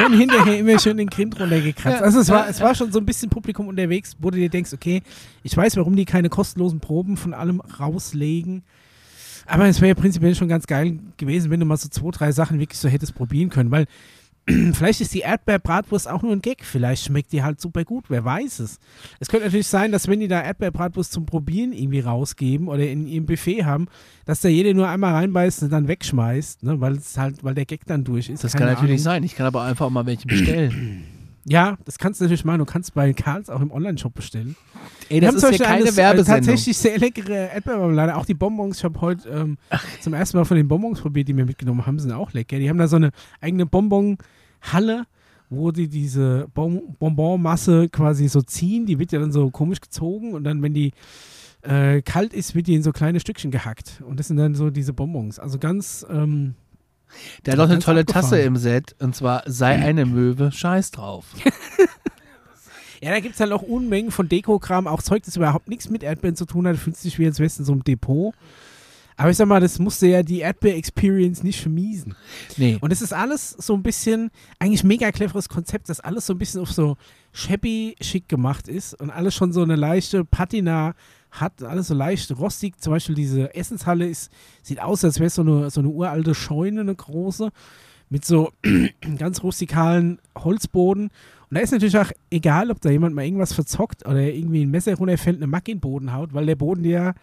Und 0.04 0.12
hinterher 0.12 0.58
immer 0.58 0.78
schön 0.78 0.96
den 0.96 1.08
Grind 1.08 1.38
runtergekratzt. 1.40 2.00
Ja, 2.00 2.04
Also 2.04 2.20
es 2.20 2.28
war, 2.28 2.48
es 2.48 2.60
war 2.60 2.74
schon 2.74 2.92
so 2.92 2.98
ein 2.98 3.06
bisschen 3.06 3.30
Publikum 3.30 3.68
unterwegs, 3.68 4.16
wo 4.18 4.30
du 4.30 4.38
dir 4.38 4.48
denkst, 4.48 4.72
okay, 4.72 5.02
ich 5.42 5.56
weiß, 5.56 5.76
warum 5.76 5.96
die 5.96 6.04
keine 6.04 6.28
kostenlosen 6.28 6.80
Proben 6.80 7.16
von 7.16 7.34
allem 7.34 7.60
rauslegen. 7.60 8.62
Aber 9.46 9.66
es 9.66 9.80
wäre 9.80 9.88
ja 9.88 9.94
prinzipiell 9.94 10.34
schon 10.34 10.48
ganz 10.48 10.66
geil 10.66 10.98
gewesen, 11.16 11.50
wenn 11.50 11.60
du 11.60 11.66
mal 11.66 11.78
so 11.78 11.88
zwei, 11.88 12.10
drei 12.10 12.32
Sachen 12.32 12.58
wirklich 12.60 12.78
so 12.78 12.88
hättest 12.88 13.14
probieren 13.14 13.48
können, 13.48 13.70
weil 13.70 13.86
vielleicht 14.72 15.00
ist 15.00 15.14
die 15.14 15.20
Erdbeerbratwurst 15.20 16.08
auch 16.08 16.22
nur 16.22 16.32
ein 16.32 16.40
Gag. 16.40 16.64
Vielleicht 16.64 17.04
schmeckt 17.04 17.32
die 17.32 17.42
halt 17.42 17.60
super 17.60 17.84
gut. 17.84 18.06
Wer 18.08 18.24
weiß 18.24 18.60
es. 18.60 18.78
Es 19.20 19.28
könnte 19.28 19.46
natürlich 19.46 19.66
sein, 19.66 19.92
dass 19.92 20.08
wenn 20.08 20.20
die 20.20 20.28
da 20.28 20.40
Erdbeerbratwurst 20.40 21.12
zum 21.12 21.26
Probieren 21.26 21.72
irgendwie 21.72 22.00
rausgeben 22.00 22.68
oder 22.68 22.88
in 22.88 23.06
ihrem 23.06 23.26
Buffet 23.26 23.64
haben, 23.64 23.88
dass 24.24 24.40
da 24.40 24.48
jeder 24.48 24.72
nur 24.74 24.88
einmal 24.88 25.14
reinbeißt 25.14 25.64
und 25.64 25.70
dann 25.70 25.88
wegschmeißt, 25.88 26.62
ne? 26.62 26.80
weil 26.80 26.96
es 26.96 27.18
halt, 27.18 27.44
weil 27.44 27.54
der 27.54 27.66
Gag 27.66 27.84
dann 27.86 28.04
durch 28.04 28.28
ist. 28.28 28.44
Das 28.44 28.52
Keine 28.52 28.66
kann 28.66 28.74
natürlich 28.74 29.00
Ahnung. 29.00 29.04
sein. 29.04 29.24
Ich 29.24 29.34
kann 29.34 29.46
aber 29.46 29.62
einfach 29.62 29.86
auch 29.86 29.90
mal 29.90 30.06
welche 30.06 30.26
bestellen. 30.26 31.04
Ja, 31.50 31.78
das 31.86 31.96
kannst 31.98 32.20
du 32.20 32.24
natürlich 32.24 32.44
machen. 32.44 32.58
Du 32.58 32.66
kannst 32.66 32.92
bei 32.92 33.12
Karls 33.14 33.48
auch 33.48 33.62
im 33.62 33.70
Online-Shop 33.70 34.14
bestellen. 34.14 34.54
Ey, 35.08 35.20
das 35.20 35.28
haben 35.28 35.36
ist 35.36 35.42
Beispiel 35.42 35.66
keine 35.66 35.84
eine, 35.84 35.88
äh, 35.88 35.96
Werbesendung. 35.96 36.44
Tatsächlich 36.44 36.76
sehr 36.76 36.98
leckere 36.98 37.52
Erdbeermarmelade. 37.54 38.16
Auch 38.16 38.26
die 38.26 38.34
Bonbons. 38.34 38.78
Ich 38.78 38.84
habe 38.84 39.00
heute 39.00 39.28
ähm, 39.30 39.56
zum 40.00 40.12
ersten 40.12 40.36
Mal 40.36 40.44
von 40.44 40.58
den 40.58 40.68
Bonbons 40.68 41.00
probiert, 41.00 41.28
die 41.28 41.36
wir 41.36 41.46
mitgenommen 41.46 41.86
haben. 41.86 41.98
Sind 41.98 42.12
auch 42.12 42.34
lecker. 42.34 42.58
Die 42.58 42.68
haben 42.68 42.76
da 42.76 42.86
so 42.86 42.96
eine 42.96 43.12
eigene 43.40 43.64
Bonbon-Halle, 44.62 45.06
wo 45.50 45.70
die 45.70 45.88
diese 45.88 46.48
bon 46.54 46.94
Bonbonmasse 46.98 47.88
quasi 47.88 48.28
so 48.28 48.42
ziehen. 48.42 48.86
Die 48.86 48.98
wird 48.98 49.12
ja 49.12 49.18
dann 49.18 49.32
so 49.32 49.50
komisch 49.50 49.80
gezogen 49.80 50.34
und 50.34 50.44
dann, 50.44 50.62
wenn 50.62 50.74
die 50.74 50.92
äh, 51.62 52.02
kalt 52.02 52.32
ist, 52.32 52.54
wird 52.54 52.66
die 52.66 52.74
in 52.74 52.82
so 52.82 52.92
kleine 52.92 53.20
Stückchen 53.20 53.50
gehackt. 53.50 54.02
Und 54.06 54.18
das 54.18 54.28
sind 54.28 54.36
dann 54.36 54.54
so 54.54 54.70
diese 54.70 54.92
Bonbons. 54.92 55.38
Also 55.38 55.58
ganz. 55.58 56.06
Ähm, 56.10 56.54
Der 57.46 57.52
hat 57.52 57.60
doch 57.60 57.70
eine 57.70 57.78
tolle 57.78 58.00
abgefahren. 58.00 58.24
Tasse 58.24 58.40
im 58.40 58.56
Set 58.56 58.94
und 59.00 59.16
zwar 59.16 59.42
sei 59.46 59.76
eine 59.76 60.04
Möwe, 60.06 60.52
scheiß 60.52 60.90
drauf. 60.90 61.26
Ja, 63.00 63.10
da 63.10 63.20
gibt 63.20 63.34
es 63.34 63.40
halt 63.40 63.52
auch 63.52 63.62
Unmengen 63.62 64.10
von 64.10 64.28
Dekokram, 64.28 64.88
auch 64.88 65.00
Zeug, 65.02 65.22
das 65.22 65.36
überhaupt 65.36 65.68
nichts 65.68 65.88
mit 65.88 66.02
Erdbeeren 66.02 66.34
zu 66.34 66.46
tun 66.46 66.66
hat. 66.66 66.76
Fühlt 66.76 66.96
sich 66.96 67.16
wie 67.20 67.26
als 67.26 67.38
wärst 67.38 67.60
in 67.60 67.64
so 67.64 67.70
einem 67.70 67.84
Depot. 67.84 68.34
Aber 69.18 69.30
ich 69.30 69.36
sag 69.36 69.48
mal, 69.48 69.60
das 69.60 69.80
musste 69.80 70.06
ja 70.06 70.22
die 70.22 70.38
Erdbeer-Experience 70.40 71.42
nicht 71.42 71.60
vermiesen. 71.60 72.14
Nee. 72.56 72.78
Und 72.80 72.92
es 72.92 73.02
ist 73.02 73.12
alles 73.12 73.50
so 73.50 73.74
ein 73.74 73.82
bisschen, 73.82 74.30
eigentlich 74.60 74.84
mega 74.84 75.10
cleveres 75.10 75.48
Konzept, 75.48 75.88
dass 75.88 75.98
alles 75.98 76.26
so 76.26 76.34
ein 76.34 76.38
bisschen 76.38 76.60
auf 76.60 76.70
so 76.70 76.96
shabby 77.32 77.96
schick 78.00 78.28
gemacht 78.28 78.68
ist 78.68 78.94
und 78.94 79.10
alles 79.10 79.34
schon 79.34 79.52
so 79.52 79.60
eine 79.62 79.74
leichte 79.74 80.24
Patina 80.24 80.94
hat, 81.32 81.64
alles 81.64 81.88
so 81.88 81.94
leicht 81.94 82.30
rostig. 82.38 82.80
Zum 82.80 82.92
Beispiel 82.92 83.16
diese 83.16 83.52
Essenshalle 83.56 84.08
ist, 84.08 84.30
sieht 84.62 84.80
aus, 84.80 85.04
als 85.04 85.18
wäre 85.18 85.26
es 85.26 85.34
so 85.34 85.42
eine, 85.42 85.68
so 85.68 85.80
eine 85.80 85.88
uralte 85.88 86.36
Scheune, 86.36 86.82
eine 86.82 86.94
große, 86.94 87.50
mit 88.10 88.24
so 88.24 88.52
ganz 89.18 89.42
rustikalen 89.42 90.20
Holzboden. 90.36 91.10
Und 91.50 91.54
da 91.56 91.60
ist 91.60 91.72
natürlich 91.72 91.98
auch 91.98 92.12
egal, 92.30 92.70
ob 92.70 92.80
da 92.80 92.90
jemand 92.90 93.16
mal 93.16 93.24
irgendwas 93.24 93.52
verzockt 93.52 94.06
oder 94.06 94.20
irgendwie 94.20 94.64
ein 94.64 94.70
Messer 94.70 94.94
runterfällt, 94.94 95.38
eine 95.38 95.48
Macke 95.48 95.72
in 95.72 95.78
den 95.78 95.80
Boden 95.80 96.12
haut, 96.12 96.34
weil 96.34 96.46
der 96.46 96.54
Boden 96.54 96.84
ja, 96.84 97.14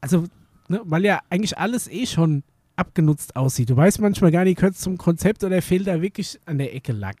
also, 0.00 0.24
ne, 0.72 0.80
weil 0.84 1.04
ja 1.04 1.20
eigentlich 1.30 1.56
alles 1.58 1.88
eh 1.88 2.06
schon 2.06 2.42
abgenutzt 2.74 3.36
aussieht. 3.36 3.68
Du 3.68 3.76
weißt 3.76 4.00
manchmal 4.00 4.30
gar 4.32 4.44
nicht, 4.44 4.56
gehört 4.56 4.74
es 4.74 4.80
zum 4.80 4.96
Konzept 4.96 5.44
oder 5.44 5.60
fehlt 5.60 5.86
da 5.86 6.00
wirklich 6.00 6.40
an 6.46 6.56
der 6.56 6.74
Ecke 6.74 6.92
Lack. 6.92 7.16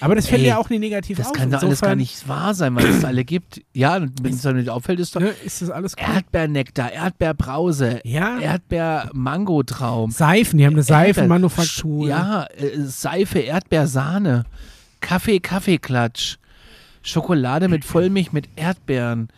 Aber 0.00 0.14
das 0.14 0.26
fällt 0.26 0.40
Ey, 0.40 0.48
ja 0.48 0.56
auch 0.56 0.70
nicht 0.70 0.80
negativ 0.80 1.18
Das 1.18 1.26
auf. 1.28 1.32
kann 1.34 1.50
doch 1.50 1.62
alles 1.62 1.82
gar 1.82 1.94
nicht 1.94 2.26
wahr 2.26 2.54
sein, 2.54 2.74
weil 2.74 2.86
es 2.86 3.04
alle 3.04 3.22
gibt. 3.24 3.60
Ja, 3.74 3.96
und 3.96 4.12
wenn 4.22 4.32
es 4.32 4.40
dann 4.40 4.56
nicht 4.56 4.70
auffällt, 4.70 4.98
ist 5.00 5.14
doch 5.14 5.20
Ne, 5.20 5.34
ist 5.44 5.60
das 5.60 5.70
alles 5.70 5.94
cool. 5.98 6.14
Erdbeernektar, 6.14 6.90
Erdbeerbrause, 6.90 8.00
Ja. 8.04 8.40
Erdbeer-Mangotraum. 8.40 10.10
Seifen, 10.10 10.58
die 10.58 10.66
haben 10.66 10.72
eine 10.74 10.82
Seifenmanufaktur. 10.82 12.08
Ja, 12.08 12.44
äh, 12.56 12.80
Seife, 12.84 13.40
Erdbeersahne, 13.40 14.44
Kaffee, 15.00 15.38
Kaffeeklatsch, 15.38 16.36
Schokolade 17.02 17.68
mit 17.68 17.84
Vollmilch 17.84 18.32
mit 18.32 18.48
Erdbeeren. 18.56 19.28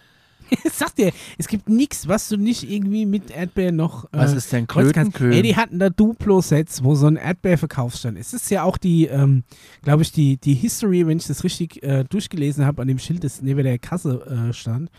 Ich 0.51 0.59
sag 0.73 0.95
dir, 0.95 1.13
es 1.39 1.49
gibt 1.49 1.69
nichts, 1.69 2.09
was 2.09 2.29
du 2.29 2.37
nicht 2.37 2.71
irgendwie 2.71 3.07
mit 3.07 3.31
Erdbeeren 3.31 3.77
noch. 3.77 4.05
Äh, 4.07 4.19
Was 4.19 4.33
ist 4.33 4.53
denn. 4.53 4.67
Klötenköhl? 4.67 5.33
Ey, 5.33 5.43
die 5.43 5.57
hatten 5.57 5.79
da 5.79 5.91
Duplo-Sets, 5.91 6.85
wo 6.85 6.95
so 6.95 7.07
ein 7.07 7.17
Erdbeerverkaufsstand 7.17 8.19
ist. 8.19 8.35
Es 8.35 8.45
ist 8.45 8.51
ja 8.51 8.63
auch 8.63 8.77
die, 8.77 9.07
ähm, 9.07 9.45
glaube 9.83 10.03
ich, 10.03 10.13
die, 10.13 10.37
die 10.37 10.55
History, 10.55 11.07
wenn 11.07 11.19
ich 11.19 11.27
das 11.27 11.45
richtig 11.45 11.83
äh, 11.83 12.05
durchgelesen 12.05 12.65
habe, 12.65 12.83
an 12.83 12.89
dem 12.89 12.99
Schild, 12.99 13.25
das 13.25 13.43
neben 13.43 13.63
der 13.63 13.79
Kasse 13.79 14.49
äh, 14.49 14.53
stand, 14.53 14.91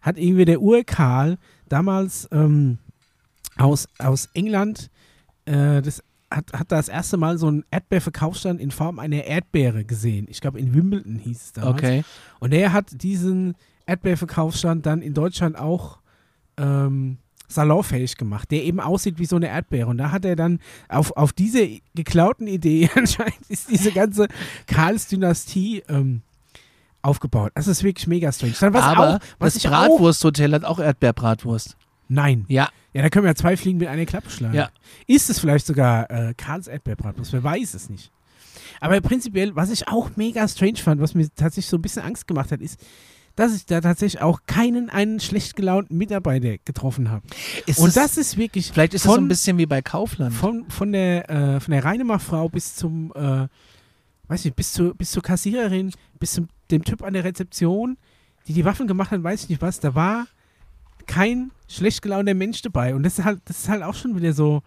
hat 0.00 0.18
irgendwie 0.18 0.44
der 0.44 0.60
Urkarl 0.60 1.38
damals 1.68 2.28
ähm, 2.32 2.78
aus, 3.56 3.86
aus 3.98 4.28
England 4.34 4.90
äh, 5.44 5.82
das 5.82 6.02
hat, 6.30 6.52
hat 6.52 6.72
das 6.72 6.88
erste 6.88 7.16
Mal 7.16 7.38
so 7.38 7.48
einen 7.48 7.64
Erdbeerverkaufsstand 7.70 8.60
in 8.60 8.70
Form 8.70 8.98
einer 8.98 9.24
Erdbeere 9.24 9.84
gesehen. 9.84 10.26
Ich 10.30 10.40
glaube, 10.40 10.58
in 10.58 10.74
Wimbledon 10.74 11.16
hieß 11.16 11.42
es 11.42 11.52
damals. 11.52 11.74
Okay. 11.74 12.04
Und 12.40 12.52
er 12.52 12.72
hat 12.72 13.02
diesen 13.02 13.54
Erdbeerverkaufsstand 13.86 14.86
dann 14.86 15.02
in 15.02 15.14
Deutschland 15.14 15.58
auch 15.58 15.98
ähm, 16.56 17.18
salonfähig 17.48 18.16
gemacht, 18.16 18.50
der 18.50 18.64
eben 18.64 18.80
aussieht 18.80 19.18
wie 19.18 19.26
so 19.26 19.36
eine 19.36 19.48
Erdbeere. 19.48 19.88
Und 19.88 19.98
da 19.98 20.10
hat 20.10 20.24
er 20.24 20.36
dann 20.36 20.58
auf, 20.88 21.12
auf 21.16 21.32
diese 21.32 21.80
geklauten 21.94 22.46
Idee, 22.46 22.90
anscheinend 22.96 23.48
ist 23.48 23.70
diese 23.70 23.92
ganze 23.92 24.28
Karls-Dynastie 24.66 25.82
ähm, 25.88 26.22
aufgebaut. 27.02 27.52
Das 27.54 27.66
ist 27.66 27.82
wirklich 27.82 28.06
mega 28.06 28.32
strange. 28.32 28.54
Dann 28.60 28.74
was 28.74 28.84
Aber 28.84 29.16
auch, 29.16 29.18
was 29.38 29.54
das 29.54 29.64
ich 29.64 29.68
auch, 29.68 29.88
Bratwursthotel 29.88 30.54
hat 30.54 30.64
auch 30.64 30.78
Erdbeerbratwurst. 30.78 31.76
Nein. 32.08 32.44
Ja, 32.48 32.68
Ja, 32.92 33.02
da 33.02 33.08
können 33.08 33.24
wir 33.24 33.30
ja 33.30 33.34
zwei 33.34 33.56
Fliegen 33.56 33.78
mit 33.78 33.88
einer 33.88 34.04
Klappe 34.06 34.30
schlagen. 34.30 34.54
Ja. 34.54 34.70
Ist 35.06 35.30
es 35.30 35.38
vielleicht 35.38 35.66
sogar 35.66 36.10
äh, 36.10 36.34
Karls 36.34 36.68
Erdbeerbratwurst? 36.68 37.32
Wer 37.32 37.42
weiß 37.42 37.74
es 37.74 37.88
nicht. 37.88 38.10
Aber 38.80 39.00
prinzipiell, 39.00 39.54
was 39.56 39.70
ich 39.70 39.88
auch 39.88 40.10
mega 40.16 40.46
strange 40.48 40.76
fand, 40.76 41.00
was 41.00 41.14
mir 41.14 41.28
tatsächlich 41.34 41.66
so 41.66 41.78
ein 41.78 41.82
bisschen 41.82 42.02
Angst 42.02 42.26
gemacht 42.26 42.52
hat, 42.52 42.60
ist, 42.60 42.80
dass 43.36 43.54
ich 43.54 43.66
da 43.66 43.80
tatsächlich 43.80 44.22
auch 44.22 44.40
keinen 44.46 44.90
einen 44.90 45.20
schlecht 45.20 45.56
gelaunten 45.56 45.96
Mitarbeiter 45.96 46.58
getroffen 46.64 47.10
habe. 47.10 47.26
ist 47.66 47.78
Und 47.78 47.88
es, 47.88 47.94
das 47.94 48.16
ist 48.16 48.36
wirklich 48.36 48.72
vielleicht 48.72 48.94
ist 48.94 49.02
es 49.02 49.04
so 49.06 49.14
von, 49.14 49.24
ein 49.24 49.28
bisschen 49.28 49.58
wie 49.58 49.66
bei 49.66 49.82
Kaufland. 49.82 50.34
von, 50.34 50.68
von 50.68 50.92
der, 50.92 51.30
äh, 51.30 51.60
von 51.60 51.72
der 51.72 51.84
Reinemachfrau 51.84 52.48
bis 52.48 52.74
zum, 52.74 53.12
äh, 53.14 53.48
weiß 54.28 54.44
nicht, 54.44 54.56
bis, 54.56 54.72
zu, 54.72 54.94
bis 54.94 55.10
zur 55.10 55.22
Kassiererin, 55.22 55.92
bis 56.18 56.32
zum 56.32 56.48
dem 56.70 56.84
Typ 56.84 57.02
an 57.02 57.12
der 57.12 57.24
Rezeption, 57.24 57.96
die 58.48 58.52
die 58.52 58.64
Waffen 58.64 58.86
gemacht 58.86 59.10
hat, 59.10 59.22
weiß 59.22 59.44
ich 59.44 59.48
nicht 59.50 59.62
was, 59.62 59.78
da 59.78 59.94
war 59.94 60.26
kein 61.06 61.50
schlecht 61.68 62.02
gelaunter 62.02 62.34
Mensch 62.34 62.62
dabei. 62.62 62.94
Und 62.94 63.02
das 63.02 63.18
ist 63.18 63.24
halt, 63.24 63.40
das 63.44 63.60
ist 63.60 63.68
halt 63.68 63.82
auch 63.82 63.94
schon 63.94 64.16
wieder 64.16 64.32
so. 64.32 64.62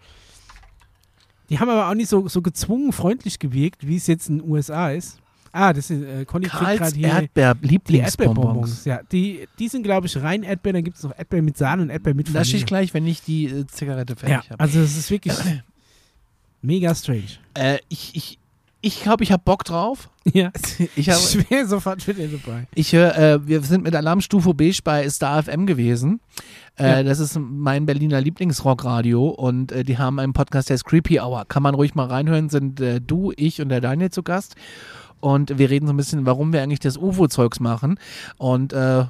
Die 1.48 1.60
haben 1.60 1.68
aber 1.68 1.88
auch 1.88 1.94
nicht 1.94 2.08
so, 2.08 2.26
so 2.28 2.42
gezwungen 2.42 2.92
freundlich 2.92 3.38
gewirkt, 3.38 3.86
wie 3.86 3.96
es 3.96 4.06
jetzt 4.06 4.28
in 4.28 4.38
den 4.38 4.50
USA 4.50 4.90
ist. 4.90 5.20
Ah, 5.56 5.72
das 5.72 5.90
ist 5.90 6.02
äh, 6.02 6.24
Conny 6.24 6.46
kriegt 6.46 6.58
Karls 6.62 6.78
gerade 6.78 6.96
hier 6.96 7.08
Erdbeer, 7.08 7.54
die 7.54 7.66
Lieblingsbonbons. 7.68 8.36
Erdbeerbonbons. 8.38 8.84
Ja, 8.84 9.00
die, 9.10 9.48
die 9.58 9.68
sind, 9.68 9.82
glaube 9.84 10.06
ich, 10.06 10.16
rein 10.20 10.42
Erdbeer. 10.42 10.74
Dann 10.74 10.84
gibt 10.84 10.96
es 10.98 11.02
noch 11.02 11.16
Erdbeer 11.16 11.42
mit 11.42 11.56
Sahne 11.56 11.82
und 11.82 11.90
Erdbeer 11.90 12.14
mit 12.14 12.32
Vanille. 12.32 12.56
ich 12.56 12.66
gleich, 12.66 12.92
wenn 12.94 13.06
ich 13.06 13.22
die 13.22 13.46
äh, 13.46 13.66
Zigarette 13.66 14.12
Ja, 14.14 14.18
fertig 14.28 14.50
habe. 14.50 14.60
also 14.60 14.80
es 14.80 14.96
ist 14.96 15.10
wirklich 15.10 15.34
mega 16.62 16.94
strange. 16.94 17.22
Äh, 17.54 17.78
ich 17.88 18.14
ich, 18.14 18.38
ich 18.82 19.02
glaube, 19.02 19.24
ich 19.24 19.32
habe 19.32 19.42
Bock 19.44 19.64
drauf. 19.64 20.10
Ja, 20.32 20.50
Ich, 20.96 21.08
hab, 21.08 21.18
ich 21.20 21.48
wäre 21.50 21.66
sofort 21.68 22.04
wieder 22.08 22.26
dabei. 22.26 22.66
ich 22.74 22.92
höre, 22.92 23.16
äh, 23.16 23.46
wir 23.46 23.62
sind 23.62 23.84
mit 23.84 23.94
Alarmstufe 23.94 24.54
Beige 24.54 24.80
bei 24.82 25.08
Star 25.08 25.40
FM 25.44 25.66
gewesen. 25.66 26.18
Äh, 26.76 26.88
Ja. 26.96 27.02
Das 27.04 27.20
ist 27.20 27.38
mein 27.40 27.86
Berliner 27.86 28.20
Lieblingsrockradio 28.20 29.28
und 29.28 29.70
äh, 29.70 29.84
die 29.84 29.98
haben 29.98 30.18
einen 30.18 30.32
Podcast, 30.32 30.68
der 30.68 30.74
ist 30.74 30.84
Creepy 30.84 31.20
Hour. 31.20 31.44
Kann 31.46 31.62
man 31.62 31.76
ruhig 31.76 31.94
mal 31.94 32.06
reinhören, 32.08 32.48
sind 32.48 32.80
äh, 32.80 33.00
du, 33.00 33.32
ich 33.36 33.60
und 33.62 33.68
der 33.68 33.80
Daniel 33.80 34.10
zu 34.10 34.24
Gast. 34.24 34.56
Und 35.20 35.58
wir 35.58 35.70
reden 35.70 35.86
so 35.86 35.92
ein 35.92 35.96
bisschen, 35.96 36.26
warum 36.26 36.52
wir 36.52 36.62
eigentlich 36.62 36.80
das 36.80 36.96
UFO-Zeugs 36.96 37.60
machen. 37.60 37.98
Und 38.36 38.72
äh, 38.72 39.04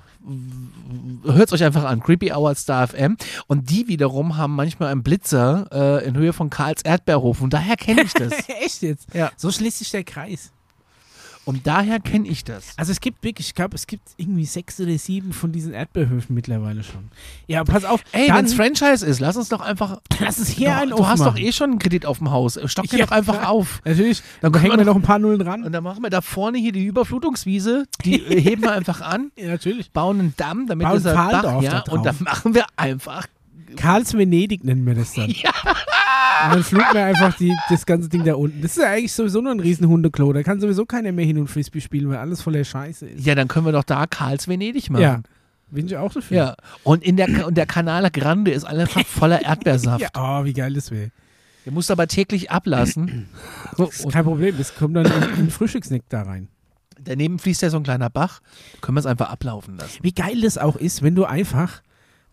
hört 1.25 1.49
es 1.49 1.53
euch 1.53 1.65
einfach 1.65 1.85
an. 1.85 2.01
Creepy 2.01 2.33
Hour 2.33 2.55
Star 2.55 2.89
FM. 2.89 3.17
Und 3.47 3.71
die 3.71 3.89
wiederum 3.89 4.37
haben 4.37 4.55
manchmal 4.55 4.91
einen 4.91 5.03
Blitzer 5.03 5.69
äh, 5.73 6.07
in 6.07 6.17
Höhe 6.17 6.33
von 6.33 6.51
Karls 6.51 6.83
Erdbeerhof. 6.83 7.43
Und 7.43 7.53
daher 7.53 7.77
kenne 7.77 8.03
ich 8.03 8.13
das. 8.13 8.33
Echt 8.63 8.83
jetzt? 8.83 9.13
Ja. 9.15 9.31
So 9.37 9.51
schließt 9.51 9.79
sich 9.79 9.91
der 9.91 10.05
Kreis. 10.05 10.53
Und 11.47 11.67
daher 11.69 12.01
kenne 12.01 12.27
ich 12.29 12.43
das. 12.43 12.75
Also 12.77 12.91
es 12.91 13.01
gibt 13.01 13.23
wirklich, 13.23 13.47
ich 13.47 13.55
glaube, 13.55 13.77
es 13.77 13.87
gibt 13.87 14.03
irgendwie 14.17 14.45
sechs 14.45 14.81
oder 14.81 14.99
sieben 14.99 15.33
von 15.33 15.53
diesen 15.53 15.73
Erdbeerhöfen 15.73 16.35
mittlerweile 16.35 16.83
schon. 16.83 17.09
Ja, 17.47 17.63
pass 17.63 17.85
auf. 17.85 18.03
Ey, 18.11 18.27
dann, 18.27 18.37
wenn's 18.39 18.53
Franchise 18.55 19.07
ist, 19.07 19.21
lass 19.21 19.37
uns 19.37 19.49
doch 19.49 19.61
einfach. 19.61 20.01
lass 20.21 20.39
es 20.39 20.49
hier 20.49 20.71
du, 20.71 20.75
einen 20.77 20.91
du 20.91 21.07
hast 21.07 21.21
doch 21.21 21.27
aufmachen. 21.29 21.45
eh 21.47 21.53
schon 21.53 21.71
einen 21.71 21.79
Kredit 21.79 22.05
auf 22.05 22.19
dem 22.19 22.33
Haus. 22.33 22.59
Stock 22.67 22.89
den 22.89 22.99
Ja. 22.99 23.07
doch 23.07 23.13
einfach 23.13 23.47
auf. 23.49 23.81
Natürlich, 23.85 24.23
Dann 24.41 24.53
hängen 24.59 24.77
wir 24.77 24.85
noch 24.85 24.97
ein 24.97 25.03
paar 25.03 25.21
Nullen 25.21 25.39
dran. 25.39 25.63
Und 25.63 25.71
dann 25.71 25.85
machen 25.85 26.03
wir 26.03 26.11
da 26.11 26.21
vorne 26.21 26.59
hier 26.59 26.73
die 26.73 26.85
Überflutungswiese, 26.85 27.87
die 28.05 28.21
äh, 28.27 28.41
heben 28.41 28.63
wir 28.63 28.73
einfach 28.73 29.01
an, 29.01 29.31
Ja, 29.39 29.47
natürlich. 29.47 29.93
bauen 29.93 30.19
einen 30.19 30.35
Damm, 30.37 30.67
damit 30.67 30.85
Bauen 30.87 30.97
dieser 30.99 31.15
Pfahldorf 31.15 31.63
ja, 31.63 31.81
da 31.83 31.93
und 31.93 32.05
dann 32.05 32.17
machen 32.21 32.55
wir 32.55 32.67
einfach. 32.77 33.29
Karls 33.77 34.15
Venedig 34.15 34.65
nennen 34.65 34.85
wir 34.85 34.95
das 34.97 35.13
dann. 35.15 35.31
Ja. 35.31 35.53
Und 36.45 36.55
dann 36.55 36.63
fluten 36.63 36.95
wir 36.95 37.05
einfach 37.05 37.35
die, 37.37 37.53
das 37.71 37.87
ganze 37.87 38.09
Ding 38.09 38.25
da 38.25 38.35
unten. 38.35 38.61
Das 38.63 38.77
ist 38.77 38.83
ja 38.83 38.91
eigentlich 38.91 39.13
sowieso 39.13 39.41
nur 39.41 39.53
ein 39.53 39.61
riesen 39.61 39.89
Hundeklo. 39.89 40.33
Da 40.33 40.43
kann 40.43 40.61
sowieso 40.61 40.85
keiner 40.87 41.13
mehr 41.13 41.25
hin 41.25 41.39
und 41.39 41.49
Frisbee 41.49 41.81
spielen, 41.81 42.09
weil 42.09 42.19
alles 42.19 42.43
voller 42.43 42.65
Scheiße 42.65 43.07
ist. 43.07 43.27
Ja, 43.27 43.35
dann 43.35 43.49
können 43.49 43.67
wir 43.67 43.73
doch 43.73 43.85
da 43.85 44.07
Karls 44.07 44.49
Venedig 44.49 44.91
machen. 44.91 45.03
Ja. 45.03 45.21
Bin 45.71 45.87
ich 45.87 45.97
auch 45.97 46.13
dafür. 46.13 46.37
Ja. 46.37 46.57
Und, 46.85 47.03
in 47.03 47.17
der, 47.17 47.47
und 47.47 47.57
der 47.57 47.67
Canala 47.67 48.09
Grande 48.09 48.53
ist 48.53 48.65
einfach 48.65 49.05
voller 49.07 49.43
Erdbeersaft. 49.43 50.01
Ja, 50.01 50.09
oh, 50.15 50.45
wie 50.45 50.53
geil 50.53 50.75
das 50.75 50.91
wäre. 50.91 51.11
Den 51.65 51.75
musst 51.75 51.89
du 51.89 51.93
aber 51.95 52.07
täglich 52.07 52.51
ablassen. 52.51 53.29
Das 53.77 54.01
ist 54.01 54.11
kein 54.11 54.25
Problem. 54.25 54.57
Das 54.57 54.75
kommt 54.75 54.97
dann 54.97 55.07
in, 55.07 55.13
in 55.13 55.37
den 55.37 55.51
Frühstückssnack 55.51 56.03
da 56.09 56.23
rein. 56.23 56.49
daneben 56.99 57.39
fließt 57.39 57.61
ja 57.61 57.69
so 57.69 57.77
ein 57.77 57.83
kleiner 57.83 58.09
Bach. 58.09 58.41
Können 58.81 58.97
wir 58.97 59.01
es 59.01 59.07
einfach 59.07 59.29
ablaufen 59.29 59.77
lassen. 59.77 59.99
Wie 60.03 60.13
geil 60.13 60.41
das 60.41 60.57
auch 60.57 60.77
ist, 60.77 61.03
wenn 61.03 61.15
du 61.15 61.25
einfach 61.25 61.83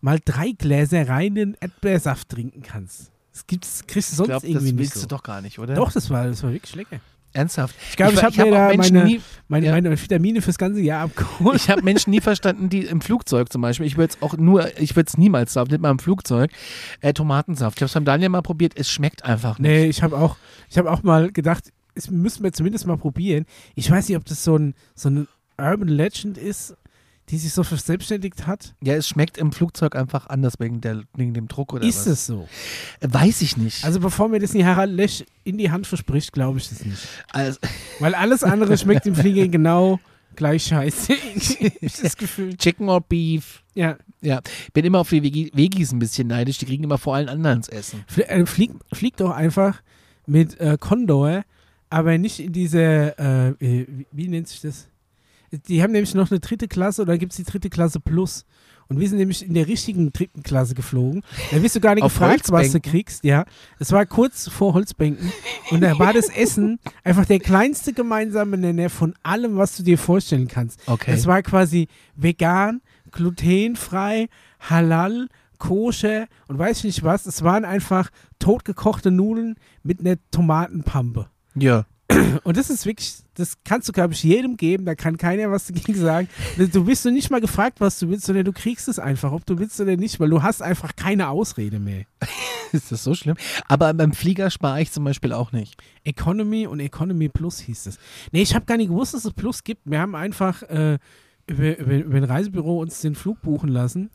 mal 0.00 0.18
drei 0.24 0.52
Gläser 0.52 1.08
reinen 1.08 1.54
Erdbeersaft 1.60 2.28
trinken 2.30 2.62
kannst. 2.62 3.10
Das 3.34 3.46
gibt's, 3.46 3.84
kriegst 3.86 4.10
du 4.10 4.12
Ich 4.12 4.16
sonst 4.16 4.28
glaube, 4.28 4.40
das 4.46 4.50
irgendwie 4.50 4.72
nicht 4.72 4.78
willst 4.78 4.94
so. 4.94 5.00
du 5.02 5.06
doch 5.08 5.22
gar 5.22 5.42
nicht, 5.42 5.58
oder? 5.58 5.74
Doch, 5.74 5.92
das 5.92 6.08
war, 6.08 6.26
das 6.28 6.42
war 6.42 6.52
wirklich 6.52 6.74
lecker. 6.74 7.00
Ernsthaft. 7.32 7.74
Ich 7.90 7.96
glaube, 7.96 8.12
ich, 8.12 8.18
war- 8.18 8.24
habe 8.30 8.36
mir 8.36 8.42
hab 8.44 8.50
da 8.52 8.66
auch 8.68 8.76
Menschen 8.76 8.94
meine, 8.96 9.08
nie, 9.08 9.20
meine, 9.48 9.66
ja. 9.66 9.72
meine 9.72 10.00
Vitamine 10.00 10.40
fürs 10.40 10.56
ganze 10.56 10.80
Jahr 10.80 11.02
abgeholt. 11.02 11.56
Ich 11.56 11.68
habe 11.68 11.82
Menschen 11.82 12.10
nie 12.10 12.20
verstanden, 12.20 12.68
die 12.68 12.82
im 12.86 13.00
Flugzeug 13.00 13.52
zum 13.52 13.60
Beispiel, 13.60 13.86
ich 13.88 13.96
würde 13.96 14.14
es 14.14 14.22
auch 14.22 14.36
nur, 14.36 14.78
ich 14.78 14.94
würde 14.94 15.08
es 15.08 15.18
niemals 15.18 15.52
saufen, 15.52 15.72
nicht 15.72 15.80
mal 15.80 15.90
im 15.90 15.98
Flugzeug, 15.98 16.52
äh, 17.00 17.12
Tomatensaft. 17.12 17.78
Ich 17.78 17.82
habe 17.82 17.86
es 17.88 17.94
beim 17.94 18.04
Daniel 18.04 18.28
mal 18.28 18.42
probiert, 18.42 18.74
es 18.76 18.88
schmeckt 18.88 19.24
einfach 19.24 19.58
nicht. 19.58 19.68
Nee, 19.68 19.86
ich 19.86 20.04
habe 20.04 20.16
auch, 20.16 20.36
ich 20.70 20.78
habe 20.78 20.92
auch 20.92 21.02
mal 21.02 21.32
gedacht, 21.32 21.72
das 21.96 22.08
müssen 22.08 22.44
wir 22.44 22.52
zumindest 22.52 22.86
mal 22.86 22.96
probieren. 22.98 23.46
Ich 23.74 23.90
weiß 23.90 24.08
nicht, 24.08 24.16
ob 24.16 24.24
das 24.26 24.44
so 24.44 24.56
ein, 24.56 24.74
so 24.94 25.08
ein 25.10 25.26
Urban 25.58 25.88
Legend 25.88 26.38
ist, 26.38 26.76
die 27.30 27.38
sich 27.38 27.52
so 27.52 27.62
verselbstständigt 27.62 28.46
hat. 28.46 28.74
Ja, 28.82 28.94
es 28.94 29.08
schmeckt 29.08 29.38
im 29.38 29.52
Flugzeug 29.52 29.96
einfach 29.96 30.26
anders 30.26 30.54
wegen, 30.58 30.80
der, 30.80 31.02
wegen 31.14 31.32
dem 31.32 31.48
Druck 31.48 31.72
oder 31.72 31.84
ist 31.84 32.00
was. 32.00 32.06
es 32.06 32.26
so? 32.26 32.48
Weiß 33.00 33.40
ich 33.40 33.56
nicht. 33.56 33.84
Also 33.84 34.00
bevor 34.00 34.28
mir 34.28 34.40
das 34.40 34.52
nicht 34.52 34.66
Harald 34.66 34.92
Lesch 34.92 35.24
in 35.42 35.56
die 35.56 35.70
Hand 35.70 35.86
verspricht, 35.86 36.32
glaube 36.32 36.58
ich 36.58 36.68
das 36.68 36.84
nicht. 36.84 37.08
Also, 37.32 37.58
Weil 38.00 38.14
alles 38.14 38.44
andere 38.44 38.76
schmeckt 38.76 39.06
im 39.06 39.14
Flieger 39.14 39.48
genau 39.48 40.00
gleich 40.36 40.64
scheiße. 40.64 41.14
ich 41.80 41.96
das 42.02 42.16
Gefühl. 42.16 42.56
Chicken 42.56 42.88
or 42.88 43.00
Beef. 43.00 43.62
Ja. 43.74 43.96
Ja, 44.20 44.40
bin 44.72 44.84
immer 44.86 45.00
auf 45.00 45.10
die 45.10 45.22
Veggies 45.22 45.92
ein 45.92 45.98
bisschen 45.98 46.28
neidisch, 46.28 46.56
die 46.56 46.64
kriegen 46.64 46.84
immer 46.84 46.96
vor 46.96 47.14
allen 47.14 47.28
anderen 47.28 47.60
das 47.60 47.68
Essen. 47.68 48.04
Äh, 48.16 48.46
flieg, 48.46 48.72
flieg 48.90 49.18
doch 49.18 49.30
einfach 49.30 49.82
mit 50.26 50.58
äh, 50.60 50.78
Condor, 50.80 51.44
aber 51.90 52.16
nicht 52.16 52.40
in 52.40 52.52
diese, 52.52 53.14
äh, 53.18 53.48
äh, 53.48 53.86
wie, 53.86 54.06
wie 54.12 54.28
nennt 54.28 54.48
sich 54.48 54.62
das? 54.62 54.88
Die 55.68 55.82
haben 55.82 55.92
nämlich 55.92 56.14
noch 56.14 56.30
eine 56.30 56.40
dritte 56.40 56.68
Klasse 56.68 57.02
oder 57.02 57.18
gibt 57.18 57.32
es 57.32 57.36
die 57.36 57.44
dritte 57.44 57.70
Klasse 57.70 58.00
Plus. 58.00 58.44
Und 58.86 59.00
wir 59.00 59.08
sind 59.08 59.16
nämlich 59.16 59.46
in 59.46 59.54
der 59.54 59.66
richtigen 59.66 60.12
dritten 60.12 60.42
Klasse 60.42 60.74
geflogen. 60.74 61.22
Da 61.50 61.62
wirst 61.62 61.74
du 61.74 61.80
gar 61.80 61.94
nicht 61.94 62.04
Auf 62.04 62.12
gefragt, 62.12 62.50
was 62.50 62.72
du 62.72 62.80
kriegst. 62.80 63.24
Ja, 63.24 63.46
es 63.78 63.92
war 63.92 64.04
kurz 64.04 64.48
vor 64.48 64.74
Holzbänken. 64.74 65.32
Und 65.70 65.80
da 65.80 65.98
war 65.98 66.12
das 66.12 66.28
Essen 66.28 66.78
einfach 67.02 67.24
der 67.24 67.40
kleinste 67.40 67.94
gemeinsame 67.94 68.58
Nenner 68.58 68.90
von 68.90 69.14
allem, 69.22 69.56
was 69.56 69.76
du 69.76 69.82
dir 69.82 69.96
vorstellen 69.96 70.48
kannst. 70.48 70.80
Okay. 70.86 71.12
Es 71.12 71.26
war 71.26 71.42
quasi 71.42 71.88
vegan, 72.14 72.82
glutenfrei, 73.10 74.28
halal, 74.60 75.28
koscher 75.58 76.26
und 76.48 76.58
weiß 76.58 76.78
ich 76.78 76.84
nicht 76.84 77.02
was. 77.04 77.24
Es 77.24 77.42
waren 77.42 77.64
einfach 77.64 78.10
totgekochte 78.38 79.10
Nudeln 79.10 79.56
mit 79.82 80.00
einer 80.00 80.16
Tomatenpampe. 80.30 81.28
ja. 81.54 81.86
Und 82.44 82.58
das 82.58 82.68
ist 82.70 82.84
wirklich, 82.86 83.23
das 83.34 83.58
kannst 83.64 83.88
du, 83.88 83.92
glaube 83.92 84.14
ich, 84.14 84.22
jedem 84.22 84.56
geben. 84.56 84.84
Da 84.84 84.94
kann 84.94 85.16
keiner 85.16 85.50
was 85.50 85.66
dagegen 85.66 85.94
sagen. 85.94 86.28
Du 86.56 86.84
bist 86.84 87.04
du 87.04 87.10
nicht 87.10 87.30
mal 87.30 87.40
gefragt, 87.40 87.80
was 87.80 87.98
du 87.98 88.08
willst, 88.08 88.26
sondern 88.26 88.44
du 88.44 88.52
kriegst 88.52 88.88
es 88.88 88.98
einfach, 88.98 89.32
ob 89.32 89.44
du 89.46 89.58
willst 89.58 89.80
oder 89.80 89.96
nicht, 89.96 90.20
weil 90.20 90.30
du 90.30 90.42
hast 90.42 90.62
einfach 90.62 90.96
keine 90.96 91.28
Ausrede 91.28 91.78
mehr. 91.78 92.04
Ist 92.72 92.90
das 92.90 93.04
so 93.04 93.14
schlimm? 93.14 93.36
Aber 93.68 93.92
beim 93.94 94.12
Flieger 94.12 94.50
spare 94.50 94.82
ich 94.82 94.90
zum 94.90 95.04
Beispiel 95.04 95.32
auch 95.32 95.52
nicht. 95.52 95.80
Economy 96.04 96.66
und 96.66 96.80
Economy 96.80 97.28
Plus 97.28 97.60
hieß 97.60 97.86
es. 97.86 97.98
Nee, 98.32 98.42
ich 98.42 98.54
habe 98.54 98.66
gar 98.66 98.76
nicht 98.76 98.88
gewusst, 98.88 99.14
dass 99.14 99.24
es 99.24 99.32
Plus 99.32 99.62
gibt. 99.64 99.82
Wir 99.84 100.00
haben 100.00 100.14
einfach 100.14 100.62
äh, 100.62 100.98
über, 101.46 101.78
über, 101.78 101.94
über 101.94 102.16
ein 102.16 102.24
Reisebüro 102.24 102.80
uns 102.80 103.00
den 103.00 103.14
Flug 103.14 103.40
buchen 103.42 103.68
lassen. 103.68 104.10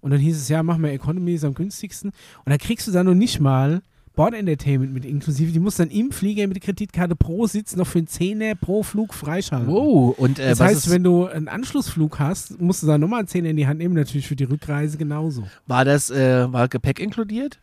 Und 0.00 0.10
dann 0.10 0.20
hieß 0.20 0.36
es, 0.36 0.48
ja, 0.48 0.62
mach 0.62 0.78
mal 0.78 0.90
Economy, 0.90 1.34
ist 1.34 1.44
am 1.44 1.54
günstigsten. 1.54 2.10
Und 2.44 2.50
da 2.50 2.58
kriegst 2.58 2.86
du 2.86 2.92
dann 2.92 3.06
noch 3.06 3.14
nicht 3.14 3.40
mal 3.40 3.82
Board 4.16 4.34
Entertainment 4.34 4.92
mit 4.92 5.04
inklusive. 5.04 5.52
Die 5.52 5.60
musst 5.60 5.78
dann 5.78 5.90
im 5.90 6.10
Flieger 6.10 6.46
mit 6.46 6.56
der 6.56 6.62
Kreditkarte 6.62 7.14
pro 7.14 7.46
Sitz 7.46 7.76
noch 7.76 7.86
für 7.86 7.98
einen 7.98 8.08
Zehner 8.08 8.54
pro 8.54 8.82
Flug 8.82 9.14
freischalten. 9.14 9.68
Wow. 9.68 10.18
Und 10.18 10.38
äh, 10.38 10.48
Das 10.48 10.60
heißt, 10.60 10.90
wenn 10.90 11.04
du 11.04 11.26
einen 11.26 11.48
Anschlussflug 11.48 12.18
hast, 12.18 12.60
musst 12.60 12.82
du 12.82 12.86
dann 12.86 13.00
nochmal 13.00 13.20
einen 13.20 13.28
Zehner 13.28 13.50
in 13.50 13.56
die 13.56 13.66
Hand 13.66 13.78
nehmen, 13.78 13.94
natürlich 13.94 14.26
für 14.26 14.34
die 14.34 14.44
Rückreise 14.44 14.96
genauso. 14.96 15.44
war 15.66 15.84
das, 15.84 16.10
äh, 16.10 16.52
war 16.52 16.66
Gepäck 16.66 16.98
inkludiert? 16.98 17.58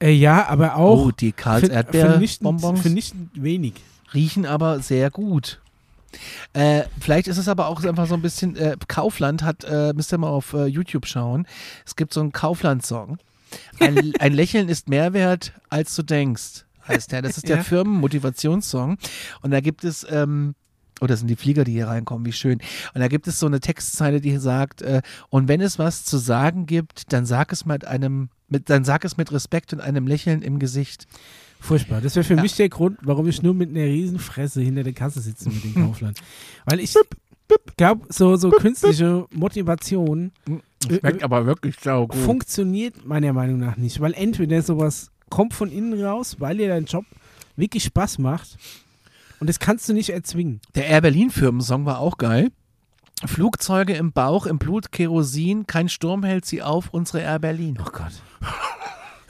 Äh, 0.00 0.12
ja, 0.12 0.46
aber 0.46 0.76
auch 0.76 1.06
oh, 1.06 1.10
die 1.10 1.32
Karls 1.32 1.68
Erdbeerbonbons 1.68 2.80
vernichtend 2.80 3.30
wenig. 3.34 3.74
riechen 4.14 4.46
aber 4.46 4.80
sehr 4.80 5.10
gut. 5.10 5.58
Äh, 6.52 6.84
vielleicht 7.00 7.28
ist 7.28 7.38
es 7.38 7.48
aber 7.48 7.68
auch 7.68 7.82
einfach 7.84 8.06
so 8.06 8.14
ein 8.14 8.22
bisschen, 8.22 8.56
äh, 8.56 8.76
Kaufland 8.86 9.42
hat, 9.42 9.64
äh, 9.64 9.92
müsst 9.94 10.12
ihr 10.12 10.18
mal 10.18 10.28
auf 10.28 10.52
äh, 10.52 10.66
YouTube 10.66 11.06
schauen, 11.06 11.46
es 11.84 11.96
gibt 11.96 12.14
so 12.14 12.20
einen 12.20 12.32
Kaufland-Song. 12.32 13.18
Ein, 13.80 14.12
ein 14.18 14.32
Lächeln 14.32 14.68
ist 14.68 14.88
mehr 14.88 15.12
wert, 15.12 15.52
als 15.70 15.94
du 15.96 16.02
denkst, 16.02 16.64
heißt 16.86 17.12
der. 17.12 17.22
Das 17.22 17.36
ist 17.36 17.48
der 17.48 17.58
Ja. 17.58 17.62
Firmenmotivationssong. 17.62 18.98
Und 19.42 19.50
da 19.50 19.60
gibt 19.60 19.84
es, 19.84 20.06
ähm, 20.10 20.54
oh, 21.00 21.06
das 21.06 21.20
sind 21.20 21.28
die 21.28 21.36
Flieger, 21.36 21.64
die 21.64 21.72
hier 21.72 21.88
reinkommen, 21.88 22.26
wie 22.26 22.32
schön. 22.32 22.58
Und 22.94 23.00
da 23.00 23.08
gibt 23.08 23.28
es 23.28 23.38
so 23.38 23.46
eine 23.46 23.60
Textzeile, 23.60 24.20
die 24.20 24.36
sagt, 24.38 24.82
äh, 24.82 25.02
und 25.30 25.48
wenn 25.48 25.60
es 25.60 25.78
was 25.78 26.04
zu 26.04 26.18
sagen 26.18 26.66
gibt, 26.66 27.12
dann 27.12 27.26
sag 27.26 27.52
es 27.52 27.64
mit 27.66 27.84
einem, 27.86 28.30
mit, 28.48 28.70
dann 28.70 28.84
sag 28.84 29.04
es 29.04 29.16
mit 29.16 29.30
Respekt 29.32 29.72
und 29.72 29.80
einem 29.80 30.06
Lächeln 30.06 30.42
im 30.42 30.58
Gesicht. 30.58 31.06
Furchtbar. 31.60 32.00
Das 32.00 32.14
wäre 32.14 32.24
für 32.24 32.34
Ja. 32.34 32.42
mich 32.42 32.54
der 32.56 32.68
Grund, 32.68 32.98
warum 33.02 33.26
ich 33.28 33.42
nur 33.42 33.52
mit 33.54 33.70
einer 33.70 33.84
riesen 33.84 34.18
Fresse 34.18 34.60
hinter 34.60 34.84
der 34.84 34.92
Kasse 34.92 35.20
sitze 35.20 35.48
mit 35.50 35.64
dem 35.64 35.74
Kaufland. 35.86 36.18
Weil 36.66 36.80
ich 36.80 36.94
glaube, 37.76 38.06
so, 38.12 38.36
so 38.36 38.50
künstliche 38.50 39.26
Motivation 39.34 40.30
Schmeckt 40.86 41.22
aber 41.22 41.46
wirklich 41.46 41.76
saugut. 41.80 42.20
funktioniert 42.20 43.04
meiner 43.04 43.32
Meinung 43.32 43.58
nach 43.58 43.76
nicht. 43.76 44.00
Weil 44.00 44.14
entweder 44.14 44.62
sowas 44.62 45.10
kommt 45.28 45.54
von 45.54 45.70
innen 45.70 46.02
raus, 46.02 46.36
weil 46.38 46.58
dir 46.58 46.68
dein 46.68 46.84
Job 46.84 47.04
wirklich 47.56 47.84
Spaß 47.84 48.18
macht 48.18 48.56
und 49.40 49.48
das 49.48 49.58
kannst 49.58 49.88
du 49.88 49.92
nicht 49.92 50.10
erzwingen. 50.10 50.60
Der 50.74 50.86
Air 50.86 51.00
Berlin 51.02 51.30
Firmensong 51.30 51.84
war 51.86 51.98
auch 51.98 52.18
geil. 52.18 52.50
Flugzeuge 53.26 53.94
im 53.94 54.12
Bauch, 54.12 54.46
im 54.46 54.58
Blut, 54.58 54.92
Kerosin, 54.92 55.66
kein 55.66 55.88
Sturm 55.88 56.22
hält 56.22 56.44
sie 56.44 56.62
auf, 56.62 56.90
unsere 56.90 57.20
Air 57.20 57.40
Berlin. 57.40 57.76
Oh 57.80 57.90
Gott. 57.90 58.12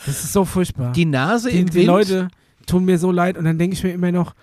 Das 0.04 0.24
ist 0.24 0.32
so 0.32 0.44
furchtbar. 0.44 0.92
Die 0.92 1.06
Nase 1.06 1.50
die, 1.50 1.60
im 1.60 1.66
die 1.70 1.74
Wind. 1.74 1.86
Leute 1.86 2.28
tun 2.66 2.84
mir 2.84 2.98
so 2.98 3.10
leid 3.10 3.38
und 3.38 3.44
dann 3.44 3.58
denke 3.58 3.74
ich 3.74 3.82
mir 3.82 3.92
immer 3.92 4.12
noch, 4.12 4.34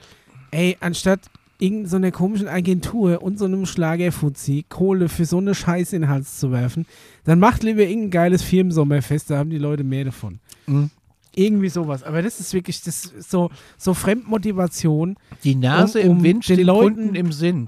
ey, 0.51 0.77
anstatt 0.79 1.19
irgendeiner 1.59 1.89
so 1.89 1.95
einer 1.97 2.11
komischen 2.11 2.47
Agentur 2.47 3.21
und 3.21 3.39
so 3.39 3.45
einem 3.45 3.65
Schlagerfuzzi 3.65 4.65
Kohle 4.69 5.07
für 5.09 5.25
so 5.25 5.37
eine 5.37 5.55
Scheiße 5.55 5.95
in 5.95 6.01
den 6.03 6.11
Hals 6.11 6.37
zu 6.39 6.51
werfen, 6.51 6.85
dann 7.23 7.39
macht 7.39 7.63
lieber 7.63 7.81
irgendein 7.83 8.11
geiles 8.11 8.41
Firmensommerfest, 8.41 9.29
da 9.29 9.37
haben 9.37 9.49
die 9.49 9.57
Leute 9.57 9.83
mehr 9.83 10.05
davon. 10.05 10.39
Mhm. 10.67 10.89
Irgendwie 11.37 11.69
sowas. 11.69 12.03
Aber 12.03 12.21
das 12.21 12.39
ist 12.39 12.53
wirklich 12.53 12.81
das 12.81 13.05
ist 13.05 13.29
so, 13.31 13.49
so 13.77 13.93
Fremdmotivation, 13.93 15.17
Die 15.43 15.55
Nase 15.55 16.01
Um- 16.01 16.09
um 16.09 16.17
im 16.17 16.23
Wind, 16.23 16.49
den 16.49 16.57
den 16.57 16.65
Leuten- 16.67 16.95
Kunden 16.95 17.15
im 17.15 17.31
Sinn. 17.31 17.67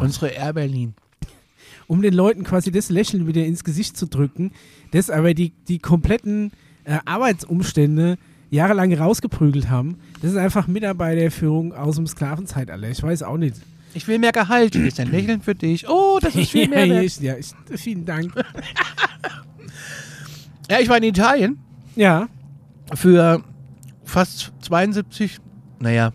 Unsere 0.00 0.28
Air 0.28 0.52
Berlin. 0.54 0.94
um 1.88 2.00
den 2.00 2.14
Leuten 2.14 2.42
quasi 2.44 2.70
das 2.70 2.88
Lächeln 2.90 3.26
wieder 3.26 3.44
ins 3.44 3.64
Gesicht 3.64 3.96
zu 3.98 4.06
drücken, 4.06 4.52
das 4.92 5.10
aber 5.10 5.34
die, 5.34 5.52
die 5.68 5.78
kompletten 5.78 6.52
äh, 6.84 6.98
Arbeitsumstände 7.04 8.16
jahrelang 8.52 8.92
rausgeprügelt 8.92 9.70
haben. 9.70 9.96
Das 10.20 10.30
ist 10.30 10.36
einfach 10.36 10.66
Mitarbeiterführung 10.68 11.72
aus 11.72 11.96
dem 11.96 12.06
Sklavenzeitalter. 12.06 12.88
Ich 12.88 13.02
weiß 13.02 13.22
auch 13.22 13.38
nicht. 13.38 13.56
Ich 13.94 14.06
will 14.06 14.18
mehr 14.18 14.32
Gehalt. 14.32 14.74
Hier 14.74 14.86
ist 14.86 15.00
ein 15.00 15.10
Lächeln 15.10 15.40
für 15.40 15.54
dich. 15.54 15.88
Oh, 15.88 16.18
das 16.20 16.36
ist 16.36 16.50
viel 16.50 16.64
ja, 16.64 16.68
mehr 16.86 16.88
wert. 16.88 17.04
ich, 17.04 17.20
ja 17.20 17.34
ich, 17.36 17.52
vielen 17.80 18.04
Dank. 18.04 18.32
Ja, 20.70 20.78
ich 20.80 20.88
war 20.88 20.96
in 20.96 21.02
Italien 21.02 21.58
Ja, 21.96 22.28
für 22.94 23.42
fast 24.04 24.52
72, 24.62 25.38
naja, 25.80 26.12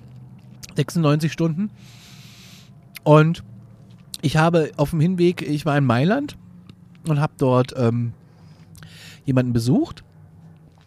96 0.75 1.31
Stunden. 1.31 1.69
Und 3.03 3.43
ich 4.23 4.37
habe 4.37 4.71
auf 4.77 4.91
dem 4.91 4.99
Hinweg, 4.99 5.43
ich 5.43 5.65
war 5.67 5.77
in 5.77 5.85
Mailand 5.85 6.37
und 7.07 7.19
habe 7.19 7.33
dort 7.37 7.75
ähm, 7.77 8.13
jemanden 9.25 9.53
besucht 9.53 10.03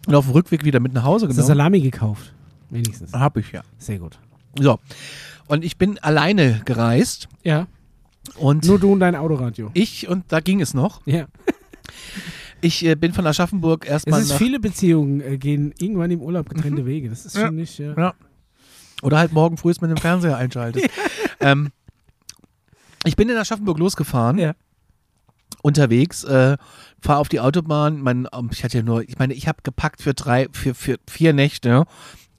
und 0.07 0.15
auf 0.15 0.25
dem 0.27 0.33
Rückweg 0.33 0.65
wieder 0.65 0.81
mit 0.81 0.93
nach 0.93 1.05
Hause 1.05 1.27
hast 1.27 1.33
du 1.37 1.43
genommen. 1.43 1.47
Salami 1.59 1.81
gekauft? 1.81 2.33
Wenigstens. 2.71 3.13
Habe 3.13 3.41
ich 3.41 3.53
ja. 3.53 3.63
Sehr 3.79 3.99
gut. 3.99 4.19
So. 4.59 4.79
Und 5.47 5.65
ich 5.65 5.77
bin 5.77 5.99
alleine 5.99 6.63
gereist 6.65 7.29
Ja, 7.43 7.67
und 8.37 8.65
nur 8.67 8.79
du 8.79 8.93
und 8.93 9.01
dein 9.01 9.15
Autoradio. 9.17 9.71
ich, 9.75 10.09
und 10.09 10.25
da 10.29 10.41
ging 10.41 10.61
es 10.61 10.75
noch, 10.75 11.01
Ja. 11.07 11.27
ich 12.61 12.85
äh, 12.85 12.95
bin 12.95 13.13
von 13.13 13.27
Aschaffenburg 13.27 13.85
Es 13.85 13.91
erstmal 13.91 14.21
ist 14.23 14.31
nach, 14.31 14.37
viele 14.39 14.61
Beziehungen 14.61 15.21
äh, 15.21 15.39
gehen 15.39 15.75
irgendwann 15.79 16.11
im 16.11 16.21
Urlaub 16.21 16.49
getrennte 16.49 16.87
Wege. 16.87 17.09
Das 17.09 17.27
ist 17.27 17.37
Ja. 17.37 17.47
schon 17.47 17.57
nicht. 17.57 17.79
Ja. 17.79 17.95
Ja. 17.97 18.15
Oder 19.03 19.19
halt 19.19 19.33
morgen 19.33 19.57
früh 19.57 19.73
mit 19.81 19.91
dem 19.91 19.97
Fernseher 19.97 20.37
einschaltest. 20.37 20.89
ähm, 21.41 21.71
ich 23.05 23.17
bin 23.17 23.29
in 23.29 23.37
Aschaffenburg 23.37 23.79
losgefahren, 23.79 24.39
Ja. 24.39 24.55
Unterwegs, 25.63 26.25
äh, 26.25 26.57
fahre 27.01 27.19
auf 27.19 27.29
die 27.29 27.41
Autobahn. 27.41 28.01
Mein, 28.01 28.27
ähm, 28.33 28.51
ich 28.53 28.65
hatte 28.65 28.79
ja 28.79 28.83
nur, 28.85 29.03
ich 29.03 29.19
meine, 29.19 29.35
ich 29.35 29.49
habe 29.49 29.59
gepackt 29.63 30.03
für 30.03 30.15
drei, 30.15 30.49
für, 30.53 30.75
für 30.75 30.99
vier 31.09 31.33
Nächte, 31.33 31.85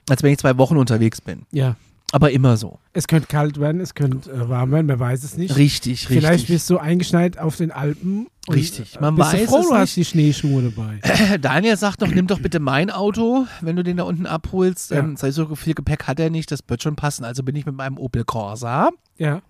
als 0.10 0.24
wenn 0.24 0.32
ich 0.32 0.40
zwei 0.40 0.58
Wochen 0.58 0.78
unterwegs 0.78 1.22
bin. 1.22 1.44
ja. 1.52 1.76
Aber 2.14 2.32
immer 2.32 2.58
so. 2.58 2.78
Es 2.92 3.08
könnte 3.08 3.28
kalt 3.30 3.58
werden, 3.58 3.80
es 3.80 3.96
könnte 3.96 4.30
äh, 4.30 4.50
warm 4.50 4.72
werden, 4.72 4.88
man 4.88 5.00
weiß 5.00 5.24
es 5.24 5.38
nicht. 5.38 5.56
Richtig, 5.56 6.08
Vielleicht 6.08 6.30
richtig. 6.42 6.50
bist 6.56 6.70
du 6.70 6.78
eingeschneit 6.78 7.40
auf 7.40 7.56
den 7.56 7.72
Alpen. 7.72 8.28
Richtig, 8.52 9.00
man 9.00 9.16
bist 9.16 9.32
weiß 9.32 9.40
du 9.44 9.48
froh, 9.48 9.60
es 9.60 9.68
du 9.70 9.74
hast 9.76 9.82
nicht. 9.82 9.96
die 9.96 10.12
Schneeschuhe 10.12 10.72
dabei. 10.74 11.38
Daniel 11.42 11.78
sagt 11.78 12.02
doch, 12.02 12.10
nimm 12.10 12.28
doch 12.28 12.40
bitte 12.42 12.60
mein 12.60 12.90
Auto, 12.90 13.48
wenn 13.62 13.78
du 13.78 13.84
den 13.86 13.96
da 13.96 14.04
unten 14.04 14.26
abholst. 14.26 14.92
Ja. 14.92 14.98
Ähm, 14.98 15.16
sei 15.16 15.32
so 15.32 15.56
viel 15.56 15.74
Gepäck 15.74 16.04
hat 16.06 16.20
er 16.20 16.30
nicht, 16.30 16.52
das 16.52 16.60
wird 16.68 16.84
schon 16.84 16.98
passen. 16.98 17.24
Also 17.24 17.44
bin 17.44 17.56
ich 17.56 17.66
mit 17.66 17.76
meinem 17.76 17.98
Opel 17.98 18.26
Corsa 18.26 18.90
Ja. 19.18 19.42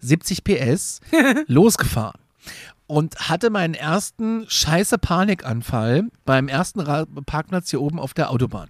70 0.00 0.44
PS 0.44 1.00
losgefahren 1.46 2.20
und 2.86 3.28
hatte 3.28 3.50
meinen 3.50 3.74
ersten 3.74 4.44
scheiße 4.48 4.98
Panikanfall 4.98 6.04
beim 6.24 6.48
ersten 6.48 6.84
Parkplatz 7.24 7.70
hier 7.70 7.80
oben 7.80 7.98
auf 7.98 8.14
der 8.14 8.30
Autobahn. 8.30 8.68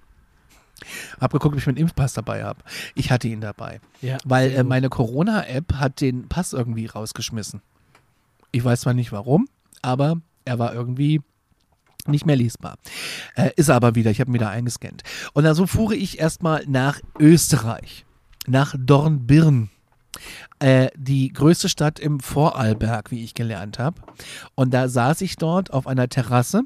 Hab 1.20 1.32
geguckt, 1.32 1.54
ob 1.54 1.60
ich 1.60 1.66
meinen 1.66 1.78
Impfpass 1.78 2.14
dabei 2.14 2.44
habe. 2.44 2.60
Ich 2.94 3.10
hatte 3.10 3.28
ihn 3.28 3.40
dabei, 3.40 3.80
ja. 4.02 4.18
weil 4.24 4.52
äh, 4.52 4.62
meine 4.62 4.88
Corona-App 4.90 5.74
hat 5.74 6.00
den 6.00 6.28
Pass 6.28 6.52
irgendwie 6.52 6.86
rausgeschmissen. 6.86 7.62
Ich 8.52 8.64
weiß 8.64 8.82
zwar 8.82 8.94
nicht 8.94 9.12
warum, 9.12 9.48
aber 9.82 10.20
er 10.44 10.58
war 10.58 10.74
irgendwie 10.74 11.22
nicht 12.06 12.26
mehr 12.26 12.36
lesbar. 12.36 12.76
Äh, 13.34 13.50
ist 13.56 13.68
er 13.68 13.76
aber 13.76 13.94
wieder, 13.94 14.10
ich 14.10 14.20
habe 14.20 14.30
ihn 14.30 14.34
wieder 14.34 14.50
eingescannt. 14.50 15.02
Und 15.32 15.44
dann 15.44 15.54
so 15.54 15.66
fuhre 15.66 15.96
ich 15.96 16.18
erstmal 16.18 16.64
nach 16.66 17.00
Österreich, 17.18 18.04
nach 18.46 18.74
Dornbirn. 18.78 19.70
Äh, 20.58 20.88
die 20.96 21.32
größte 21.32 21.68
Stadt 21.68 21.98
im 21.98 22.20
Vorarlberg, 22.20 23.10
wie 23.10 23.24
ich 23.24 23.34
gelernt 23.34 23.78
habe. 23.78 24.00
Und 24.54 24.72
da 24.72 24.88
saß 24.88 25.20
ich 25.20 25.36
dort 25.36 25.72
auf 25.72 25.86
einer 25.86 26.08
Terrasse. 26.08 26.62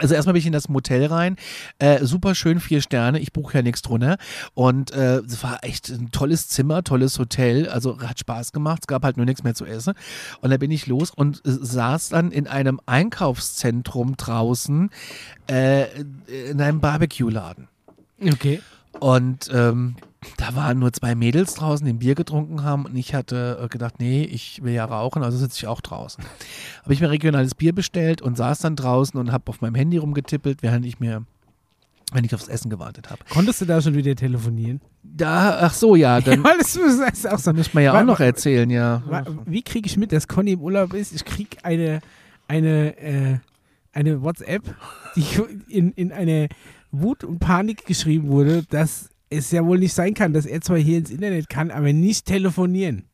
Also 0.00 0.14
erstmal 0.14 0.32
bin 0.32 0.40
ich 0.40 0.46
in 0.46 0.52
das 0.52 0.70
Motel 0.70 1.04
rein, 1.06 1.36
äh, 1.78 2.04
super 2.04 2.34
schön, 2.34 2.58
vier 2.58 2.80
Sterne, 2.80 3.18
ich 3.18 3.34
buche 3.34 3.58
ja 3.58 3.62
nichts 3.62 3.82
drunter 3.82 4.16
und 4.54 4.92
äh, 4.92 5.18
es 5.18 5.42
war 5.42 5.62
echt 5.62 5.90
ein 5.90 6.10
tolles 6.10 6.48
Zimmer, 6.48 6.82
tolles 6.82 7.18
Hotel, 7.18 7.68
also 7.68 8.00
hat 8.00 8.18
Spaß 8.18 8.52
gemacht, 8.52 8.78
es 8.82 8.86
gab 8.86 9.04
halt 9.04 9.18
nur 9.18 9.26
nichts 9.26 9.42
mehr 9.42 9.54
zu 9.54 9.66
essen 9.66 9.92
und 10.40 10.50
da 10.50 10.56
bin 10.56 10.70
ich 10.70 10.86
los 10.86 11.10
und 11.10 11.44
äh, 11.46 11.50
saß 11.50 12.10
dann 12.10 12.32
in 12.32 12.46
einem 12.46 12.80
Einkaufszentrum 12.86 14.16
draußen 14.16 14.88
äh, 15.50 15.84
in 16.50 16.62
einem 16.62 16.80
Barbecue-Laden. 16.80 17.68
Okay. 18.22 18.60
Und 18.98 19.48
ähm, 19.52 19.96
da 20.36 20.54
waren 20.54 20.78
nur 20.78 20.92
zwei 20.92 21.14
Mädels 21.14 21.54
draußen, 21.54 21.86
die 21.86 21.92
ein 21.92 21.98
Bier 21.98 22.14
getrunken 22.14 22.62
haben 22.64 22.84
und 22.84 22.96
ich 22.96 23.14
hatte 23.14 23.58
äh, 23.62 23.68
gedacht, 23.68 23.94
nee, 23.98 24.24
ich 24.24 24.62
will 24.62 24.74
ja 24.74 24.84
rauchen, 24.84 25.22
also 25.22 25.38
sitze 25.38 25.56
ich 25.58 25.66
auch 25.66 25.80
draußen. 25.80 26.22
Habe 26.82 26.92
ich 26.92 27.00
mir 27.00 27.08
regionales 27.10 27.54
Bier 27.54 27.74
bestellt 27.74 28.20
und 28.20 28.36
saß 28.36 28.58
dann 28.58 28.76
draußen 28.76 29.18
und 29.18 29.32
habe 29.32 29.44
auf 29.48 29.60
meinem 29.60 29.74
Handy 29.76 29.96
rumgetippelt, 29.96 30.62
während 30.62 30.84
ich 30.84 31.00
mir, 31.00 31.24
wenn 32.12 32.24
ich 32.24 32.34
aufs 32.34 32.48
Essen 32.48 32.68
gewartet 32.68 33.08
habe. 33.10 33.20
Konntest 33.30 33.60
du 33.62 33.64
da 33.64 33.80
schon 33.80 33.94
wieder 33.94 34.14
telefonieren? 34.14 34.80
Da, 35.02 35.58
ach 35.62 35.72
so, 35.72 35.94
ja, 35.96 36.20
dann 36.20 36.44
Weil 36.44 36.58
das 36.58 36.76
ist 36.76 37.26
auch 37.32 37.38
so 37.38 37.52
muss 37.54 37.72
man 37.72 37.84
ja 37.84 37.94
Wa- 37.94 38.00
auch 38.00 38.04
noch 38.04 38.20
erzählen, 38.20 38.68
ja. 38.68 39.02
Wa- 39.06 39.24
Wie 39.46 39.62
kriege 39.62 39.86
ich 39.86 39.96
mit, 39.96 40.12
dass 40.12 40.28
Conny 40.28 40.52
im 40.52 40.60
Urlaub 40.60 40.92
ist? 40.92 41.12
Ich 41.14 41.24
kriege 41.24 41.56
eine, 41.64 42.00
eine, 42.48 42.98
äh, 42.98 43.38
eine 43.92 44.20
WhatsApp, 44.22 44.62
die 45.16 45.24
in, 45.68 45.92
in 45.92 46.12
eine 46.12 46.48
Wut 46.92 47.24
und 47.24 47.38
Panik 47.38 47.86
geschrieben 47.86 48.28
wurde, 48.28 48.64
dass 48.64 49.08
es 49.28 49.50
ja 49.50 49.64
wohl 49.64 49.78
nicht 49.78 49.94
sein 49.94 50.14
kann, 50.14 50.32
dass 50.32 50.46
er 50.46 50.60
zwar 50.60 50.78
hier 50.78 50.98
ins 50.98 51.10
Internet 51.10 51.48
kann, 51.48 51.70
aber 51.70 51.92
nicht 51.92 52.26
telefonieren. 52.26 53.04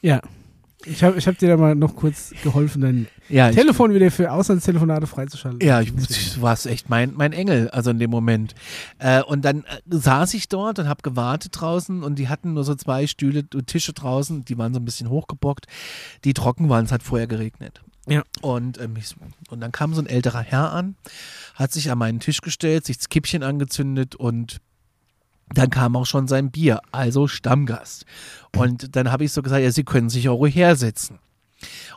Ja. 0.00 0.20
Ich 0.84 1.04
habe 1.04 1.16
ich 1.16 1.28
hab 1.28 1.38
dir 1.38 1.48
da 1.48 1.56
mal 1.56 1.76
noch 1.76 1.94
kurz 1.94 2.34
geholfen, 2.42 2.82
dein 2.82 3.06
Ja, 3.28 3.50
ich, 3.50 3.54
Telefon 3.54 3.94
wieder 3.94 4.10
für 4.10 4.32
Auslandstelefonate 4.32 5.06
freizuschalten. 5.06 5.60
ja, 5.64 5.80
ich, 5.80 5.92
du 5.94 6.42
warst 6.42 6.66
echt 6.66 6.90
mein, 6.90 7.14
mein 7.14 7.32
Engel, 7.32 7.70
also 7.70 7.90
in 7.90 8.00
dem 8.00 8.10
Moment. 8.10 8.56
Äh, 8.98 9.22
und 9.22 9.44
dann 9.44 9.58
äh, 9.60 9.80
saß 9.90 10.34
ich 10.34 10.48
dort 10.48 10.80
und 10.80 10.88
habe 10.88 11.02
gewartet 11.02 11.52
draußen 11.54 12.02
und 12.02 12.18
die 12.18 12.28
hatten 12.28 12.54
nur 12.54 12.64
so 12.64 12.74
zwei 12.74 13.06
Stühle 13.06 13.44
und 13.54 13.68
Tische 13.68 13.92
draußen, 13.92 14.44
die 14.44 14.58
waren 14.58 14.74
so 14.74 14.80
ein 14.80 14.84
bisschen 14.84 15.08
hochgebockt, 15.08 15.66
die 16.24 16.34
trocken 16.34 16.68
waren, 16.68 16.84
es 16.84 16.90
hat 16.90 17.04
vorher 17.04 17.28
geregnet. 17.28 17.80
Ja. 18.08 18.24
Und, 18.40 18.80
ähm, 18.80 18.96
ich, 18.98 19.14
und 19.50 19.60
dann 19.60 19.70
kam 19.70 19.94
so 19.94 20.02
ein 20.02 20.08
älterer 20.08 20.40
Herr 20.42 20.72
an, 20.72 20.96
hat 21.54 21.72
sich 21.72 21.90
an 21.90 21.98
meinen 21.98 22.20
Tisch 22.20 22.40
gestellt, 22.40 22.86
sich 22.86 22.98
das 22.98 23.08
Kippchen 23.08 23.42
angezündet 23.42 24.14
und 24.14 24.60
dann 25.54 25.70
kam 25.70 25.96
auch 25.96 26.06
schon 26.06 26.28
sein 26.28 26.50
Bier, 26.50 26.80
also 26.92 27.28
Stammgast. 27.28 28.06
Und 28.56 28.96
dann 28.96 29.12
habe 29.12 29.24
ich 29.24 29.32
so 29.32 29.42
gesagt, 29.42 29.62
ja, 29.62 29.70
Sie 29.70 29.84
können 29.84 30.08
sich 30.08 30.28
auch 30.28 30.36
ruhig 30.36 30.54
setzen. 30.74 31.18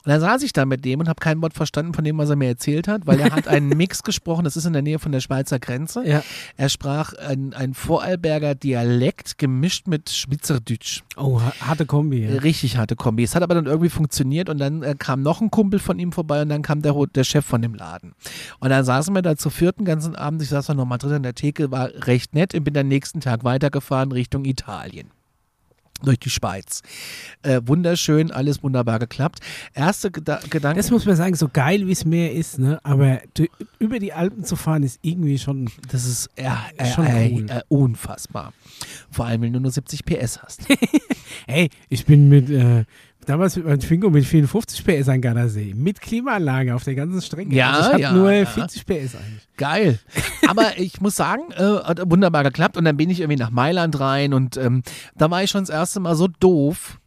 Und 0.03 0.09
dann 0.09 0.21
saß 0.21 0.43
ich 0.43 0.53
da 0.53 0.65
mit 0.65 0.85
dem 0.85 0.99
und 0.99 1.09
habe 1.09 1.19
kein 1.19 1.41
Wort 1.41 1.53
verstanden 1.53 1.93
von 1.93 2.03
dem, 2.03 2.17
was 2.17 2.29
er 2.29 2.35
mir 2.35 2.47
erzählt 2.47 2.87
hat, 2.87 3.05
weil 3.07 3.19
er 3.19 3.31
hat 3.31 3.47
einen 3.47 3.69
Mix 3.77 4.03
gesprochen, 4.03 4.43
das 4.45 4.55
ist 4.57 4.65
in 4.65 4.73
der 4.73 4.81
Nähe 4.81 4.99
von 4.99 5.11
der 5.11 5.19
Schweizer 5.19 5.59
Grenze. 5.59 6.07
Ja. 6.07 6.23
Er 6.57 6.69
sprach 6.69 7.13
ein, 7.13 7.53
ein 7.53 7.73
Vorarlberger 7.73 8.55
Dialekt 8.55 9.37
gemischt 9.37 9.87
mit 9.87 10.09
Schweizerdeutsch. 10.09 11.01
Oh, 11.17 11.41
ha- 11.41 11.53
harte 11.61 11.85
Kombi. 11.85 12.25
Ja. 12.25 12.39
Richtig 12.39 12.77
harte 12.77 12.95
Kombi. 12.95 13.23
Es 13.23 13.35
hat 13.35 13.43
aber 13.43 13.55
dann 13.55 13.65
irgendwie 13.65 13.89
funktioniert 13.89 14.49
und 14.49 14.57
dann 14.59 14.83
äh, 14.83 14.95
kam 14.97 15.21
noch 15.21 15.41
ein 15.41 15.51
Kumpel 15.51 15.79
von 15.79 15.97
ihm 15.99 16.11
vorbei 16.11 16.41
und 16.41 16.49
dann 16.49 16.61
kam 16.61 16.81
der, 16.81 16.93
der 17.13 17.23
Chef 17.23 17.45
von 17.45 17.61
dem 17.61 17.73
Laden. 17.73 18.13
Und 18.59 18.69
dann 18.69 18.83
saßen 18.85 19.13
wir 19.15 19.21
da 19.21 19.35
zu 19.35 19.49
vierten 19.49 19.85
ganzen 19.85 20.15
Abend. 20.15 20.41
Ich 20.41 20.49
saß 20.49 20.67
dann 20.67 20.77
nochmal 20.77 20.97
drin 20.97 21.13
an 21.13 21.23
der 21.23 21.35
Theke, 21.35 21.71
war 21.71 21.89
recht 22.05 22.33
nett 22.33 22.53
und 22.53 22.63
bin 22.63 22.73
dann 22.73 22.87
nächsten 22.87 23.19
Tag 23.21 23.43
weitergefahren 23.43 24.11
Richtung 24.11 24.45
Italien. 24.45 25.09
Durch 26.03 26.19
die 26.19 26.29
Schweiz. 26.29 26.81
Äh, 27.41 27.61
wunderschön, 27.65 28.29
alles 28.29 28.61
wunderbar 28.61 28.99
geklappt. 28.99 29.39
Erste 29.73 30.11
Geda 30.11 30.41
Gedanke. 30.49 30.77
Das 30.77 30.91
muss 30.91 31.05
man 31.05 31.15
sagen, 31.15 31.35
so 31.35 31.47
geil 31.47 31.87
wie 31.87 31.91
es 31.93 32.03
Meer 32.03 32.33
ist, 32.33 32.59
ne? 32.59 32.79
aber 32.83 33.21
du, 33.33 33.45
über 33.79 33.99
die 33.99 34.11
Alpen 34.11 34.43
zu 34.43 34.57
fahren 34.57 34.83
ist 34.83 34.99
irgendwie 35.01 35.39
schon. 35.39 35.69
Das 35.89 36.05
ist 36.05 36.29
ja, 36.37 36.65
äh, 36.77 36.85
Schon 36.85 37.05
äh, 37.05 37.31
cool. 37.33 37.45
äh, 37.49 37.61
unfassbar. 37.69 38.51
Vor 39.09 39.25
allem, 39.25 39.41
wenn 39.41 39.53
du 39.53 39.59
nur 39.61 39.71
70 39.71 40.05
PS 40.05 40.41
hast. 40.43 40.61
Hey, 41.47 41.69
ich 41.89 42.05
bin 42.05 42.27
mit, 42.27 42.49
äh, 42.49 42.85
damals 43.25 43.55
mit 43.55 43.65
meinem 43.65 43.79
Twingo 43.79 44.09
mit 44.09 44.25
54 44.25 44.83
PS 44.83 45.09
an 45.09 45.21
Gardasee, 45.21 45.73
mit 45.73 46.01
Klimaanlage 46.01 46.75
auf 46.75 46.83
der 46.83 46.95
ganzen 46.95 47.21
Strecke. 47.21 47.53
Ja, 47.53 47.71
also 47.71 47.81
ich 47.81 47.93
habe 47.93 48.01
ja, 48.01 48.11
nur 48.13 48.31
ja. 48.31 48.45
40 48.45 48.85
PS 48.85 49.15
eigentlich. 49.15 49.47
Geil. 49.57 49.99
Aber 50.47 50.65
ich 50.77 51.01
muss 51.01 51.15
sagen, 51.15 51.51
äh, 51.51 51.83
hat 51.83 51.99
wunderbar 52.09 52.43
geklappt. 52.43 52.77
Und 52.77 52.85
dann 52.85 52.97
bin 52.97 53.09
ich 53.09 53.19
irgendwie 53.19 53.39
nach 53.39 53.51
Mailand 53.51 53.99
rein 53.99 54.33
und 54.33 54.57
ähm, 54.57 54.83
da 55.15 55.29
war 55.29 55.43
ich 55.43 55.49
schon 55.49 55.61
das 55.61 55.69
erste 55.69 55.99
Mal 55.99 56.15
so 56.15 56.27
doof. 56.27 56.99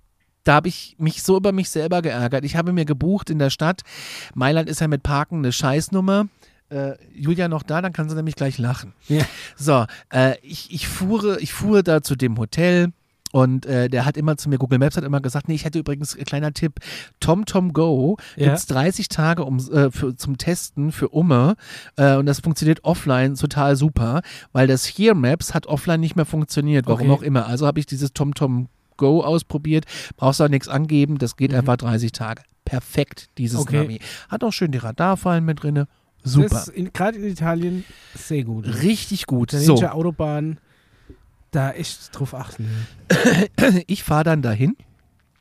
Da 0.45 0.55
habe 0.55 0.69
ich 0.69 0.97
mich 0.99 1.23
so 1.23 1.37
über 1.37 1.53
mich 1.53 1.69
selber 1.71 2.01
geärgert. 2.01 2.45
Ich 2.45 2.57
habe 2.57 2.73
mir 2.73 2.85
gebucht 2.85 3.29
in 3.29 3.39
der 3.39 3.51
Stadt. 3.51 3.83
Mailand 4.35 4.69
ist 4.69 4.81
ja 4.81 4.89
mit 4.89 5.03
Parken 5.03 5.39
eine 5.39 5.53
Scheißnummer. 5.53 6.29
Äh, 6.71 6.95
Julia 7.15 7.49
noch 7.49 7.63
da, 7.63 7.81
dann 7.81 7.93
kann 7.93 8.09
sie 8.09 8.17
nämlich 8.17 8.35
gleich 8.35 8.59
lachen. 8.59 8.93
Ja. 9.09 9.25
So, 9.57 9.87
äh, 10.13 10.37
ich, 10.43 10.73
ich, 10.73 10.87
fuhre, 10.87 11.41
ich 11.41 11.53
fuhr 11.53 11.83
da 11.83 12.03
zu 12.03 12.15
dem 12.15 12.39
Hotel. 12.39 12.93
Und 13.33 13.67
äh, 13.67 13.89
der 13.91 14.05
hat 14.07 14.17
immer 14.17 14.37
zu 14.39 14.49
mir, 14.49 14.57
Google 14.59 14.79
Maps 14.79 14.97
hat 14.97 15.05
immer 15.05 15.21
gesagt, 15.21 15.49
nee, 15.49 15.55
ich 15.55 15.65
hätte 15.65 15.79
übrigens, 15.79 16.15
äh, 16.15 16.25
kleiner 16.25 16.53
Tipp, 16.53 16.77
TomTom 17.21 17.73
Go 17.73 18.17
Ja. 18.37 18.47
gibt's 18.49 18.67
30 18.67 19.09
Tage 19.09 19.45
um, 19.45 19.59
äh, 19.71 19.91
für, 19.91 20.17
zum 20.17 20.39
Testen 20.39 20.93
für 20.93 21.09
Umme 21.11 21.57
äh, 21.97 22.17
und 22.17 22.27
das 22.27 22.41
funktioniert 22.41 22.85
offline 22.85 23.35
total 23.35 23.77
super, 23.77 24.23
weil 24.53 24.67
das 24.67 24.87
Here 24.87 25.15
Maps 25.15 25.53
hat 25.55 25.67
offline 25.67 26.01
nicht 26.01 26.17
mehr 26.17 26.25
funktioniert, 26.25 26.87
warum 26.87 27.11
Okay. 27.11 27.19
auch 27.19 27.23
immer. 27.23 27.47
Also 27.47 27.67
habe 27.67 27.79
ich 27.81 27.87
dieses 27.87 28.13
TomTom 28.13 28.69
Go 28.97 29.23
ausprobiert, 29.23 29.85
brauchst 30.17 30.41
auch 30.43 30.49
nichts 30.49 30.67
angeben, 30.69 31.19
das 31.19 31.37
geht 31.37 31.53
einfach 31.55 31.77
30 31.77 32.13
Tage. 32.13 32.43
Perfekt, 32.65 33.29
dieses 33.39 33.59
Mhm. 33.61 33.63
Okay. 33.63 33.83
Navi. 33.83 34.01
Hat 34.29 34.43
auch 34.43 34.53
schön 34.53 34.73
die 34.73 34.79
Radarfallen 34.79 35.45
mit 35.45 35.63
drinne. 35.63 35.87
Super. 36.25 36.65
Gerade 36.93 37.17
in 37.19 37.25
Italien 37.25 37.85
sehr 38.15 38.43
gut. 38.45 38.67
Richtig 38.83 39.27
gut. 39.27 39.53
Italienische 39.53 39.87
So, 39.87 39.93
Autobahn, 39.93 40.59
da 41.51 41.73
echt 41.73 42.17
drauf 42.19 42.35
achten. 42.35 42.87
ich 43.87 44.05
fahre 44.05 44.25
dann 44.25 44.43
dahin 44.43 44.77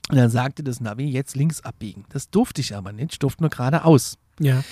und 0.10 0.18
dann 0.18 0.30
sagte 0.30 0.64
das 0.64 0.80
Navi, 0.80 1.06
jetzt 1.06 1.36
links 1.36 1.62
abbiegen. 1.62 2.06
Das 2.10 2.30
durfte 2.30 2.62
ich 2.62 2.76
aber 2.76 2.92
nicht, 2.94 3.14
ich 3.14 3.20
durfte 3.20 3.44
nur 3.44 3.50
geradeaus. 3.50 4.18
Ja. 4.40 4.64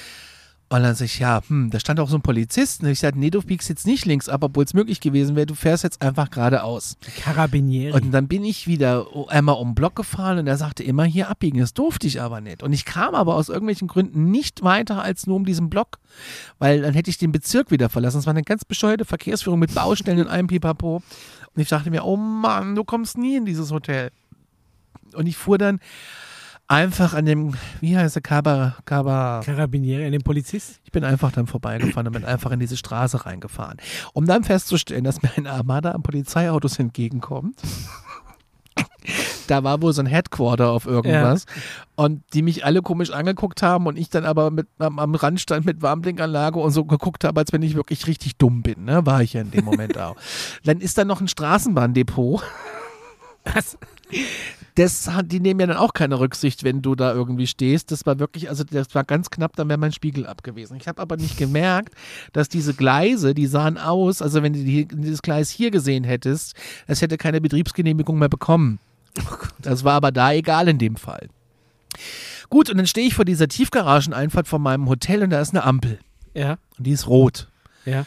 Und 0.68 0.82
dann 0.82 0.96
sag 0.96 1.06
ich, 1.06 1.20
ja, 1.20 1.42
hm, 1.48 1.70
da 1.70 1.80
stand 1.80 2.00
auch 2.00 2.10
so 2.10 2.18
ein 2.18 2.24
Polizist. 2.24 2.82
Und 2.82 2.90
ich 2.90 3.00
sagte, 3.00 3.20
nee, 3.20 3.30
du 3.30 3.42
biegst 3.42 3.70
jetzt 3.70 3.86
nicht 3.86 4.06
links 4.06 4.28
ab, 4.28 4.44
obwohl 4.44 4.64
es 4.64 4.74
möglich 4.74 5.00
gewesen 5.00 5.36
wäre, 5.36 5.46
du 5.46 5.54
fährst 5.54 5.84
jetzt 5.84 6.02
einfach 6.02 6.32
geradeaus. 6.32 6.98
Carabinieri. 7.20 7.94
Und 7.94 8.12
dann 8.12 8.28
bin 8.28 8.44
ich 8.44 8.66
wieder 8.66 9.06
einmal 9.28 9.56
um 9.56 9.70
den 9.70 9.76
Block 9.76 9.96
gefahren 9.96 10.40
und 10.40 10.48
er 10.48 10.58
sagte 10.58 10.84
immer 10.84 11.06
hier 11.06 11.30
abbiegen. 11.30 11.60
Das 11.60 11.76
durfte 11.76 12.08
ich 12.08 12.20
aber 12.20 12.42
nicht. 12.42 12.64
Und 12.64 12.74
ich 12.74 12.84
kam 12.84 13.14
aber 13.14 13.36
aus 13.36 13.50
irgendwelchen 13.50 13.88
Gründen 13.88 14.32
nicht 14.32 14.64
weiter 14.64 15.04
als 15.04 15.28
nur 15.28 15.36
um 15.36 15.46
diesen 15.46 15.70
Block, 15.70 16.00
weil 16.58 16.82
dann 16.82 16.96
hätte 16.96 17.12
ich 17.12 17.20
den 17.20 17.32
Bezirk 17.32 17.70
wieder 17.70 17.90
verlassen. 17.90 18.18
Es 18.18 18.26
war 18.26 18.34
eine 18.34 18.44
ganz 18.44 18.66
bescheuerte 18.66 19.06
Verkehrsführung 19.06 19.60
mit 19.60 19.76
Baustellen 19.76 20.20
und 20.20 20.28
allem 20.30 20.48
Pipapo. 20.48 21.04
Und 21.56 21.62
ich 21.62 21.70
dachte 21.70 21.92
mir, 21.92 22.04
oh 22.04 22.18
Mann, 22.18 22.74
du 22.74 22.84
kommst 22.84 23.20
nie 23.20 23.36
in 23.36 23.46
dieses 23.46 23.72
Hotel. 23.72 24.10
Und 25.14 25.28
ich 25.28 25.38
fuhr 25.38 25.60
dann 25.60 25.80
einfach 26.68 27.14
an 27.14 27.26
dem, 27.26 27.54
wie 27.80 27.98
heißt 27.98 28.16
der, 28.16 28.22
Kaba, 28.22 28.76
Kaba, 28.86 29.42
Carabinieri, 29.44 30.06
an 30.06 30.12
den 30.12 30.24
Polizist. 30.24 30.80
ich 30.84 30.92
bin 30.92 31.04
einfach 31.04 31.32
dann 31.32 31.48
vorbeigefahren 31.48 32.08
und 32.08 32.14
bin 32.14 32.26
einfach 32.26 32.52
in 32.52 32.60
diese 32.60 32.78
Straße 32.78 33.26
reingefahren. 33.26 33.78
Um 34.14 34.26
dann 34.26 34.44
festzustellen, 34.44 35.04
dass 35.04 35.22
mir 35.22 35.32
eine 35.36 35.52
Armada 35.52 35.92
an 35.92 36.04
Polizeiautos 36.04 36.80
entgegenkommt. 36.80 37.60
Da 39.48 39.64
war 39.64 39.80
wohl 39.84 39.94
so 39.94 40.02
ein 40.02 40.08
Headquarter 40.08 40.72
auf 40.72 40.88
irgendwas 40.88 41.46
und 41.96 42.24
die 42.34 42.42
mich 42.42 42.66
alle 42.66 42.82
komisch 42.82 43.12
angeguckt 43.12 43.62
haben 43.62 43.86
und 43.86 43.96
ich 43.98 44.10
dann 44.10 44.26
aber 44.26 44.50
mit, 44.50 44.68
am, 44.80 44.98
am 44.98 45.14
Rand 45.14 45.40
stand 45.40 45.68
mit 45.68 45.84
Warnblinkanlage 45.84 46.58
und 46.60 46.72
so 46.72 46.84
geguckt 46.86 47.24
habe, 47.24 47.40
als 47.40 47.54
wenn 47.54 47.62
ich 47.62 47.76
wirklich 47.76 48.08
richtig 48.08 48.38
dumm 48.38 48.64
bin. 48.64 48.86
Ne? 48.86 49.06
War 49.06 49.22
ich 49.22 49.34
ja 49.34 49.42
in 49.42 49.52
dem 49.52 49.66
Moment 49.66 50.00
auch. 50.00 50.16
Dann 50.64 50.82
ist 50.82 50.98
da 50.98 51.06
noch 51.06 51.22
ein 51.22 51.28
Straßenbahndepot. 51.28 52.42
Was? 53.54 53.78
Das 54.76 55.08
hat, 55.08 55.32
die 55.32 55.40
nehmen 55.40 55.62
ja 55.62 55.68
dann 55.68 55.78
auch 55.78 55.94
keine 55.94 56.20
Rücksicht, 56.20 56.64
wenn 56.64 56.82
du 56.82 56.96
da 56.96 57.14
irgendwie 57.14 57.48
stehst. 57.48 57.92
Das 57.92 58.06
war 58.06 58.20
wirklich, 58.20 58.50
also 58.50 58.64
das 58.64 58.94
war 58.94 59.06
ganz 59.06 59.30
knapp, 59.30 59.56
dann 59.56 59.70
wäre 59.70 59.80
mein 59.80 59.94
Spiegel 59.94 60.28
abgewesen. 60.28 60.76
Ich 60.76 60.88
habe 60.88 61.02
aber 61.02 61.16
nicht 61.16 61.38
gemerkt, 61.38 61.94
dass 62.34 62.50
diese 62.50 62.74
Gleise, 62.74 63.34
die 63.34 63.48
sahen 63.48 63.78
aus, 63.78 64.22
also 64.22 64.44
wenn 64.44 64.54
du 64.54 64.60
die, 64.60 64.86
dieses 64.86 65.22
Gleis 65.22 65.50
hier 65.50 65.72
gesehen 65.72 66.04
hättest, 66.04 66.56
es 66.88 67.02
hätte 67.02 67.18
keine 67.18 67.40
Betriebsgenehmigung 67.40 68.20
mehr 68.20 68.30
bekommen. 68.30 68.80
Das 69.62 69.84
war 69.84 69.94
aber 69.94 70.12
da 70.12 70.34
egal 70.34 70.68
in 70.68 70.78
dem 70.78 70.98
Fall. 70.98 71.30
Gut, 72.50 72.70
und 72.70 72.78
dann 72.78 72.88
stehe 72.88 73.08
ich 73.08 73.16
vor 73.16 73.26
dieser 73.26 73.48
Tiefgarageneinfahrt 73.48 74.48
von 74.48 74.62
meinem 74.62 74.88
Hotel 74.90 75.24
und 75.24 75.30
da 75.30 75.40
ist 75.40 75.52
eine 75.52 75.64
Ampel. 75.64 76.00
Ja. 76.34 76.58
Und 76.78 76.86
die 76.86 76.92
ist 76.92 77.08
rot. 77.08 77.48
Ja. 77.86 78.06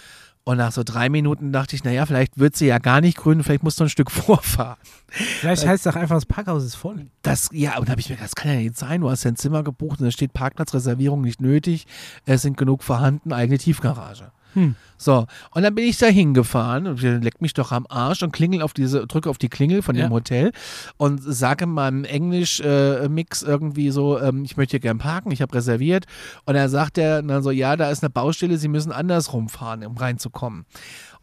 Und 0.49 0.57
nach 0.57 0.73
so 0.73 0.83
drei 0.83 1.11
Minuten 1.11 1.53
dachte 1.53 1.77
ich, 1.77 1.85
naja, 1.85 2.07
vielleicht 2.07 2.39
wird 2.39 2.57
sie 2.57 2.65
ja 2.65 2.79
gar 2.79 3.03
nicht 3.03 3.19
grün, 3.19 3.45
vielleicht 3.45 3.63
musst 3.63 3.79
du 3.81 3.85
ein 3.85 3.91
Stück 3.91 4.11
vorfahren. 4.11 4.79
Vielleicht 5.09 5.67
heißt 5.67 5.85
es 5.85 5.93
auch 5.93 6.01
einfach, 6.01 6.17
das 6.17 6.25
Parkhaus 6.25 6.65
ist 6.65 6.75
voll. 6.75 7.05
Das, 7.21 7.51
ja, 7.53 7.77
und 7.77 7.87
da 7.87 7.91
habe 7.91 8.01
ich 8.01 8.09
mir 8.09 8.15
gedacht, 8.15 8.31
das 8.31 8.35
kann 8.35 8.53
ja 8.53 8.57
nicht 8.61 8.79
sein. 8.79 9.03
Du 9.03 9.11
hast 9.11 9.25
ja 9.25 9.31
ein 9.31 9.37
Zimmer 9.37 9.63
gebucht 9.63 10.01
und 10.01 10.07
da 10.07 10.11
steht 10.11 10.33
Parkplatzreservierung 10.33 11.21
nicht 11.21 11.43
nötig. 11.43 11.87
Es 12.25 12.41
sind 12.41 12.57
genug 12.57 12.83
vorhanden, 12.83 13.35
eigene 13.35 13.59
Tiefgarage. 13.59 14.33
Hm. 14.55 14.75
So, 15.01 15.27
und 15.53 15.63
dann 15.63 15.75
bin 15.77 15.85
ich 15.85 15.97
da 15.99 16.07
hingefahren 16.07 16.87
und 16.89 17.01
leck 17.01 17.41
mich 17.41 17.55
doch 17.55 17.71
am 17.71 17.87
Arsch 17.89 18.23
und 18.25 18.33
klingel 18.33 18.63
auf 18.63 18.73
diese, 18.73 19.07
drücke 19.07 19.31
auf 19.31 19.39
die 19.39 19.49
Klingel 19.49 19.81
von 19.83 19.95
Ja. 19.95 20.09
dem 20.09 20.13
Hotel 20.13 20.51
und 20.97 21.21
sage 21.23 21.65
in 21.65 21.71
meinem 21.71 22.05
Englisch-Mix 22.05 23.43
irgendwie 23.43 23.91
so, 23.91 24.19
ähm, 24.21 24.45
ich 24.45 24.57
möchte 24.57 24.73
hier 24.73 24.81
gern 24.81 24.99
parken, 24.99 25.31
ich 25.31 25.43
habe 25.43 25.55
reserviert. 25.55 26.07
Und 26.47 26.55
dann 26.55 26.69
sagt 26.69 26.99
er 26.99 27.23
dann 27.23 27.43
so, 27.43 27.51
ja, 27.51 27.77
da 27.77 27.91
ist 27.91 28.03
eine 28.03 28.11
Baustelle, 28.11 28.59
Sie 28.59 28.69
müssen 28.69 28.91
andersrum 28.93 29.49
fahren, 29.49 29.85
um 29.87 29.97
reinzukommen. 29.97 30.65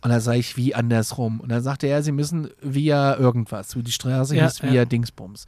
Und 0.02 0.10
dann 0.10 0.22
sage 0.22 0.38
ich, 0.40 0.56
wie 0.56 0.76
andersrum? 0.76 1.40
Und 1.40 1.50
dann 1.50 1.64
sagte 1.64 1.88
er, 1.88 2.04
Sie 2.04 2.12
müssen 2.12 2.50
via 2.62 3.18
irgendwas, 3.18 3.76
wie 3.76 3.84
die 3.84 3.92
Straße 3.92 4.36
Ja, 4.36 4.46
hieß, 4.46 4.62
via 4.64 4.72
ja. 4.72 4.86
Dingsbums. 4.86 5.46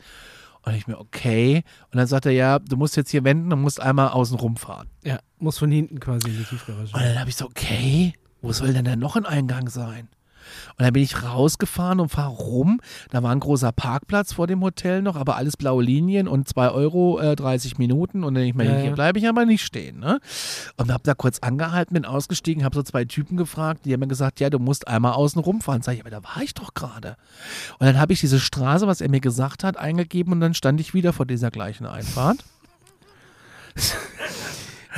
Und 0.64 0.74
ich 0.74 0.88
mir, 0.88 1.00
okay. 1.00 1.64
Und 1.92 1.98
dann 1.98 2.08
sagt 2.08 2.26
er, 2.26 2.32
ja, 2.32 2.60
du 2.60 2.76
musst 2.76 2.98
jetzt 2.98 3.10
hier 3.12 3.24
wenden 3.24 3.52
und 3.54 3.62
musst 3.62 3.82
einmal 3.82 4.10
außen 4.10 4.38
rumfahren. 4.38 4.90
Ja. 5.04 5.20
Muss 5.40 5.58
von 5.58 5.72
hinten 5.72 6.00
quasi 6.00 6.30
in 6.30 6.38
die 6.38 6.44
Tiefgarage. 6.44 6.94
Und 6.94 7.02
dann 7.02 7.20
habe 7.20 7.30
ich 7.30 7.36
so, 7.36 7.46
okay, 7.46 8.14
wo 8.42 8.52
soll 8.52 8.74
denn 8.74 8.86
da 8.86 8.96
noch 8.96 9.16
ein 9.16 9.26
Eingang 9.26 9.70
sein? 9.70 10.10
Und 10.78 10.84
dann 10.84 10.94
bin 10.94 11.04
ich 11.04 11.24
rausgefahren 11.24 12.00
und 12.00 12.10
fahre 12.10 12.32
rum. 12.32 12.80
Da 13.10 13.24
war 13.24 13.32
ein 13.32 13.40
großer 13.40 13.72
Parkplatz 13.72 14.34
vor 14.34 14.48
dem 14.48 14.62
Hotel 14.62 15.02
noch, 15.02 15.16
aber 15.16 15.36
alles 15.38 15.58
blaue 15.58 15.84
Linien 15.84 16.28
und 16.28 16.48
2 16.48 16.70
Euro 16.70 17.20
äh, 17.20 17.36
30 17.36 17.78
Minuten. 17.78 18.24
Und 18.24 18.36
dann 18.36 18.44
denke 18.44 18.50
ich 18.50 18.56
mir, 18.56 18.76
Ja, 18.76 18.82
hier 18.82 18.92
bleibe 18.92 19.20
ich 19.20 19.28
aber 19.28 19.46
nicht 19.46 19.64
stehen. 19.64 20.00
Ne? 20.00 20.20
Und 20.78 20.92
habe 20.92 21.04
da 21.04 21.14
kurz 21.14 21.40
angehalten, 21.40 21.94
bin 21.94 22.06
ausgestiegen, 22.06 22.64
habe 22.64 22.76
so 22.76 22.84
zwei 22.84 23.06
Typen 23.06 23.38
gefragt, 23.38 23.82
die 23.86 23.94
haben 23.94 24.00
mir 24.00 24.08
gesagt, 24.08 24.40
ja, 24.40 24.50
du 24.50 24.60
musst 24.60 24.88
einmal 24.88 25.14
außen 25.14 25.42
rumfahren. 25.42 25.82
Sag 25.82 25.96
ich, 25.96 26.02
aber 26.02 26.10
da 26.10 26.24
war 26.24 26.42
ich 26.42 26.54
doch 26.54 26.74
gerade. 26.74 27.18
Und 27.80 27.88
dann 27.88 28.00
habe 28.00 28.14
ich 28.14 28.20
diese 28.20 28.40
Straße, 28.40 28.88
was 28.88 29.02
er 29.02 29.10
mir 29.10 29.22
gesagt 29.22 29.64
hat, 29.64 29.78
eingegeben 29.78 30.34
und 30.34 30.42
dann 30.42 30.54
stand 30.54 30.80
ich 30.80 30.94
wieder 30.94 31.14
vor 31.14 31.26
dieser 31.26 31.52
gleichen 31.52 31.86
Einfahrt. 31.86 32.38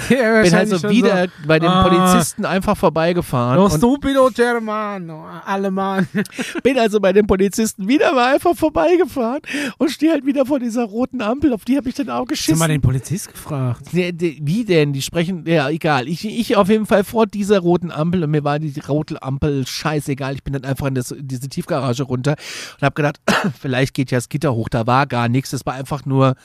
Ja, 0.10 0.42
Bin 0.42 0.54
also 0.54 0.78
schon 0.80 0.90
wieder 0.92 1.28
bei 1.46 1.60
dem 1.60 1.70
Ah. 1.70 1.84
Polizisten 1.88 2.46
einfach 2.46 2.78
vorbeigefahren. 2.78 3.58
So, 3.58 3.66
und 3.76 3.78
stupido 3.80 4.30
Germano, 4.34 5.26
Alemann. 5.46 6.08
Bin 6.64 6.78
also 6.80 7.00
bei 7.00 7.14
den 7.14 7.28
Polizisten 7.28 7.88
wieder 7.88 8.14
mal 8.14 8.34
einfach 8.36 8.56
vorbeigefahren 8.56 9.42
und 9.78 9.90
stehe 9.92 10.12
halt 10.12 10.26
wieder 10.26 10.46
vor 10.46 10.60
dieser 10.60 10.84
roten 10.86 11.22
Ampel, 11.22 11.54
auf 11.54 11.66
die 11.66 11.78
habe 11.78 11.90
ich 11.90 11.96
dann 11.96 12.10
auch 12.10 12.20
Hast 12.22 12.26
du 12.30 12.34
geschissen. 12.34 12.60
mal 12.60 12.68
den 12.68 12.82
Polizist 12.82 13.32
gefragt? 13.32 13.88
Nee, 13.92 14.12
die- 14.12 14.40
Wie 14.42 14.66
denn? 14.66 14.94
Die 14.94 15.02
sprechen, 15.02 15.44
ja, 15.46 15.70
egal. 15.70 16.08
Ich, 16.08 16.26
ich 16.26 16.56
auf 16.56 16.70
jeden 16.70 16.86
Fall 16.86 17.04
vor 17.04 17.26
dieser 17.28 17.60
roten 17.60 17.92
Ampel 17.92 18.24
und 18.24 18.32
mir 18.32 18.44
war 18.44 18.60
die 18.60 18.74
rote 18.88 19.22
Ampel 19.22 19.66
scheißegal. 19.68 20.36
Ich 20.36 20.44
bin 20.44 20.54
dann 20.54 20.64
einfach 20.66 20.88
in 20.88 20.96
das, 20.96 21.14
diese 21.20 21.50
Tiefgarage 21.50 22.04
runter 22.04 22.36
und 22.78 22.82
habe 22.86 22.94
gedacht, 22.96 23.20
vielleicht 23.60 23.94
geht 23.94 24.12
ja 24.12 24.18
das 24.18 24.30
Gitter 24.30 24.54
hoch. 24.54 24.70
Da 24.70 24.88
war 24.88 25.08
gar 25.08 25.28
nichts. 25.30 25.52
Das 25.52 25.66
war 25.66 25.74
einfach 25.74 26.06
nur 26.06 26.36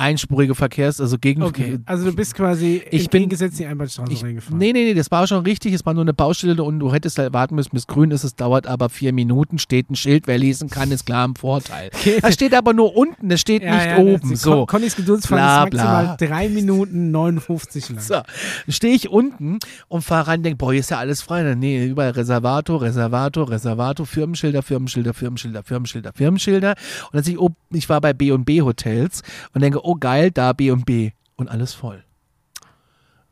einspurige 0.00 0.54
Verkehrs-, 0.54 1.00
also 1.00 1.18
gegen. 1.18 1.42
Okay, 1.42 1.78
also 1.86 2.06
du 2.06 2.16
bist 2.16 2.34
quasi 2.34 2.76
Ich 2.86 2.90
bin- 2.90 3.22
entgegengesetzt 3.22 3.60
in 3.60 3.66
die 3.66 3.70
Einbahnstraße 3.70 4.12
Ich, 4.12 4.24
reingefahren. 4.24 4.58
nee, 4.58 4.72
nee, 4.72 4.84
nee, 4.84 4.94
das 4.94 5.10
war 5.10 5.26
schon 5.26 5.44
richtig. 5.44 5.72
Es 5.74 5.86
war 5.86 5.94
nur 5.94 6.02
eine 6.02 6.14
Baustelle 6.14 6.62
und 6.62 6.78
du 6.80 6.92
hättest 6.92 7.18
halt 7.18 7.32
warten 7.32 7.54
müssen, 7.54 7.70
bis 7.72 7.86
grün 7.86 8.10
ist. 8.10 8.24
Es 8.24 8.34
dauert 8.34 8.66
aber 8.66 8.88
vier 8.88 9.12
Minuten. 9.12 9.58
Steht 9.58 9.90
ein 9.90 9.94
Schild, 9.96 10.26
wer 10.26 10.38
lesen 10.38 10.70
kann, 10.70 10.90
ist 10.90 11.06
klar 11.06 11.24
im 11.24 11.36
Vorteil. 11.36 11.90
Okay. 12.00 12.18
Das 12.22 12.34
steht 12.34 12.54
aber 12.54 12.72
nur 12.72 12.96
unten, 12.96 13.28
das 13.28 13.40
steht 13.40 13.62
Ja, 13.62 13.74
nicht 13.74 13.86
ja, 13.86 13.98
oben. 13.98 14.34
So. 14.34 14.50
Con 14.64 14.66
Connys 14.80 14.96
Geduldsfahren 14.96 15.68
Bla, 15.70 15.82
ist 15.84 15.84
maximal 15.84 16.16
bla. 16.16 16.28
3 16.28 16.48
Minuten 16.48 17.10
59 17.10 17.90
lang. 17.90 18.00
So, 18.00 18.20
stehe 18.68 18.94
ich 18.94 19.10
unten 19.10 19.58
und 19.88 20.02
fahre 20.02 20.28
rein, 20.28 20.42
denke, 20.42 20.56
boah, 20.56 20.72
hier 20.72 20.80
ist 20.80 20.90
ja 20.90 20.98
alles 20.98 21.20
frei. 21.20 21.42
Dann, 21.42 21.58
nee, 21.58 21.84
überall 21.86 22.10
Reservator, 22.12 22.80
Reservator, 22.80 23.50
Reservator, 23.50 24.06
Firmenschilder, 24.06 24.62
Firmenschilder, 24.62 25.12
Firmenschilder, 25.12 25.62
Firmenschilder, 25.62 26.12
Firmenschilder. 26.14 26.70
Und 26.70 27.14
dann 27.14 27.22
sehe 27.24 27.34
ich, 27.34 27.40
oh, 27.40 27.50
ich 27.72 27.88
war 27.88 28.00
bei 28.00 28.12
B&B 28.14 28.62
Hotels 28.62 29.22
und 29.52 29.60
denke, 29.60 29.84
oh 29.84 29.89
geil, 29.94 30.30
da 30.30 30.52
B&B. 30.52 31.12
Und 31.36 31.48
alles 31.48 31.72
voll. 31.74 32.04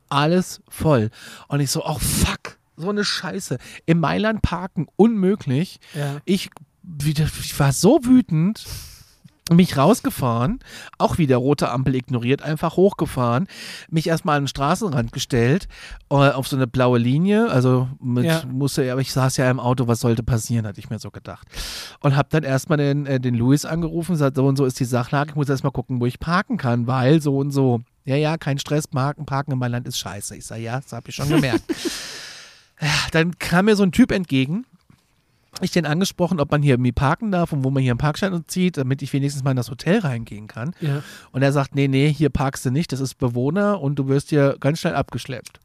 Alles 0.08 0.62
voll. 0.68 1.10
Und 1.48 1.60
ich 1.60 1.70
so, 1.70 1.84
oh 1.84 1.98
fuck, 1.98 2.58
so 2.76 2.88
eine 2.88 3.04
Scheiße. 3.04 3.58
Im 3.86 4.00
Mailand 4.00 4.42
parken, 4.42 4.86
unmöglich. 4.96 5.80
Ja. 5.94 6.20
Ich, 6.24 6.50
ich 7.02 7.60
war 7.60 7.72
so 7.72 8.04
wütend, 8.04 8.64
mich 9.50 9.76
rausgefahren, 9.76 10.58
auch 10.98 11.18
wieder 11.18 11.36
rote 11.36 11.70
Ampel 11.70 11.94
ignoriert, 11.94 12.42
einfach 12.42 12.76
hochgefahren, 12.76 13.46
mich 13.90 14.06
erstmal 14.06 14.36
an 14.36 14.44
den 14.44 14.48
Straßenrand 14.48 15.12
gestellt, 15.12 15.68
äh, 16.10 16.14
auf 16.14 16.48
so 16.48 16.56
eine 16.56 16.66
blaue 16.66 16.98
Linie, 16.98 17.50
also 17.50 17.88
mit, 18.00 18.24
Ja. 18.24 18.42
musste, 18.50 18.90
aber 18.90 19.00
ich 19.00 19.12
saß 19.12 19.36
ja 19.38 19.50
im 19.50 19.60
Auto, 19.60 19.86
was 19.88 20.00
sollte 20.00 20.22
passieren, 20.22 20.66
hatte 20.66 20.80
ich 20.80 20.90
mir 20.90 20.98
so 20.98 21.10
gedacht. 21.10 21.46
Und 22.00 22.16
habe 22.16 22.28
dann 22.30 22.42
erstmal 22.42 22.78
den, 22.78 23.06
äh, 23.06 23.20
den 23.20 23.34
Louis 23.34 23.64
angerufen, 23.64 24.12
gesagt, 24.12 24.36
so 24.36 24.46
und 24.46 24.56
so 24.56 24.64
ist 24.64 24.78
die 24.80 24.84
Sachlage, 24.84 25.30
ich 25.30 25.36
muss 25.36 25.48
erstmal 25.48 25.72
gucken, 25.72 26.00
wo 26.00 26.06
ich 26.06 26.20
parken 26.20 26.56
kann, 26.56 26.86
weil 26.86 27.20
so 27.22 27.38
und 27.38 27.50
so. 27.50 27.80
Ja, 28.04 28.16
ja, 28.16 28.38
kein 28.38 28.58
Stress, 28.58 28.88
parken, 28.88 29.26
parken 29.26 29.52
in 29.52 29.58
meinem 29.58 29.72
Land 29.72 29.86
ist 29.88 29.98
scheiße. 29.98 30.34
Ich 30.36 30.46
sage, 30.46 30.62
ja, 30.62 30.80
das 30.80 30.92
habe 30.92 31.10
ich 31.10 31.14
schon 31.14 31.28
gemerkt. 31.28 31.62
dann 33.12 33.38
kam 33.38 33.66
mir 33.66 33.76
so 33.76 33.82
ein 33.82 33.92
Typ 33.92 34.12
entgegen, 34.12 34.64
ich 35.64 35.70
den 35.70 35.86
angesprochen, 35.86 36.40
ob 36.40 36.50
man 36.50 36.62
hier 36.62 36.74
irgendwie 36.74 36.92
parken 36.92 37.30
darf 37.30 37.52
und 37.52 37.64
wo 37.64 37.70
man 37.70 37.82
hier 37.82 37.92
einen 37.92 37.98
Parkschein 37.98 38.44
zieht, 38.46 38.76
damit 38.76 39.02
ich 39.02 39.12
wenigstens 39.12 39.44
mal 39.44 39.52
in 39.52 39.56
das 39.56 39.70
Hotel 39.70 40.00
reingehen 40.00 40.46
kann. 40.46 40.74
Ja. 40.80 41.02
Und 41.32 41.42
er 41.42 41.52
sagt, 41.52 41.74
nee, 41.74 41.88
nee, 41.88 42.12
hier 42.12 42.30
parkst 42.30 42.64
du 42.66 42.70
nicht, 42.70 42.92
das 42.92 43.00
ist 43.00 43.14
Bewohner 43.14 43.80
und 43.80 43.96
du 43.96 44.08
wirst 44.08 44.30
hier 44.30 44.56
ganz 44.60 44.80
schnell 44.80 44.94
abgeschleppt. 44.94 45.60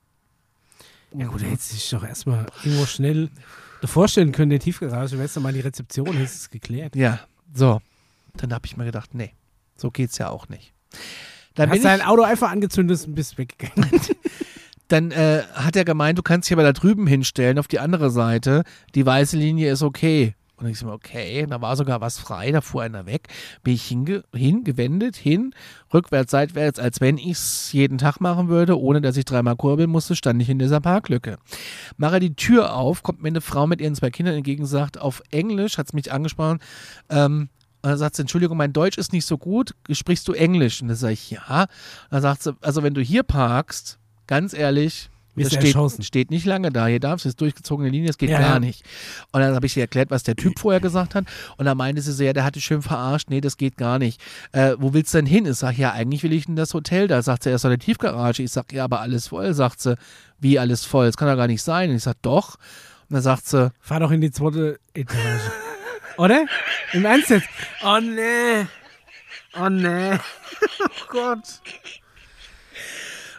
ja 1.15 1.27
gut, 1.27 1.41
er 1.41 1.51
hätte 1.51 1.63
sich 1.63 1.89
doch 1.89 2.03
erstmal 2.03 2.45
irgendwo 2.63 2.85
schnell 2.85 3.29
vorstellen 3.83 4.31
können, 4.31 4.49
der 4.49 4.59
Tiefgarage, 4.59 5.17
wärst 5.17 5.35
du 5.35 5.41
mal 5.41 5.53
die 5.53 5.59
Rezeption, 5.59 6.13
hättest 6.13 6.35
es 6.35 6.49
geklärt. 6.49 6.95
Ja, 6.95 7.19
so. 7.53 7.81
Dann 8.35 8.53
habe 8.53 8.65
ich 8.65 8.77
mir 8.77 8.85
gedacht, 8.85 9.13
nee, 9.13 9.33
so 9.75 9.91
geht's 9.91 10.17
ja 10.17 10.29
auch 10.29 10.49
nicht. 10.49 10.73
Dann, 11.55 11.69
bin 11.69 11.79
Hast 11.79 11.85
dein 11.85 12.01
Auto 12.01 12.23
einfach 12.23 12.49
angezündet 12.49 13.05
und 13.05 13.15
bist 13.15 13.37
weggegangen. 13.37 13.89
dann 14.87 15.11
äh, 15.11 15.43
hat 15.53 15.75
er 15.75 15.85
gemeint, 15.85 16.17
du 16.17 16.23
kannst 16.23 16.49
dich 16.49 16.53
aber 16.53 16.63
da 16.63 16.73
drüben 16.73 17.07
hinstellen, 17.07 17.59
auf 17.59 17.67
die 17.67 17.79
andere 17.79 18.09
Seite. 18.09 18.63
Die 18.95 19.05
weiße 19.05 19.37
Linie 19.37 19.71
ist 19.71 19.81
okay. 19.81 20.35
Und 20.55 20.69
ich 20.69 20.79
so, 20.79 20.87
okay, 20.91 21.45
da 21.49 21.61
war 21.61 21.75
sogar 21.75 21.99
was 21.99 22.19
frei, 22.19 22.51
da 22.51 22.61
fuhr 22.61 22.83
einer 22.83 23.05
weg. 23.05 23.27
Bin 23.63 23.73
ich 23.73 23.83
hinge 23.83 24.23
hingewendet, 24.33 25.15
hin, 25.15 25.53
rückwärts, 25.93 26.31
seitwärts, 26.31 26.79
als 26.79 27.01
wenn 27.01 27.17
ich 27.17 27.31
es 27.31 27.73
jeden 27.73 27.97
Tag 27.97 28.21
machen 28.21 28.49
würde, 28.49 28.79
ohne 28.79 29.01
dass 29.01 29.17
ich 29.17 29.25
dreimal 29.25 29.55
kurbeln 29.55 29.89
musste, 29.89 30.15
stand 30.15 30.41
ich 30.41 30.49
in 30.49 30.59
dieser 30.59 30.79
Parklücke. 30.79 31.37
Mache 31.97 32.19
die 32.19 32.35
Tür 32.35 32.75
auf, 32.75 33.03
kommt 33.03 33.21
mir 33.21 33.29
eine 33.29 33.41
Frau 33.41 33.67
mit 33.67 33.81
ihren 33.81 33.95
zwei 33.95 34.11
Kindern 34.11 34.35
entgegen, 34.35 34.65
sagt 34.65 34.99
auf 34.99 35.21
Englisch, 35.31 35.77
hat 35.77 35.87
es 35.87 35.93
mich 35.93 36.11
angesprochen, 36.11 36.59
ähm, 37.09 37.49
und 37.81 37.89
dann 37.89 37.97
sagt 37.97 38.15
sie, 38.15 38.21
Entschuldigung, 38.21 38.55
mein 38.55 38.71
Deutsch 38.71 38.97
ist 38.97 39.11
nicht 39.11 39.25
so 39.25 39.37
gut, 39.37 39.75
sprichst 39.91 40.25
du 40.29 40.31
Englisch? 40.31 40.81
Und 40.81 40.87
dann 40.87 40.95
sage 40.95 41.13
ich, 41.13 41.31
ja. 41.31 41.63
Und 41.63 42.11
dann 42.11 42.21
sagt 42.21 42.43
sie, 42.43 42.55
also 42.61 42.81
wenn 42.81 42.93
du 42.93 43.01
hier 43.01 43.23
parkst, 43.23 43.99
ganz 44.33 44.55
ehrlich, 44.55 45.11
das 45.35 45.53
steht, 45.53 46.05
steht 46.05 46.31
nicht 46.31 46.45
lange 46.45 46.71
da. 46.71 46.87
Hier 46.87 46.99
darfst 46.99 47.25
du, 47.25 47.29
ist 47.29 47.39
durchgezogene 47.39 47.89
Linie, 47.89 48.07
das 48.07 48.17
geht 48.17 48.31
Ja, 48.31 48.39
gar 48.39 48.59
nicht. 48.59 48.83
Und 49.31 49.41
dann 49.41 49.53
habe 49.53 49.65
ich 49.67 49.77
ihr 49.77 49.83
erklärt, 49.83 50.09
was 50.09 50.23
der 50.23 50.35
Typ 50.35 50.57
vorher 50.57 50.79
gesagt 50.79 51.13
hat. 51.13 51.25
Und 51.57 51.65
dann 51.65 51.77
meinte 51.77 52.01
sie 52.01 52.11
so, 52.11 52.23
ja, 52.23 52.33
der 52.33 52.43
hat 52.43 52.55
dich 52.55 52.65
schön 52.65 52.81
verarscht. 52.81 53.29
Nee, 53.29 53.41
das 53.41 53.57
geht 53.57 53.77
gar 53.77 53.99
nicht. 53.99 54.19
Äh, 54.53 54.73
wo 54.79 54.93
willst 54.93 55.13
du 55.13 55.19
denn 55.19 55.27
hin? 55.27 55.45
Ich 55.45 55.57
sage, 55.57 55.77
ja, 55.77 55.91
eigentlich 55.91 56.23
will 56.23 56.33
ich 56.33 56.47
in 56.47 56.55
das 56.55 56.73
Hotel. 56.73 57.07
Da 57.07 57.21
sagt 57.21 57.43
sie, 57.43 57.49
er 57.49 57.57
ist 57.57 57.65
eine 57.65 57.77
Tiefgarage. 57.77 58.41
Ich 58.41 58.51
sage, 58.51 58.75
ja, 58.75 58.85
aber 58.85 59.01
alles 59.01 59.27
voll. 59.27 59.53
Sagt 59.53 59.81
sie, 59.81 59.97
wie 60.39 60.57
alles 60.57 60.83
voll? 60.83 61.05
Das 61.05 61.17
kann 61.17 61.27
doch 61.27 61.37
gar 61.37 61.47
nicht 61.47 61.61
sein. 61.61 61.91
Und 61.91 61.97
ich 61.97 62.03
sage, 62.03 62.17
doch. 62.23 62.55
Und 63.09 63.13
dann 63.15 63.21
sagt 63.21 63.45
sie, 63.45 63.71
Fahr 63.81 63.99
doch 63.99 64.11
in 64.11 64.21
die 64.21 64.31
zweite 64.31 64.79
Etage. 64.95 65.41
Oder? 66.17 66.45
Im 66.91 67.05
Ernst 67.05 67.29
jetzt? 67.29 67.47
Oh 67.83 67.99
nee. 67.99 68.65
Oh 69.59 69.69
nee. 69.69 70.17
Oh 70.79 71.05
Gott. 71.09 71.61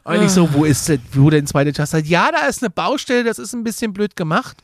Und 0.04 0.22
ich 0.22 0.30
so, 0.30 0.52
wo 0.52 0.64
ist 0.64 0.88
denn, 0.88 1.00
wo 1.12 1.30
denn 1.30 1.46
zweite 1.46 1.72
Taste? 1.72 1.98
Ja, 2.00 2.30
da 2.30 2.46
ist 2.46 2.62
eine 2.62 2.68
Baustelle, 2.68 3.24
das 3.24 3.38
ist 3.38 3.54
ein 3.54 3.64
bisschen 3.64 3.94
blöd 3.94 4.16
gemacht. 4.16 4.58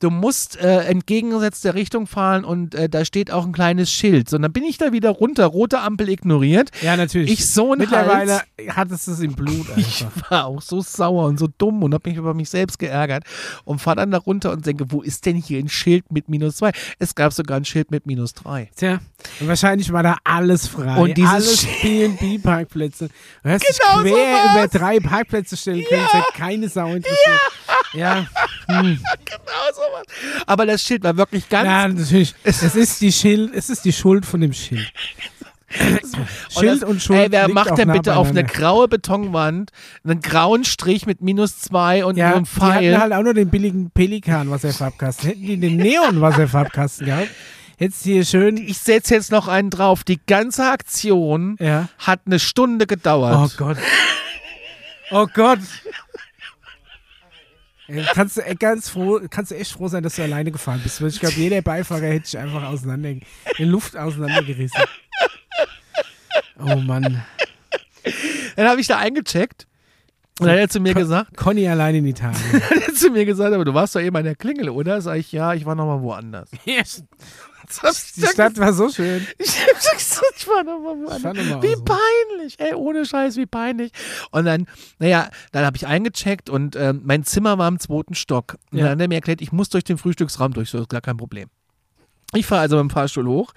Du 0.00 0.10
musst 0.10 0.56
äh, 0.60 0.84
entgegengesetzte 0.84 1.74
Richtung 1.74 2.06
fahren 2.06 2.44
und 2.44 2.74
äh, 2.74 2.88
da 2.88 3.04
steht 3.04 3.30
auch 3.30 3.44
ein 3.46 3.52
kleines 3.52 3.90
Schild. 3.90 4.28
So, 4.28 4.36
und 4.36 4.42
dann 4.42 4.52
bin 4.52 4.64
ich 4.64 4.78
da 4.78 4.92
wieder 4.92 5.10
runter, 5.10 5.46
rote 5.46 5.80
Ampel 5.80 6.08
ignoriert. 6.08 6.70
Ja, 6.82 6.96
natürlich. 6.96 7.30
Ich 7.32 7.46
so 7.48 7.72
ein 7.72 7.78
Mittlerweile 7.78 8.40
Hals. 8.58 8.76
hattest 8.76 9.06
du 9.08 9.12
es 9.12 9.20
im 9.20 9.34
Blut 9.34 9.66
Ich 9.76 10.04
einfach. 10.04 10.30
war 10.30 10.46
auch 10.46 10.62
so 10.62 10.80
sauer 10.80 11.26
und 11.26 11.38
so 11.38 11.48
dumm 11.58 11.82
und 11.82 11.94
habe 11.94 12.08
mich 12.08 12.18
über 12.18 12.34
mich 12.34 12.50
selbst 12.50 12.78
geärgert 12.78 13.24
und 13.64 13.80
fahre 13.80 13.96
dann 13.96 14.10
da 14.10 14.18
runter 14.18 14.52
und 14.52 14.64
denke, 14.66 14.90
wo 14.90 15.02
ist 15.02 15.26
denn 15.26 15.36
hier 15.36 15.58
ein 15.58 15.68
Schild 15.68 16.10
mit 16.12 16.28
minus 16.28 16.56
zwei? 16.56 16.72
Es 16.98 17.14
gab 17.14 17.32
sogar 17.32 17.58
ein 17.58 17.64
Schild 17.64 17.90
mit 17.90 18.06
minus 18.06 18.34
drei. 18.34 18.70
Tja, 18.76 19.00
und 19.40 19.48
wahrscheinlich 19.48 19.92
war 19.92 20.02
da 20.02 20.16
alles 20.24 20.66
frei. 20.66 20.96
Und 21.00 21.16
dieses 21.16 21.30
alles 21.32 21.66
B&B-Parkplätze. 21.82 23.08
Du 23.42 23.50
hast 23.50 23.64
Genau 23.64 24.02
dich 24.02 24.12
quer 24.12 24.36
so 24.52 24.58
über 24.58 24.68
drei 24.68 25.00
Parkplätze 25.00 25.56
stellen 25.56 25.84
können. 25.88 26.02
Es 26.06 26.12
hätte 26.12 26.32
keine 26.34 26.68
Sau 26.68 26.86
interessiert. 26.88 27.18
Ja. 27.26 27.65
Hm. 27.96 28.98
Genau 29.24 29.66
sowas. 29.74 30.04
Aber 30.46 30.66
das 30.66 30.82
Schild 30.82 31.02
war 31.04 31.16
wirklich 31.16 31.48
ganz 31.48 31.66
Ja, 31.66 31.88
natürlich. 31.88 32.34
Es 32.44 32.62
ist 32.62 33.00
die 33.00 33.12
Schild, 33.12 33.54
es 33.54 33.70
ist 33.70 33.84
die 33.84 33.92
Schuld 33.92 34.26
von 34.26 34.40
dem 34.40 34.52
Schild. 34.52 34.92
Schild 36.50 36.84
und, 36.84 37.02
Schuld. 37.02 37.18
Ey, 37.18 37.32
wer 37.32 37.48
macht 37.48 37.76
denn 37.76 37.88
nah 37.88 37.94
bitte 37.94 38.16
auf 38.16 38.28
eine 38.30 38.44
graue 38.44 38.86
Betonwand 38.88 39.70
einen 40.04 40.20
grauen 40.20 40.64
Strich 40.64 41.06
mit 41.06 41.20
minus 41.22 41.58
zwei 41.60 42.04
und 42.04 42.16
Ja, 42.16 42.34
einem 42.34 42.44
die 42.44 42.50
hatten 42.60 42.72
Pfeil? 42.72 42.98
halt 43.00 43.12
auch 43.12 43.22
nur 43.22 43.34
den 43.34 43.50
billigen 43.50 43.90
Pelikan-Wasserfarbkasten. 43.90 45.28
Hätten 45.28 45.42
die 45.42 45.58
den 45.58 45.76
Neon-Wasserfarbkasten 45.76 47.06
gehabt, 47.06 47.28
hättest 47.78 48.04
hier 48.04 48.24
schön. 48.24 48.56
ich 48.56 48.78
setze 48.78 49.14
jetzt 49.14 49.32
noch 49.32 49.48
einen 49.48 49.70
drauf. 49.70 50.04
Die 50.04 50.20
ganze 50.26 50.70
Aktion 50.70 51.56
Ja. 51.60 51.88
hat 51.98 52.20
eine 52.26 52.38
Stunde 52.38 52.86
gedauert. 52.86 53.36
Oh 53.36 53.50
Gott. 53.56 53.76
Oh 55.10 55.26
Gott. 55.32 55.58
Kannst 58.14 58.36
du 58.36 58.40
echt 58.40 58.60
ganz 58.60 58.88
froh, 58.88 59.20
kannst 59.30 59.52
du 59.52 59.56
echt 59.56 59.72
froh 59.72 59.88
sein, 59.88 60.02
dass 60.02 60.16
du 60.16 60.22
alleine 60.22 60.50
gefahren 60.50 60.80
bist. 60.82 61.00
Weil 61.00 61.08
ich 61.08 61.20
glaube, 61.20 61.36
jeder 61.36 61.62
Beifahrer 61.62 62.06
hätte 62.06 62.24
dich 62.24 62.38
einfach 62.38 62.64
auseinander, 62.64 63.10
in 63.10 63.68
Luft 63.68 63.96
auseinandergerissen. 63.96 64.82
Oh 66.58 66.76
Mann. 66.76 67.22
Dann 68.56 68.68
habe 68.68 68.80
ich 68.80 68.86
da 68.86 68.98
eingecheckt. 68.98 69.66
Und 70.38 70.46
dann 70.46 70.56
hat 70.56 70.60
er 70.60 70.68
zu 70.68 70.80
mir 70.80 70.92
gesagt, 70.92 71.36
Conny 71.36 71.66
allein 71.66 71.94
in 71.94 72.06
Italien. 72.06 72.38
hat 72.70 72.88
er 72.88 72.94
zu 72.94 73.10
mir 73.10 73.24
gesagt, 73.24 73.54
aber 73.54 73.64
du 73.64 73.72
warst 73.72 73.96
doch 73.96 74.00
eben 74.00 74.16
an 74.16 74.24
der 74.24 74.34
Klingel, 74.34 74.68
oder? 74.68 75.00
Sag 75.00 75.16
ich, 75.16 75.32
ja, 75.32 75.54
ich 75.54 75.64
war 75.64 75.74
noch 75.74 75.86
mal 75.86 76.02
woanders. 76.02 76.50
Die 78.16 78.26
Stadt 78.26 78.58
war 78.58 78.72
so 78.72 78.88
schön. 78.90 79.26
Ich 79.38 79.56
hab 79.60 79.96
gesagt, 79.98 80.34
ich 80.38 80.48
war 80.48 80.62
noch 80.64 80.78
mal 80.80 80.96
woanders. 80.96 81.62
wie 81.62 81.74
peinlich, 81.84 82.58
ey, 82.58 82.74
ohne 82.74 83.04
Scheiß, 83.04 83.36
wie 83.36 83.46
peinlich. 83.46 83.92
Und 84.30 84.44
dann, 84.46 84.66
naja, 84.98 85.28
dann 85.52 85.64
habe 85.64 85.76
ich 85.76 85.86
eingecheckt 85.86 86.48
und 86.50 86.76
ähm, 86.76 87.02
mein 87.04 87.24
Zimmer 87.24 87.58
war 87.58 87.68
im 87.68 87.78
zweiten 87.78 88.14
Stock. 88.14 88.56
Und 88.72 88.78
Ja. 88.78 88.84
dann 88.84 88.92
hat 88.92 89.00
er 89.00 89.08
mir 89.08 89.14
erklärt, 89.16 89.40
ich 89.40 89.52
muss 89.52 89.68
durch 89.68 89.84
den 89.84 89.98
Frühstücksraum 89.98 90.52
durch, 90.52 90.70
so 90.70 90.78
ist 90.78 90.88
gar 90.88 91.00
kein 91.00 91.16
Problem. 91.16 91.48
Ich 92.34 92.46
fahre 92.46 92.62
also 92.62 92.76
mit 92.76 92.82
dem 92.84 92.90
Fahrstuhl 92.90 93.26
hoch, 93.26 93.52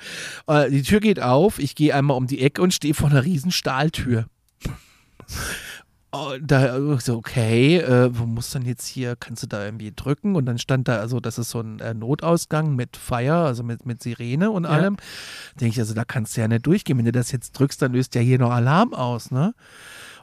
äh, 0.47 0.69
die 0.69 0.83
Tür 0.83 0.99
geht 0.99 1.19
auf, 1.19 1.57
ich 1.59 1.75
gehe 1.75 1.93
einmal 1.95 2.15
um 2.17 2.27
die 2.27 2.41
Ecke 2.41 2.61
und 2.61 2.73
stehe 2.73 2.93
vor 2.93 3.09
einer 3.09 3.23
riesen 3.23 3.51
Stahltür. 3.51 4.25
Und 6.11 6.49
da 6.49 6.75
äh, 6.75 6.99
so, 6.99 7.17
okay, 7.17 7.77
äh, 7.77 8.09
wo 8.17 8.25
muss 8.25 8.49
dann 8.49 8.65
jetzt 8.65 8.87
hier, 8.87 9.15
kannst 9.15 9.43
du 9.43 9.47
da 9.47 9.63
irgendwie 9.63 9.93
drücken? 9.95 10.35
Und 10.35 10.47
dann 10.47 10.57
stand 10.57 10.87
da, 10.87 10.97
also 10.97 11.19
das 11.19 11.37
ist 11.37 11.51
so 11.51 11.59
ein 11.61 11.79
äh, 11.79 11.93
Notausgang 11.93 12.75
mit 12.75 12.97
Fire, 12.97 13.45
also 13.45 13.61
mit, 13.63 13.85
mit 13.85 14.01
Sirene 14.01 14.49
und 14.49 14.63
Ja. 14.63 14.71
allem. 14.71 14.97
Denke 15.59 15.73
ich, 15.73 15.79
also 15.79 15.93
da 15.93 16.05
kannst 16.05 16.35
du 16.35 16.41
ja 16.41 16.47
nicht 16.47 16.65
durchgehen. 16.65 16.97
Wenn 16.97 17.05
du 17.05 17.11
das 17.11 17.31
jetzt 17.31 17.51
drückst, 17.51 17.81
dann 17.81 17.93
löst 17.93 18.15
ja 18.15 18.21
hier 18.21 18.39
noch 18.39 18.51
Alarm 18.51 18.93
aus, 18.93 19.29
ne? 19.29 19.53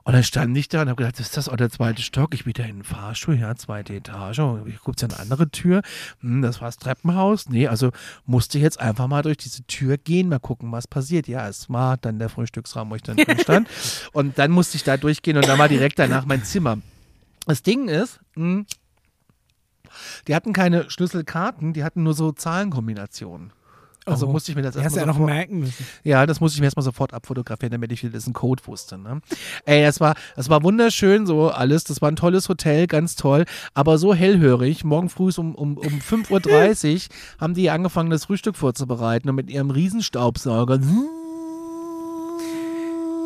Und 0.06 0.12
dann 0.12 0.22
stand 0.22 0.56
ich 0.56 0.68
da 0.68 0.82
und 0.82 0.88
habe 0.88 1.02
gedacht, 1.02 1.18
ist 1.18 1.36
das 1.36 1.48
auch 1.48 1.56
der 1.56 1.68
zweite 1.68 2.00
Stock? 2.00 2.32
Ich 2.32 2.44
bin 2.44 2.52
da 2.52 2.62
in 2.62 2.76
den 2.76 2.84
Fahrstuhl, 2.84 3.34
ja, 3.34 3.56
zweite 3.56 3.92
Etage. 3.92 4.38
Ich 4.66 4.78
gucke 4.78 5.04
eine 5.04 5.18
andere 5.18 5.50
Tür. 5.50 5.82
Hm, 6.20 6.42
das 6.42 6.60
war 6.60 6.68
das 6.68 6.76
Treppenhaus. 6.76 7.48
Nee, 7.48 7.66
also 7.66 7.90
musste 8.24 8.58
ich 8.58 8.62
jetzt 8.62 8.78
einfach 8.78 9.08
mal 9.08 9.22
durch 9.22 9.36
diese 9.36 9.64
Tür 9.64 9.98
gehen, 9.98 10.28
mal 10.28 10.38
gucken, 10.38 10.70
was 10.70 10.86
passiert. 10.86 11.26
Ja, 11.26 11.48
es 11.48 11.68
war 11.70 11.96
dann 11.96 12.20
der 12.20 12.28
Frühstücksraum, 12.28 12.88
wo 12.88 12.94
ich 12.94 13.02
dann 13.02 13.16
drin 13.16 13.40
stand. 13.40 13.68
und 14.12 14.38
dann 14.38 14.52
musste 14.52 14.76
ich 14.76 14.84
da 14.84 14.96
durchgehen 14.96 15.38
und 15.38 15.48
dann 15.48 15.58
war 15.58 15.68
direkt 15.68 15.98
danach 15.98 16.24
mein 16.24 16.44
Zimmer. 16.44 16.78
Das 17.44 17.64
Ding 17.64 17.88
ist, 17.88 18.20
hm, 18.36 18.64
die 20.28 20.36
hatten 20.36 20.52
keine 20.52 20.88
Schlüsselkarten, 20.88 21.72
die 21.72 21.82
hatten 21.82 22.04
nur 22.04 22.14
so 22.14 22.30
Zahlenkombinationen. 22.30 23.52
Also 24.06 24.26
Oh. 24.28 24.32
musste 24.32 24.52
ich 24.52 24.56
mir 24.56 24.62
das 24.62 24.76
erstmal 24.76 25.00
ja 25.02 25.06
noch 25.06 25.14
sofort- 25.14 25.30
merken 25.30 25.58
müssen. 25.58 25.86
ja, 26.04 26.24
das 26.26 26.40
musste 26.40 26.56
ich 26.56 26.60
mir 26.60 26.66
erstmal 26.66 26.84
sofort 26.84 27.12
abfotografieren, 27.12 27.72
damit 27.72 27.90
ich 27.92 28.02
wieder 28.02 28.12
diesen 28.12 28.32
Code 28.32 28.62
wusste. 28.66 28.96
Ne? 28.98 29.20
Ey, 29.64 29.82
das 29.82 30.00
war, 30.00 30.14
das 30.36 30.48
war 30.48 30.62
wunderschön, 30.62 31.26
so 31.26 31.50
alles. 31.50 31.84
Das 31.84 32.00
war 32.00 32.08
ein 32.10 32.16
tolles 32.16 32.48
Hotel, 32.48 32.86
ganz 32.86 33.16
toll, 33.16 33.44
aber 33.74 33.98
so 33.98 34.14
hellhörig. 34.14 34.84
Morgen 34.84 35.08
früh 35.10 35.30
um, 35.36 35.54
um, 35.56 35.76
um 35.76 36.00
5.30 36.00 37.08
Uhr 37.08 37.14
haben 37.40 37.54
die 37.54 37.68
angefangen, 37.68 38.10
das 38.10 38.26
Frühstück 38.26 38.56
vorzubereiten 38.56 39.28
und 39.28 39.34
mit 39.34 39.50
ihrem 39.50 39.70
Riesenstaubsauger. 39.70 40.78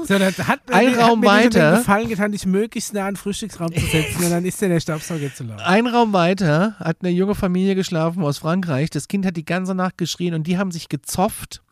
So, 0.06 0.18
das 0.18 0.38
hat, 0.38 0.60
Ein 0.70 0.96
hat 0.96 0.98
Raum 0.98 1.20
mir 1.20 1.32
nicht 1.32 1.54
weiter. 1.54 1.78
Gefallen 1.78 2.08
getan, 2.08 2.32
dich 2.32 2.46
möglichst 2.46 2.92
nah 2.94 3.06
an 3.06 3.14
den 3.14 3.16
Frühstücksraum 3.16 3.74
zu 3.74 3.86
setzen 3.86 4.24
und 4.24 4.30
dann 4.30 4.44
ist 4.44 4.60
dir 4.60 4.68
der 4.68 4.80
Staubsauger 4.80 5.34
zu 5.34 5.44
laut. 5.44 5.60
Ein 5.60 5.86
Raum 5.86 6.12
weiter 6.12 6.74
hat 6.78 6.98
eine 7.00 7.10
junge 7.10 7.34
Familie 7.34 7.74
geschlafen 7.74 8.22
aus 8.22 8.38
Frankreich. 8.38 8.90
Das 8.90 9.08
Kind 9.08 9.26
hat 9.26 9.36
die 9.36 9.44
ganze 9.44 9.74
Nacht 9.74 9.98
geschrien 9.98 10.34
und 10.34 10.46
die 10.46 10.58
haben 10.58 10.70
sich 10.70 10.88
gezopft. 10.88 11.62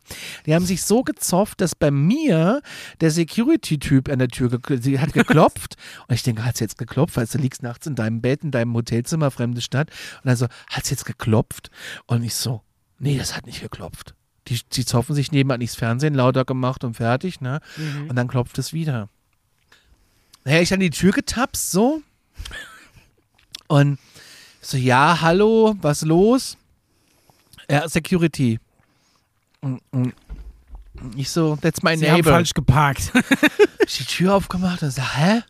Die 0.46 0.54
haben 0.54 0.64
sich 0.64 0.82
so 0.82 1.02
gezopft, 1.02 1.60
dass 1.60 1.74
bei 1.74 1.90
mir 1.90 2.62
der 3.00 3.10
Security-Typ 3.10 4.08
an 4.08 4.18
der 4.18 4.28
Tür 4.28 4.58
sie 4.80 4.98
hat 4.98 5.12
geklopft. 5.12 5.76
und 6.08 6.14
ich 6.14 6.22
denke, 6.22 6.44
hat 6.44 6.56
sie 6.56 6.64
jetzt 6.64 6.78
geklopft? 6.78 7.16
Weil 7.16 7.26
du 7.26 7.38
liegst 7.38 7.62
nachts 7.62 7.86
in 7.86 7.94
deinem 7.94 8.20
Bett, 8.20 8.42
in 8.42 8.50
deinem 8.50 8.74
Hotelzimmer, 8.74 9.30
fremde 9.30 9.60
Stadt. 9.60 9.90
Und 10.22 10.30
also, 10.30 10.46
hat 10.70 10.86
sie 10.86 10.92
jetzt 10.92 11.04
geklopft? 11.04 11.70
Und 12.06 12.22
ich 12.22 12.34
so, 12.34 12.62
nee, 12.98 13.18
das 13.18 13.36
hat 13.36 13.46
nicht 13.46 13.60
geklopft. 13.60 14.14
Die, 14.48 14.60
die 14.72 14.84
zopfen 14.84 15.14
sich 15.14 15.30
nebenan 15.32 15.60
das 15.60 15.74
Fernsehen 15.74 16.14
lauter 16.14 16.44
gemacht 16.44 16.82
und 16.84 16.94
fertig, 16.94 17.40
ne? 17.40 17.60
Und 18.08 18.16
dann 18.16 18.28
klopft 18.28 18.58
es 18.58 18.72
wieder. 18.72 19.08
Naja, 20.44 20.60
ich 20.60 20.72
an 20.72 20.80
die 20.80 20.90
Tür 20.90 21.12
getapst, 21.12 21.70
so. 21.70 22.02
Und 23.66 23.98
so, 24.62 24.76
ja, 24.76 25.20
hallo, 25.20 25.76
was 25.80 26.02
los? 26.02 26.56
Ja, 27.70 27.88
Security. 27.88 28.58
Und, 29.60 29.82
und 29.90 30.14
ich 31.16 31.30
so, 31.30 31.56
that's 31.56 31.82
my 31.82 31.96
Sie 31.96 32.06
haben 32.10 32.16
neighbor. 32.16 32.32
falsch 32.32 32.54
geparkt. 32.54 33.12
Ich 33.86 33.96
die 33.96 34.04
Tür 34.04 34.34
aufgemacht 34.34 34.82
und 34.82 34.90
sag, 34.90 35.16
hä? 35.16 35.40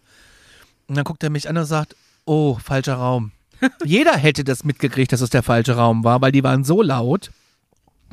Und 0.87 0.97
dann 0.97 1.03
guckt 1.03 1.25
er 1.25 1.31
mich 1.31 1.49
an 1.49 1.57
und 1.57 1.65
sagt, 1.65 1.97
oh, 2.25 2.57
falscher 2.63 2.95
Raum. 2.95 3.33
Jeder 3.85 4.17
hätte 4.17 4.45
das 4.45 4.63
mitgekriegt, 4.63 5.11
dass 5.11 5.21
es 5.23 5.31
der 5.31 5.43
falsche 5.43 5.75
Raum 5.75 6.05
war, 6.05 6.21
weil 6.21 6.31
die 6.31 6.45
waren 6.45 6.63
so 6.63 6.81
laut. 6.81 7.33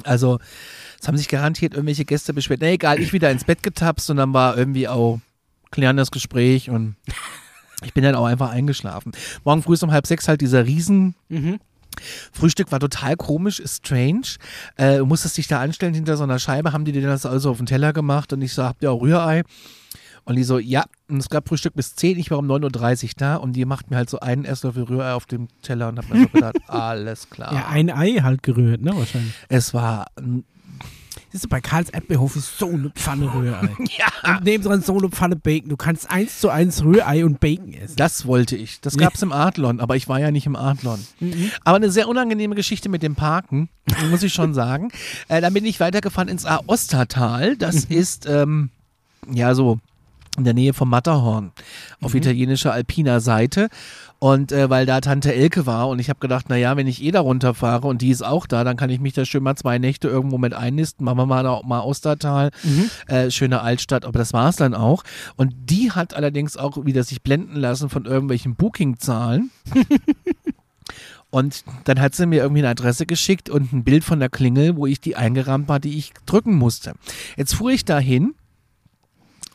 Also, 0.03 0.39
es 0.99 1.07
haben 1.07 1.17
sich 1.17 1.27
garantiert 1.27 1.73
irgendwelche 1.73 2.05
Gäste 2.05 2.34
beschwert. 2.34 2.61
Na 2.61 2.67
egal, 2.67 2.99
ich 2.99 3.13
wieder 3.13 3.31
ins 3.31 3.43
Bett 3.43 3.63
getapst 3.63 4.09
und 4.09 4.17
dann 4.17 4.34
war 4.34 4.57
irgendwie 4.57 4.88
auch 4.88 5.19
klärendes 5.72 6.11
Gespräch 6.11 6.69
und 6.69 6.95
ich 7.84 7.93
bin 7.93 8.03
dann 8.03 8.15
auch 8.15 8.26
einfach 8.26 8.49
eingeschlafen. 8.49 9.11
Morgen 9.43 9.61
früh 9.61 9.73
ist 9.73 9.84
um 9.84 9.91
halb 9.91 10.07
sechs 10.07 10.27
halt 10.27 10.41
dieser 10.41 10.65
riesen 10.65 11.15
Mhm. 11.30 11.59
Frühstück 12.34 12.72
war 12.73 12.80
total 12.81 13.15
komisch, 13.15 13.61
strange. 13.65 14.35
Äh, 14.76 14.97
du 14.97 15.05
musstest 15.05 15.38
dich 15.38 15.47
da 15.47 15.61
anstellen 15.61 15.93
hinter 15.93 16.17
so 16.17 16.23
einer 16.23 16.39
Scheibe, 16.39 16.73
haben 16.73 16.84
die 16.84 16.91
dir 16.91 17.01
das 17.01 17.26
also 17.26 17.51
auf 17.51 17.57
den 17.57 17.65
Teller 17.67 17.93
gemacht 17.93 18.34
und 18.34 18.41
ich 18.41 18.53
so, 18.53 18.63
habt 18.63 18.84
ihr 18.84 18.91
auch 18.91 19.01
Rührei? 19.01 19.43
Und 20.26 20.35
die 20.35 20.43
so, 20.43 20.57
ja, 20.57 20.85
und 21.07 21.18
es 21.18 21.30
gab 21.30 21.47
Frühstück 21.47 21.76
bis 21.76 21.95
10, 21.95 22.18
ich 22.18 22.31
war 22.31 22.39
um 22.39 22.49
9.30 22.49 23.03
Uhr 23.03 23.10
da 23.18 23.35
und 23.35 23.53
die 23.53 23.64
macht 23.65 23.91
mir 23.91 23.97
halt 23.97 24.10
so 24.10 24.19
einen 24.19 24.43
Esslöffel 24.43 24.84
Rührei 24.84 25.14
auf 25.14 25.27
dem 25.27 25.47
Teller 25.61 25.89
und 25.89 25.99
hab 25.99 26.10
mir 26.10 26.23
so 26.23 26.30
gedacht, 26.30 26.56
alles 26.68 27.30
klar. 27.30 27.53
Ja, 27.53 27.68
ein 27.68 27.91
Ei 27.91 28.15
halt 28.22 28.41
gerührt, 28.41 28.81
ne, 28.81 28.95
wahrscheinlich. 28.95 29.34
Es 29.49 29.73
war, 29.76 30.07
Siehst 31.35 31.43
du, 31.43 31.49
bei 31.49 31.60
Karls 31.60 31.89
Erdbeerhof 31.89 32.38
ist 32.38 32.57
so 32.57 32.69
eine 32.69 32.89
Pfanne 32.91 33.34
Rührei. 33.34 33.69
ja, 33.97 34.35
Und 34.35 34.45
nebendran 34.45 34.81
so 34.81 34.97
eine 34.97 35.10
Pfanne 35.10 35.35
Bacon. 35.35 35.68
Du 35.69 35.76
kannst 35.76 36.10
eins 36.10 36.39
zu 36.39 36.49
eins 36.49 36.81
Rührei 36.81 37.26
und 37.26 37.41
Bacon 37.41 37.73
essen. 37.73 37.97
das 37.97 38.26
wollte 38.26 38.56
ich. 38.56 38.80
Das 38.80 38.95
gab's 38.97 39.22
im 39.22 39.34
Adlon, 39.34 39.81
aber 39.81 39.97
ich 39.97 40.07
war 40.07 40.19
ja 40.19 40.31
nicht 40.31 40.45
im 40.45 40.56
Adlon. 40.56 41.06
Aber 41.65 41.76
eine 41.76 41.91
sehr 41.91 42.07
unangenehme 42.07 42.56
Geschichte 42.56 42.88
mit 42.88 43.03
dem 43.03 43.15
Parken, 43.15 43.68
muss 44.10 44.23
ich 44.23 44.34
schon 44.34 44.53
sagen. 44.53 44.91
Äh, 45.27 45.41
dann 45.41 45.53
bin 45.53 45.65
ich 45.65 45.80
weitergefahren 45.81 46.30
ins 46.30 46.45
Aostatal. 46.45 47.57
Das 47.57 47.84
ist, 47.84 48.26
ähm, 48.27 48.69
ja, 49.30 49.56
so 49.56 49.80
in 50.38 50.44
der 50.44 50.53
Nähe 50.53 50.74
vom 50.74 50.90
Matterhorn 50.90 51.52
auf 52.02 52.14
italienischer 52.16 52.74
alpiner 52.74 53.20
Seite. 53.20 53.70
Und 54.20 54.52
äh, 54.52 54.70
weil 54.70 54.86
da 54.86 55.02
Tante 55.02 55.34
Elke 55.36 55.66
war 55.66 55.90
und 55.90 55.99
ich 55.99 56.10
habe 56.10 56.20
gedacht, 56.20 56.49
naja, 56.49 56.78
wenn 56.78 56.88
ich 56.88 57.03
eh 57.03 57.12
da 57.12 57.20
runterfahre 57.20 57.86
und 57.88 58.02
die 58.02 58.10
ist 58.10 58.24
auch 58.24 58.48
da, 58.48 58.64
dann 58.64 58.78
kann 58.78 58.90
ich 58.90 58.99
mich 58.99 59.14
da 59.14 59.26
schön 59.26 59.44
mal 59.44 59.56
zwei 59.56 59.78
Nächte 59.78 60.07
irgendwo 60.07 60.38
mit 60.38 60.53
einnisten. 60.53 61.03
Machen 61.06 61.18
wir 61.18 61.26
mal, 61.26 61.44
da- 61.44 61.62
mal 61.66 61.82
Ostertal, 61.82 62.52
äh, 63.07 63.30
schöne 63.30 63.62
Altstadt, 63.62 64.06
aber 64.06 64.18
das 64.18 64.32
war 64.34 64.49
es 64.49 64.56
dann 64.56 64.74
auch. 64.74 65.03
Und 65.36 65.53
die 65.70 65.91
hat 65.91 66.14
allerdings 66.16 66.57
auch 66.57 66.86
wieder 66.86 67.03
sich 67.03 67.22
blenden 67.22 67.56
lassen 67.57 67.90
von 67.90 68.06
irgendwelchen 68.06 68.56
Booking-Zahlen. 68.56 69.52
Und 71.32 71.66
dann 71.84 71.99
hat 71.99 72.16
sie 72.16 72.26
mir 72.28 72.41
irgendwie 72.44 72.62
eine 72.62 72.70
Adresse 72.70 73.06
geschickt 73.06 73.49
und 73.49 73.74
ein 73.74 73.84
Bild 73.84 74.06
von 74.06 74.20
der 74.22 74.30
Klingel, 74.30 74.78
wo 74.78 74.86
ich 74.86 75.02
die 75.02 75.18
eingerahmt 75.18 75.68
war, 75.68 75.80
die 75.82 75.98
ich 75.98 76.14
drücken 76.26 76.56
musste. 76.56 76.94
Jetzt 77.36 77.56
fuhr 77.56 77.72
ich 77.72 77.84
da 77.84 77.99
hin 77.99 78.36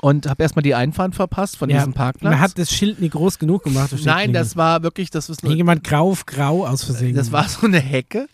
und 0.00 0.28
habe 0.28 0.42
erstmal 0.42 0.62
die 0.62 0.74
Einfahrt 0.74 1.14
verpasst 1.14 1.56
von 1.56 1.68
diesem 1.68 1.92
Parkplatz. 1.92 2.30
Man 2.30 2.40
hat 2.40 2.58
das 2.58 2.72
Schild 2.72 3.00
nie 3.00 3.10
groß 3.10 3.38
genug 3.38 3.64
gemacht. 3.64 3.92
die 3.92 4.04
Nein, 4.04 4.32
das 4.32 4.56
war 4.56 4.82
wirklich, 4.82 5.10
das 5.10 5.28
ist 5.28 5.42
Irgendjemand 5.42 5.84
grau 5.84 6.10
auf 6.10 6.26
grau 6.26 6.66
aus 6.66 6.84
Versehen. 6.84 7.14
das 7.14 7.32
war 7.32 7.48
so 7.48 7.66
eine 7.66 7.80
Hecke 7.80 8.28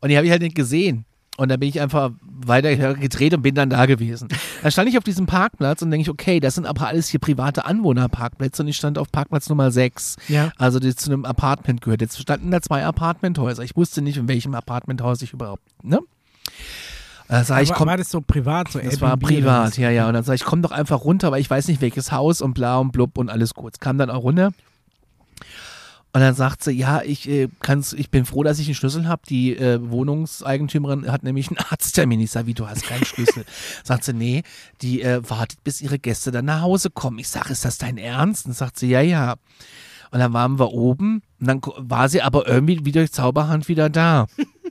und 0.00 0.08
die 0.08 0.16
habe 0.16 0.26
ich 0.26 0.30
halt 0.30 0.42
nicht 0.42 0.54
gesehen. 0.54 1.04
Und 1.38 1.48
dann 1.48 1.58
bin 1.58 1.70
ich 1.70 1.80
einfach 1.80 2.10
weiter 2.22 2.94
gedreht 2.94 3.32
und 3.32 3.40
bin 3.40 3.54
dann 3.54 3.70
da 3.70 3.86
gewesen. 3.86 4.28
Da 4.62 4.70
stand 4.70 4.90
ich 4.90 4.98
auf 4.98 5.04
diesem 5.04 5.24
Parkplatz 5.24 5.80
und 5.80 5.90
denke 5.90 6.02
ich, 6.02 6.10
okay, 6.10 6.40
das 6.40 6.56
sind 6.56 6.66
aber 6.66 6.86
alles 6.86 7.08
hier 7.08 7.20
private 7.20 7.64
Anwohnerparkplätze 7.64 8.62
und 8.62 8.68
ich 8.68 8.76
stand 8.76 8.98
auf 8.98 9.10
Parkplatz 9.10 9.48
Nummer 9.48 9.70
6. 9.70 10.16
Ja. 10.28 10.52
Also 10.58 10.78
die 10.78 10.94
zu 10.94 11.10
einem 11.10 11.24
Apartment 11.24 11.80
gehört. 11.80 12.02
Jetzt 12.02 12.20
standen 12.20 12.50
da 12.50 12.60
zwei 12.60 12.84
Apartmenthäuser. 12.84 13.62
Ich 13.62 13.76
wusste 13.76 14.02
nicht, 14.02 14.18
in 14.18 14.28
welchem 14.28 14.54
Apartmenthaus 14.54 15.22
ich 15.22 15.32
überhaupt, 15.32 15.62
ne? 15.82 16.00
Da 17.32 17.44
sag 17.44 17.62
ich, 17.62 17.70
war, 17.70 17.76
komm, 17.78 17.88
war 17.88 17.96
das 17.96 18.10
so 18.10 18.20
privat? 18.20 18.70
So 18.70 18.78
das 18.78 19.00
war 19.00 19.16
privat, 19.16 19.78
ja, 19.78 19.88
ja. 19.88 20.06
Und 20.06 20.12
dann 20.12 20.22
sag 20.22 20.34
ich, 20.34 20.44
komm 20.44 20.60
doch 20.60 20.70
einfach 20.70 21.02
runter, 21.02 21.32
weil 21.32 21.40
ich 21.40 21.48
weiß 21.48 21.66
nicht, 21.68 21.80
welches 21.80 22.12
Haus 22.12 22.42
und 22.42 22.52
bla 22.52 22.76
und 22.76 22.92
blub 22.92 23.16
und 23.16 23.30
alles 23.30 23.54
gut. 23.54 23.72
Es 23.72 23.80
kam 23.80 23.96
dann 23.96 24.10
auch 24.10 24.22
runter. 24.22 24.52
Und 26.12 26.20
dann 26.20 26.34
sagt 26.34 26.62
sie, 26.62 26.72
ja, 26.72 27.00
ich, 27.00 27.26
äh, 27.26 27.48
kann's, 27.60 27.94
ich 27.94 28.10
bin 28.10 28.26
froh, 28.26 28.42
dass 28.42 28.58
ich 28.58 28.66
einen 28.66 28.74
Schlüssel 28.74 29.08
habe. 29.08 29.22
Die 29.30 29.56
äh, 29.56 29.80
Wohnungseigentümerin 29.80 31.10
hat 31.10 31.22
nämlich 31.22 31.48
einen 31.48 31.56
Arzttermin. 31.70 32.20
Ich 32.20 32.32
sage, 32.32 32.48
wie, 32.48 32.54
du 32.54 32.68
hast 32.68 32.84
keinen 32.84 33.06
Schlüssel. 33.06 33.46
sagt 33.82 34.04
sie, 34.04 34.12
nee, 34.12 34.42
die 34.82 35.00
äh, 35.00 35.22
wartet, 35.26 35.64
bis 35.64 35.80
ihre 35.80 35.98
Gäste 35.98 36.32
dann 36.32 36.44
nach 36.44 36.60
Hause 36.60 36.90
kommen. 36.90 37.18
Ich 37.18 37.30
sage, 37.30 37.50
ist 37.50 37.64
das 37.64 37.78
dein 37.78 37.96
Ernst? 37.96 38.44
Und 38.44 38.52
sagt 38.52 38.78
sie, 38.78 38.90
ja, 38.90 39.00
ja. 39.00 39.36
Und 40.10 40.18
dann 40.18 40.34
waren 40.34 40.58
wir 40.58 40.70
oben 40.74 41.22
und 41.40 41.46
dann 41.46 41.62
war 41.78 42.10
sie 42.10 42.20
aber 42.20 42.46
irgendwie 42.46 42.84
wie 42.84 42.92
durch 42.92 43.10
Zauberhand 43.10 43.68
wieder 43.68 43.88
da. 43.88 44.26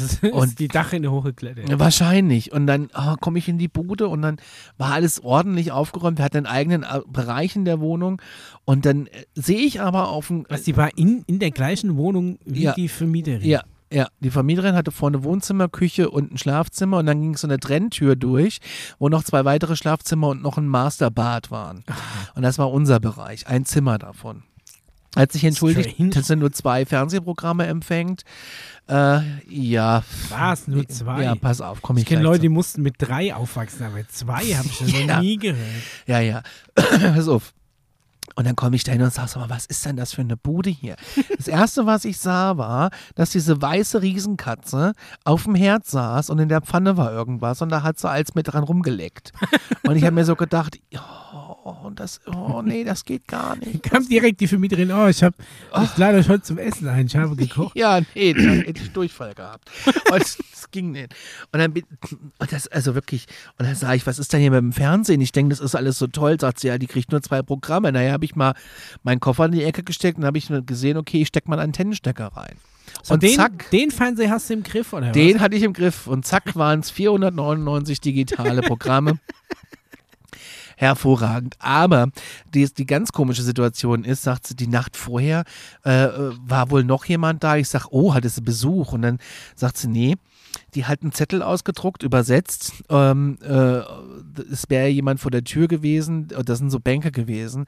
Ist, 0.00 0.22
Und- 0.22 0.32
und 0.32 0.58
die 0.58 0.68
Dachrinne 0.68 1.10
hochgeklettert. 1.10 1.78
Wahrscheinlich. 1.78 2.52
Und 2.52 2.66
dann 2.66 2.90
oh, 2.96 3.14
komme 3.20 3.38
ich 3.38 3.48
in 3.48 3.58
die 3.58 3.68
Bude 3.68 4.08
und 4.08 4.22
dann 4.22 4.36
war 4.78 4.92
alles 4.92 5.22
ordentlich 5.22 5.72
aufgeräumt. 5.72 6.18
Wir 6.18 6.24
hatten 6.24 6.38
einen 6.38 6.46
eigenen 6.46 6.82
äh, 6.82 7.00
Bereich 7.06 7.56
in 7.56 7.64
der 7.64 7.80
Wohnung. 7.80 8.20
Und 8.64 8.86
dann 8.86 9.06
äh, 9.06 9.24
sehe 9.34 9.58
ich 9.60 9.80
aber 9.80 10.08
auf 10.08 10.28
dem. 10.28 10.46
Was, 10.48 10.62
die 10.62 10.76
war 10.76 10.96
in, 10.96 11.22
in 11.26 11.38
der 11.38 11.50
gleichen 11.50 11.96
Wohnung 11.96 12.38
wie 12.44 12.62
Ja. 12.64 12.72
die 12.74 12.88
Vermieterin? 12.88 13.48
ja, 13.48 13.62
ja, 13.92 14.08
die 14.18 14.30
Vermieterin 14.30 14.74
hatte 14.74 14.90
vorne 14.90 15.22
Wohnzimmer, 15.22 15.68
Küche 15.68 16.10
und 16.10 16.32
ein 16.32 16.38
Schlafzimmer 16.38 16.98
und 16.98 17.06
dann 17.06 17.20
ging 17.20 17.36
so 17.36 17.46
eine 17.46 17.60
Trenntür 17.60 18.16
durch, 18.16 18.58
wo 18.98 19.08
noch 19.08 19.22
zwei 19.22 19.44
weitere 19.44 19.76
Schlafzimmer 19.76 20.28
und 20.28 20.42
noch 20.42 20.58
ein 20.58 20.66
Masterbad 20.66 21.52
waren. 21.52 21.84
Und 22.34 22.42
das 22.42 22.58
war 22.58 22.72
unser 22.72 22.98
Bereich, 22.98 23.46
ein 23.46 23.64
Zimmer 23.64 23.98
davon. 23.98 24.42
Hat 25.16 25.32
sich 25.32 25.44
entschuldigt, 25.44 25.90
Strange. 25.92 26.10
dass 26.10 26.30
er 26.30 26.36
nur 26.36 26.52
zwei 26.52 26.84
Fernsehprogramme 26.86 27.66
empfängt. 27.66 28.22
Äh, 28.88 29.20
ja. 29.48 30.02
Was? 30.28 30.66
Nur 30.68 30.86
zwei? 30.88 31.22
Ja, 31.22 31.34
pass 31.34 31.60
auf, 31.60 31.80
komm 31.82 31.96
ich, 31.96 32.02
Ich 32.02 32.08
kenne 32.08 32.22
Leute, 32.22 32.40
die 32.40 32.48
mussten 32.48 32.82
mit 32.82 32.96
drei 32.98 33.34
aufwachsen, 33.34 33.84
aber 33.86 34.06
zwei 34.08 34.44
habe 34.54 34.66
ich 34.68 34.80
noch 34.80 34.88
Ja. 35.06 35.20
nie 35.20 35.36
gehört. 35.38 35.58
Ja, 36.06 36.20
ja. 36.20 36.42
Pass 36.74 37.28
auf. 37.28 37.52
Und 38.36 38.46
dann 38.48 38.56
komme 38.56 38.74
ich 38.74 38.82
da 38.82 38.90
hin 38.90 39.02
und 39.02 39.12
sage, 39.12 39.28
sag 39.28 39.40
mal, 39.40 39.50
was 39.50 39.64
ist 39.66 39.86
denn 39.86 39.96
das 39.96 40.12
für 40.12 40.22
eine 40.22 40.36
Bude 40.36 40.68
hier? 40.70 40.96
Das 41.36 41.46
Erste, 41.46 41.86
was 41.86 42.04
ich 42.04 42.18
sah, 42.18 42.56
war, 42.56 42.90
dass 43.14 43.30
diese 43.30 43.62
weiße 43.62 44.02
Riesenkatze 44.02 44.92
auf 45.24 45.44
dem 45.44 45.54
Herd 45.54 45.86
saß 45.86 46.30
und 46.30 46.40
in 46.40 46.48
der 46.48 46.60
Pfanne 46.60 46.96
war 46.96 47.12
irgendwas 47.12 47.62
und 47.62 47.68
da 47.68 47.82
hat 47.84 47.98
sie 48.00 48.10
als 48.10 48.34
mit 48.34 48.48
dran 48.48 48.64
rumgeleckt. 48.64 49.32
Und 49.86 49.94
ich 49.94 50.02
habe 50.02 50.14
mir 50.16 50.24
so 50.24 50.34
gedacht, 50.34 50.78
oh, 50.96 50.98
das, 51.94 52.20
oh 52.26 52.62
nee, 52.62 52.84
das 52.84 53.04
geht 53.04 53.26
gar 53.26 53.56
nicht. 53.64 53.82
Kam 53.82 54.06
direkt 54.06 54.40
die 54.40 54.46
Vermieterin, 54.46 54.92
oh, 54.92 55.06
ich 55.08 55.22
habe, 55.22 55.36
ich 55.82 55.96
lade 55.96 56.18
euch 56.18 56.28
heute 56.28 56.42
zum 56.42 56.58
Essen 56.58 56.88
ein, 56.88 57.06
ich 57.06 57.16
habe 57.16 57.36
gekocht. 57.36 57.74
Ja, 57.84 58.00
nee, 58.14 58.32
da 58.34 58.40
hätte 58.40 58.82
ich 58.82 58.92
Durchfall 58.92 59.34
gehabt. 59.34 59.70
Und 60.12 60.20
das 60.20 60.70
ging 60.70 60.92
nicht. 60.92 61.14
Und 61.52 61.58
dann 61.58 61.72
und 61.72 62.52
das, 62.52 62.68
also 62.68 62.94
wirklich, 62.94 63.26
und 63.58 63.66
dann 63.66 63.74
sage 63.74 63.96
ich, 63.96 64.06
was 64.06 64.18
ist 64.18 64.32
denn 64.32 64.40
hier 64.40 64.50
mit 64.50 64.60
dem 64.60 64.72
Fernsehen? 64.72 65.20
Ich 65.20 65.32
denke, 65.32 65.50
das 65.50 65.60
ist 65.60 65.74
alles 65.74 65.98
so 65.98 66.06
toll. 66.06 66.38
Sagt 66.38 66.60
sie, 66.60 66.68
ja, 66.68 66.78
die 66.78 66.86
kriegt 66.86 67.10
nur 67.12 67.22
zwei 67.22 67.42
Programme. 67.42 67.92
Naja, 67.92 68.12
habe 68.12 68.24
ich 68.24 68.36
mal 68.36 68.54
meinen 69.02 69.20
Koffer 69.20 69.46
in 69.46 69.52
die 69.52 69.64
Ecke 69.64 69.82
gesteckt 69.82 70.18
und 70.18 70.24
habe 70.24 70.38
ich 70.38 70.50
gesehen, 70.66 70.96
okay, 70.96 71.22
ich 71.22 71.28
stecke 71.28 71.48
mal 71.48 71.58
einen 71.58 71.70
Antennenstecker 71.70 72.28
rein. 72.28 72.56
So, 73.02 73.14
und 73.14 73.22
den, 73.22 73.34
zack, 73.34 73.70
den 73.70 73.90
Fernseher 73.90 74.30
hast 74.30 74.48
du 74.50 74.54
im 74.54 74.62
Griff, 74.62 74.92
oder 74.92 75.12
den 75.12 75.40
hatte 75.40 75.56
ich 75.56 75.62
im 75.62 75.72
Griff. 75.72 76.06
Und 76.06 76.26
zack 76.26 76.54
waren 76.56 76.80
es 76.80 76.90
499 76.90 78.00
digitale 78.00 78.62
Programme. 78.62 79.18
Hervorragend. 80.76 81.54
Aber 81.58 82.08
die, 82.54 82.66
die 82.72 82.86
ganz 82.86 83.12
komische 83.12 83.42
Situation 83.42 84.04
ist, 84.04 84.22
sagt 84.22 84.46
sie, 84.46 84.56
die 84.56 84.66
Nacht 84.66 84.96
vorher 84.96 85.44
äh, 85.84 86.04
äh, 86.04 86.32
war 86.46 86.70
wohl 86.70 86.84
noch 86.84 87.04
jemand 87.04 87.44
da. 87.44 87.56
Ich 87.56 87.68
sag, 87.68 87.86
oh, 87.90 88.14
hattest 88.14 88.38
du 88.38 88.42
Besuch? 88.42 88.92
Und 88.92 89.02
dann 89.02 89.18
sagt 89.54 89.78
sie, 89.78 89.88
nee, 89.88 90.16
die 90.74 90.84
hat 90.84 91.02
einen 91.02 91.12
Zettel 91.12 91.42
ausgedruckt, 91.42 92.02
übersetzt. 92.02 92.72
Ähm, 92.88 93.38
äh, 93.42 93.80
es 94.50 94.68
wäre 94.68 94.88
jemand 94.88 95.20
vor 95.20 95.30
der 95.30 95.44
Tür 95.44 95.68
gewesen, 95.68 96.28
das 96.28 96.58
sind 96.58 96.70
so 96.70 96.80
Bänke 96.80 97.12
gewesen, 97.12 97.66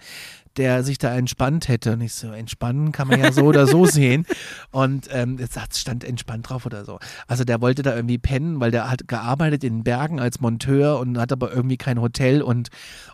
der 0.56 0.82
sich 0.82 0.98
da 0.98 1.14
entspannt 1.14 1.68
hätte. 1.68 1.92
Und 1.92 2.00
ich 2.00 2.14
so, 2.14 2.32
entspannen 2.32 2.92
kann 2.92 3.08
man 3.08 3.20
ja 3.20 3.32
so 3.32 3.44
oder 3.44 3.66
so 3.66 3.86
sehen. 3.86 4.26
Und 4.70 5.08
ähm, 5.12 5.38
jetzt 5.38 5.78
stand 5.78 6.04
entspannt 6.04 6.50
drauf 6.50 6.66
oder 6.66 6.84
so. 6.84 6.98
Also 7.26 7.44
der 7.44 7.60
wollte 7.60 7.82
da 7.82 7.94
irgendwie 7.94 8.18
pennen, 8.18 8.60
weil 8.60 8.70
der 8.70 8.90
hat 8.90 9.06
gearbeitet 9.08 9.64
in 9.64 9.78
den 9.78 9.84
Bergen 9.84 10.20
als 10.20 10.40
Monteur 10.40 10.98
und 10.98 11.18
hat 11.18 11.32
aber 11.32 11.52
irgendwie 11.52 11.76
kein 11.76 12.00
Hotel. 12.00 12.42
Und 12.42 12.68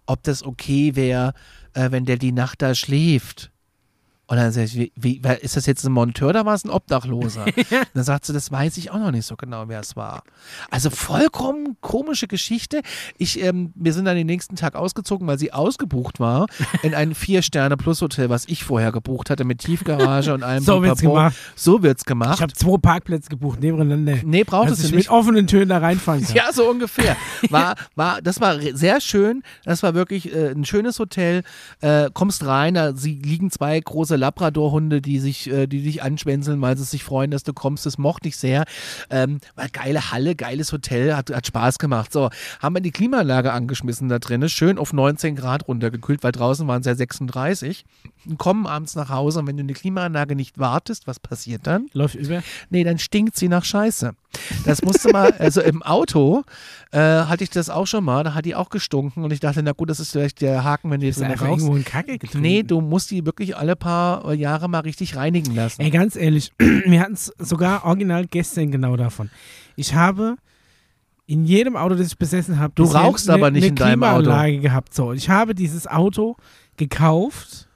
ob 0.06 0.22
das 0.22 0.42
okay 0.42 0.96
wäre, 0.96 1.34
äh, 1.74 1.90
wenn 1.90 2.04
der 2.04 2.16
die 2.16 2.32
Nacht 2.32 2.62
da 2.62 2.74
schläft. 2.74 3.51
Und 4.28 4.36
dann 4.38 4.52
sag 4.52 4.64
ich, 4.64 4.76
wie, 4.76 4.92
wie, 4.96 5.20
ist 5.42 5.56
das 5.56 5.66
jetzt 5.66 5.84
ein 5.84 5.92
Monteur 5.92 6.30
oder 6.30 6.46
war 6.46 6.54
es 6.54 6.64
ein 6.64 6.70
Obdachloser? 6.70 7.44
dann 7.94 8.04
sagt 8.04 8.24
sie, 8.24 8.32
das 8.32 8.50
weiß 8.50 8.76
ich 8.78 8.90
auch 8.90 8.98
noch 8.98 9.10
nicht 9.10 9.26
so 9.26 9.36
genau, 9.36 9.64
wer 9.66 9.80
es 9.80 9.96
war. 9.96 10.22
Also 10.70 10.90
vollkommen 10.90 11.76
komische 11.80 12.28
Geschichte. 12.28 12.82
Ich, 13.18 13.42
ähm, 13.42 13.72
wir 13.74 13.92
sind 13.92 14.04
dann 14.04 14.16
den 14.16 14.26
nächsten 14.26 14.56
Tag 14.56 14.74
ausgezogen, 14.74 15.26
weil 15.26 15.38
sie 15.38 15.52
ausgebucht 15.52 16.20
war 16.20 16.46
in 16.82 16.94
ein 16.94 17.14
Vier-Sterne-Plus-Hotel, 17.14 18.30
was 18.30 18.46
ich 18.46 18.64
vorher 18.64 18.92
gebucht 18.92 19.28
hatte, 19.28 19.44
mit 19.44 19.58
Tiefgarage 19.58 20.32
und 20.32 20.42
allem. 20.42 20.62
So 20.72 20.82
wird's 20.82 21.00
Pipapo. 21.00 21.16
gemacht. 21.16 21.36
So 21.56 21.82
wird's 21.82 22.04
gemacht. 22.04 22.36
Ich 22.36 22.42
habe 22.42 22.52
zwei 22.52 22.78
Parkplätze 22.78 23.28
gebucht 23.28 23.60
nebeneinander. 23.60 24.18
nee, 24.24 24.44
braucht 24.44 24.70
es 24.70 24.78
ich 24.78 24.92
nicht. 24.92 24.94
mit 24.94 25.10
offenen 25.10 25.46
Türen 25.46 25.68
da 25.68 25.78
reinfahren 25.78 26.22
kann. 26.22 26.34
Ja, 26.34 26.52
so 26.52 26.70
ungefähr. 26.70 27.16
War, 27.50 27.74
war, 27.96 28.22
das 28.22 28.40
war 28.40 28.58
sehr 28.60 29.00
schön. 29.00 29.42
Das 29.64 29.82
war 29.82 29.94
wirklich 29.94 30.32
äh, 30.34 30.52
ein 30.52 30.64
schönes 30.64 30.98
Hotel. 30.98 31.42
Äh, 31.80 32.10
kommst 32.14 32.46
rein, 32.46 32.74
da 32.74 32.94
sie, 32.94 33.14
liegen 33.14 33.50
zwei 33.50 33.78
große 33.78 34.11
Labradorhunde, 34.16 35.00
die 35.00 35.18
sich, 35.18 35.50
äh, 35.50 35.66
die 35.66 35.82
dich 35.82 36.02
anschwänzeln, 36.02 36.60
weil 36.60 36.76
sie 36.76 36.84
sich 36.84 37.04
freuen, 37.04 37.30
dass 37.30 37.42
du 37.42 37.52
kommst. 37.52 37.86
Das 37.86 37.98
mochte 37.98 38.28
ich 38.28 38.36
sehr. 38.36 38.64
Ähm, 39.10 39.38
war 39.54 39.68
geile 39.68 40.10
Halle, 40.10 40.34
geiles 40.34 40.72
Hotel, 40.72 41.16
hat, 41.16 41.30
hat 41.30 41.46
Spaß 41.46 41.78
gemacht. 41.78 42.12
So, 42.12 42.30
haben 42.60 42.74
wir 42.74 42.80
die 42.80 42.90
Klimaanlage 42.90 43.52
angeschmissen 43.52 44.08
da 44.08 44.18
drin, 44.18 44.48
schön 44.48 44.78
auf 44.78 44.92
19 44.92 45.36
Grad 45.36 45.68
runtergekühlt, 45.68 46.22
weil 46.22 46.32
draußen 46.32 46.66
waren 46.66 46.80
es 46.80 46.86
ja 46.86 46.94
36. 46.94 47.84
Und 48.26 48.38
kommen 48.38 48.66
abends 48.66 48.94
nach 48.94 49.08
Hause 49.08 49.40
und 49.40 49.46
wenn 49.48 49.56
du 49.56 49.62
eine 49.62 49.72
Klimaanlage 49.72 50.36
nicht 50.36 50.58
wartest, 50.58 51.06
was 51.06 51.18
passiert 51.18 51.66
dann? 51.66 51.88
Läuft 51.92 52.14
über. 52.14 52.42
Nee, 52.70 52.84
dann 52.84 52.98
stinkt 52.98 53.36
sie 53.36 53.48
nach 53.48 53.64
Scheiße. 53.64 54.12
Das 54.64 54.82
musste 54.82 55.10
mal, 55.10 55.32
also 55.38 55.60
im 55.60 55.82
Auto 55.82 56.44
äh, 56.92 56.98
hatte 56.98 57.44
ich 57.44 57.50
das 57.50 57.68
auch 57.68 57.86
schon 57.86 58.04
mal, 58.04 58.24
da 58.24 58.34
hat 58.34 58.44
die 58.44 58.54
auch 58.54 58.70
gestunken 58.70 59.24
und 59.24 59.32
ich 59.32 59.40
dachte, 59.40 59.62
na 59.62 59.72
gut, 59.72 59.90
das 59.90 60.00
ist 60.00 60.12
vielleicht 60.12 60.40
der 60.40 60.64
Haken, 60.64 60.90
wenn 60.90 61.00
du 61.00 61.06
jetzt 61.06 61.20
in 61.20 61.28
Kacke 61.84 62.18
getrunken. 62.18 62.40
Nee, 62.40 62.62
du 62.62 62.80
musst 62.80 63.10
die 63.10 63.26
wirklich 63.26 63.56
alle 63.56 63.76
paar 63.76 64.01
paar 64.02 64.34
Jahre 64.34 64.68
mal 64.68 64.80
richtig 64.80 65.16
reinigen 65.16 65.54
lassen. 65.54 65.80
Ey, 65.82 65.90
ganz 65.90 66.16
ehrlich, 66.16 66.52
wir 66.58 67.00
hatten 67.00 67.14
es 67.14 67.32
sogar 67.38 67.84
original 67.84 68.26
gestern 68.26 68.70
genau 68.70 68.96
davon. 68.96 69.30
Ich 69.76 69.94
habe 69.94 70.36
in 71.26 71.44
jedem 71.44 71.76
Auto, 71.76 71.94
das 71.94 72.08
ich 72.08 72.18
besessen 72.18 72.58
habe, 72.58 72.72
Du 72.74 72.84
rauchst 72.84 73.28
eine, 73.30 73.38
aber 73.38 73.50
nicht 73.50 73.62
eine 73.62 73.68
in 73.68 73.76
deinem 73.76 74.02
Auto. 74.02 74.22
Klimaanlage 74.22 74.58
gehabt. 74.58 74.92
So, 74.94 75.12
ich 75.12 75.28
habe 75.30 75.54
dieses 75.54 75.86
Auto 75.86 76.36
gekauft, 76.76 77.68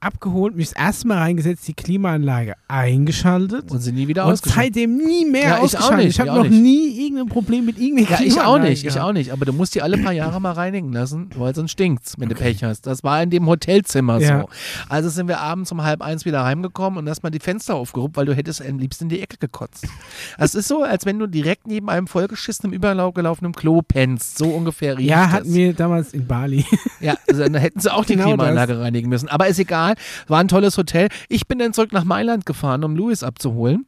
abgeholt, 0.00 0.56
mich 0.56 0.70
das 0.70 0.78
erste 0.82 1.08
Mal 1.08 1.18
reingesetzt, 1.18 1.66
die 1.68 1.74
Klimaanlage 1.74 2.54
eingeschaltet. 2.68 3.70
Und 3.70 3.80
sind 3.80 3.94
nie 3.94 4.08
wieder 4.08 4.26
Und 4.26 4.32
ausgeschaltet. 4.32 4.74
seitdem 4.74 4.96
nie 4.96 5.24
mehr 5.24 5.42
Ja, 5.42 5.48
ich 5.48 5.58
auch 5.58 5.62
ausgeschaltet. 5.64 5.98
nicht, 5.98 6.08
ich 6.14 6.20
habe 6.20 6.28
ich 6.28 6.32
auch 6.32 6.36
noch 6.44 6.50
nicht. 6.50 6.62
nie 6.62 7.04
irgendein 7.06 7.28
Problem 7.28 7.64
mit 7.66 7.78
irgendeiner 7.78 8.10
Ja, 8.10 8.16
ich 8.20 8.32
auch 8.32 8.34
Klimaanlage 8.34 8.70
nicht, 8.70 8.84
ich 8.84 9.00
auch 9.00 9.12
nicht. 9.12 9.32
Aber 9.32 9.44
du 9.44 9.52
musst 9.52 9.74
die 9.74 9.82
alle 9.82 9.98
paar 9.98 10.12
Jahre 10.12 10.40
mal 10.40 10.52
reinigen 10.52 10.92
lassen, 10.92 11.30
weil 11.36 11.54
sonst 11.54 11.72
stinkt's, 11.72 12.14
wenn 12.18 12.28
du 12.28 12.34
Pech 12.34 12.62
hast. 12.64 12.86
Das 12.86 13.02
war 13.04 13.22
in 13.22 13.30
dem 13.30 13.46
Hotelzimmer 13.46 14.18
Ja. 14.20 14.40
so. 14.42 14.48
Also 14.88 15.08
sind 15.08 15.28
wir 15.28 15.40
abends 15.40 15.70
um 15.72 15.82
halb 15.82 16.02
eins 16.02 16.24
wieder 16.24 16.44
heimgekommen 16.44 16.98
und 16.98 17.08
hast 17.08 17.22
mal 17.22 17.30
die 17.30 17.40
Fenster 17.40 17.74
aufgehoben, 17.74 18.16
weil 18.16 18.26
du 18.26 18.34
hättest 18.34 18.62
am 18.66 18.78
liebsten 18.78 19.04
in 19.04 19.10
die 19.10 19.20
Ecke 19.20 19.36
gekotzt. 19.38 19.86
Das 20.38 20.54
ist 20.54 20.68
so, 20.68 20.82
als 20.82 21.06
wenn 21.06 21.18
du 21.18 21.26
direkt 21.26 21.66
neben 21.66 21.88
einem 21.90 22.06
vollgeschissenen, 22.06 22.72
übergelaufenen 22.72 23.52
Klo 23.52 23.82
pennst. 23.82 24.38
So 24.38 24.46
ungefähr 24.48 24.96
riecht 24.98 25.08
Ja, 25.10 25.24
das. 25.24 25.32
hatten 25.32 25.54
wir 25.54 25.74
damals 25.74 26.12
in 26.14 26.26
Bali. 26.26 26.64
Ja, 27.00 27.14
also 27.28 27.42
dann 27.42 27.54
hätten 27.54 27.80
sie 27.80 27.92
auch 27.92 28.04
die 28.04 28.14
Genau 28.14 28.28
Klimaanlage 28.28 28.78
reinigen 28.80 29.08
müssen. 29.08 29.28
Aber 29.28 29.46
ist 29.46 29.58
egal, 29.58 29.89
war 30.28 30.40
ein 30.40 30.48
tolles 30.48 30.76
Hotel. 30.78 31.08
Ich 31.28 31.46
bin 31.46 31.58
dann 31.58 31.72
zurück 31.72 31.92
nach 31.92 32.04
Mailand 32.04 32.46
gefahren, 32.46 32.84
um 32.84 32.96
Louis 32.96 33.22
abzuholen. 33.22 33.86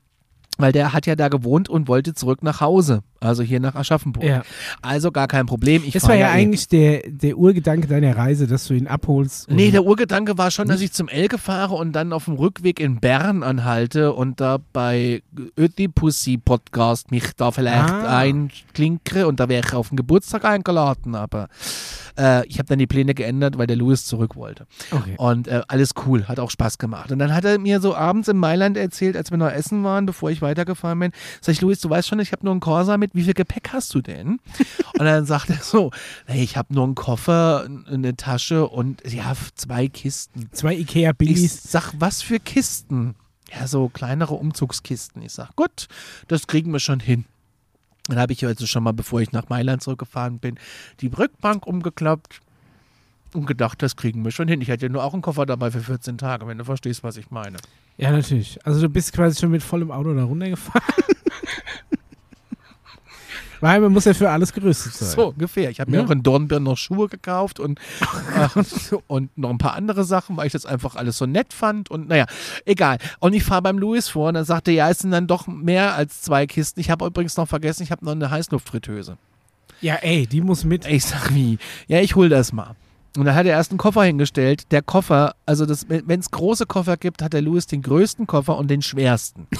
Weil 0.58 0.70
der 0.72 0.92
hat 0.92 1.06
ja 1.06 1.16
da 1.16 1.28
gewohnt 1.28 1.70
und 1.70 1.88
wollte 1.88 2.12
zurück 2.12 2.42
nach 2.42 2.60
Hause. 2.60 3.02
Also 3.20 3.42
hier 3.42 3.58
nach 3.58 3.74
Aschaffenburg. 3.74 4.22
Ja. 4.22 4.42
Also 4.82 5.10
gar 5.10 5.26
kein 5.26 5.46
Problem. 5.46 5.82
Ich 5.82 5.94
Das 5.94 6.06
war 6.06 6.14
ja 6.14 6.28
eh. 6.28 6.32
eigentlich 6.32 6.68
der, 6.68 7.00
der 7.06 7.38
Urgedanke 7.38 7.88
deiner 7.88 8.14
Reise, 8.14 8.46
dass 8.46 8.66
du 8.66 8.74
ihn 8.74 8.86
abholst. 8.86 9.50
Nee, 9.50 9.70
der 9.70 9.82
Urgedanke 9.84 10.36
war 10.36 10.50
schon, 10.50 10.68
dass 10.68 10.82
ich 10.82 10.92
zum 10.92 11.08
Elke 11.08 11.38
fahre 11.38 11.74
und 11.74 11.92
dann 11.92 12.12
auf 12.12 12.26
dem 12.26 12.34
Rückweg 12.34 12.80
in 12.80 13.00
Bern 13.00 13.42
anhalte 13.42 14.12
und 14.12 14.42
da 14.42 14.58
bei 14.74 15.22
Ödipussy 15.58 16.36
Podcast 16.36 17.10
mich 17.12 17.32
da 17.34 17.50
vielleicht 17.50 17.88
Ah. 17.90 18.18
einklinkere 18.18 19.26
und 19.28 19.40
da 19.40 19.48
wäre 19.48 19.64
ich 19.66 19.72
auf 19.72 19.88
den 19.88 19.96
Geburtstag 19.96 20.44
eingeladen, 20.44 21.14
aber 21.14 21.48
äh, 22.18 22.46
ich 22.46 22.58
habe 22.58 22.68
dann 22.68 22.78
die 22.78 22.86
Pläne 22.86 23.14
geändert, 23.14 23.58
weil 23.58 23.66
der 23.66 23.76
Louis 23.76 24.04
zurück 24.04 24.36
wollte. 24.36 24.66
Okay. 24.90 25.14
Und 25.18 25.48
äh, 25.48 25.62
alles 25.68 25.90
cool, 26.06 26.28
hat 26.28 26.38
auch 26.38 26.50
Spaß 26.50 26.78
gemacht. 26.78 27.10
Und 27.12 27.18
dann 27.18 27.34
hat 27.34 27.44
er 27.44 27.58
mir 27.58 27.80
so 27.80 27.94
abends 27.94 28.28
in 28.28 28.36
Mailand 28.36 28.76
erzählt, 28.76 29.16
als 29.16 29.30
wir 29.30 29.38
noch 29.38 29.50
essen 29.50 29.84
waren, 29.84 30.06
bevor 30.06 30.30
ich 30.30 30.42
weitergefahren 30.42 30.98
bin, 30.98 31.12
sag 31.40 31.52
ich, 31.52 31.60
Louis, 31.60 31.80
du 31.80 31.90
weißt 31.90 32.08
schon, 32.08 32.20
ich 32.20 32.32
habe 32.32 32.44
nur 32.44 32.52
einen 32.52 32.60
Corsa 32.60 32.96
mit, 32.96 33.14
wie 33.14 33.22
viel 33.22 33.34
Gepäck 33.34 33.70
hast 33.72 33.94
du 33.94 34.00
denn? 34.00 34.38
und 34.98 35.04
dann 35.04 35.24
sagt 35.26 35.50
er 35.50 35.56
so, 35.56 35.90
hey, 36.26 36.42
ich 36.42 36.56
habe 36.56 36.74
nur 36.74 36.84
einen 36.84 36.94
Koffer, 36.94 37.66
eine 37.90 38.16
Tasche 38.16 38.68
und 38.68 39.02
ja, 39.10 39.32
zwei 39.54 39.88
Kisten. 39.88 40.48
Zwei 40.52 40.74
Ikea 40.74 41.12
Ich 41.20 41.52
sag, 41.52 41.92
was 41.98 42.22
für 42.22 42.38
Kisten? 42.38 43.14
Ja, 43.52 43.66
so 43.66 43.88
kleinere 43.88 44.34
Umzugskisten. 44.34 45.22
Ich 45.22 45.32
sag, 45.32 45.54
gut, 45.56 45.88
das 46.28 46.46
kriegen 46.46 46.72
wir 46.72 46.80
schon 46.80 47.00
hin. 47.00 47.24
Dann 48.08 48.18
habe 48.18 48.32
ich 48.32 48.44
also 48.44 48.66
schon 48.66 48.82
mal, 48.82 48.92
bevor 48.92 49.20
ich 49.20 49.32
nach 49.32 49.48
Mailand 49.48 49.82
zurückgefahren 49.82 50.38
bin, 50.38 50.58
die 51.00 51.06
Rückbank 51.06 51.66
umgeklappt 51.66 52.40
und 53.32 53.46
gedacht, 53.46 53.82
das 53.82 53.96
kriegen 53.96 54.24
wir 54.24 54.30
schon 54.30 54.48
hin. 54.48 54.60
Ich 54.60 54.70
hatte 54.70 54.86
ja 54.86 54.92
nur 54.92 55.04
auch 55.04 55.12
einen 55.12 55.22
Koffer 55.22 55.46
dabei 55.46 55.70
für 55.70 55.80
14 55.80 56.18
Tage, 56.18 56.46
wenn 56.46 56.58
du 56.58 56.64
verstehst, 56.64 57.04
was 57.04 57.16
ich 57.16 57.30
meine. 57.30 57.58
Ja, 57.96 58.10
natürlich. 58.10 58.58
Also 58.66 58.80
du 58.80 58.88
bist 58.88 59.12
quasi 59.12 59.40
schon 59.40 59.50
mit 59.50 59.62
vollem 59.62 59.90
Auto 59.90 60.12
da 60.14 60.24
runtergefahren. 60.24 60.82
Weil 63.62 63.80
man 63.80 63.92
muss 63.92 64.06
ja 64.06 64.12
für 64.12 64.28
alles 64.28 64.52
gerüstet 64.52 64.92
sein. 64.92 65.08
So 65.10 65.28
ungefähr. 65.28 65.70
Ich 65.70 65.78
habe 65.78 65.88
mir 65.90 65.98
Ja. 65.98 66.04
auch 66.04 66.10
in 66.10 66.24
Dornbirn 66.24 66.64
noch 66.64 66.76
Schuhe 66.76 67.08
gekauft 67.08 67.60
und, 67.60 67.78
äh, 68.36 68.96
und 69.06 69.38
noch 69.38 69.50
ein 69.50 69.58
paar 69.58 69.74
andere 69.74 70.02
Sachen, 70.02 70.36
weil 70.36 70.48
ich 70.48 70.52
das 70.52 70.66
einfach 70.66 70.96
alles 70.96 71.16
so 71.16 71.26
nett 71.26 71.52
fand. 71.54 71.88
Und 71.88 72.08
naja, 72.08 72.26
egal. 72.66 72.98
Und 73.20 73.34
ich 73.34 73.44
fahre 73.44 73.62
beim 73.62 73.78
Louis 73.78 74.08
vor 74.08 74.30
und 74.30 74.34
er 74.34 74.44
sagte, 74.44 74.72
ja, 74.72 74.90
es 74.90 74.98
sind 74.98 75.12
dann 75.12 75.28
doch 75.28 75.46
mehr 75.46 75.94
als 75.94 76.22
zwei 76.22 76.46
Kisten. 76.48 76.80
Ich 76.80 76.90
habe 76.90 77.06
übrigens 77.06 77.36
noch 77.36 77.46
vergessen, 77.46 77.84
ich 77.84 77.92
habe 77.92 78.04
noch 78.04 78.12
eine 78.12 78.30
Heißluftfritteuse. 78.32 79.16
Ja, 79.80 79.94
ey, 79.94 80.26
die 80.26 80.40
muss 80.40 80.64
mit. 80.64 80.84
Ich 80.86 81.04
sag 81.04 81.32
wie? 81.32 81.58
Ja, 81.86 82.00
ich 82.00 82.16
hol 82.16 82.28
das 82.28 82.52
mal. 82.52 82.74
Und 83.16 83.26
dann 83.26 83.34
hat 83.36 83.46
er 83.46 83.52
erst 83.52 83.70
einen 83.70 83.78
Koffer 83.78 84.02
hingestellt. 84.02 84.72
Der 84.72 84.82
Koffer, 84.82 85.36
also 85.46 85.66
wenn 85.88 86.18
es 86.18 86.32
große 86.32 86.66
Koffer 86.66 86.96
gibt, 86.96 87.22
hat 87.22 87.32
der 87.32 87.42
Louis 87.42 87.66
den 87.68 87.82
größten 87.82 88.26
Koffer 88.26 88.56
und 88.56 88.68
den 88.72 88.82
schwersten. 88.82 89.46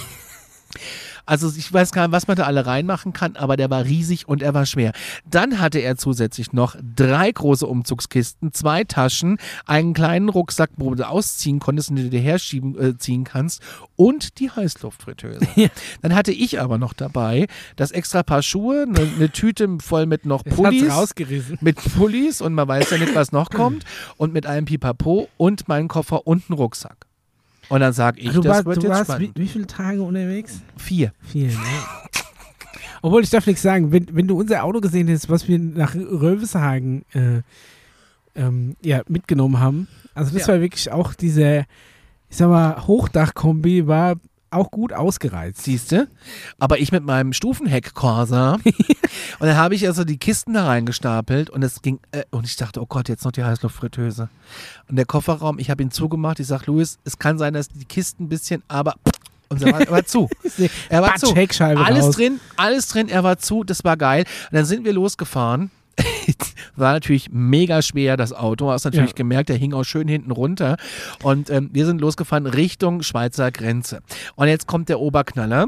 Also 1.27 1.51
ich 1.57 1.73
weiß 1.73 1.93
gar 1.93 2.07
nicht, 2.07 2.13
was 2.13 2.27
man 2.27 2.37
da 2.37 2.45
alle 2.45 2.67
reinmachen 2.67 3.13
kann, 3.13 3.37
aber 3.37 3.57
der 3.57 3.71
war 3.71 3.85
riesig 3.85 4.29
und 4.29 4.43
er 4.43 4.55
war 4.55 4.67
schwer. 4.67 4.93
Dann 5.29 5.61
hatte 5.61 5.79
er 5.79 5.97
zusätzlich 5.97 6.53
noch 6.53 6.77
drei 6.97 7.31
große 7.31 7.67
Umzugskisten, 7.67 8.53
zwei 8.53 8.85
Taschen, 8.85 9.39
einen 9.67 9.95
kleinen 9.95 10.29
Rucksack, 10.29 10.71
wo 10.77 10.95
du 10.95 11.09
ausziehen 11.09 11.61
konntest 11.61 11.91
und 11.91 11.97
den 11.97 12.07
du 12.07 12.11
dir 12.11 12.21
herschieben 12.21 12.79
äh, 12.79 12.99
ziehen 12.99 13.25
kannst 13.25 13.63
und 13.97 14.39
die 14.39 14.51
Heißluftfritteuse. 14.51 15.41
Ja. 15.55 15.69
Dann 16.01 16.15
hatte 16.15 16.33
ich 16.33 16.61
aber 16.61 16.79
noch 16.79 16.93
dabei 16.93 17.47
das 17.77 17.91
extra 17.91 18.23
Paar 18.23 18.43
Schuhe, 18.43 18.87
eine, 18.89 19.01
eine 19.01 19.31
Tüte 19.31 19.69
voll 19.81 20.07
mit 20.07 20.25
noch 20.25 20.45
Pullis 20.45 21.15
mit 21.61 21.77
Pullis 21.77 22.41
und 22.41 22.55
man 22.55 22.67
weiß 22.67 22.91
ja 22.91 22.99
nicht, 22.99 23.15
was 23.15 23.33
noch 23.33 23.51
kommt 23.51 23.85
und 24.17 24.33
mit 24.33 24.47
einem 24.47 24.67
Pipapo 24.67 25.29
und 25.37 25.69
meinen 25.69 25.89
Koffer 25.89 26.27
und 26.27 26.45
einen 26.49 26.59
Rucksack. 26.59 27.07
Und 27.73 27.81
dann 27.81 27.93
sage 27.95 28.21
ich, 28.21 28.33
du 28.33 28.41
das 28.43 28.53
warst, 28.57 28.67
wird 28.67 28.77
du 28.77 28.81
jetzt 28.83 28.91
warst 28.91 29.11
spannend. 29.13 29.33
wie, 29.35 29.43
wie 29.43 29.49
viele 29.49 29.67
Tage 29.67 30.03
unterwegs? 30.03 30.61
Vier. 30.77 31.13
Vier, 31.23 31.49
ne? 31.49 31.55
Obwohl, 33.01 33.23
ich 33.23 33.31
darf 33.31 33.47
nichts 33.47 33.63
sagen. 33.63 33.91
Wenn, 33.93 34.07
wenn 34.13 34.29
du 34.29 34.39
unser 34.39 34.63
Auto 34.63 34.81
gesehen 34.81 35.09
hättest, 35.09 35.31
was 35.31 35.49
wir 35.49 35.59
nach 35.59 35.95
Rövishagen 35.95 37.05
äh, 37.15 37.41
ähm, 38.35 38.77
ja, 38.85 39.03
mitgenommen 39.09 39.59
haben, 39.59 39.89
also 40.15 40.33
das 40.35 40.47
Ja. 40.47 40.55
war 40.55 40.61
wirklich 40.61 40.93
auch 40.93 41.15
dieser, 41.15 41.61
ich 42.29 42.37
sag 42.37 42.49
mal, 42.51 42.87
Hochdachkombi 42.87 43.87
war 43.87 44.17
auch 44.53 44.71
gut 44.71 44.93
ausgereizt. 44.93 45.63
Siehst 45.63 45.93
du? 45.93 46.09
Aber 46.59 46.79
ich 46.79 46.93
mit 46.93 47.05
meinem 47.05 47.33
Stufenheck-Corsa. 47.33 48.55
und 48.65 48.67
dann 49.41 49.57
habe 49.57 49.75
ich 49.75 49.87
also 49.87 50.05
die 50.05 50.19
Kisten 50.19 50.55
da 50.55 50.67
reingestapelt 50.67 51.51
und 51.51 51.63
es 51.63 51.83
ging, 51.83 52.01
äh, 52.13 52.25
und 52.31 52.47
ich 52.47 52.57
dachte, 52.57 52.81
oh 52.81 52.87
Gott, 52.87 53.09
jetzt 53.09 53.25
noch 53.25 53.33
die 53.33 53.45
Heißluftfritteuse. 53.45 54.29
Und 54.89 54.97
der 54.97 55.07
Kofferraum, 55.07 55.59
ich 55.59 55.71
habe 55.71 55.83
ihn 55.83 55.91
zugemacht. 55.91 56.41
Ich 56.41 56.47
sage, 56.47 56.65
Louis, 56.67 56.99
es 57.05 57.19
kann 57.19 57.39
sein, 57.39 57.55
dass 57.55 57.69
die 57.69 57.85
Kisten 57.85 58.25
ein 58.25 58.29
bisschen, 58.29 58.63
aber. 58.69 58.95
Und 59.49 59.63
er 59.63 59.73
war, 59.73 59.81
er 59.81 59.91
war 59.91 60.05
zu. 60.05 60.29
Er 60.89 61.03
war 61.03 61.11
Batsch, 61.11 61.21
zu. 61.21 61.35
Alles 61.85 62.07
raus. 62.07 62.17
drin, 62.17 62.41
alles 62.57 62.89
drin, 62.89 63.09
er 63.09 63.23
war 63.23 63.39
zu, 63.39 63.65
das 63.65 63.85
war 63.85 63.97
geil. 63.97 64.25
Und 64.51 64.57
dann 64.57 64.65
sind 64.65 64.85
wir 64.85 64.93
losgefahren. 64.93 65.71
war 66.77 66.93
natürlich 66.93 67.31
mega 67.31 67.83
schwer, 67.83 68.17
das 68.17 68.33
Auto. 68.33 68.71
Hast 68.71 68.85
natürlich 68.85 69.11
Ja. 69.11 69.17
gemerkt, 69.17 69.49
der 69.49 69.57
hing 69.57 69.73
auch 69.73 69.85
schön 69.85 70.09
hinten 70.09 70.31
runter. 70.31 70.77
Und 71.23 71.51
ähm, 71.51 71.71
wir 71.73 71.87
sind 71.87 72.01
losgefahren 72.01 72.47
Richtung 72.47 73.03
Schweizer 73.03 73.51
Grenze. 73.51 74.01
Und 74.37 74.49
jetzt 74.49 74.67
kommt 74.67 74.89
der 74.89 75.01
Oberknaller. 75.01 75.67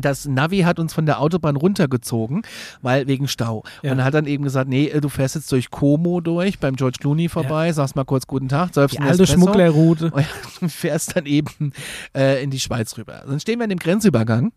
Das 0.00 0.24
Navi 0.26 0.60
hat 0.60 0.78
uns 0.78 0.94
von 0.94 1.04
der 1.04 1.20
Autobahn 1.20 1.56
runtergezogen, 1.56 2.42
weil 2.80 3.08
wegen 3.08 3.26
Stau. 3.26 3.64
Ja. 3.82 3.90
Und 3.90 3.98
er 3.98 4.04
hat 4.04 4.14
dann 4.14 4.26
eben 4.26 4.44
gesagt, 4.44 4.68
nee, 4.68 4.88
du 5.00 5.08
fährst 5.08 5.34
jetzt 5.34 5.50
durch 5.50 5.68
Como 5.70 6.20
durch, 6.20 6.60
beim 6.60 6.76
George 6.76 6.98
Clooney 7.00 7.28
vorbei, 7.28 7.72
sagst 7.72 7.96
mal 7.96 8.04
kurz 8.04 8.28
guten 8.28 8.48
Tag, 8.48 8.72
säufst 8.72 8.98
Die 8.98 9.02
alte 9.02 9.26
Schmugglerroute. 9.26 10.12
und 10.60 10.70
fährst 10.70 11.16
dann 11.16 11.26
eben 11.26 11.72
äh, 12.16 12.40
in 12.40 12.50
die 12.50 12.60
Schweiz 12.60 12.96
rüber. 12.96 13.24
Dann 13.26 13.40
stehen 13.40 13.58
wir 13.58 13.64
an 13.64 13.70
dem 13.70 13.80
Grenzübergang. 13.80 14.52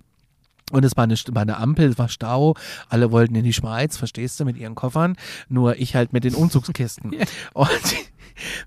Und 0.72 0.86
es 0.86 0.96
war 0.98 1.04
eine, 1.04 1.16
war 1.16 1.42
eine 1.42 1.58
Ampel, 1.58 1.90
es 1.90 1.98
war 1.98 2.10
Stau, 2.10 2.56
alle 2.90 3.12
wollten 3.12 3.36
in 3.36 3.44
die 3.44 3.54
Schweiz, 3.54 3.98
verstehst 3.98 4.40
du, 4.40 4.46
mit 4.46 4.58
ihren 4.58 4.76
Koffern, 4.76 5.16
nur 5.50 5.78
ich 5.78 5.96
halt 5.96 6.14
mit 6.14 6.24
den 6.24 6.36
Umzugskisten. 6.36 7.16
Und 7.54 7.70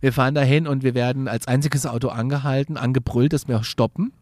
wir 0.00 0.12
fahren 0.12 0.34
dahin 0.34 0.66
und 0.66 0.84
wir 0.84 0.94
werden 0.94 1.26
als 1.26 1.48
einziges 1.48 1.86
Auto 1.86 2.08
angehalten, 2.08 2.76
angebrüllt, 2.76 3.32
dass 3.32 3.48
wir 3.48 3.58
auch 3.58 3.64
stoppen. 3.64 4.12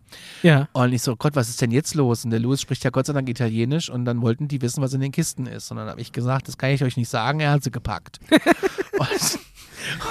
Ja. 0.42 0.68
Und 0.72 0.92
ich 0.92 1.02
so, 1.02 1.16
Gott, 1.16 1.36
was 1.36 1.48
ist 1.48 1.60
denn 1.60 1.70
jetzt 1.70 1.94
los? 1.94 2.24
Und 2.24 2.30
der 2.30 2.40
Louis 2.40 2.60
spricht 2.60 2.84
ja 2.84 2.90
Gott 2.90 3.06
sei 3.06 3.12
Dank 3.12 3.28
Italienisch 3.28 3.90
und 3.90 4.04
dann 4.04 4.22
wollten 4.22 4.48
die 4.48 4.62
wissen, 4.62 4.82
was 4.82 4.94
in 4.94 5.00
den 5.00 5.12
Kisten 5.12 5.46
ist. 5.46 5.70
Und 5.70 5.76
dann 5.78 5.88
habe 5.88 6.00
ich 6.00 6.12
gesagt, 6.12 6.48
das 6.48 6.56
kann 6.56 6.70
ich 6.70 6.82
euch 6.82 6.96
nicht 6.96 7.08
sagen, 7.08 7.40
er 7.40 7.50
hat 7.50 7.64
sie 7.64 7.70
gepackt. 7.70 8.20
und, 8.98 9.38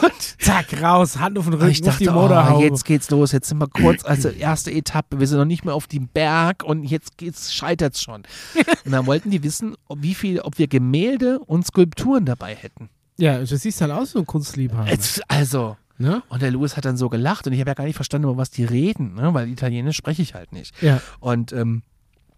und 0.02 0.42
Zack, 0.42 0.82
raus, 0.82 1.20
Hand 1.20 1.38
auf 1.38 1.46
den 1.46 1.54
Rücken, 1.54 1.70
ich 1.70 1.88
auf 1.88 1.98
die 1.98 2.06
dachte, 2.06 2.18
oh, 2.18 2.22
Motorhaube. 2.22 2.64
jetzt 2.66 2.86
geht's 2.86 3.10
los. 3.10 3.32
Jetzt 3.32 3.50
sind 3.50 3.58
wir 3.60 3.68
kurz, 3.68 4.04
also 4.06 4.30
erste 4.30 4.72
Etappe. 4.72 5.20
Wir 5.20 5.28
sind 5.28 5.38
noch 5.38 5.46
nicht 5.46 5.66
mehr 5.66 5.74
auf 5.74 5.88
dem 5.88 6.08
Berg 6.08 6.64
und 6.64 6.84
jetzt 6.84 7.18
geht's, 7.18 7.54
scheitert's 7.54 8.02
schon. 8.02 8.24
Und 8.86 8.92
dann 8.92 9.06
wollten 9.06 9.30
die 9.32 9.44
wissen, 9.44 9.76
ob, 9.88 10.02
wie 10.02 10.16
viel, 10.16 10.40
ob 10.42 10.58
wir 10.58 10.68
Gemälde 10.68 11.40
und 11.40 11.66
Skulpturen 11.66 12.26
dabei 12.26 12.56
hätten. 12.56 12.90
ja, 13.18 13.40
du 13.40 13.46
siehst 13.46 13.82
halt 13.82 13.92
aus 13.92 14.16
wie 14.16 14.20
ein 14.20 14.26
Kunstliebhaber. 14.26 14.90
Jetzt, 14.90 15.22
also. 15.30 15.78
ne? 15.98 16.24
Und 16.30 16.42
der 16.42 16.52
Louis 16.52 16.76
hat 16.76 16.86
dann 16.86 16.98
so 16.98 17.10
gelacht 17.10 17.48
und 17.48 17.54
ich 17.54 17.60
habe 17.60 17.70
ja 17.70 17.76
gar 17.76 17.86
nicht 17.86 17.96
verstanden, 17.96 18.28
über 18.28 18.38
was 18.38 18.50
die 18.50 18.66
reden, 18.66 19.16
ne? 19.16 19.34
weil 19.34 19.50
Italienisch 19.50 19.98
spreche 19.98 20.22
ich 20.22 20.34
halt 20.34 20.52
nicht. 20.52 20.74
Ja. 20.82 21.02
Und 21.20 21.54
ähm, 21.54 21.84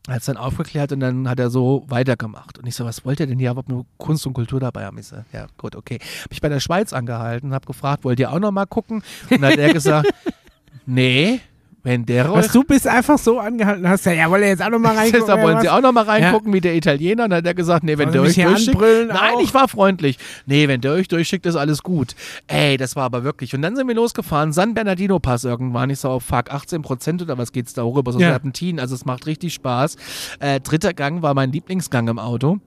hat 0.08 0.20
es 0.20 0.26
dann 0.26 0.38
aufgeklärt 0.38 0.92
und 0.92 1.00
dann 1.00 1.28
hat 1.28 1.40
er 1.40 1.50
so 1.50 1.84
weitergemacht. 1.88 2.60
Und 2.60 2.68
ich 2.68 2.76
so, 2.76 2.86
was 2.86 3.06
wollt 3.06 3.20
ihr 3.20 3.28
denn 3.28 3.40
hier? 3.40 3.56
Ob 3.58 3.68
nur 3.68 3.86
Kunst 3.98 4.26
und 4.28 4.34
Kultur 4.34 4.60
dabei 4.60 4.86
haben? 4.86 4.98
Ich 4.98 5.08
so, 5.08 5.18
ja, 5.34 5.48
gut, 5.58 5.76
okay. 5.76 5.96
Habe 5.96 6.34
ich 6.34 6.42
bei 6.42 6.50
der 6.50 6.60
Schweiz 6.60 6.94
angehalten, 6.94 7.54
habe 7.54 7.66
gefragt, 7.66 8.04
wollt 8.04 8.20
ihr 8.20 8.32
auch 8.32 8.40
noch 8.40 8.52
mal 8.52 8.66
gucken? 8.66 9.04
Und 9.30 9.42
dann 9.42 9.52
hat 9.52 9.60
er 9.60 9.74
gesagt, 9.74 10.10
nee, 10.86 11.42
wenn 11.86 12.04
der 12.04 12.32
Was 12.34 12.48
du 12.48 12.64
bist 12.64 12.88
einfach 12.88 13.20
so 13.20 13.40
angehalten 13.40 13.88
hast, 13.88 14.08
ja, 14.08 14.14
ja, 14.14 14.30
wollt 14.32 14.42
ihr 14.42 14.50
jetzt 14.50 14.64
auch 14.64 14.72
noch 14.72 14.80
mal 14.80 14.96
reingucken? 14.98 15.28
da 15.28 15.40
wollen 15.42 15.62
Sie 15.62 15.70
auch 15.70 15.82
noch 15.82 15.92
mal 15.92 16.04
reingucken, 16.04 16.52
wie 16.52 16.60
der 16.60 16.76
Italiener. 16.76 17.26
Und 17.26 17.30
dann 17.30 17.38
hat 17.38 17.46
er 17.46 17.54
gesagt, 17.54 17.84
nee, 17.84 17.98
wenn 18.00 18.12
Wollen 18.12 18.14
der 18.14 18.22
euch 18.24 18.36
durchschickt. 18.36 18.82
Nein, 19.10 19.36
auch? 19.36 19.42
ich 19.42 19.54
war 19.54 19.68
freundlich. 19.68 20.18
Nee, 20.48 20.68
wenn 20.68 20.82
der 20.82 20.94
euch 20.94 21.08
durchschickt, 21.08 21.46
ist 21.46 21.56
alles 21.56 21.84
gut. 21.84 22.16
Ey, 22.48 22.78
das 22.78 22.96
war 22.96 23.04
aber 23.04 23.24
wirklich. 23.24 23.54
Und 23.54 23.62
dann 23.62 23.76
sind 23.76 23.88
wir 23.88 23.94
losgefahren, 23.94 24.52
San 24.52 24.74
Bernardino 24.74 25.20
Pass 25.20 25.44
irgendwann. 25.44 25.92
Ich 25.92 26.00
so, 26.00 26.10
oh, 26.10 26.20
fuck, 26.20 26.52
18 26.52 26.82
Prozent 26.82 27.22
oder 27.22 27.38
was 27.38 27.52
geht's 27.52 27.76
da 27.76 27.84
hoch 27.84 27.98
über 27.98 28.12
so 28.12 28.20
Ja. 28.20 28.30
Serpentinen. 28.30 28.80
Also 28.80 28.96
es 28.96 29.06
macht 29.06 29.28
richtig 29.28 29.54
Spaß. 29.54 29.96
Äh, 30.40 30.62
dritter 30.62 30.94
Gang 30.96 31.22
war 31.22 31.36
mein 31.36 31.52
Lieblingsgang 31.52 32.08
im 32.08 32.18
Auto. 32.18 32.60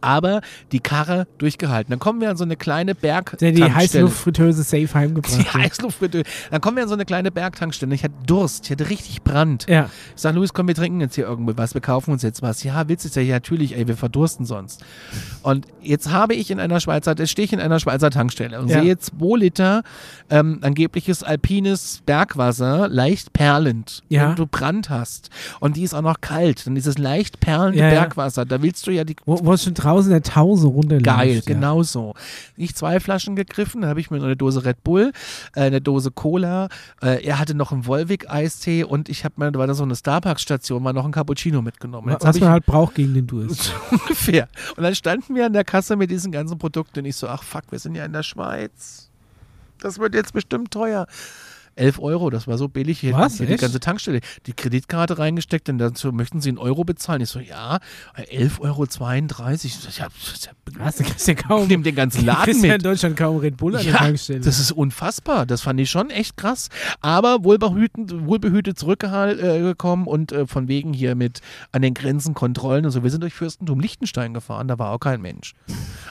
Aber 0.00 0.40
die 0.72 0.80
Karre 0.80 1.26
durchgehalten. 1.38 1.90
Dann 1.90 1.98
kommen 1.98 2.20
wir 2.20 2.30
an 2.30 2.36
so 2.36 2.44
eine 2.44 2.56
kleine 2.56 2.94
Berg. 2.94 3.36
Der 3.38 3.52
die 3.52 3.62
Heißluftfritteuse 3.64 4.62
safe 4.62 4.76
Die 4.86 4.88
heimgebracht. 4.94 5.38
hat. 5.38 5.54
Heißluftfritteuse. 5.54 6.24
Dann 6.50 6.60
kommen 6.60 6.76
wir 6.76 6.82
an 6.84 6.88
so 6.88 6.94
eine 6.94 7.04
kleine 7.04 7.30
Bergtankstelle. 7.30 7.94
Ich 7.94 8.04
hatte 8.04 8.14
Durst, 8.26 8.64
ich 8.66 8.70
hatte 8.72 8.88
richtig 8.90 9.22
Brand. 9.22 9.66
Ja. 9.68 9.90
Ich 10.14 10.22
sag, 10.22 10.34
Luis, 10.34 10.52
komm, 10.52 10.68
wir 10.68 10.74
trinken 10.74 11.00
jetzt 11.00 11.14
hier 11.14 11.24
irgendwo 11.24 11.52
was, 11.56 11.74
wir 11.74 11.80
kaufen 11.80 12.12
uns 12.12 12.22
jetzt 12.22 12.42
was. 12.42 12.62
Ja, 12.62 12.88
willst 12.88 13.04
du 13.04 13.20
ja, 13.20 13.26
ja, 13.26 13.34
natürlich, 13.36 13.76
ey, 13.76 13.86
wir 13.86 13.96
verdursten 13.96 14.46
sonst. 14.46 14.82
Und 15.42 15.66
jetzt 15.80 16.10
habe 16.10 16.34
ich 16.34 16.50
in 16.50 16.60
einer 16.60 16.80
Schweizer, 16.80 17.14
jetzt 17.16 17.30
stehe 17.30 17.44
ich 17.44 17.52
in 17.52 17.60
einer 17.60 17.78
Schweizer 17.80 18.10
Tankstelle 18.10 18.60
und 18.60 18.68
Ja. 18.68 18.82
sehe 18.82 18.98
2 18.98 19.36
Liter 19.38 19.82
ähm, 20.30 20.58
angebliches 20.62 21.22
alpines 21.22 22.02
Bergwasser, 22.06 22.88
leicht 22.88 23.32
perlend. 23.32 24.02
Ja. 24.08 24.28
Wenn 24.30 24.36
du 24.36 24.46
Brand 24.46 24.90
hast 24.90 25.30
und 25.60 25.76
die 25.76 25.82
ist 25.82 25.94
auch 25.94 26.02
noch 26.02 26.20
kalt, 26.20 26.66
dann 26.66 26.74
dieses 26.74 26.98
leicht 26.98 27.40
perlende 27.40 27.78
Ja. 27.78 27.90
Bergwasser, 27.90 28.44
da 28.44 28.62
willst 28.62 28.86
du 28.86 28.90
ja 28.90 29.04
die 29.04 29.16
Wo, 29.26 29.38
wo 29.44 29.56
schon 29.56 29.74
draußen 29.84 30.10
der 30.10 30.22
Tause 30.22 30.66
runterläuft. 30.66 31.04
Geil, 31.04 31.34
ja. 31.36 31.42
genau 31.44 31.82
so. 31.82 32.14
Ich 32.56 32.74
zwei 32.74 33.00
Flaschen 33.00 33.36
gegriffen, 33.36 33.82
dann 33.82 33.90
habe 33.90 34.00
ich 34.00 34.10
mir 34.10 34.18
noch 34.18 34.24
eine 34.24 34.36
Dose 34.36 34.64
Red 34.64 34.82
Bull, 34.84 35.12
äh, 35.54 35.62
eine 35.62 35.80
Dose 35.80 36.10
Cola. 36.10 36.68
Äh, 37.02 37.24
er 37.24 37.38
hatte 37.38 37.54
noch 37.54 37.72
einen 37.72 37.86
Volvic-Eistee 37.86 38.84
und 38.84 39.08
ich 39.08 39.24
habe 39.24 39.34
mir, 39.38 39.52
da 39.52 39.58
war 39.58 39.66
da 39.66 39.74
so 39.74 39.82
eine 39.82 39.96
Starbucks-Station, 39.96 40.82
mal 40.82 40.92
noch 40.92 41.04
einen 41.04 41.12
Cappuccino 41.12 41.62
mitgenommen. 41.62 42.10
Jetzt 42.10 42.24
Was 42.24 42.40
man 42.40 42.50
halt 42.50 42.66
braucht 42.66 42.94
gegen 42.94 43.14
den 43.14 43.26
Durst. 43.26 43.72
ungefähr. 43.90 44.48
Und 44.76 44.82
dann 44.82 44.94
standen 44.94 45.34
wir 45.34 45.46
an 45.46 45.52
der 45.52 45.64
Kasse 45.64 45.96
mit 45.96 46.10
diesen 46.10 46.32
ganzen 46.32 46.58
Produkten 46.58 47.00
und 47.00 47.04
ich 47.04 47.16
so, 47.16 47.28
ach 47.28 47.42
fuck, 47.42 47.64
wir 47.70 47.78
sind 47.78 47.94
ja 47.94 48.04
in 48.04 48.12
der 48.12 48.22
Schweiz. 48.22 49.10
Das 49.80 49.98
wird 49.98 50.14
jetzt 50.14 50.32
bestimmt 50.32 50.70
teuer. 50.70 51.06
11 51.76 51.98
Euro, 52.00 52.30
das 52.30 52.46
war 52.46 52.58
so 52.58 52.68
billig 52.68 53.00
hier. 53.00 53.12
Was? 53.14 53.36
Die 53.36 53.44
Echt? 53.46 53.60
ganze 53.60 53.80
Tankstelle. 53.80 54.20
Die 54.46 54.52
Kreditkarte 54.52 55.18
reingesteckt 55.18 55.68
und 55.68 55.78
dazu 55.78 56.12
möchten 56.12 56.40
sie 56.40 56.50
einen 56.50 56.58
Euro 56.58 56.84
bezahlen. 56.84 57.20
Ich 57.22 57.28
so, 57.30 57.40
ja, 57.40 57.78
11,32 58.16 58.60
Euro. 58.60 58.82
Ich 59.88 59.98
ja, 59.98 60.08
Was, 60.78 60.96
du 60.96 61.04
kriegst 61.04 61.28
ja 61.28 61.34
kaum. 61.34 61.66
nimm 61.68 61.82
den 61.82 61.94
ganzen 61.94 62.24
Laden 62.24 62.44
kriegst 62.44 62.62
ja 62.64 62.70
in 62.70 62.76
mit. 62.78 62.84
Deutschland 62.86 63.16
kaum 63.16 63.38
Red 63.38 63.56
Bull 63.56 63.76
an 63.76 63.82
der 63.82 63.92
Ja, 63.92 63.98
Tankstelle. 63.98 64.40
das 64.40 64.58
ist 64.60 64.72
unfassbar. 64.72 65.46
Das 65.46 65.62
fand 65.62 65.80
ich 65.80 65.90
schon 65.90 66.10
echt 66.10 66.36
krass. 66.36 66.68
Aber 67.00 67.44
wohlbehütet, 67.44 68.24
wohlbehütet 68.26 68.78
zurückgekommen 68.78 70.06
und 70.06 70.32
äh, 70.32 70.46
von 70.46 70.68
wegen 70.68 70.92
hier 70.92 71.14
mit 71.14 71.40
an 71.72 71.82
den 71.82 71.94
Grenzen 71.94 72.34
Kontrollen 72.34 72.84
und 72.84 72.90
so. 72.90 73.02
Wir 73.02 73.10
sind 73.10 73.22
durch 73.22 73.34
Fürstentum 73.34 73.80
Liechtenstein 73.80 74.34
gefahren, 74.34 74.68
da 74.68 74.78
war 74.78 74.90
auch 74.92 74.98
kein 75.00 75.20
Mensch. 75.20 75.54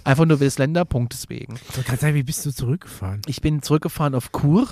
Einfach 0.03 0.25
nur 0.25 0.39
Westländer, 0.39 0.85
Punkt 0.85 1.13
deswegen. 1.13 1.55
ich 1.55 1.75
wollte 1.77 1.89
gerade 1.89 2.01
sagen, 2.01 2.15
wie 2.15 2.23
bist 2.23 2.45
du 2.45 2.51
zurückgefahren? 2.51 3.21
Ich 3.27 3.41
bin 3.41 3.61
zurückgefahren 3.61 4.15
auf 4.15 4.31
Chur 4.31 4.67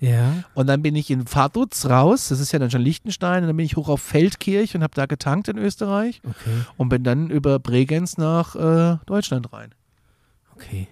Ja. 0.00 0.44
und 0.54 0.66
dann 0.66 0.80
bin 0.82 0.96
ich 0.96 1.10
in 1.10 1.24
Vaduz 1.32 1.86
raus, 1.86 2.28
das 2.30 2.40
ist 2.40 2.52
ja 2.52 2.58
dann 2.58 2.70
schon 2.70 2.80
Liechtenstein, 2.80 3.42
und 3.42 3.48
dann 3.48 3.56
bin 3.56 3.66
ich 3.66 3.76
hoch 3.76 3.88
auf 3.88 4.00
Feldkirch 4.00 4.74
und 4.74 4.82
habe 4.82 4.94
da 4.94 5.06
getankt 5.06 5.48
in 5.48 5.58
Österreich 5.58 6.22
Okay. 6.28 6.64
und 6.78 6.88
bin 6.88 7.04
dann 7.04 7.28
über 7.30 7.58
Bregenz 7.58 8.16
nach 8.16 8.56
äh, 8.56 8.96
Deutschland 9.06 9.52
rein. 9.52 9.74
Okay. 10.54 10.88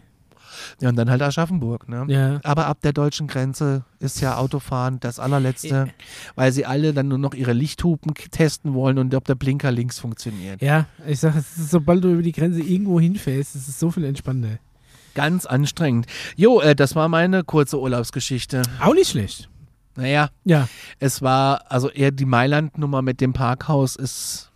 Ja, 0.80 0.89
und 0.89 0.97
dann 0.97 1.09
halt 1.09 1.22
Aschaffenburg, 1.22 1.89
ne? 1.89 2.05
Ja. 2.09 2.40
Aber 2.43 2.66
ab 2.66 2.80
der 2.82 2.93
deutschen 2.93 3.28
Grenze 3.28 3.85
ist 4.01 4.20
ja 4.20 4.36
Autofahren 4.36 4.98
das 5.01 5.18
allerletzte, 5.20 5.89
weil 6.35 6.52
sie 6.52 6.66
alle 6.66 6.93
dann 6.93 7.09
nur 7.09 7.18
noch 7.18 7.32
ihre 7.35 7.52
Lichthupen 7.52 8.12
testen 8.14 8.74
wollen 8.74 8.98
und 8.98 9.14
ob 9.14 9.24
der 9.24 9.36
Blinker 9.36 9.70
links 9.70 9.98
funktioniert. 9.98 10.60
Ja, 10.60 10.86
ich 11.06 11.20
sag, 11.20 11.36
es 11.36 11.56
ist, 11.56 11.70
sobald 11.70 12.02
du 12.05 12.12
über 12.12 12.22
die 12.22 12.32
Grenze 12.32 12.60
irgendwo 12.60 12.98
hinfährst, 13.01 13.55
ist 13.56 13.68
es 13.68 13.78
so 13.78 13.90
viel 13.90 14.05
entspannter. 14.05 14.59
Ganz 15.18 15.46
anstrengend. 15.46 16.06
Jo, 16.36 16.60
äh, 16.60 16.74
das 16.76 16.94
war 16.94 17.08
meine 17.08 17.42
kurze 17.44 17.78
Urlaubsgeschichte. 17.80 18.62
Auch 18.80 18.94
nicht 18.94 19.10
schlecht. 19.10 19.48
Naja, 19.96 20.30
Ja. 20.44 20.68
es 21.00 21.22
war, 21.22 21.62
also 21.72 21.90
eher 21.90 22.12
die 22.12 22.24
Mailand-Nummer 22.24 23.02
mit 23.02 23.20
dem 23.20 23.32
Parkhaus 23.32 23.96
ist, 23.96 24.50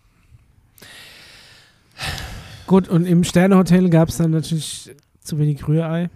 Gut, 2.65 2.87
und 2.87 3.05
im 3.05 3.23
Sternehotel 3.23 3.89
gab 3.89 4.07
es 4.09 4.17
dann 4.17 4.31
natürlich 4.31 4.89
zu 5.21 5.37
wenig 5.37 5.67
Rührei. 5.67 6.09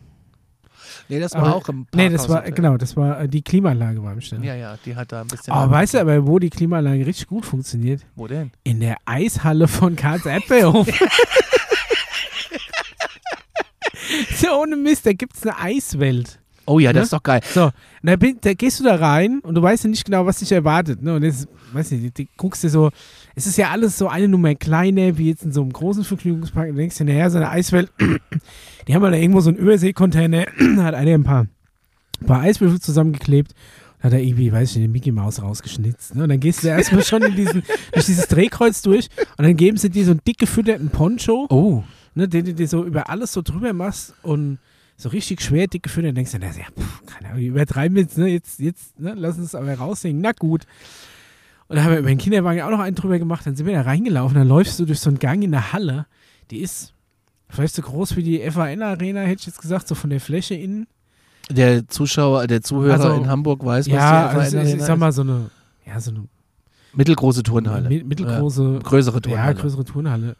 nee, 1.09 1.19
das 1.19 1.33
war 1.33 1.41
Aber- 1.43 1.55
auch 1.55 1.67
im 1.69 1.85
Parkhaus. 1.85 1.95
Nee, 1.97 2.09
das 2.09 2.29
war, 2.29 2.41
genau, 2.43 2.77
das 2.77 2.95
war 2.95 3.21
äh, 3.21 3.27
die 3.29 3.41
Klimaanlage 3.41 4.01
war 4.01 4.13
im. 4.13 4.43
Ja, 4.43 4.55
ja, 4.55 4.77
die 4.85 4.95
hat 4.95 5.11
da 5.11 5.21
ein 5.21 5.27
bisschen. 5.27 5.53
Aber 5.53 5.69
weißt 5.71 5.95
du 5.95 5.99
aber, 5.99 6.25
wo 6.25 6.39
die 6.39 6.49
Klimaanlage 6.49 7.05
richtig 7.05 7.27
gut 7.27 7.45
funktioniert? 7.45 8.05
Wo 8.15 8.27
denn? 8.27 8.51
In 8.63 8.79
der 8.79 8.95
Eishalle 9.05 9.67
von 9.67 9.95
Karls 9.97 10.25
Erdbeerhof. 10.25 10.87
so 14.35 14.47
ohne 14.61 14.75
Mist, 14.75 15.05
da 15.05 15.13
gibt 15.13 15.35
es 15.37 15.43
eine 15.43 15.57
Eiswelt. 15.59 16.39
Oh 16.69 16.79
ja, 16.79 16.91
das 16.91 16.99
Ne? 16.99 17.03
ist 17.05 17.13
doch 17.13 17.23
geil. 17.23 17.39
So, 17.53 17.71
da, 18.03 18.15
bin, 18.17 18.39
da 18.41 18.53
gehst 18.53 18.81
du 18.81 18.83
da 18.83 18.95
rein 18.95 19.39
und 19.39 19.55
du 19.55 19.61
weißt 19.61 19.85
ja 19.85 19.89
nicht 19.89 20.03
genau, 20.03 20.25
was 20.25 20.39
dich 20.39 20.51
erwartet. 20.51 21.01
Ne? 21.01 21.15
Und 21.15 21.23
jetzt, 21.23 21.47
weiß 21.71 21.91
nicht, 21.91 22.17
du 22.17 22.25
guckst 22.35 22.61
dir 22.61 22.69
so, 22.69 22.89
es 23.35 23.47
ist 23.47 23.57
ja 23.57 23.69
alles 23.69 23.97
so 23.97 24.09
eine 24.09 24.27
Nummer 24.27 24.53
kleiner, 24.53 25.17
wie 25.17 25.29
jetzt 25.29 25.43
in 25.45 25.53
so 25.53 25.61
einem 25.61 25.71
großen 25.71 26.03
Vergnügungspark. 26.03 26.69
Und 26.71 26.75
denkst 26.75 26.97
dir, 26.97 27.05
naja, 27.05 27.29
so 27.29 27.37
eine 27.37 27.49
Eiswelt, 27.49 27.89
die 28.87 28.93
haben 28.93 29.01
wir 29.01 29.11
da 29.11 29.15
irgendwo 29.17 29.39
so 29.39 29.49
einen 29.49 29.57
Überseekontainer, 29.59 30.45
da 30.75 30.83
hat 30.83 30.93
einer 30.95 31.11
ein 31.13 31.23
paar, 31.23 31.47
ein 32.19 32.25
paar 32.25 32.41
Eiswürfel 32.41 32.81
zusammengeklebt. 32.81 33.53
und 33.99 34.03
Hat 34.03 34.11
er 34.11 34.19
irgendwie, 34.19 34.51
weiß 34.51 34.71
ich 34.71 34.75
nicht, 34.75 34.85
den 34.87 34.91
Mickey 34.91 35.13
Maus 35.13 35.41
rausgeschnitzt. 35.41 36.15
Ne? 36.15 36.23
Und 36.23 36.29
dann 36.29 36.39
gehst 36.41 36.65
du 36.65 36.67
erstmal 36.67 37.05
schon 37.05 37.21
in 37.23 37.35
diesen, 37.35 37.63
durch 37.93 38.05
dieses 38.07 38.27
Drehkreuz 38.27 38.81
durch 38.81 39.07
und 39.37 39.45
dann 39.45 39.55
geben 39.55 39.77
sie 39.77 39.89
dir 39.89 40.03
so 40.03 40.11
einen 40.11 40.21
dick 40.27 40.37
gefütterten 40.37 40.89
Poncho 40.89 41.47
Oh. 41.49 41.83
Ne, 42.17 42.27
den 42.27 42.45
du 42.45 42.53
dir 42.53 42.67
so 42.67 42.83
über 42.83 43.09
alles 43.09 43.31
so 43.33 43.41
drüber 43.41 43.73
machst 43.73 44.13
und 44.23 44.57
so 44.97 45.09
richtig 45.09 45.41
schwer 45.41 45.67
dick 45.67 45.83
gefühlt, 45.83 46.05
dann 46.07 46.15
denkst 46.15 46.31
du, 46.31 46.39
na, 46.39 46.47
ja, 46.47 46.65
pff, 46.77 47.05
keine 47.05 47.29
Ahnung, 47.33 47.43
übertreiben 47.43 47.95
wir 47.95 48.01
jetzt, 48.03 48.17
ne, 48.17 48.27
jetzt, 48.27 48.59
jetzt, 48.59 48.99
ne, 48.99 49.13
lass 49.15 49.37
uns 49.37 49.53
aber 49.55 49.73
raushängen, 49.75 50.21
na 50.21 50.31
gut. 50.31 50.65
Und 51.67 51.75
dann 51.75 51.85
haben 51.85 51.91
wir 51.91 51.99
über 51.99 52.09
den 52.09 52.17
Kinderwagen 52.17 52.61
auch 52.61 52.69
noch 52.71 52.79
einen 52.79 52.95
drüber 52.95 53.19
gemacht, 53.19 53.45
dann 53.45 53.55
sind 53.55 53.65
wir 53.67 53.73
da 53.75 53.81
reingelaufen, 53.81 54.35
dann 54.37 54.47
läufst 54.47 54.79
du 54.79 54.85
durch 54.85 54.99
so 54.99 55.09
einen 55.09 55.19
Gang 55.19 55.43
in 55.43 55.51
der 55.51 55.71
Halle, 55.73 56.05
die 56.49 56.59
ist 56.59 56.93
vielleicht 57.49 57.75
so 57.75 57.81
groß 57.81 58.15
wie 58.15 58.23
die 58.23 58.39
FAN-Arena, 58.49 59.21
hätte 59.21 59.41
ich 59.41 59.45
jetzt 59.47 59.61
gesagt, 59.61 59.87
so 59.87 59.93
von 59.95 60.09
der 60.09 60.19
Fläche 60.19 60.55
innen. 60.55 60.87
Der 61.51 61.87
Zuschauer, 61.87 62.47
der 62.47 62.61
Zuhörer 62.61 62.93
Also, 63.05 63.11
in 63.21 63.27
Hamburg 63.29 63.63
weiß, 63.63 63.85
was 63.87 63.93
ja, 63.93 64.29
die 64.33 64.37
also, 64.39 64.57
ich, 64.59 64.73
ich 64.75 64.81
sag 64.81 64.97
mal 64.97 65.11
so 65.11 65.21
eine, 65.21 65.49
ja, 65.85 65.99
so 65.99 66.11
eine 66.11 66.23
Mittelgroße 66.93 67.43
Turnhalle. 67.43 67.87
mi- 67.89 68.03
mittelgroße, 68.03 68.63
Ja, 68.73 68.79
größere 68.79 69.15
Ja, 69.17 69.19
Turnhalle. 69.21 69.55
größere 69.55 69.85
Turnhalle. 69.85 70.35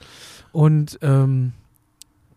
Und 0.52 0.98
ähm, 1.02 1.54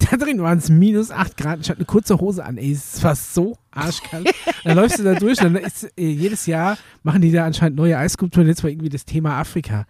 da 0.10 0.16
drin 0.16 0.40
waren 0.40 0.58
es 0.58 0.70
minus 0.70 1.10
8 1.10 1.36
Grad. 1.36 1.60
Ich 1.60 1.68
hatte 1.68 1.78
eine 1.78 1.86
kurze 1.86 2.18
Hose 2.18 2.44
an. 2.44 2.56
Ey, 2.56 2.72
es 2.72 3.02
war 3.02 3.14
so 3.14 3.56
arschkalt. 3.70 4.30
dann 4.64 4.76
läufst 4.76 4.98
du 4.98 5.02
da 5.02 5.14
durch. 5.14 5.38
Dann 5.38 5.56
ist, 5.56 5.84
äh, 5.98 6.08
jedes 6.08 6.46
Jahr 6.46 6.78
machen 7.02 7.22
die 7.22 7.32
da 7.32 7.44
anscheinend 7.44 7.76
neue 7.76 7.98
Eisskulpturen. 7.98 8.46
Jetzt 8.46 8.62
war 8.62 8.70
irgendwie 8.70 8.88
das 8.88 9.04
Thema 9.04 9.38
Afrika. 9.38 9.86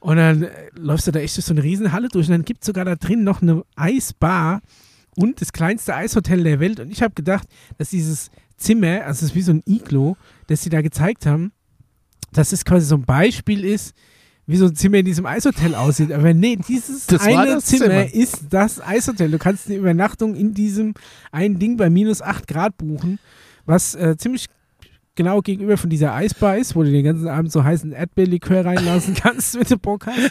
Und 0.00 0.16
dann 0.16 0.42
äh, 0.44 0.50
läufst 0.74 1.06
du 1.06 1.12
da 1.12 1.20
echt 1.20 1.36
durch 1.36 1.46
so 1.46 1.54
eine 1.54 1.62
Riesenhalle 1.62 2.08
durch. 2.08 2.26
Und 2.26 2.32
dann 2.32 2.44
gibt 2.44 2.62
es 2.62 2.66
sogar 2.66 2.84
da 2.84 2.96
drin 2.96 3.24
noch 3.24 3.42
eine 3.42 3.62
Eisbar 3.76 4.62
und 5.16 5.40
das 5.40 5.52
kleinste 5.52 5.94
Eishotel 5.94 6.42
der 6.42 6.60
Welt. 6.60 6.80
Und 6.80 6.90
ich 6.90 7.02
habe 7.02 7.14
gedacht, 7.14 7.48
dass 7.78 7.90
dieses 7.90 8.30
Zimmer, 8.56 9.04
also 9.04 9.24
es 9.24 9.30
ist 9.30 9.34
wie 9.34 9.42
so 9.42 9.52
ein 9.52 9.62
Iglo, 9.66 10.16
das 10.48 10.62
sie 10.62 10.70
da 10.70 10.82
gezeigt 10.82 11.26
haben, 11.26 11.52
dass 12.32 12.52
es 12.52 12.64
quasi 12.64 12.86
so 12.86 12.96
ein 12.96 13.04
Beispiel 13.04 13.64
ist, 13.64 13.94
wie 14.46 14.56
so 14.56 14.66
ein 14.66 14.76
Zimmer 14.76 14.98
in 14.98 15.04
diesem 15.04 15.26
Eishotel 15.26 15.74
aussieht. 15.74 16.12
Aber 16.12 16.32
nee, 16.32 16.56
dieses 16.56 17.06
Das 17.06 17.22
eine 17.22 17.54
das 17.54 17.64
Zimmer, 17.64 17.86
Zimmer. 17.86 18.14
ist 18.14 18.44
das 18.50 18.80
Eishotel. 18.80 19.30
Du 19.30 19.38
kannst 19.38 19.66
eine 19.66 19.76
Übernachtung 19.76 20.34
in 20.36 20.54
diesem 20.54 20.94
einen 21.32 21.58
Ding 21.58 21.76
bei 21.76 21.90
minus 21.90 22.22
8 22.22 22.46
Grad 22.46 22.76
buchen, 22.78 23.18
was 23.64 23.94
äh, 23.96 24.16
ziemlich 24.16 24.46
genau 25.16 25.40
gegenüber 25.40 25.76
von 25.78 25.90
dieser 25.90 26.12
Eisbar 26.14 26.58
ist, 26.58 26.76
wo 26.76 26.82
du 26.82 26.90
den 26.90 27.02
ganzen 27.04 27.26
Abend 27.26 27.50
so 27.50 27.64
heißen 27.64 27.90
Erdbeerlikör 27.92 28.64
reinlassen 28.66 29.14
kannst, 29.20 29.54
wenn 29.54 29.64
du 29.64 29.78
Bock 29.78 30.06
hast. 30.06 30.30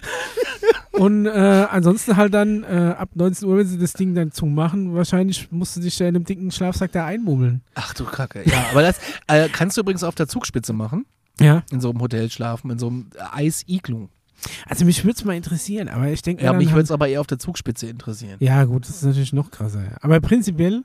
Und 0.91 1.25
äh, 1.25 1.29
ansonsten 1.29 2.15
halt 2.15 2.33
dann 2.33 2.63
äh, 2.63 2.95
ab 2.97 3.09
19 3.15 3.49
Uhr, 3.49 3.57
wenn 3.57 3.67
sie 3.67 3.77
das 3.77 3.93
Ding 3.93 4.15
dann 4.15 4.31
zumachen, 4.31 4.93
wahrscheinlich 4.95 5.51
musst 5.51 5.75
du 5.75 5.81
dich 5.81 5.97
da 5.97 6.05
in 6.05 6.15
einem 6.15 6.23
dicken 6.23 6.51
Schlafsack 6.51 6.91
da 6.93 7.05
einmummeln. 7.05 7.61
Ach 7.73 7.93
du 7.93 8.05
Kacke. 8.05 8.43
Ja, 8.45 8.67
aber 8.71 8.81
das 8.83 8.97
äh, 9.27 9.49
kannst 9.51 9.75
du 9.75 9.81
übrigens 9.81 10.03
auf 10.03 10.15
der 10.15 10.27
Zugspitze 10.27 10.71
machen. 10.71 11.05
Ja. 11.39 11.63
In 11.71 11.81
so 11.81 11.89
einem 11.89 12.01
Hotel 12.01 12.29
schlafen, 12.31 12.71
in 12.71 12.79
so 12.79 12.87
einem 12.87 13.09
Eis-Iglu. 13.31 14.07
Also 14.67 14.85
mich 14.85 15.03
würde 15.03 15.17
es 15.17 15.25
mal 15.25 15.35
interessieren, 15.35 15.87
aber 15.87 16.09
ich 16.09 16.21
denke 16.21 16.43
Ja, 16.43 16.53
mich 16.53 16.69
würde 16.69 16.83
es 16.83 16.91
aber 16.91 17.07
eher 17.07 17.21
auf 17.21 17.27
der 17.27 17.39
Zugspitze 17.39 17.87
interessieren. 17.87 18.37
Ja, 18.39 18.63
gut, 18.65 18.83
das 18.87 18.97
ist 18.97 19.03
natürlich 19.03 19.33
noch 19.33 19.49
krasser. 19.51 19.97
Aber 20.01 20.19
prinzipiell 20.19 20.83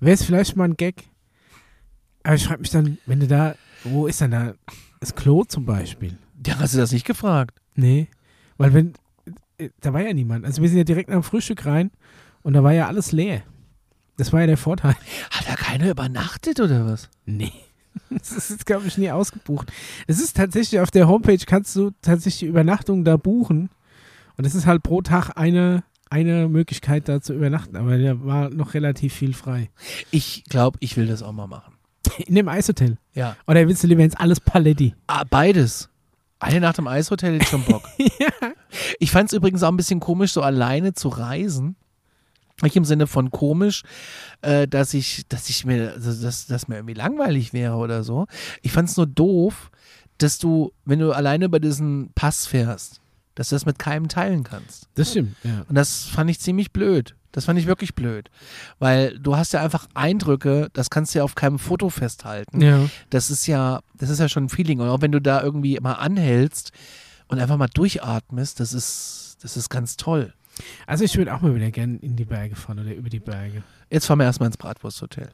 wäre 0.00 0.14
es 0.14 0.22
vielleicht 0.22 0.56
mal 0.56 0.64
ein 0.64 0.76
Gag. 0.76 1.08
Aber 2.22 2.34
ich 2.34 2.44
frage 2.44 2.60
mich 2.60 2.70
dann, 2.70 2.98
wenn 3.06 3.20
du 3.20 3.26
da, 3.26 3.54
wo 3.84 4.06
ist 4.06 4.20
denn 4.20 4.30
da 4.30 4.54
das 5.00 5.14
Klo 5.14 5.44
zum 5.44 5.64
Beispiel? 5.64 6.18
Ja, 6.46 6.58
hast 6.58 6.74
du 6.74 6.78
das 6.78 6.92
nicht 6.92 7.06
gefragt? 7.06 7.58
Nee, 7.74 8.08
weil 8.58 8.74
wenn, 8.74 8.92
äh, 9.56 9.70
da 9.80 9.92
war 9.92 10.02
ja 10.02 10.12
niemand. 10.12 10.44
Also 10.44 10.60
wir 10.62 10.68
sind 10.68 10.78
ja 10.78 10.84
direkt 10.84 11.08
nach 11.08 11.16
dem 11.16 11.22
Frühstück 11.22 11.64
rein 11.64 11.90
und 12.42 12.52
da 12.52 12.62
war 12.62 12.72
ja 12.72 12.86
alles 12.86 13.12
leer. 13.12 13.42
Das 14.18 14.32
war 14.32 14.40
ja 14.40 14.46
der 14.46 14.58
Vorteil. 14.58 14.94
Hat 15.30 15.48
da 15.48 15.54
keiner 15.54 15.90
übernachtet 15.90 16.60
oder 16.60 16.86
was? 16.86 17.08
Nee. 17.24 17.52
Das 18.10 18.32
ist 18.32 18.50
jetzt, 18.50 18.66
glaube 18.66 18.86
ich, 18.86 18.98
nie 18.98 19.10
ausgebucht. 19.10 19.72
Es 20.06 20.20
ist 20.20 20.36
tatsächlich 20.36 20.80
auf 20.80 20.90
der 20.90 21.08
Homepage, 21.08 21.38
kannst 21.46 21.76
du 21.76 21.90
tatsächlich 22.02 22.40
die 22.40 22.46
Übernachtung 22.46 23.04
da 23.04 23.16
buchen. 23.16 23.70
Und 24.36 24.46
es 24.46 24.54
ist 24.54 24.66
halt 24.66 24.82
pro 24.82 25.02
Tag 25.02 25.36
eine, 25.36 25.84
eine 26.08 26.48
Möglichkeit, 26.48 27.08
da 27.08 27.20
zu 27.20 27.34
übernachten. 27.34 27.76
Aber 27.76 27.98
da 27.98 28.24
war 28.24 28.50
noch 28.50 28.74
relativ 28.74 29.14
viel 29.14 29.32
frei. 29.32 29.70
Ich 30.10 30.44
glaube, 30.48 30.78
ich 30.80 30.96
will 30.96 31.06
das 31.06 31.22
auch 31.22 31.32
mal 31.32 31.46
machen. 31.46 31.74
In 32.26 32.34
dem 32.34 32.48
Eishotel. 32.48 32.98
Ja. 33.14 33.36
Oder 33.46 33.66
willst 33.68 33.82
du 33.84 33.86
lieber 33.86 34.02
ins 34.02 34.16
Alles 34.16 34.40
Paletti? 34.40 34.94
Ah, 35.06 35.24
beides. 35.28 35.88
Eine 36.38 36.60
Nacht 36.60 36.78
im 36.78 36.88
Eishotel 36.88 37.34
hätte 37.34 37.44
ich 37.44 37.50
schon 37.50 37.64
Bock. 37.64 37.82
ja. 37.98 38.52
Ich 38.98 39.10
fand 39.10 39.28
es 39.28 39.36
übrigens 39.36 39.62
auch 39.62 39.70
ein 39.70 39.76
bisschen 39.76 40.00
komisch, 40.00 40.32
so 40.32 40.42
alleine 40.42 40.94
zu 40.94 41.08
reisen. 41.08 41.76
Nicht 42.62 42.76
im 42.76 42.84
Sinne 42.84 43.06
von 43.06 43.30
komisch, 43.30 43.82
äh, 44.42 44.68
dass 44.68 44.94
ich, 44.94 45.26
dass 45.28 45.48
ich 45.48 45.64
mir, 45.64 45.92
also 45.92 46.22
dass, 46.22 46.46
dass 46.46 46.68
mir 46.68 46.76
irgendwie 46.76 46.94
langweilig 46.94 47.52
wäre 47.52 47.76
oder 47.76 48.04
so. 48.04 48.26
Ich 48.62 48.72
fand 48.72 48.88
es 48.88 48.96
nur 48.96 49.06
doof, 49.06 49.70
dass 50.18 50.38
du, 50.38 50.72
wenn 50.84 50.98
du 50.98 51.12
alleine 51.12 51.46
über 51.46 51.60
diesen 51.60 52.10
Pass 52.14 52.46
fährst, 52.46 53.00
dass 53.34 53.48
du 53.48 53.54
das 53.54 53.66
mit 53.66 53.78
keinem 53.78 54.08
teilen 54.08 54.44
kannst. 54.44 54.88
Das 54.94 55.10
stimmt, 55.10 55.36
ja. 55.44 55.64
Und 55.68 55.74
das 55.74 56.04
fand 56.04 56.30
ich 56.30 56.40
ziemlich 56.40 56.72
blöd. 56.72 57.14
Das 57.32 57.44
fand 57.44 57.58
ich 57.58 57.66
wirklich 57.66 57.94
blöd. 57.94 58.28
Weil 58.78 59.18
du 59.18 59.36
hast 59.36 59.52
ja 59.52 59.62
einfach 59.62 59.86
Eindrücke, 59.94 60.68
das 60.72 60.90
kannst 60.90 61.14
du 61.14 61.18
ja 61.18 61.24
auf 61.24 61.36
keinem 61.36 61.58
Foto 61.58 61.88
festhalten. 61.88 62.60
Ja. 62.60 62.88
Das 63.08 63.30
ist 63.30 63.46
ja, 63.46 63.80
das 63.94 64.10
ist 64.10 64.18
ja 64.18 64.28
schon 64.28 64.44
ein 64.44 64.48
Feeling. 64.48 64.80
Und 64.80 64.88
auch 64.88 65.00
wenn 65.00 65.12
du 65.12 65.20
da 65.20 65.42
irgendwie 65.42 65.78
mal 65.80 65.94
anhältst 65.94 66.72
und 67.28 67.38
einfach 67.38 67.56
mal 67.56 67.68
durchatmest, 67.68 68.58
das 68.58 68.72
ist, 68.74 69.38
das 69.42 69.56
ist 69.56 69.70
ganz 69.70 69.96
toll. 69.96 70.34
Also 70.86 71.04
ich 71.04 71.16
würde 71.16 71.34
auch 71.34 71.40
mal 71.40 71.54
wieder 71.54 71.70
gerne 71.70 71.98
in 72.00 72.16
die 72.16 72.24
Berge 72.24 72.56
fahren 72.56 72.78
oder 72.78 72.94
über 72.94 73.08
die 73.08 73.20
Berge. 73.20 73.62
Jetzt 73.90 74.06
fahren 74.06 74.18
wir 74.18 74.24
erstmal 74.24 74.48
ins 74.48 74.56
Bratwursthotel. 74.56 75.28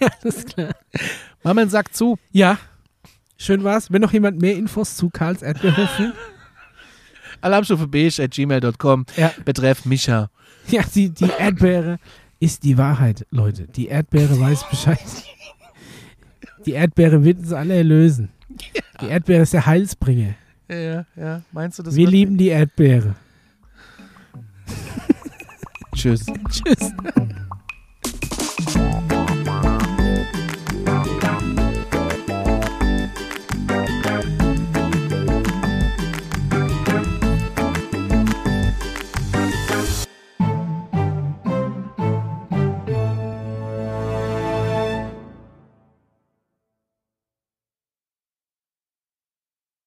ja, 0.00 0.08
das 0.22 0.36
ist 0.36 0.54
klar. 0.54 0.74
Mamen 1.42 1.68
sagt 1.68 1.96
zu. 1.96 2.18
Ja, 2.32 2.58
schön 3.36 3.64
war's. 3.64 3.90
Wenn 3.90 4.02
noch 4.02 4.12
jemand 4.12 4.40
mehr 4.40 4.56
Infos 4.56 4.96
zu 4.96 5.10
Karls 5.10 5.42
Erdbeerhof 5.42 5.98
will. 5.98 6.12
Alarmstufe 7.40 7.86
beige 7.86 8.22
at 8.22 8.30
gmail.com. 8.32 9.06
Ja. 9.16 9.32
Betreff 9.44 9.84
Micha. 9.84 10.30
Ja, 10.68 10.82
die, 10.94 11.10
die 11.10 11.30
Erdbeere 11.38 11.98
ist 12.40 12.64
die 12.64 12.76
Wahrheit, 12.76 13.26
Leute. 13.30 13.66
Die 13.68 13.88
Erdbeere 13.88 14.38
weiß 14.40 14.68
Bescheid. 14.68 14.98
Die 16.64 16.72
Erdbeere 16.72 17.22
wird 17.24 17.38
uns 17.38 17.52
alle 17.52 17.76
erlösen. 17.76 18.30
Die 19.00 19.06
Erdbeere 19.06 19.42
ist 19.42 19.52
der 19.52 19.66
Heilsbringer. 19.66 20.34
Ja, 20.68 21.06
ja. 21.16 21.42
Meinst 21.52 21.78
du 21.78 21.82
das? 21.82 21.94
Wir 21.94 22.08
lieben 22.08 22.36
die 22.36 22.48
Erdbeere. 22.48 23.14
Tschüss. 25.94 26.26
Tschüss. 26.50 26.92